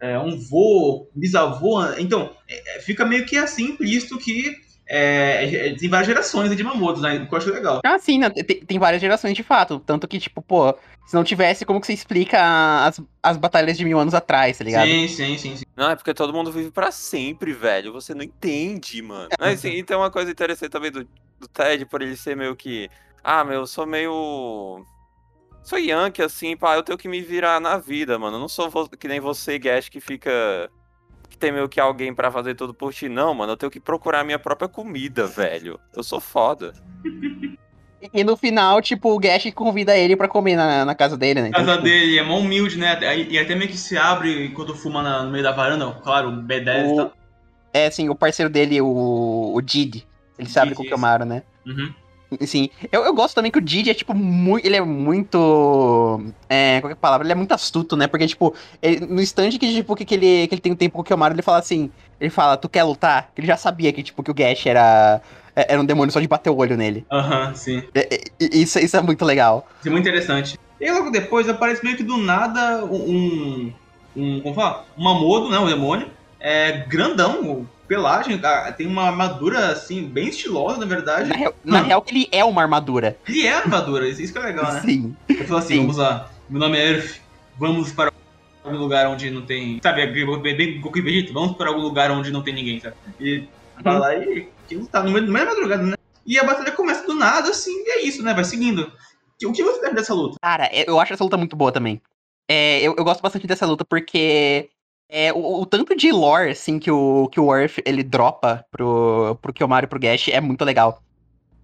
é, 0.01 0.19
um 0.19 0.39
vô, 0.39 1.09
bisavô. 1.15 1.83
Então, 1.99 2.31
é, 2.49 2.81
fica 2.81 3.05
meio 3.05 3.27
que 3.27 3.37
assim, 3.37 3.71
implícito 3.71 4.19
que 4.19 4.57
é, 4.91 5.69
é, 5.69 5.75
tem 5.75 5.89
várias 5.89 6.07
gerações 6.07 6.57
de 6.57 6.65
Mamotos, 6.65 7.03
né? 7.03 7.27
Que 7.27 7.35
eu 7.35 7.39
acho 7.39 7.53
legal. 7.53 7.81
Ah, 7.85 7.99
sim, 7.99 8.19
né? 8.19 8.31
tem, 8.31 8.65
tem, 8.65 8.79
várias 8.79 9.03
gerações 9.03 9.35
de 9.35 9.43
fato. 9.43 9.79
Tanto 9.81 10.09
que, 10.09 10.19
tipo, 10.19 10.41
pô, 10.41 10.73
se 11.07 11.15
não 11.15 11.23
tivesse, 11.23 11.67
como 11.67 11.79
que 11.79 11.87
você 11.87 11.93
explica 11.93 12.39
as, 12.87 12.99
as 13.23 13.37
batalhas 13.37 13.77
de 13.77 13.85
mil 13.85 13.99
anos 13.99 14.15
atrás, 14.15 14.57
tá 14.57 14.65
ligado? 14.65 14.89
Sim, 14.89 15.07
sim, 15.07 15.37
sim, 15.37 15.57
sim. 15.57 15.65
Não, 15.77 15.91
é 15.91 15.97
porque 15.97 16.15
todo 16.15 16.33
mundo 16.33 16.51
vive 16.51 16.71
para 16.71 16.91
sempre, 16.91 17.53
velho. 17.53 17.93
Você 17.93 18.15
não 18.15 18.23
entende, 18.23 19.03
mano. 19.03 19.29
Mas 19.39 19.61
sim, 19.61 19.73
e 19.73 19.85
tem 19.85 19.97
uma 19.97 20.11
coisa 20.11 20.31
interessante 20.31 20.71
também 20.71 20.91
do, 20.91 21.05
do 21.39 21.47
Ted, 21.49 21.85
por 21.85 22.01
ele 22.01 22.17
ser 22.17 22.35
meio 22.35 22.57
que. 22.57 22.89
Ah, 23.23 23.45
meu, 23.45 23.61
eu 23.61 23.67
sou 23.67 23.87
meio. 23.87 24.83
Sou 25.63 25.79
Yankee, 25.79 26.23
assim, 26.23 26.57
pá, 26.57 26.77
eu 26.77 26.83
tenho 26.83 26.97
que 26.97 27.09
me 27.09 27.21
virar 27.21 27.61
na 27.61 27.77
vida, 27.77 28.19
mano. 28.19 28.37
Eu 28.37 28.41
não 28.41 28.49
sou 28.49 28.89
que 28.89 29.07
nem 29.07 29.21
você, 29.21 29.59
Gash, 29.59 29.91
que 29.91 30.01
fica 30.01 30.71
tem 31.37 31.53
meio 31.53 31.69
que 31.69 31.81
alguém 31.81 32.15
para 32.15 32.31
fazer 32.31 32.55
tudo 32.55 32.73
por 32.73 32.93
ti. 32.93 33.09
Não, 33.09 33.35
mano, 33.35 33.53
eu 33.53 33.57
tenho 33.57 33.71
que 33.71 33.81
procurar 33.81 34.25
minha 34.25 34.39
própria 34.39 34.69
comida, 34.69 35.27
velho. 35.27 35.79
Eu 35.95 36.03
sou 36.03 36.21
foda. 36.21 36.73
E 38.13 38.23
no 38.23 38.37
final, 38.37 38.81
tipo, 38.81 39.13
o 39.13 39.19
Gash 39.19 39.51
convida 39.53 39.97
ele 39.97 40.17
para 40.17 40.29
comer 40.29 40.57
na, 40.57 40.85
na, 40.85 40.95
casa 40.95 41.17
dele, 41.17 41.43
né? 41.43 41.49
Então, 41.49 41.61
casa 41.61 41.73
tipo... 41.73 41.85
dele, 41.85 42.19
é 42.19 42.23
mó 42.23 42.39
humilde, 42.39 42.79
né? 42.79 42.97
E 43.29 43.39
até 43.39 43.55
meio 43.55 43.71
que 43.71 43.77
se 43.77 43.97
abre 43.97 44.47
enquanto 44.47 44.75
fuma 44.75 45.03
na, 45.03 45.25
no 45.25 45.31
meio 45.33 45.43
da 45.43 45.53
varanda, 45.53 45.91
claro, 46.03 46.29
o 46.29 46.43
B10 46.43 46.89
o... 46.89 46.93
e 46.93 46.97
tal. 46.97 47.13
É, 47.73 47.87
assim, 47.87 48.09
o 48.09 48.15
parceiro 48.15 48.51
dele, 48.51 48.81
o, 48.81 49.53
o 49.55 49.61
Didi, 49.61 50.07
ele 50.39 50.49
se 50.49 50.59
abre 50.59 50.75
com 50.75 50.83
o 50.83 50.89
Camaro, 50.89 51.25
né? 51.25 51.43
Uhum. 51.67 51.93
Sim. 52.43 52.69
Eu, 52.93 53.05
eu 53.05 53.15
gosto 53.15 53.35
também 53.35 53.51
que 53.51 53.59
o 53.59 53.63
Didi 53.63 53.91
é, 53.91 53.95
tipo, 53.95 54.15
muito. 54.15 54.67
Ele 54.67 54.77
é 54.77 54.81
muito. 54.81 56.21
É, 56.49 56.81
qual 56.81 56.91
é 56.91 56.93
a 56.93 56.97
palavra? 56.97 57.27
Ele 57.27 57.33
é 57.33 57.35
muito 57.35 57.53
astuto, 57.53 57.97
né? 57.97 58.07
Porque, 58.07 58.27
tipo, 58.27 58.55
ele, 58.83 59.01
no 59.07 59.21
instante 59.21 59.59
que, 59.59 59.73
tipo, 59.73 59.97
que, 59.97 60.05
que, 60.05 60.15
ele, 60.15 60.47
que 60.47 60.55
ele 60.55 60.61
tem 60.61 60.73
um 60.73 60.77
tempo 60.77 60.95
com 60.97 61.01
o 61.01 61.05
Kiyomaru, 61.05 61.35
ele 61.35 61.43
fala 61.43 61.59
assim. 61.59 61.91
Ele 62.21 62.31
fala, 62.31 62.57
tu 62.57 62.69
quer 62.69 62.83
lutar? 62.83 63.31
Ele 63.37 63.47
já 63.47 63.57
sabia 63.57 63.93
que, 63.93 64.03
tipo, 64.03 64.23
que 64.23 64.31
o 64.31 64.35
Gash 64.35 64.67
era. 64.67 65.23
É, 65.57 65.73
era 65.73 65.81
um 65.81 65.85
demônio 65.85 66.13
só 66.13 66.21
de 66.21 66.29
bater 66.29 66.51
o 66.51 66.57
olho 66.57 66.77
nele. 66.77 67.07
Aham, 67.11 67.49
uhum, 67.49 67.55
sim. 67.55 67.83
É, 67.95 68.15
é, 68.15 68.21
isso, 68.41 68.79
isso 68.79 68.97
é 68.97 69.01
muito 69.01 69.25
legal. 69.25 69.67
Isso 69.79 69.89
é 69.89 69.91
muito 69.91 70.07
interessante. 70.07 70.59
E 70.81 70.91
logo 70.91 71.11
depois 71.11 71.49
aparece 71.49 71.83
meio 71.83 71.97
que 71.97 72.05
do 72.05 72.19
nada 72.19 72.85
um. 72.85 73.73
um 74.17 74.41
como 74.43 74.55
fala? 74.55 74.85
Um 74.97 75.05
Mamodo, 75.05 75.51
né? 75.51 75.59
Um 75.59 75.67
demônio. 75.67 76.11
É 76.41 76.85
grandão, 76.87 77.67
pelagem, 77.89 78.41
tem 78.77 78.87
uma 78.87 79.05
armadura, 79.05 79.73
assim, 79.73 80.05
bem 80.05 80.29
estilosa, 80.29 80.79
na 80.79 80.87
verdade. 80.87 81.31
Na 81.31 81.37
real, 81.37 81.55
na 81.65 81.81
real 81.81 82.05
ele 82.07 82.29
é 82.31 82.45
uma 82.45 82.63
armadura. 82.63 83.19
Ele 83.27 83.47
é 83.47 83.55
armadura, 83.55 84.07
isso 84.07 84.33
que 84.33 84.39
é 84.39 84.43
legal, 84.43 84.73
né? 84.73 84.83
Sim. 84.83 85.17
Ele 85.29 85.45
falou 85.45 85.59
assim, 85.59 85.75
Sim. 85.75 85.81
vamos 85.81 85.97
lá, 85.97 86.31
meu 86.49 86.61
nome 86.61 86.79
é 86.79 86.93
Earth, 86.93 87.21
vamos 87.59 87.91
para 87.91 88.13
algum 88.63 88.77
lugar 88.77 89.09
onde 89.09 89.31
não 89.31 89.43
tem... 89.43 89.81
Sabe, 89.83 90.07
bem 90.07 90.81
Goku 90.81 90.99
e 90.99 91.03
Vegeta, 91.03 91.33
vamos 91.33 91.57
para 91.57 91.71
algum 91.71 91.81
lugar 91.81 92.11
onde 92.11 92.31
não 92.31 92.43
tem 92.43 92.55
ninguém, 92.55 92.79
sabe? 92.79 92.95
E 93.19 93.49
vai 93.83 93.99
lá 93.99 94.15
e 94.15 94.49
tá 94.93 95.03
no 95.03 95.11
meio, 95.11 95.27
no 95.27 95.33
meio 95.33 95.47
da 95.47 95.53
madrugada, 95.53 95.83
né? 95.83 95.97
E 96.27 96.39
a 96.39 96.45
batalha 96.45 96.73
começa 96.73 97.07
do 97.07 97.15
nada, 97.15 97.49
assim, 97.49 97.73
e 97.73 97.91
é 97.91 98.03
isso, 98.03 98.23
né? 98.23 98.35
Vai 98.35 98.45
seguindo. 98.45 98.93
O 99.43 99.53
que 99.53 99.63
você 99.63 99.81
deve 99.81 99.95
dessa 99.95 100.13
luta? 100.13 100.37
Cara, 100.43 100.69
eu 100.73 101.01
acho 101.01 101.15
essa 101.15 101.25
luta 101.25 101.39
muito 101.39 101.57
boa 101.57 101.73
também. 101.73 102.03
É, 102.51 102.81
eu, 102.81 102.95
eu 102.99 103.05
gosto 103.05 103.23
bastante 103.23 103.47
dessa 103.47 103.65
luta 103.65 103.85
porque 103.85 104.69
é, 105.09 105.33
o, 105.33 105.63
o, 105.63 105.67
tanto 105.67 105.97
de 105.97 106.13
lore, 106.13 106.51
assim, 106.51 106.79
que 106.79 106.91
o, 106.91 107.29
que 107.29 107.41
o 107.41 107.55
Earth, 107.55 107.79
ele 107.85 108.03
dropa 108.03 108.65
pro, 108.71 109.39
pro 109.41 109.53
Kiyomaru 109.53 109.85
e 109.85 109.89
pro 109.89 109.99
Gash 109.99 110.29
é 110.29 110.41
muito 110.41 110.65
legal. 110.65 111.03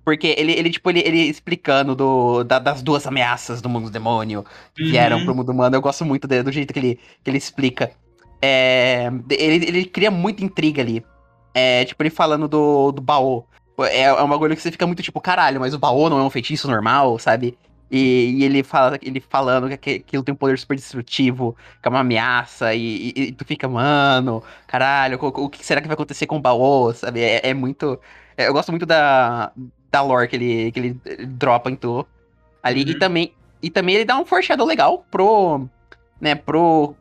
Porque 0.05 0.35
ele, 0.39 0.53
ele 0.53 0.71
tipo, 0.71 0.91
ele, 0.91 1.01
ele 1.01 1.19
explicando 1.19 1.95
do, 1.95 2.45
da, 2.45 2.59
das 2.59 2.83
duas 2.83 3.07
ameaças 3.07 3.63
do 3.63 3.69
mundo 3.69 3.91
demônio 3.91 4.45
que 4.75 4.83
uhum. 4.83 4.91
vieram 4.91 5.25
pro 5.25 5.35
mundo 5.35 5.51
humano. 5.51 5.77
Eu 5.77 5.81
gosto 5.81 6.05
muito 6.05 6.29
dele, 6.29 6.43
do 6.43 6.53
jeito 6.53 6.73
que 6.73 6.79
ele, 6.79 7.01
que 7.23 7.31
ele 7.31 7.39
explica. 7.39 7.91
É, 8.41 9.11
ele, 9.31 9.67
ele 9.67 9.85
cria 9.87 10.11
muita 10.11 10.45
intriga 10.45 10.83
ali. 10.83 11.05
É, 11.55 11.85
tipo, 11.85 12.03
ele 12.03 12.11
falando 12.11 12.47
do, 12.47 12.93
do 12.93 13.01
baú. 13.01 13.47
É, 13.81 14.03
é 14.03 14.23
um 14.23 14.29
bagulho 14.29 14.55
que 14.55 14.63
você 14.63 14.71
fica 14.71 14.87
muito 14.87 15.03
tipo, 15.03 15.21
caralho, 15.21 15.61
mas 15.61 15.73
o 15.73 15.79
baú 15.79 16.11
não 16.11 16.19
é 16.19 16.23
um 16.23 16.31
feitiço 16.31 16.69
normal, 16.69 17.19
sabe? 17.19 17.57
E, 17.95 18.41
e, 18.41 18.45
ele 18.45 18.65
fala, 18.65 18.99
ele 19.01 19.21
falando 19.21 19.69
que 19.79 20.03
aquilo 20.05 20.25
tem 20.25 20.33
um 20.33 20.37
poder 20.37 20.59
super 20.59 20.75
destrutivo, 20.75 21.57
que 21.81 21.87
é 21.87 21.89
uma 21.89 22.01
ameaça, 22.01 22.75
e, 22.75 23.13
e, 23.15 23.23
e 23.29 23.33
tu 23.33 23.45
fica, 23.45 23.69
mano, 23.69 24.43
caralho, 24.67 25.17
o, 25.23 25.27
o, 25.45 25.49
que 25.49 25.65
será 25.65 25.81
que 25.81 25.87
vai 25.87 25.95
acontecer 25.95 26.27
com 26.27 26.37
o 26.37 26.41
Baô, 26.41 26.93
sabe? 26.93 27.21
É, 27.21 27.51
é 27.51 27.55
muito. 27.55 28.01
É, 28.37 28.49
eu 28.49 28.53
gosto 28.53 28.73
muito 28.73 28.85
da, 28.85 29.53
da 29.93 30.03
lore 30.03 30.27
que 30.27 30.35
ele, 30.35 30.73
que 30.73 30.81
ele 30.81 30.93
dropa 31.25 31.71
em 31.71 31.77
tu 31.77 32.05
ali. 32.61 32.83
Uhum. 32.83 32.91
E 32.91 32.99
também. 32.99 33.33
E 33.62 33.71
também 33.71 33.95
ele 33.95 34.05
dá 34.05 34.19
um 34.19 34.27
foreshadow 34.27 34.66
legal 34.66 35.07
pro. 35.09 35.69
Né, 36.21 36.35
pro. 36.35 36.97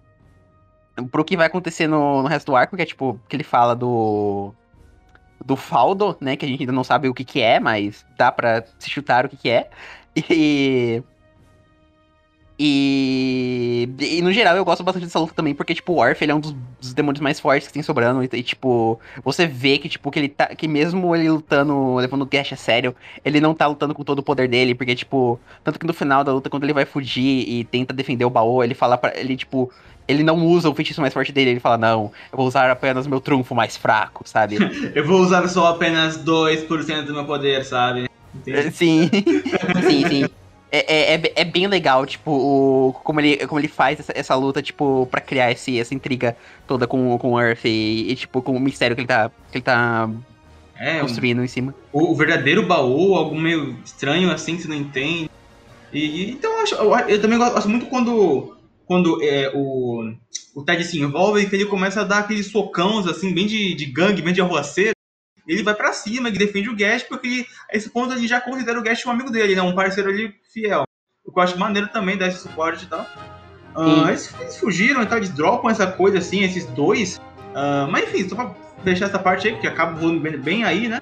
Pro 1.11 1.25
que 1.25 1.35
vai 1.35 1.47
acontecer 1.47 1.87
no, 1.87 2.21
no 2.21 2.27
resto 2.27 2.51
do 2.51 2.55
arco, 2.55 2.75
que 2.75 2.83
é 2.83 2.85
tipo, 2.85 3.19
que 3.27 3.35
ele 3.35 3.43
fala 3.43 3.75
do 3.75 4.53
do 5.43 5.55
Faldo, 5.55 6.15
né? 6.21 6.35
Que 6.35 6.45
a 6.45 6.47
gente 6.47 6.61
ainda 6.61 6.71
não 6.71 6.83
sabe 6.83 7.09
o 7.09 7.13
que 7.13 7.25
que 7.25 7.41
é, 7.41 7.59
mas 7.59 8.05
dá 8.15 8.31
pra 8.31 8.63
se 8.77 8.89
chutar 8.89 9.25
o 9.25 9.29
que 9.29 9.37
que 9.37 9.49
é. 9.49 9.69
E. 10.15 11.01
E, 12.65 13.89
e 13.99 14.21
no 14.21 14.31
geral 14.31 14.55
eu 14.55 14.63
gosto 14.63 14.83
bastante 14.83 15.05
dessa 15.05 15.17
luta 15.17 15.33
também, 15.33 15.55
porque, 15.55 15.73
tipo, 15.73 15.93
o 15.93 15.97
Orf, 15.97 16.21
ele 16.21 16.31
é 16.31 16.35
um 16.35 16.39
dos, 16.39 16.55
dos, 16.79 16.93
demônios 16.93 17.19
mais 17.19 17.39
fortes 17.39 17.67
que 17.67 17.73
tem 17.73 17.81
sobrando. 17.81 18.23
E, 18.23 18.29
e, 18.31 18.43
tipo, 18.43 18.99
você 19.23 19.47
vê 19.47 19.79
que, 19.79 19.89
tipo, 19.89 20.11
que 20.11 20.19
ele 20.19 20.29
tá. 20.29 20.47
Que 20.47 20.67
mesmo 20.67 21.15
ele 21.15 21.29
lutando, 21.29 21.95
levando 21.95 22.21
o 22.21 22.25
Gash 22.25 22.53
a 22.53 22.55
sério, 22.55 22.95
ele 23.25 23.41
não 23.41 23.55
tá 23.55 23.65
lutando 23.65 23.95
com 23.95 24.03
todo 24.03 24.19
o 24.19 24.23
poder 24.23 24.47
dele. 24.47 24.75
Porque, 24.75 24.95
tipo, 24.95 25.39
tanto 25.63 25.79
que 25.79 25.87
no 25.87 25.93
final 25.93 26.23
da 26.23 26.31
luta, 26.31 26.49
quando 26.49 26.63
ele 26.63 26.73
vai 26.73 26.85
fugir 26.85 27.49
e 27.49 27.63
tenta 27.65 27.91
defender 27.91 28.23
o 28.23 28.29
baú, 28.29 28.63
ele 28.63 28.75
fala 28.75 28.97
para 28.97 29.17
Ele, 29.19 29.35
tipo, 29.35 29.71
ele 30.07 30.23
não 30.23 30.45
usa 30.45 30.69
o 30.69 30.75
feitiço 30.75 31.01
mais 31.01 31.13
forte 31.13 31.31
dele, 31.31 31.51
ele 31.51 31.59
fala, 31.59 31.77
não, 31.77 32.11
eu 32.31 32.37
vou 32.37 32.47
usar 32.47 32.69
apenas 32.69 33.07
meu 33.07 33.21
trunfo 33.21 33.55
mais 33.55 33.77
fraco, 33.77 34.23
sabe? 34.25 34.57
eu 34.93 35.05
vou 35.05 35.21
usar 35.21 35.47
só 35.47 35.67
apenas 35.67 36.17
2% 36.23 37.05
do 37.05 37.13
meu 37.13 37.25
poder, 37.25 37.63
sabe? 37.63 38.09
Entendi. 38.35 38.71
Sim, 38.71 39.09
sim, 39.87 40.07
sim. 40.07 40.25
É, 40.75 41.13
é, 41.13 41.15
é, 41.15 41.33
é, 41.35 41.45
bem 41.45 41.67
legal, 41.67 42.03
tipo, 42.03 42.31
o, 42.31 42.93
como, 43.03 43.19
ele, 43.19 43.45
como 43.45 43.59
ele 43.59 43.67
faz 43.67 43.99
essa, 43.99 44.11
essa 44.15 44.35
luta, 44.35 44.59
tipo, 44.59 45.07
pra 45.11 45.21
criar 45.21 45.51
esse, 45.51 45.79
essa 45.79 45.93
intriga 45.93 46.35
toda 46.65 46.87
com, 46.87 47.15
com 47.19 47.33
o 47.33 47.39
Earth 47.39 47.65
e, 47.65 48.11
e, 48.11 48.15
tipo, 48.15 48.41
com 48.41 48.55
o 48.55 48.59
mistério 48.59 48.95
que 48.95 49.01
ele 49.01 49.07
tá, 49.07 49.29
que 49.51 49.57
ele 49.59 49.63
tá 49.63 50.09
é, 50.75 50.99
construindo 50.99 51.41
um, 51.41 51.43
em 51.43 51.47
cima. 51.47 51.75
O, 51.91 52.11
o, 52.11 52.15
verdadeiro 52.15 52.65
baú, 52.65 53.13
algo 53.13 53.39
meio 53.39 53.77
estranho 53.85 54.31
assim 54.31 54.55
que 54.55 54.63
você 54.63 54.67
não 54.67 54.75
entende. 54.75 55.29
E, 55.93 56.31
então 56.31 56.51
eu, 56.51 56.63
acho, 56.63 56.75
eu, 56.75 56.91
eu, 57.07 57.21
também 57.21 57.37
gosto 57.37 57.69
muito 57.69 57.85
quando, 57.85 58.57
quando 58.87 59.23
é, 59.23 59.51
o, 59.53 60.11
o 60.55 60.63
Ted 60.63 60.83
se 60.83 60.99
envolve 60.99 61.41
e 61.41 61.47
que 61.47 61.55
ele 61.55 61.67
começa 61.67 62.01
a 62.01 62.03
dar 62.03 62.17
aqueles 62.17 62.47
socãos 62.47 63.05
assim, 63.05 63.31
bem 63.31 63.45
de, 63.45 63.75
de 63.75 63.85
gangue, 63.85 64.23
bem 64.23 64.33
de 64.33 64.41
arruaceiro. 64.41 64.95
Ele 65.47 65.63
vai 65.63 65.73
pra 65.73 65.93
cima, 65.93 66.29
ele 66.29 66.37
defende 66.37 66.69
o 66.69 66.75
Gash, 66.75 67.03
porque 67.03 67.27
ele, 67.27 67.47
a 67.71 67.77
esse 67.77 67.89
ponto 67.89 68.13
ele 68.13 68.27
já 68.27 68.39
considera 68.39 68.79
o 68.79 68.83
Gash 68.83 69.05
um 69.05 69.11
amigo 69.11 69.31
dele, 69.31 69.55
né? 69.55 69.61
Um 69.61 69.75
parceiro 69.75 70.09
ali 70.09 70.33
fiel. 70.51 70.83
O 71.25 71.31
que 71.31 71.39
eu 71.39 71.43
acho 71.43 71.57
maneiro 71.57 71.87
também 71.89 72.17
dar 72.17 72.27
esse 72.27 72.39
suporte 72.39 72.85
e 72.85 72.87
tal. 72.87 73.05
Uh, 73.75 74.07
eles, 74.07 74.33
eles, 74.39 74.57
fugiram 74.57 75.01
e 75.01 75.05
tal, 75.05 75.17
eles 75.17 75.29
dropam 75.29 75.69
essa 75.69 75.87
coisa 75.87 76.19
assim, 76.19 76.43
esses 76.43 76.65
dois. 76.67 77.17
Uh, 77.17 77.89
mas 77.89 78.03
enfim, 78.03 78.27
só 78.27 78.35
pra 78.35 78.55
fechar 78.83 79.05
essa 79.05 79.19
parte 79.19 79.47
aí, 79.47 79.53
porque 79.53 79.67
acaba 79.67 79.97
voando 79.97 80.19
bem, 80.19 80.37
bem 80.37 80.63
aí, 80.63 80.87
né? 80.87 80.99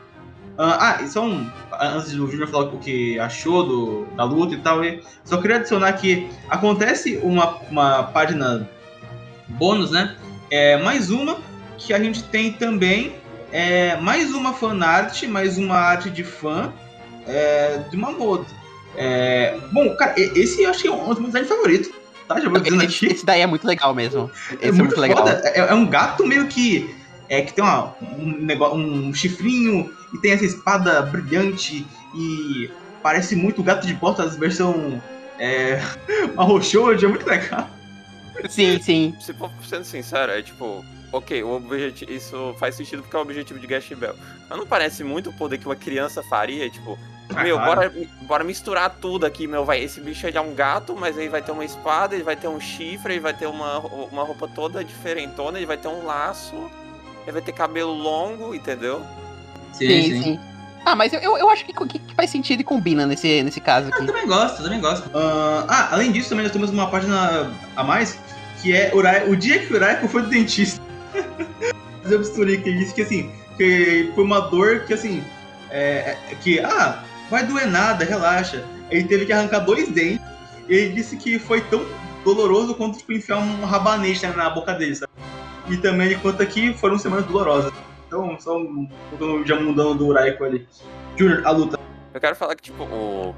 Uh, 0.58 0.78
ah, 0.80 1.00
e 1.02 1.08
só 1.08 1.26
um. 1.26 1.50
Antes 1.80 2.12
do 2.12 2.30
Júnior 2.30 2.48
falar 2.48 2.66
o 2.66 2.78
que 2.78 3.20
achou 3.20 3.66
do, 3.66 4.06
da 4.16 4.24
luta 4.24 4.54
e 4.54 4.60
tal, 4.60 4.80
só 5.24 5.42
queria 5.42 5.58
adicionar 5.58 5.94
que 5.94 6.30
acontece 6.50 7.18
uma, 7.24 7.58
uma 7.70 8.04
página 8.04 8.70
bônus, 9.48 9.92
né? 9.92 10.16
É, 10.52 10.78
mais 10.78 11.10
uma 11.10 11.40
que 11.78 11.94
a 11.94 12.00
gente 12.00 12.24
tem 12.24 12.54
também. 12.54 13.16
É, 13.52 13.98
mais 13.98 14.34
uma 14.34 14.54
fanart, 14.54 15.24
mais 15.24 15.58
uma 15.58 15.76
arte 15.76 16.10
de 16.10 16.24
fã 16.24 16.74
é, 17.28 17.80
de 17.90 17.98
Mamoto. 17.98 18.46
É, 18.96 19.58
bom, 19.72 19.96
cara, 19.96 20.14
esse 20.18 20.64
eu 20.64 20.70
acho 20.70 20.82
que 20.82 20.88
é 20.88 20.92
um 20.92 21.08
dos 21.10 21.20
meus 21.20 21.34
designs 21.34 21.50
favoritos. 21.50 21.92
Tá, 22.28 22.40
já 22.40 22.50
vou 22.50 22.60
dizendo 22.60 22.84
esse, 22.84 23.06
aqui. 23.06 23.14
Esse 23.14 23.26
daí 23.26 23.42
é 23.42 23.48
muito 23.48 23.68
legal 23.68 23.94
mesmo. 23.94 24.32
Esse 24.54 24.68
é, 24.68 24.72
muito, 24.72 24.84
muito 24.86 25.00
legal. 25.00 25.28
É, 25.28 25.60
é, 25.60 25.74
um 25.74 25.86
gato 25.86 26.26
meio 26.26 26.48
que. 26.48 26.96
É, 27.28 27.42
que 27.42 27.54
tem 27.54 27.64
uma, 27.64 27.96
um, 28.20 28.38
negócio, 28.40 28.78
um 28.78 29.14
chifrinho 29.14 29.90
e 30.14 30.18
tem 30.18 30.34
essa 30.34 30.46
espada 30.46 31.02
brilhante 31.02 31.86
e 32.14 32.70
parece 33.02 33.38
muito 33.38 33.64
gato 33.64 33.88
de 33.88 33.94
botas 33.94 34.36
versão 34.36 35.02
é, 35.40 35.82
é 36.12 37.08
muito 37.08 37.26
legal. 37.26 37.70
Sim, 38.50 38.82
sim. 38.82 39.16
Se 39.20 39.34
for 39.34 39.50
sendo 39.68 39.86
sincero, 39.86 40.32
é 40.32 40.42
tipo, 40.42 40.84
ok, 41.12 41.44
o 41.44 41.56
objetivo, 41.56 42.12
isso 42.12 42.56
faz 42.58 42.76
sentido 42.76 43.02
porque 43.02 43.16
é 43.16 43.20
o 43.20 43.22
objetivo 43.22 43.60
de 43.60 43.68
Gash 43.68 43.90
Bell. 43.90 44.16
Mas 44.50 44.58
não 44.58 44.66
parece 44.66 45.04
muito 45.04 45.30
o 45.30 45.34
poder 45.34 45.58
que 45.58 45.66
uma 45.66 45.76
criança 45.76 46.24
faria, 46.24 46.70
tipo, 46.70 46.98
ah, 47.36 47.44
meu, 47.44 47.58
claro. 47.58 47.76
bora, 47.76 48.08
bora 48.22 48.44
misturar 48.44 48.90
tudo 49.02 49.26
aqui, 49.26 49.48
meu, 49.48 49.66
vai, 49.66 49.82
esse 49.82 50.00
bicho 50.00 50.28
é 50.28 50.42
um 50.42 50.54
gato, 50.54 50.96
mas 50.96 51.18
aí 51.18 51.28
vai 51.28 51.42
ter 51.42 51.52
uma 51.52 51.66
espada, 51.66 52.16
ele 52.16 52.24
vai 52.24 52.36
ter 52.36 52.48
um 52.48 52.60
chifre, 52.60 53.14
ele 53.14 53.20
vai 53.20 53.34
ter 53.34 53.48
uma, 53.48 53.80
uma 53.80 54.24
roupa 54.24 54.48
toda 54.48 54.84
diferentona, 54.84 55.58
ele 55.58 55.66
vai 55.66 55.78
ter 55.78 55.88
um 55.88 56.06
laço, 56.06 56.56
ele 57.24 57.32
vai 57.32 57.42
ter 57.42 57.52
cabelo 57.52 57.94
longo, 57.94 58.54
entendeu? 58.56 59.02
Sim, 59.74 59.88
sim. 59.88 60.22
sim. 60.22 60.40
Ah, 60.84 60.96
mas 60.96 61.14
eu, 61.14 61.38
eu 61.38 61.50
acho 61.50 61.64
que, 61.64 61.74
que, 61.74 62.16
faz 62.16 62.32
sentido 62.32 62.62
e 62.62 62.64
combina 62.64 63.06
nesse, 63.06 63.44
nesse 63.44 63.62
caso 63.62 63.90
aqui. 63.90 64.02
Eu 64.02 64.08
também 64.08 64.26
gosto, 64.26 64.60
eu 64.60 64.64
também 64.64 64.82
gosto. 64.82 65.06
Uh, 65.10 65.66
ah, 65.68 65.90
além 65.92 66.12
disso, 66.12 66.30
também 66.30 66.44
nós 66.44 66.52
temos 66.52 66.72
uma 66.72 66.90
página 66.90 67.52
a 67.76 67.84
mais, 67.84 68.20
que 68.62 68.74
é 68.74 68.92
Urai, 68.94 69.30
o 69.30 69.36
dia 69.36 69.60
que 69.60 69.72
o 69.72 69.76
Uraiko 69.76 70.08
foi 70.08 70.24
do 70.24 70.30
dentista. 70.30 70.82
Fazer 72.04 72.18
misturei 72.18 72.58
que 72.58 72.70
ele 72.70 72.80
disse 72.80 72.94
que 72.94 73.02
assim, 73.02 73.32
que 73.58 74.12
foi 74.16 74.24
uma 74.24 74.40
dor 74.40 74.86
que 74.86 74.94
assim, 74.94 75.24
é, 75.70 76.18
é, 76.30 76.36
que, 76.42 76.60
ah, 76.60 77.04
vai 77.30 77.46
doer 77.46 77.68
nada, 77.68 78.04
relaxa. 78.04 78.64
Ele 78.90 79.08
teve 79.08 79.26
que 79.26 79.34
arrancar 79.34 79.60
dois 79.60 79.88
dentes. 79.90 80.26
E 80.68 80.74
ele 80.74 80.94
disse 80.94 81.18
que 81.18 81.40
foi 81.40 81.62
tão 81.62 81.86
doloroso 82.24 82.76
quanto 82.76 82.98
tipo, 82.98 83.14
enfiar 83.14 83.40
um 83.40 83.66
rabanete 83.66 84.26
na 84.28 84.50
boca 84.50 84.74
dele, 84.74 84.96
sabe? 84.96 85.12
E 85.70 85.78
também 85.78 86.08
ele 86.08 86.16
conta 86.18 86.46
que 86.46 86.74
foram 86.74 86.98
semanas 86.98 87.26
dolorosas. 87.26 87.74
Então, 88.08 88.38
só 88.40 88.58
um, 88.58 88.90
já 89.46 89.60
mudando 89.60 89.96
do 89.96 90.08
Uraiko 90.08 90.44
ali. 90.44 90.68
Junior, 91.16 91.42
a 91.46 91.52
luta. 91.52 91.80
Eu 92.14 92.20
quero 92.20 92.36
falar 92.36 92.56
que, 92.56 92.64
tipo, 92.64 92.84
o... 92.84 93.34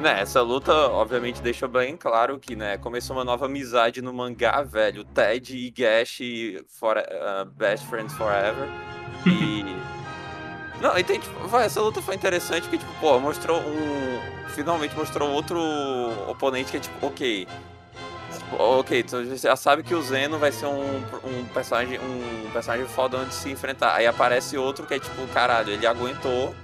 Né, 0.00 0.20
essa 0.20 0.40
luta, 0.42 0.72
obviamente, 0.72 1.42
deixa 1.42 1.66
bem 1.66 1.96
claro 1.96 2.38
que, 2.38 2.54
né, 2.54 2.78
começou 2.78 3.16
uma 3.16 3.24
nova 3.24 3.46
amizade 3.46 4.00
no 4.00 4.12
mangá, 4.12 4.62
velho. 4.62 5.04
Ted 5.04 5.56
e 5.56 5.70
Gash 5.70 6.20
for, 6.68 6.96
uh, 6.96 7.44
Best 7.44 7.86
Friends 7.86 8.14
Forever. 8.14 8.68
E... 9.26 9.64
Não, 10.80 10.96
e 10.96 11.02
tem, 11.02 11.18
tipo, 11.18 11.48
vai, 11.48 11.66
essa 11.66 11.80
luta 11.80 12.00
foi 12.00 12.14
interessante 12.14 12.62
porque, 12.62 12.78
tipo, 12.78 12.92
pô, 13.00 13.18
mostrou 13.18 13.60
um... 13.60 14.38
Finalmente 14.50 14.94
mostrou 14.96 15.30
outro 15.30 15.58
oponente 16.28 16.70
que 16.70 16.76
é, 16.76 16.80
tipo, 16.80 17.06
ok, 17.06 17.46
Ok, 18.52 19.00
então 19.00 19.22
você 19.24 19.36
já 19.36 19.56
sabe 19.56 19.82
que 19.82 19.94
o 19.94 20.00
Zeno 20.00 20.38
vai 20.38 20.50
ser 20.50 20.66
um, 20.66 20.96
um 21.24 21.44
personagem 21.52 21.98
um 21.98 22.50
personagem 22.50 22.86
foda 22.86 23.18
onde 23.18 23.34
se 23.34 23.50
enfrentar. 23.50 23.94
Aí 23.94 24.06
aparece 24.06 24.56
outro 24.56 24.86
que 24.86 24.94
é 24.94 24.98
tipo, 24.98 25.26
caralho, 25.28 25.70
ele 25.70 25.86
aguentou. 25.86 26.54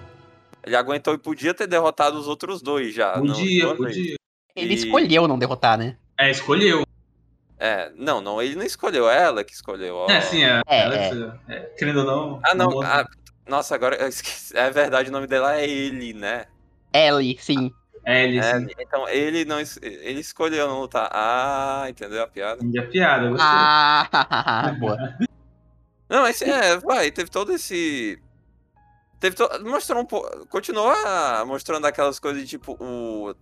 Ele 0.66 0.76
aguentou 0.76 1.14
e 1.14 1.18
podia 1.18 1.52
ter 1.52 1.66
derrotado 1.66 2.18
os 2.18 2.26
outros 2.26 2.62
dois 2.62 2.94
já. 2.94 3.12
Podia, 3.12 3.66
não, 3.66 3.76
podia. 3.76 4.16
Ele 4.56 4.72
e... 4.72 4.76
escolheu 4.76 5.28
não 5.28 5.38
derrotar, 5.38 5.76
né? 5.76 5.96
É, 6.18 6.30
escolheu. 6.30 6.84
É, 7.58 7.90
não, 7.96 8.20
não, 8.20 8.42
ele 8.42 8.56
não 8.56 8.64
escolheu, 8.64 9.08
é 9.08 9.22
ela 9.22 9.44
que 9.44 9.52
escolheu. 9.52 9.94
Ó. 9.94 10.10
É, 10.10 10.20
sim, 10.20 10.44
é. 10.44 10.60
é, 10.66 10.80
ela, 10.80 11.40
é. 11.48 11.54
é 11.54 11.60
querendo 11.78 12.00
ou 12.00 12.04
não. 12.04 12.40
Ah, 12.44 12.54
não. 12.54 12.82
Ah, 12.82 13.06
nossa, 13.46 13.74
agora 13.74 13.96
eu 13.96 14.08
esqueci. 14.08 14.56
É 14.56 14.70
verdade, 14.70 15.10
o 15.10 15.12
nome 15.12 15.26
dela 15.26 15.56
é 15.56 15.68
ele, 15.68 16.12
né? 16.12 16.46
Ellie, 16.92 17.36
sim. 17.38 17.72
É, 18.06 18.24
ele, 18.24 18.38
é, 18.38 18.66
então 18.78 19.08
ele 19.08 19.46
não 19.46 19.58
ele 19.80 20.20
escolheu 20.20 20.68
não 20.68 20.80
lutar. 20.80 21.08
Ah, 21.10 21.86
entendeu 21.88 22.22
a 22.22 22.26
piada? 22.26 22.62
Entendi 22.62 22.78
a 22.78 22.86
piada, 22.86 23.28
gostei. 23.30 23.46
Ah, 23.48 24.76
boa. 24.78 24.96
Não, 26.06 26.20
mas 26.20 26.40
é, 26.42 26.76
vai, 26.76 27.10
teve 27.10 27.30
todo 27.30 27.52
esse. 27.52 28.22
Teve 29.20 29.36
to... 29.36 29.48
Mostrou 29.64 30.02
um 30.02 30.06
pouco. 30.06 30.46
Continua 30.46 31.44
mostrando 31.46 31.86
aquelas 31.86 32.18
coisas 32.18 32.42
de 32.42 32.48
tipo. 32.48 32.76
O... 32.80 33.34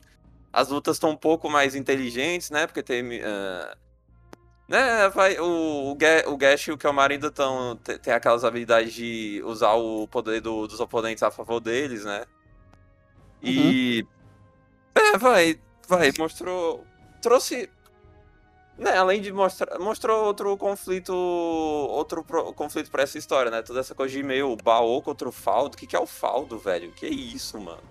As 0.53 0.69
lutas 0.69 0.97
estão 0.97 1.11
um 1.11 1.17
pouco 1.17 1.49
mais 1.49 1.75
inteligentes, 1.75 2.51
né? 2.51 2.67
Porque 2.67 2.83
tem. 2.83 3.21
Uh... 3.21 3.83
Né, 4.69 5.09
vai, 5.11 5.39
o, 5.39 5.91
o, 5.91 6.37
Gash 6.37 6.69
e 6.69 6.73
o 6.73 6.79
Kelmar 6.79 7.11
ainda 7.11 7.27
estão. 7.27 7.77
Tem 7.77 8.13
aquelas 8.13 8.45
habilidades 8.45 8.95
de 8.95 9.43
usar 9.45 9.75
o 9.75 10.09
poder 10.09 10.41
do, 10.41 10.67
dos 10.67 10.81
oponentes 10.81 11.23
a 11.23 11.31
favor 11.31 11.61
deles, 11.61 12.05
né? 12.05 12.25
E. 13.43 14.03
Uhum 14.03 14.23
é, 14.95 15.19
vai, 15.19 15.59
vai, 15.89 16.13
mostrou. 16.19 16.87
Trouxe. 17.21 17.71
Né, 18.83 18.97
além 18.97 19.21
de 19.21 19.33
mostrar. 19.33 19.79
Mostrou 19.79 20.25
outro 20.25 20.57
conflito. 20.57 21.15
Outro 21.15 22.25
pro, 22.25 22.53
conflito 22.53 22.91
pra 22.91 23.05
essa 23.05 23.17
história, 23.17 23.49
né? 23.49 23.63
Toda 23.63 23.79
essa 23.79 23.95
coisa 23.95 24.13
de 24.13 24.23
meio 24.25 24.57
baú 24.57 25.01
contra 25.01 25.29
o 25.29 25.33
Faldo. 25.33 25.75
O 25.75 25.79
que, 25.79 25.87
que 25.87 25.95
é 25.95 26.01
o 26.01 26.07
Faldo, 26.07 26.59
velho? 26.59 26.91
Que 26.91 27.07
isso, 27.07 27.61
mano? 27.61 27.83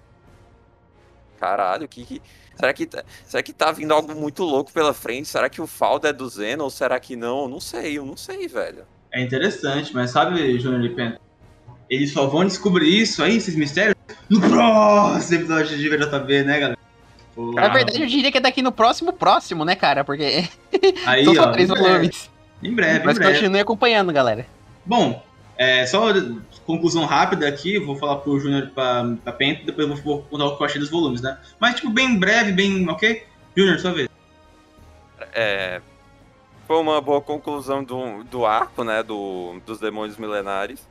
Caralho, 1.39 1.87
que, 1.87 2.03
que. 2.03 2.21
Será 2.55 2.73
que, 2.73 2.85
tá, 2.85 3.05
será 3.25 3.41
que 3.41 3.53
tá 3.53 3.71
vindo 3.71 3.93
algo 3.93 4.13
muito 4.13 4.43
louco 4.43 4.73
pela 4.73 4.93
frente? 4.93 5.29
Será 5.29 5.49
que 5.49 5.61
o 5.61 5.65
Faldo 5.65 6.07
é 6.07 6.13
do 6.13 6.27
Zeno 6.27 6.65
ou 6.65 6.69
será 6.69 6.99
que 6.99 7.15
não? 7.15 7.47
Não 7.47 7.61
sei, 7.61 7.97
eu 7.97 8.05
não 8.05 8.17
sei, 8.17 8.47
velho. 8.49 8.85
É 9.13 9.21
interessante, 9.21 9.93
mas 9.93 10.11
sabe, 10.11 10.59
Júnior 10.59 10.81
Lipen? 10.81 11.17
Eles 11.89 12.11
só 12.11 12.27
vão 12.27 12.45
descobrir 12.45 13.01
isso 13.01 13.23
aí, 13.23 13.37
esses 13.37 13.55
mistérios, 13.55 13.95
no 14.29 14.41
próximo 14.41 15.39
episódio 15.39 15.77
de 15.77 15.89
VJB, 15.89 16.43
né, 16.43 16.59
galera? 16.59 16.80
Na 17.37 17.69
verdade, 17.69 18.01
eu 18.01 18.07
diria 18.07 18.31
que 18.31 18.37
é 18.37 18.41
daqui 18.41 18.61
no 18.61 18.71
próximo 18.71 19.13
próximo, 19.13 19.63
né, 19.63 19.75
cara? 19.75 20.03
Porque 20.03 20.49
Aí, 21.05 21.23
são 21.23 21.35
só 21.35 21.51
três 21.51 21.69
volumes. 21.69 22.29
Em 22.61 22.73
breve, 22.73 23.05
Mas 23.05 23.17
em 23.17 23.19
breve. 23.19 23.39
continue 23.39 23.59
acompanhando, 23.59 24.11
galera. 24.11 24.45
Bom, 24.85 25.23
é, 25.57 25.85
só 25.85 26.07
conclusão 26.65 27.05
rápida 27.05 27.47
aqui, 27.47 27.79
vou 27.79 27.95
falar 27.95 28.17
pro 28.17 28.39
Júnior 28.39 28.71
pra, 28.73 29.15
pra 29.23 29.33
Penta, 29.33 29.63
depois 29.65 29.87
eu 29.87 29.95
vou 29.95 30.23
contar 30.23 30.45
o 30.45 30.57
que 30.57 30.63
eu 30.63 30.65
achei 30.65 30.79
dos 30.79 30.89
volumes, 30.89 31.21
né? 31.21 31.37
Mas, 31.59 31.75
tipo, 31.75 31.89
bem 31.89 32.17
breve, 32.17 32.51
bem, 32.51 32.87
ok? 32.89 33.23
Júnior, 33.55 33.79
sua 33.79 33.93
vez. 33.93 34.09
É, 35.33 35.81
foi 36.67 36.77
uma 36.77 37.01
boa 37.01 37.21
conclusão 37.21 37.83
do, 37.83 38.23
do 38.23 38.45
arco, 38.45 38.83
né, 38.83 39.03
do, 39.03 39.59
dos 39.65 39.79
demônios 39.79 40.17
milenares. 40.17 40.87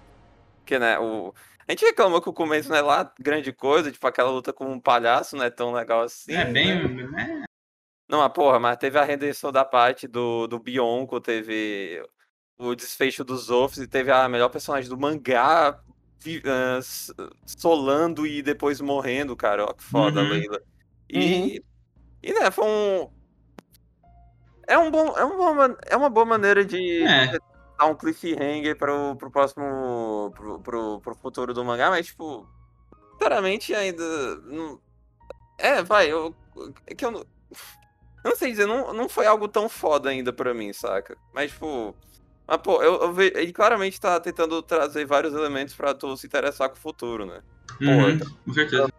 Que, 0.64 0.78
né, 0.78 0.98
o, 0.98 1.34
a 1.70 1.72
gente 1.72 1.84
reclama 1.84 2.20
que 2.20 2.28
o 2.28 2.32
começo 2.32 2.68
não 2.68 2.76
é 2.76 2.80
lá 2.82 3.14
grande 3.20 3.52
coisa, 3.52 3.92
tipo 3.92 4.04
aquela 4.04 4.28
luta 4.28 4.52
com 4.52 4.72
um 4.72 4.80
palhaço 4.80 5.36
não 5.36 5.44
é 5.44 5.50
tão 5.50 5.72
legal 5.72 6.02
assim. 6.02 6.32
É 6.32 6.44
bem. 6.44 6.88
Né? 6.88 7.44
Não, 8.08 8.20
a 8.20 8.28
porra, 8.28 8.58
mas 8.58 8.76
teve 8.76 8.98
a 8.98 9.04
redenção 9.04 9.52
da 9.52 9.64
parte 9.64 10.08
do, 10.08 10.48
do 10.48 10.58
Bionco, 10.58 11.20
teve 11.20 12.04
o 12.58 12.74
desfecho 12.74 13.22
dos 13.22 13.44
Zofs 13.44 13.78
e 13.78 13.86
teve 13.86 14.10
a 14.10 14.28
melhor 14.28 14.48
personagem 14.48 14.90
do 14.90 14.98
mangá 14.98 15.80
uh, 16.26 17.30
solando 17.46 18.26
e 18.26 18.42
depois 18.42 18.80
morrendo, 18.80 19.36
cara. 19.36 19.64
Ó, 19.64 19.72
que 19.72 19.84
foda, 19.84 20.22
uhum. 20.22 20.28
Leila. 20.28 20.60
E, 21.08 21.18
uhum. 21.18 21.56
e 22.20 22.32
né, 22.32 22.50
foi 22.50 22.64
um. 22.64 23.10
É, 24.66 24.76
um 24.76 24.90
bom, 24.90 25.16
é, 25.16 25.24
um 25.24 25.36
bom, 25.36 25.76
é 25.86 25.96
uma 25.96 26.10
boa 26.10 26.26
maneira 26.26 26.64
de 26.64 27.04
é 27.04 27.38
dar 27.80 27.86
um 27.86 27.94
cliffhanger 27.94 28.76
pro, 28.76 29.16
pro 29.16 29.30
próximo. 29.30 30.32
Pro, 30.36 30.60
pro, 30.60 31.00
pro 31.00 31.14
futuro 31.14 31.54
do 31.54 31.64
mangá, 31.64 31.88
mas, 31.90 32.06
tipo. 32.06 32.46
Sinceramente, 33.12 33.74
ainda. 33.74 34.36
Não... 34.42 34.80
É, 35.58 35.82
vai, 35.82 36.10
eu. 36.10 36.34
É 36.86 36.94
que 36.94 37.04
eu 37.04 37.10
não. 37.10 37.20
Eu 38.22 38.30
não 38.30 38.36
sei 38.36 38.50
dizer, 38.50 38.66
não, 38.66 38.92
não 38.92 39.08
foi 39.08 39.26
algo 39.26 39.48
tão 39.48 39.68
foda 39.68 40.10
ainda 40.10 40.32
pra 40.32 40.52
mim, 40.52 40.72
saca? 40.72 41.16
Mas, 41.32 41.50
tipo. 41.50 41.94
Mas, 42.46 42.58
pô, 42.58 42.82
eu, 42.82 43.00
eu 43.00 43.12
ve... 43.12 43.32
ele 43.34 43.52
claramente 43.52 44.00
tá 44.00 44.18
tentando 44.20 44.60
trazer 44.62 45.06
vários 45.06 45.32
elementos 45.32 45.74
pra 45.74 45.94
tu 45.94 46.16
se 46.16 46.26
interessar 46.26 46.68
com 46.68 46.76
o 46.76 46.80
futuro, 46.80 47.24
né? 47.24 47.40
Uhum, 47.80 48.18
pô, 48.18 48.26
com 48.44 48.52
certeza. 48.52 48.92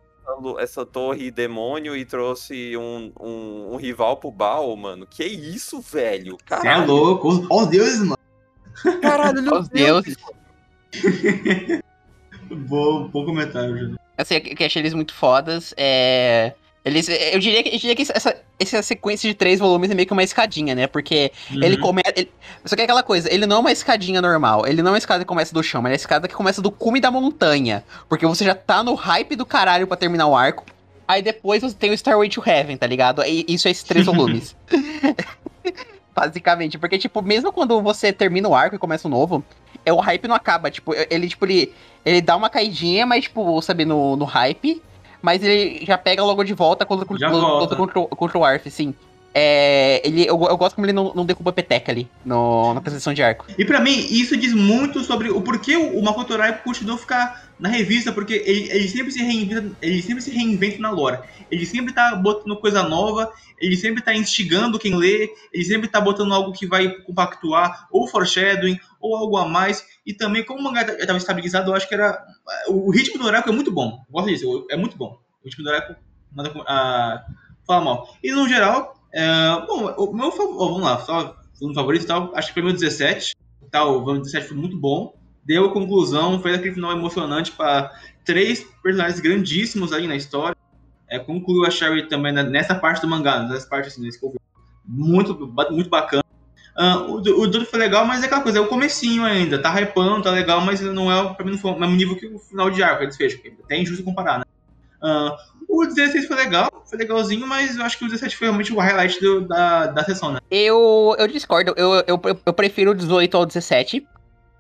Essa 0.60 0.86
torre 0.86 1.30
demônio 1.30 1.96
e 1.96 2.06
trouxe 2.06 2.76
um, 2.78 3.12
um, 3.20 3.74
um 3.74 3.76
rival 3.76 4.18
pro 4.18 4.32
Baal, 4.32 4.76
mano. 4.78 5.06
Que 5.06 5.26
isso, 5.26 5.82
velho? 5.82 6.38
Você 6.48 6.68
é 6.68 6.78
louco. 6.78 7.46
Ó 7.50 7.64
oh, 7.64 7.66
Deus, 7.66 8.00
mano. 8.00 8.21
Caralho, 9.02 9.42
meu 9.42 9.64
Deus. 9.64 10.06
bom, 12.50 13.08
bom 13.08 13.26
comentário, 13.26 13.78
Júlio. 13.78 14.00
Assim, 14.18 14.40
que 14.40 14.64
achei 14.64 14.82
eles 14.82 14.94
muito 14.94 15.14
fodas. 15.14 15.74
É. 15.78 16.54
Eles, 16.84 17.08
eu 17.10 17.40
diria 17.40 17.62
que, 17.62 17.70
eu 17.70 17.78
diria 17.78 17.96
que 17.96 18.02
essa, 18.02 18.36
essa 18.60 18.82
sequência 18.82 19.30
de 19.30 19.36
três 19.36 19.60
volumes 19.60 19.92
é 19.92 19.94
meio 19.94 20.08
que 20.08 20.14
uma 20.14 20.24
escadinha, 20.24 20.74
né? 20.74 20.88
Porque 20.88 21.32
uhum. 21.52 21.62
ele 21.62 21.78
começa. 21.78 22.12
Só 22.66 22.76
que 22.76 22.82
é 22.82 22.86
aquela 22.86 23.04
coisa, 23.04 23.32
ele 23.32 23.46
não 23.46 23.58
é 23.58 23.60
uma 23.60 23.72
escadinha 23.72 24.20
normal. 24.20 24.66
Ele 24.66 24.82
não 24.82 24.90
é 24.90 24.94
uma 24.94 24.98
escada 24.98 25.24
que 25.24 25.28
começa 25.28 25.54
do 25.54 25.62
chão, 25.62 25.80
mas 25.82 25.92
é 25.92 25.94
uma 25.94 25.98
escada 25.98 26.28
que 26.28 26.34
começa 26.34 26.60
do 26.60 26.72
cume 26.72 27.00
da 27.00 27.12
montanha. 27.12 27.84
Porque 28.10 28.26
você 28.26 28.44
já 28.44 28.56
tá 28.56 28.84
no 28.84 28.96
hype 28.96 29.36
do 29.36 29.46
caralho 29.46 29.86
pra 29.86 29.96
terminar 29.96 30.26
o 30.26 30.36
arco. 30.36 30.66
Aí 31.08 31.22
depois 31.22 31.62
você 31.62 31.76
tem 31.76 31.92
o 31.92 31.94
Starway 31.94 32.30
to 32.30 32.42
Heaven, 32.44 32.78
tá 32.78 32.88
ligado? 32.88 33.24
E 33.24 33.46
isso 33.48 33.68
é 33.68 33.72
esses 33.72 33.84
três 33.84 34.06
volumes. 34.08 34.56
Basicamente, 36.22 36.78
porque, 36.78 36.98
tipo, 36.98 37.22
mesmo 37.22 37.52
quando 37.52 37.82
você 37.82 38.14
termina 38.14 38.48
o 38.48 38.54
arco 38.56 38.76
e 38.76 38.80
começa 38.80 39.08
o 39.08 39.12
novo, 39.12 39.44
é, 39.86 39.92
o 39.92 40.00
hype 40.00 40.28
não 40.28 40.36
acaba. 40.36 40.70
Tipo, 40.70 40.94
ele, 41.10 41.28
tipo, 41.28 41.46
ele, 41.46 41.74
ele 42.06 42.22
dá 42.22 42.36
uma 42.36 42.50
caidinha, 42.50 43.06
mas, 43.06 43.24
tipo, 43.24 43.62
sabe, 43.62 43.86
no, 43.86 44.16
no 44.16 44.26
hype 44.26 44.82
mas 45.22 45.44
ele 45.44 45.86
já 45.86 45.98
pega 45.98 46.24
logo 46.24 46.44
de 46.44 46.54
volta 46.54 46.86
contra, 46.86 47.06
contra, 47.06 47.30
contra, 47.30 47.78
contra, 47.78 48.16
contra 48.16 48.38
o 48.40 48.44
Arf, 48.44 48.68
sim. 48.72 48.94
É, 49.34 50.06
ele, 50.06 50.24
eu, 50.24 50.40
eu, 50.44 50.58
gosto 50.58 50.76
como 50.76 50.86
ele 50.86 50.94
não, 50.94 51.14
não 51.14 51.26
derruba 51.26 51.54
peteca 51.54 51.92
ali 51.92 52.10
no, 52.26 52.74
na 52.74 52.82
transição 52.82 53.14
de 53.14 53.24
arco. 53.24 53.46
E 53.58 53.64
para 53.64 53.80
mim, 53.80 54.06
isso 54.10 54.36
diz 54.36 54.54
muito 54.54 55.02
sobre 55.04 55.30
o 55.30 55.42
porquê 55.42 55.78
o 55.78 56.02
Makoto 56.02 56.36
Rai 56.36 56.62
continuou 56.62 56.98
ficar 56.98 57.50
na 57.58 57.70
revista, 57.70 58.12
porque 58.12 58.34
ele, 58.34 58.70
ele, 58.72 58.88
sempre 58.90 59.12
se 59.12 59.24
reinventa, 59.24 59.72
ele 59.82 60.02
sempre 60.02 60.22
se 60.22 60.32
reinventa 60.32 60.80
na 60.80 60.90
lore. 60.90 61.20
Ele 61.50 61.66
sempre 61.66 61.94
tá 61.94 62.16
botando 62.16 62.58
coisa 62.58 62.84
nova, 62.84 63.32
ele 63.60 63.78
sempre 63.78 64.02
tá 64.02 64.14
instigando 64.14 64.80
quem 64.80 64.96
lê, 64.96 65.30
ele 65.54 65.64
sempre 65.64 65.88
tá 65.88 66.02
botando 66.02 66.34
algo 66.34 66.52
que 66.52 66.66
vai 66.66 66.90
compactuar, 66.90 67.88
ou 67.92 68.08
foreshadowing, 68.08 68.78
ou 69.00 69.16
algo 69.16 69.38
a 69.38 69.48
mais. 69.48 69.86
E 70.06 70.14
também, 70.14 70.44
como 70.44 70.60
o 70.60 70.64
mangá 70.64 70.82
estava 70.82 71.18
estabilizado, 71.18 71.72
eu 71.72 71.76
acho 71.76 71.88
que 71.88 71.94
era. 71.94 72.22
O 72.68 72.92
ritmo 72.92 73.18
do 73.18 73.28
Oracle 73.28 73.52
é 73.52 73.56
muito 73.56 73.72
bom. 73.72 74.04
Gosto 74.10 74.28
disso, 74.28 74.68
é 74.70 74.76
muito 74.76 74.98
bom. 74.98 75.20
O 75.42 75.46
ritmo 75.46 75.64
do 75.64 75.70
Oracle 75.70 75.96
nada 76.36 76.52
a 76.68 77.26
falar 77.66 77.82
mal. 77.82 78.16
E 78.24 78.32
no 78.32 78.48
geral, 78.48 79.01
é, 79.14 79.66
bom, 79.68 79.94
o 79.98 80.14
meu 80.14 80.32
vamos 80.32 80.82
lá, 80.82 81.00
só 81.00 81.36
um 81.62 81.74
favorito 81.74 82.08
tal, 82.08 82.32
acho 82.36 82.48
que 82.48 82.54
foi 82.54 82.64
meu 82.64 82.74
17. 82.74 83.36
Tal, 83.70 84.04
o 84.04 84.18
17 84.18 84.48
foi 84.48 84.58
muito 84.58 84.78
bom. 84.78 85.16
Deu 85.46 85.72
conclusão, 85.72 86.42
fez 86.42 86.56
aquele 86.56 86.76
final 86.76 86.92
emocionante 86.92 87.52
para 87.52 87.92
três 88.26 88.64
personagens 88.84 89.20
grandíssimos 89.20 89.94
aí 89.94 90.08
na 90.08 90.16
história. 90.16 90.56
É, 91.08 91.20
concluiu 91.20 91.66
a 91.66 91.72
Sherry 91.72 92.08
também 92.08 92.32
nessa 92.32 92.76
parte 92.76 93.02
do 93.02 93.08
mangá, 93.08 93.44
nessa 93.44 93.68
parte 93.68 93.88
assim, 93.88 94.02
nesse 94.02 94.20
muito, 94.86 95.36
muito 95.72 95.90
bacana. 95.90 96.24
Uh, 96.78 97.12
o, 97.12 97.48
o 97.48 97.66
foi 97.66 97.80
legal, 97.80 98.06
mas 98.06 98.24
é 98.24 98.28
aquela 98.28 98.42
coisa, 98.42 98.58
é 98.58 98.62
o 98.62 98.68
comecinho 98.68 99.26
ainda, 99.26 99.62
tá 99.62 99.78
hypando, 99.78 100.24
tá 100.24 100.32
legal, 100.32 100.62
mas 100.62 100.80
não 100.80 101.12
é, 101.12 101.34
pra 101.34 101.46
mim 101.46 101.52
não 101.52 101.58
foi 101.58 101.72
o 101.72 101.80
mesmo 101.80 101.96
nível 101.96 102.16
que 102.16 102.28
o 102.28 102.40
final 102.40 102.70
de 102.70 102.82
arco, 102.82 103.04
é 103.04 103.08
desfecho, 103.08 103.42
é 103.44 103.50
até 103.50 103.78
injusto 103.78 104.06
comparar, 104.06 104.40
né? 104.40 104.46
Uh, 105.04 105.36
o 105.72 105.86
16 105.86 106.28
foi 106.28 106.36
legal, 106.36 106.70
foi 106.86 107.00
legalzinho, 107.00 107.48
mas 107.48 107.78
eu 107.78 107.86
acho 107.86 107.98
que 107.98 108.04
o 108.04 108.10
17 108.10 108.36
foi 108.36 108.48
realmente 108.48 108.74
o 108.74 108.78
highlight 108.78 109.20
do, 109.22 109.48
da, 109.48 109.88
da 109.88 110.04
sessão, 110.04 110.34
né? 110.34 110.40
Eu, 110.52 111.16
eu 111.18 111.28
discordo, 111.28 111.74
eu, 111.78 112.04
eu, 112.06 112.22
eu 112.46 112.54
prefiro 112.54 112.92
o 112.92 112.96
18 112.96 113.38
ao 113.38 113.46
17, 113.46 114.06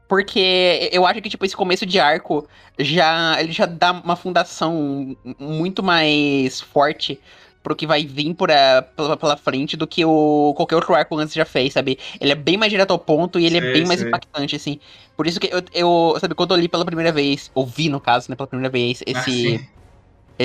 porque 0.08 0.90
eu 0.94 1.06
acho 1.06 1.22
que, 1.22 1.30
tipo, 1.30 1.46
esse 1.46 1.56
começo 1.56 1.86
de 1.86 2.00
arco 2.00 2.48
já, 2.80 3.36
ele 3.42 3.52
já 3.52 3.66
dá 3.66 3.92
uma 3.92 4.16
fundação 4.16 5.16
muito 5.38 5.84
mais 5.84 6.62
forte 6.62 7.20
pro 7.62 7.76
que 7.76 7.86
vai 7.86 8.06
vir 8.06 8.34
por 8.34 8.50
a, 8.50 8.82
pela, 8.82 9.18
pela 9.18 9.38
frente 9.38 9.78
do 9.78 9.86
que 9.86 10.04
o 10.04 10.54
qualquer 10.56 10.76
outro 10.76 10.96
arco 10.96 11.18
antes 11.18 11.34
já 11.34 11.46
fez, 11.46 11.74
sabe? 11.74 12.00
Ele 12.20 12.32
é 12.32 12.36
bem 12.36 12.58
mais 12.58 12.72
direto 12.72 12.92
ao 12.92 13.00
ponto 13.00 13.38
e 13.38 13.46
ele 13.46 13.58
é 13.58 13.62
bem 13.62 13.86
mais 13.86 14.02
impactante, 14.02 14.56
assim. 14.56 14.80
Por 15.16 15.28
isso 15.28 15.40
que 15.40 15.48
eu, 15.54 15.62
eu, 15.74 16.18
sabe, 16.20 16.34
quando 16.34 16.56
eu 16.56 16.60
li 16.60 16.68
pela 16.68 16.86
primeira 16.86 17.12
vez, 17.12 17.52
ouvi 17.54 17.90
no 17.90 18.00
caso, 18.00 18.30
né, 18.30 18.36
pela 18.36 18.48
primeira 18.48 18.72
vez, 18.72 19.04
ah, 19.06 19.12
esse. 19.12 19.62
Ah, 19.78 19.81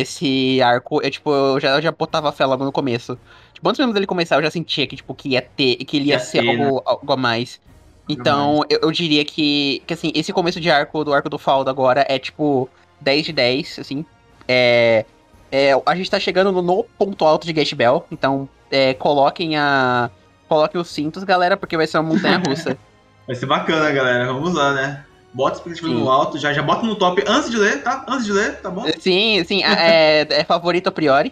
esse 0.00 0.60
arco, 0.62 1.00
eu, 1.02 1.10
tipo, 1.10 1.30
eu 1.30 1.60
já, 1.60 1.76
eu 1.76 1.82
já 1.82 1.92
botava 1.92 2.32
fé 2.32 2.44
logo 2.44 2.64
no 2.64 2.72
começo. 2.72 3.18
Tipo, 3.52 3.68
antes 3.68 3.78
mesmo 3.78 3.92
dele 3.92 4.06
começar, 4.06 4.36
eu 4.36 4.42
já 4.42 4.50
sentia 4.50 4.86
que, 4.86 4.96
tipo, 4.96 5.14
que 5.14 5.30
ia 5.30 5.42
ter, 5.42 5.76
que 5.76 5.96
ele 5.96 6.06
ia, 6.06 6.14
ia 6.14 6.20
ser 6.20 6.42
ter, 6.42 6.48
algo, 6.48 6.76
né? 6.76 6.82
algo 6.84 7.12
a 7.12 7.16
mais. 7.16 7.60
Então, 8.08 8.62
eu, 8.70 8.80
eu, 8.82 8.92
diria 8.92 9.24
que, 9.24 9.82
que, 9.86 9.94
assim, 9.94 10.12
esse 10.14 10.32
começo 10.32 10.60
de 10.60 10.70
arco, 10.70 11.02
do 11.02 11.12
arco 11.12 11.28
do 11.28 11.38
Faldo 11.38 11.68
agora, 11.68 12.04
é, 12.08 12.18
tipo, 12.18 12.68
10 13.00 13.26
de 13.26 13.32
10, 13.32 13.78
assim. 13.80 14.04
É, 14.46 15.04
é, 15.50 15.70
a 15.84 15.94
gente 15.94 16.10
tá 16.10 16.20
chegando 16.20 16.52
no, 16.52 16.62
no 16.62 16.84
ponto 16.84 17.24
alto 17.24 17.46
de 17.46 17.52
Gate 17.52 17.74
Bell, 17.74 18.06
então 18.10 18.48
é, 18.70 18.94
coloquem 18.94 19.56
a. 19.56 20.10
Coloquem 20.48 20.80
os 20.80 20.88
cintos, 20.88 21.24
galera, 21.24 21.56
porque 21.56 21.76
vai 21.76 21.88
ser 21.88 21.98
uma 21.98 22.14
montanha 22.14 22.40
russa. 22.46 22.78
vai 23.26 23.34
ser 23.34 23.46
bacana, 23.46 23.90
galera. 23.90 24.26
Vamos 24.32 24.54
lá, 24.54 24.72
né? 24.72 25.04
Bota 25.36 25.58
expectativa 25.58 25.92
no 25.92 26.10
alto, 26.10 26.38
já, 26.38 26.50
já 26.54 26.62
bota 26.62 26.86
no 26.86 26.96
top 26.96 27.22
antes 27.26 27.50
de 27.50 27.58
ler, 27.58 27.82
tá? 27.82 28.06
Antes 28.08 28.24
de 28.24 28.32
ler, 28.32 28.58
tá 28.62 28.70
bom? 28.70 28.86
Sim, 28.98 29.44
sim. 29.44 29.62
é, 29.62 30.26
é 30.30 30.44
favorito 30.44 30.86
a 30.86 30.90
priori. 30.90 31.30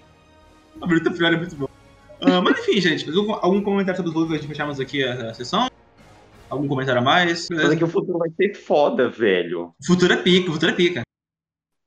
Favorito 0.78 1.08
a 1.08 1.12
priori 1.12 1.36
é 1.36 1.38
muito 1.38 1.56
bom. 1.56 1.64
Uh, 2.20 2.42
mas 2.42 2.58
enfim, 2.58 2.78
gente, 2.82 3.06
algum 3.40 3.62
comentário 3.62 3.96
sobre 3.96 4.10
os 4.10 4.14
livros 4.14 4.32
antes 4.32 4.42
de 4.42 4.48
fecharmos 4.48 4.78
aqui 4.78 5.02
a, 5.02 5.30
a 5.30 5.34
sessão? 5.34 5.70
Algum 6.50 6.68
comentário 6.68 7.00
a 7.00 7.04
mais? 7.04 7.48
Mas 7.50 7.72
é 7.72 7.76
que 7.76 7.84
o 7.84 7.88
futuro 7.88 8.18
vai 8.18 8.28
ser 8.28 8.54
foda, 8.54 9.08
velho. 9.08 9.74
Futuro 9.86 10.12
é 10.12 10.18
pica, 10.18 10.50
o 10.50 10.52
futuro 10.52 10.72
é 10.72 10.74
pica. 10.74 11.02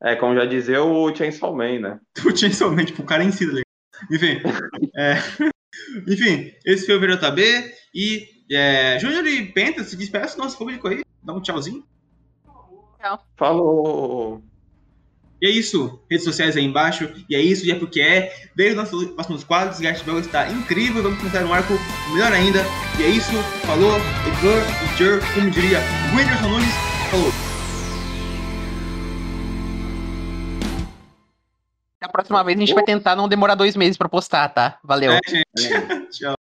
É, 0.02 0.16
como 0.16 0.34
já 0.34 0.46
dizia 0.46 0.84
o 0.84 1.16
Chainsaw 1.16 1.56
Man, 1.56 1.80
né? 1.80 2.00
o 2.26 2.36
Chainsaw 2.36 2.72
Man, 2.72 2.86
tipo, 2.86 3.04
o 3.04 3.06
cara 3.06 3.24
em 3.24 3.32
si, 3.32 3.46
tá 3.46 3.62
Enfim. 4.12 4.42
é... 4.98 5.18
Enfim, 6.08 6.52
esse 6.66 6.88
foi 6.88 6.96
o 6.96 7.00
VJB 7.00 7.72
e 7.94 8.28
é, 8.52 8.98
Júnior 8.98 9.28
e 9.28 9.46
Penta 9.46 9.84
se 9.84 9.96
despeçam 9.96 10.38
do 10.38 10.44
nosso 10.46 10.58
público 10.58 10.88
aí. 10.88 11.04
Dá 11.22 11.34
um 11.34 11.42
tchauzinho. 11.42 11.84
Tchau. 13.00 13.24
Falou! 13.36 14.42
E 15.40 15.46
é 15.46 15.52
isso, 15.52 16.00
redes 16.10 16.26
sociais 16.26 16.58
aí 16.58 16.64
embaixo, 16.64 17.14
e 17.30 17.36
é 17.36 17.40
isso, 17.40 17.64
e 17.64 17.72
é 17.72 17.76
porque 17.76 18.02
é. 18.02 18.34
Veio 18.56 18.76
nos 18.76 18.92
nossos 18.92 19.12
próximos 19.12 19.44
quadros, 19.44 19.80
Gart 19.80 20.04
Bell 20.04 20.20
está 20.20 20.50
incrível, 20.50 21.04
vamos 21.04 21.20
começar 21.20 21.46
um 21.46 21.54
arco 21.54 21.74
melhor 22.12 22.34
ainda. 22.34 22.64
E 23.00 23.04
é 23.04 23.08
isso, 23.08 23.32
falou, 23.68 23.98
Edgar, 24.26 24.98
Jer, 24.98 25.22
como 25.36 25.52
diria 25.52 25.80
Whindersson 26.16 26.50
Nunes, 26.50 26.74
falou. 27.12 27.32
Da 32.02 32.10
próxima 32.10 32.44
vez 32.44 32.58
a 32.58 32.60
gente 32.60 32.74
vai 32.74 32.84
tentar 32.84 33.16
não 33.16 33.28
demorar 33.28 33.54
dois 33.54 33.76
meses 33.76 33.96
pra 33.96 34.10
postar, 34.10 34.50
tá? 34.50 34.80
Valeu. 34.84 35.12
É, 35.12 35.20
gente. 35.28 36.10
Tchau. 36.18 36.36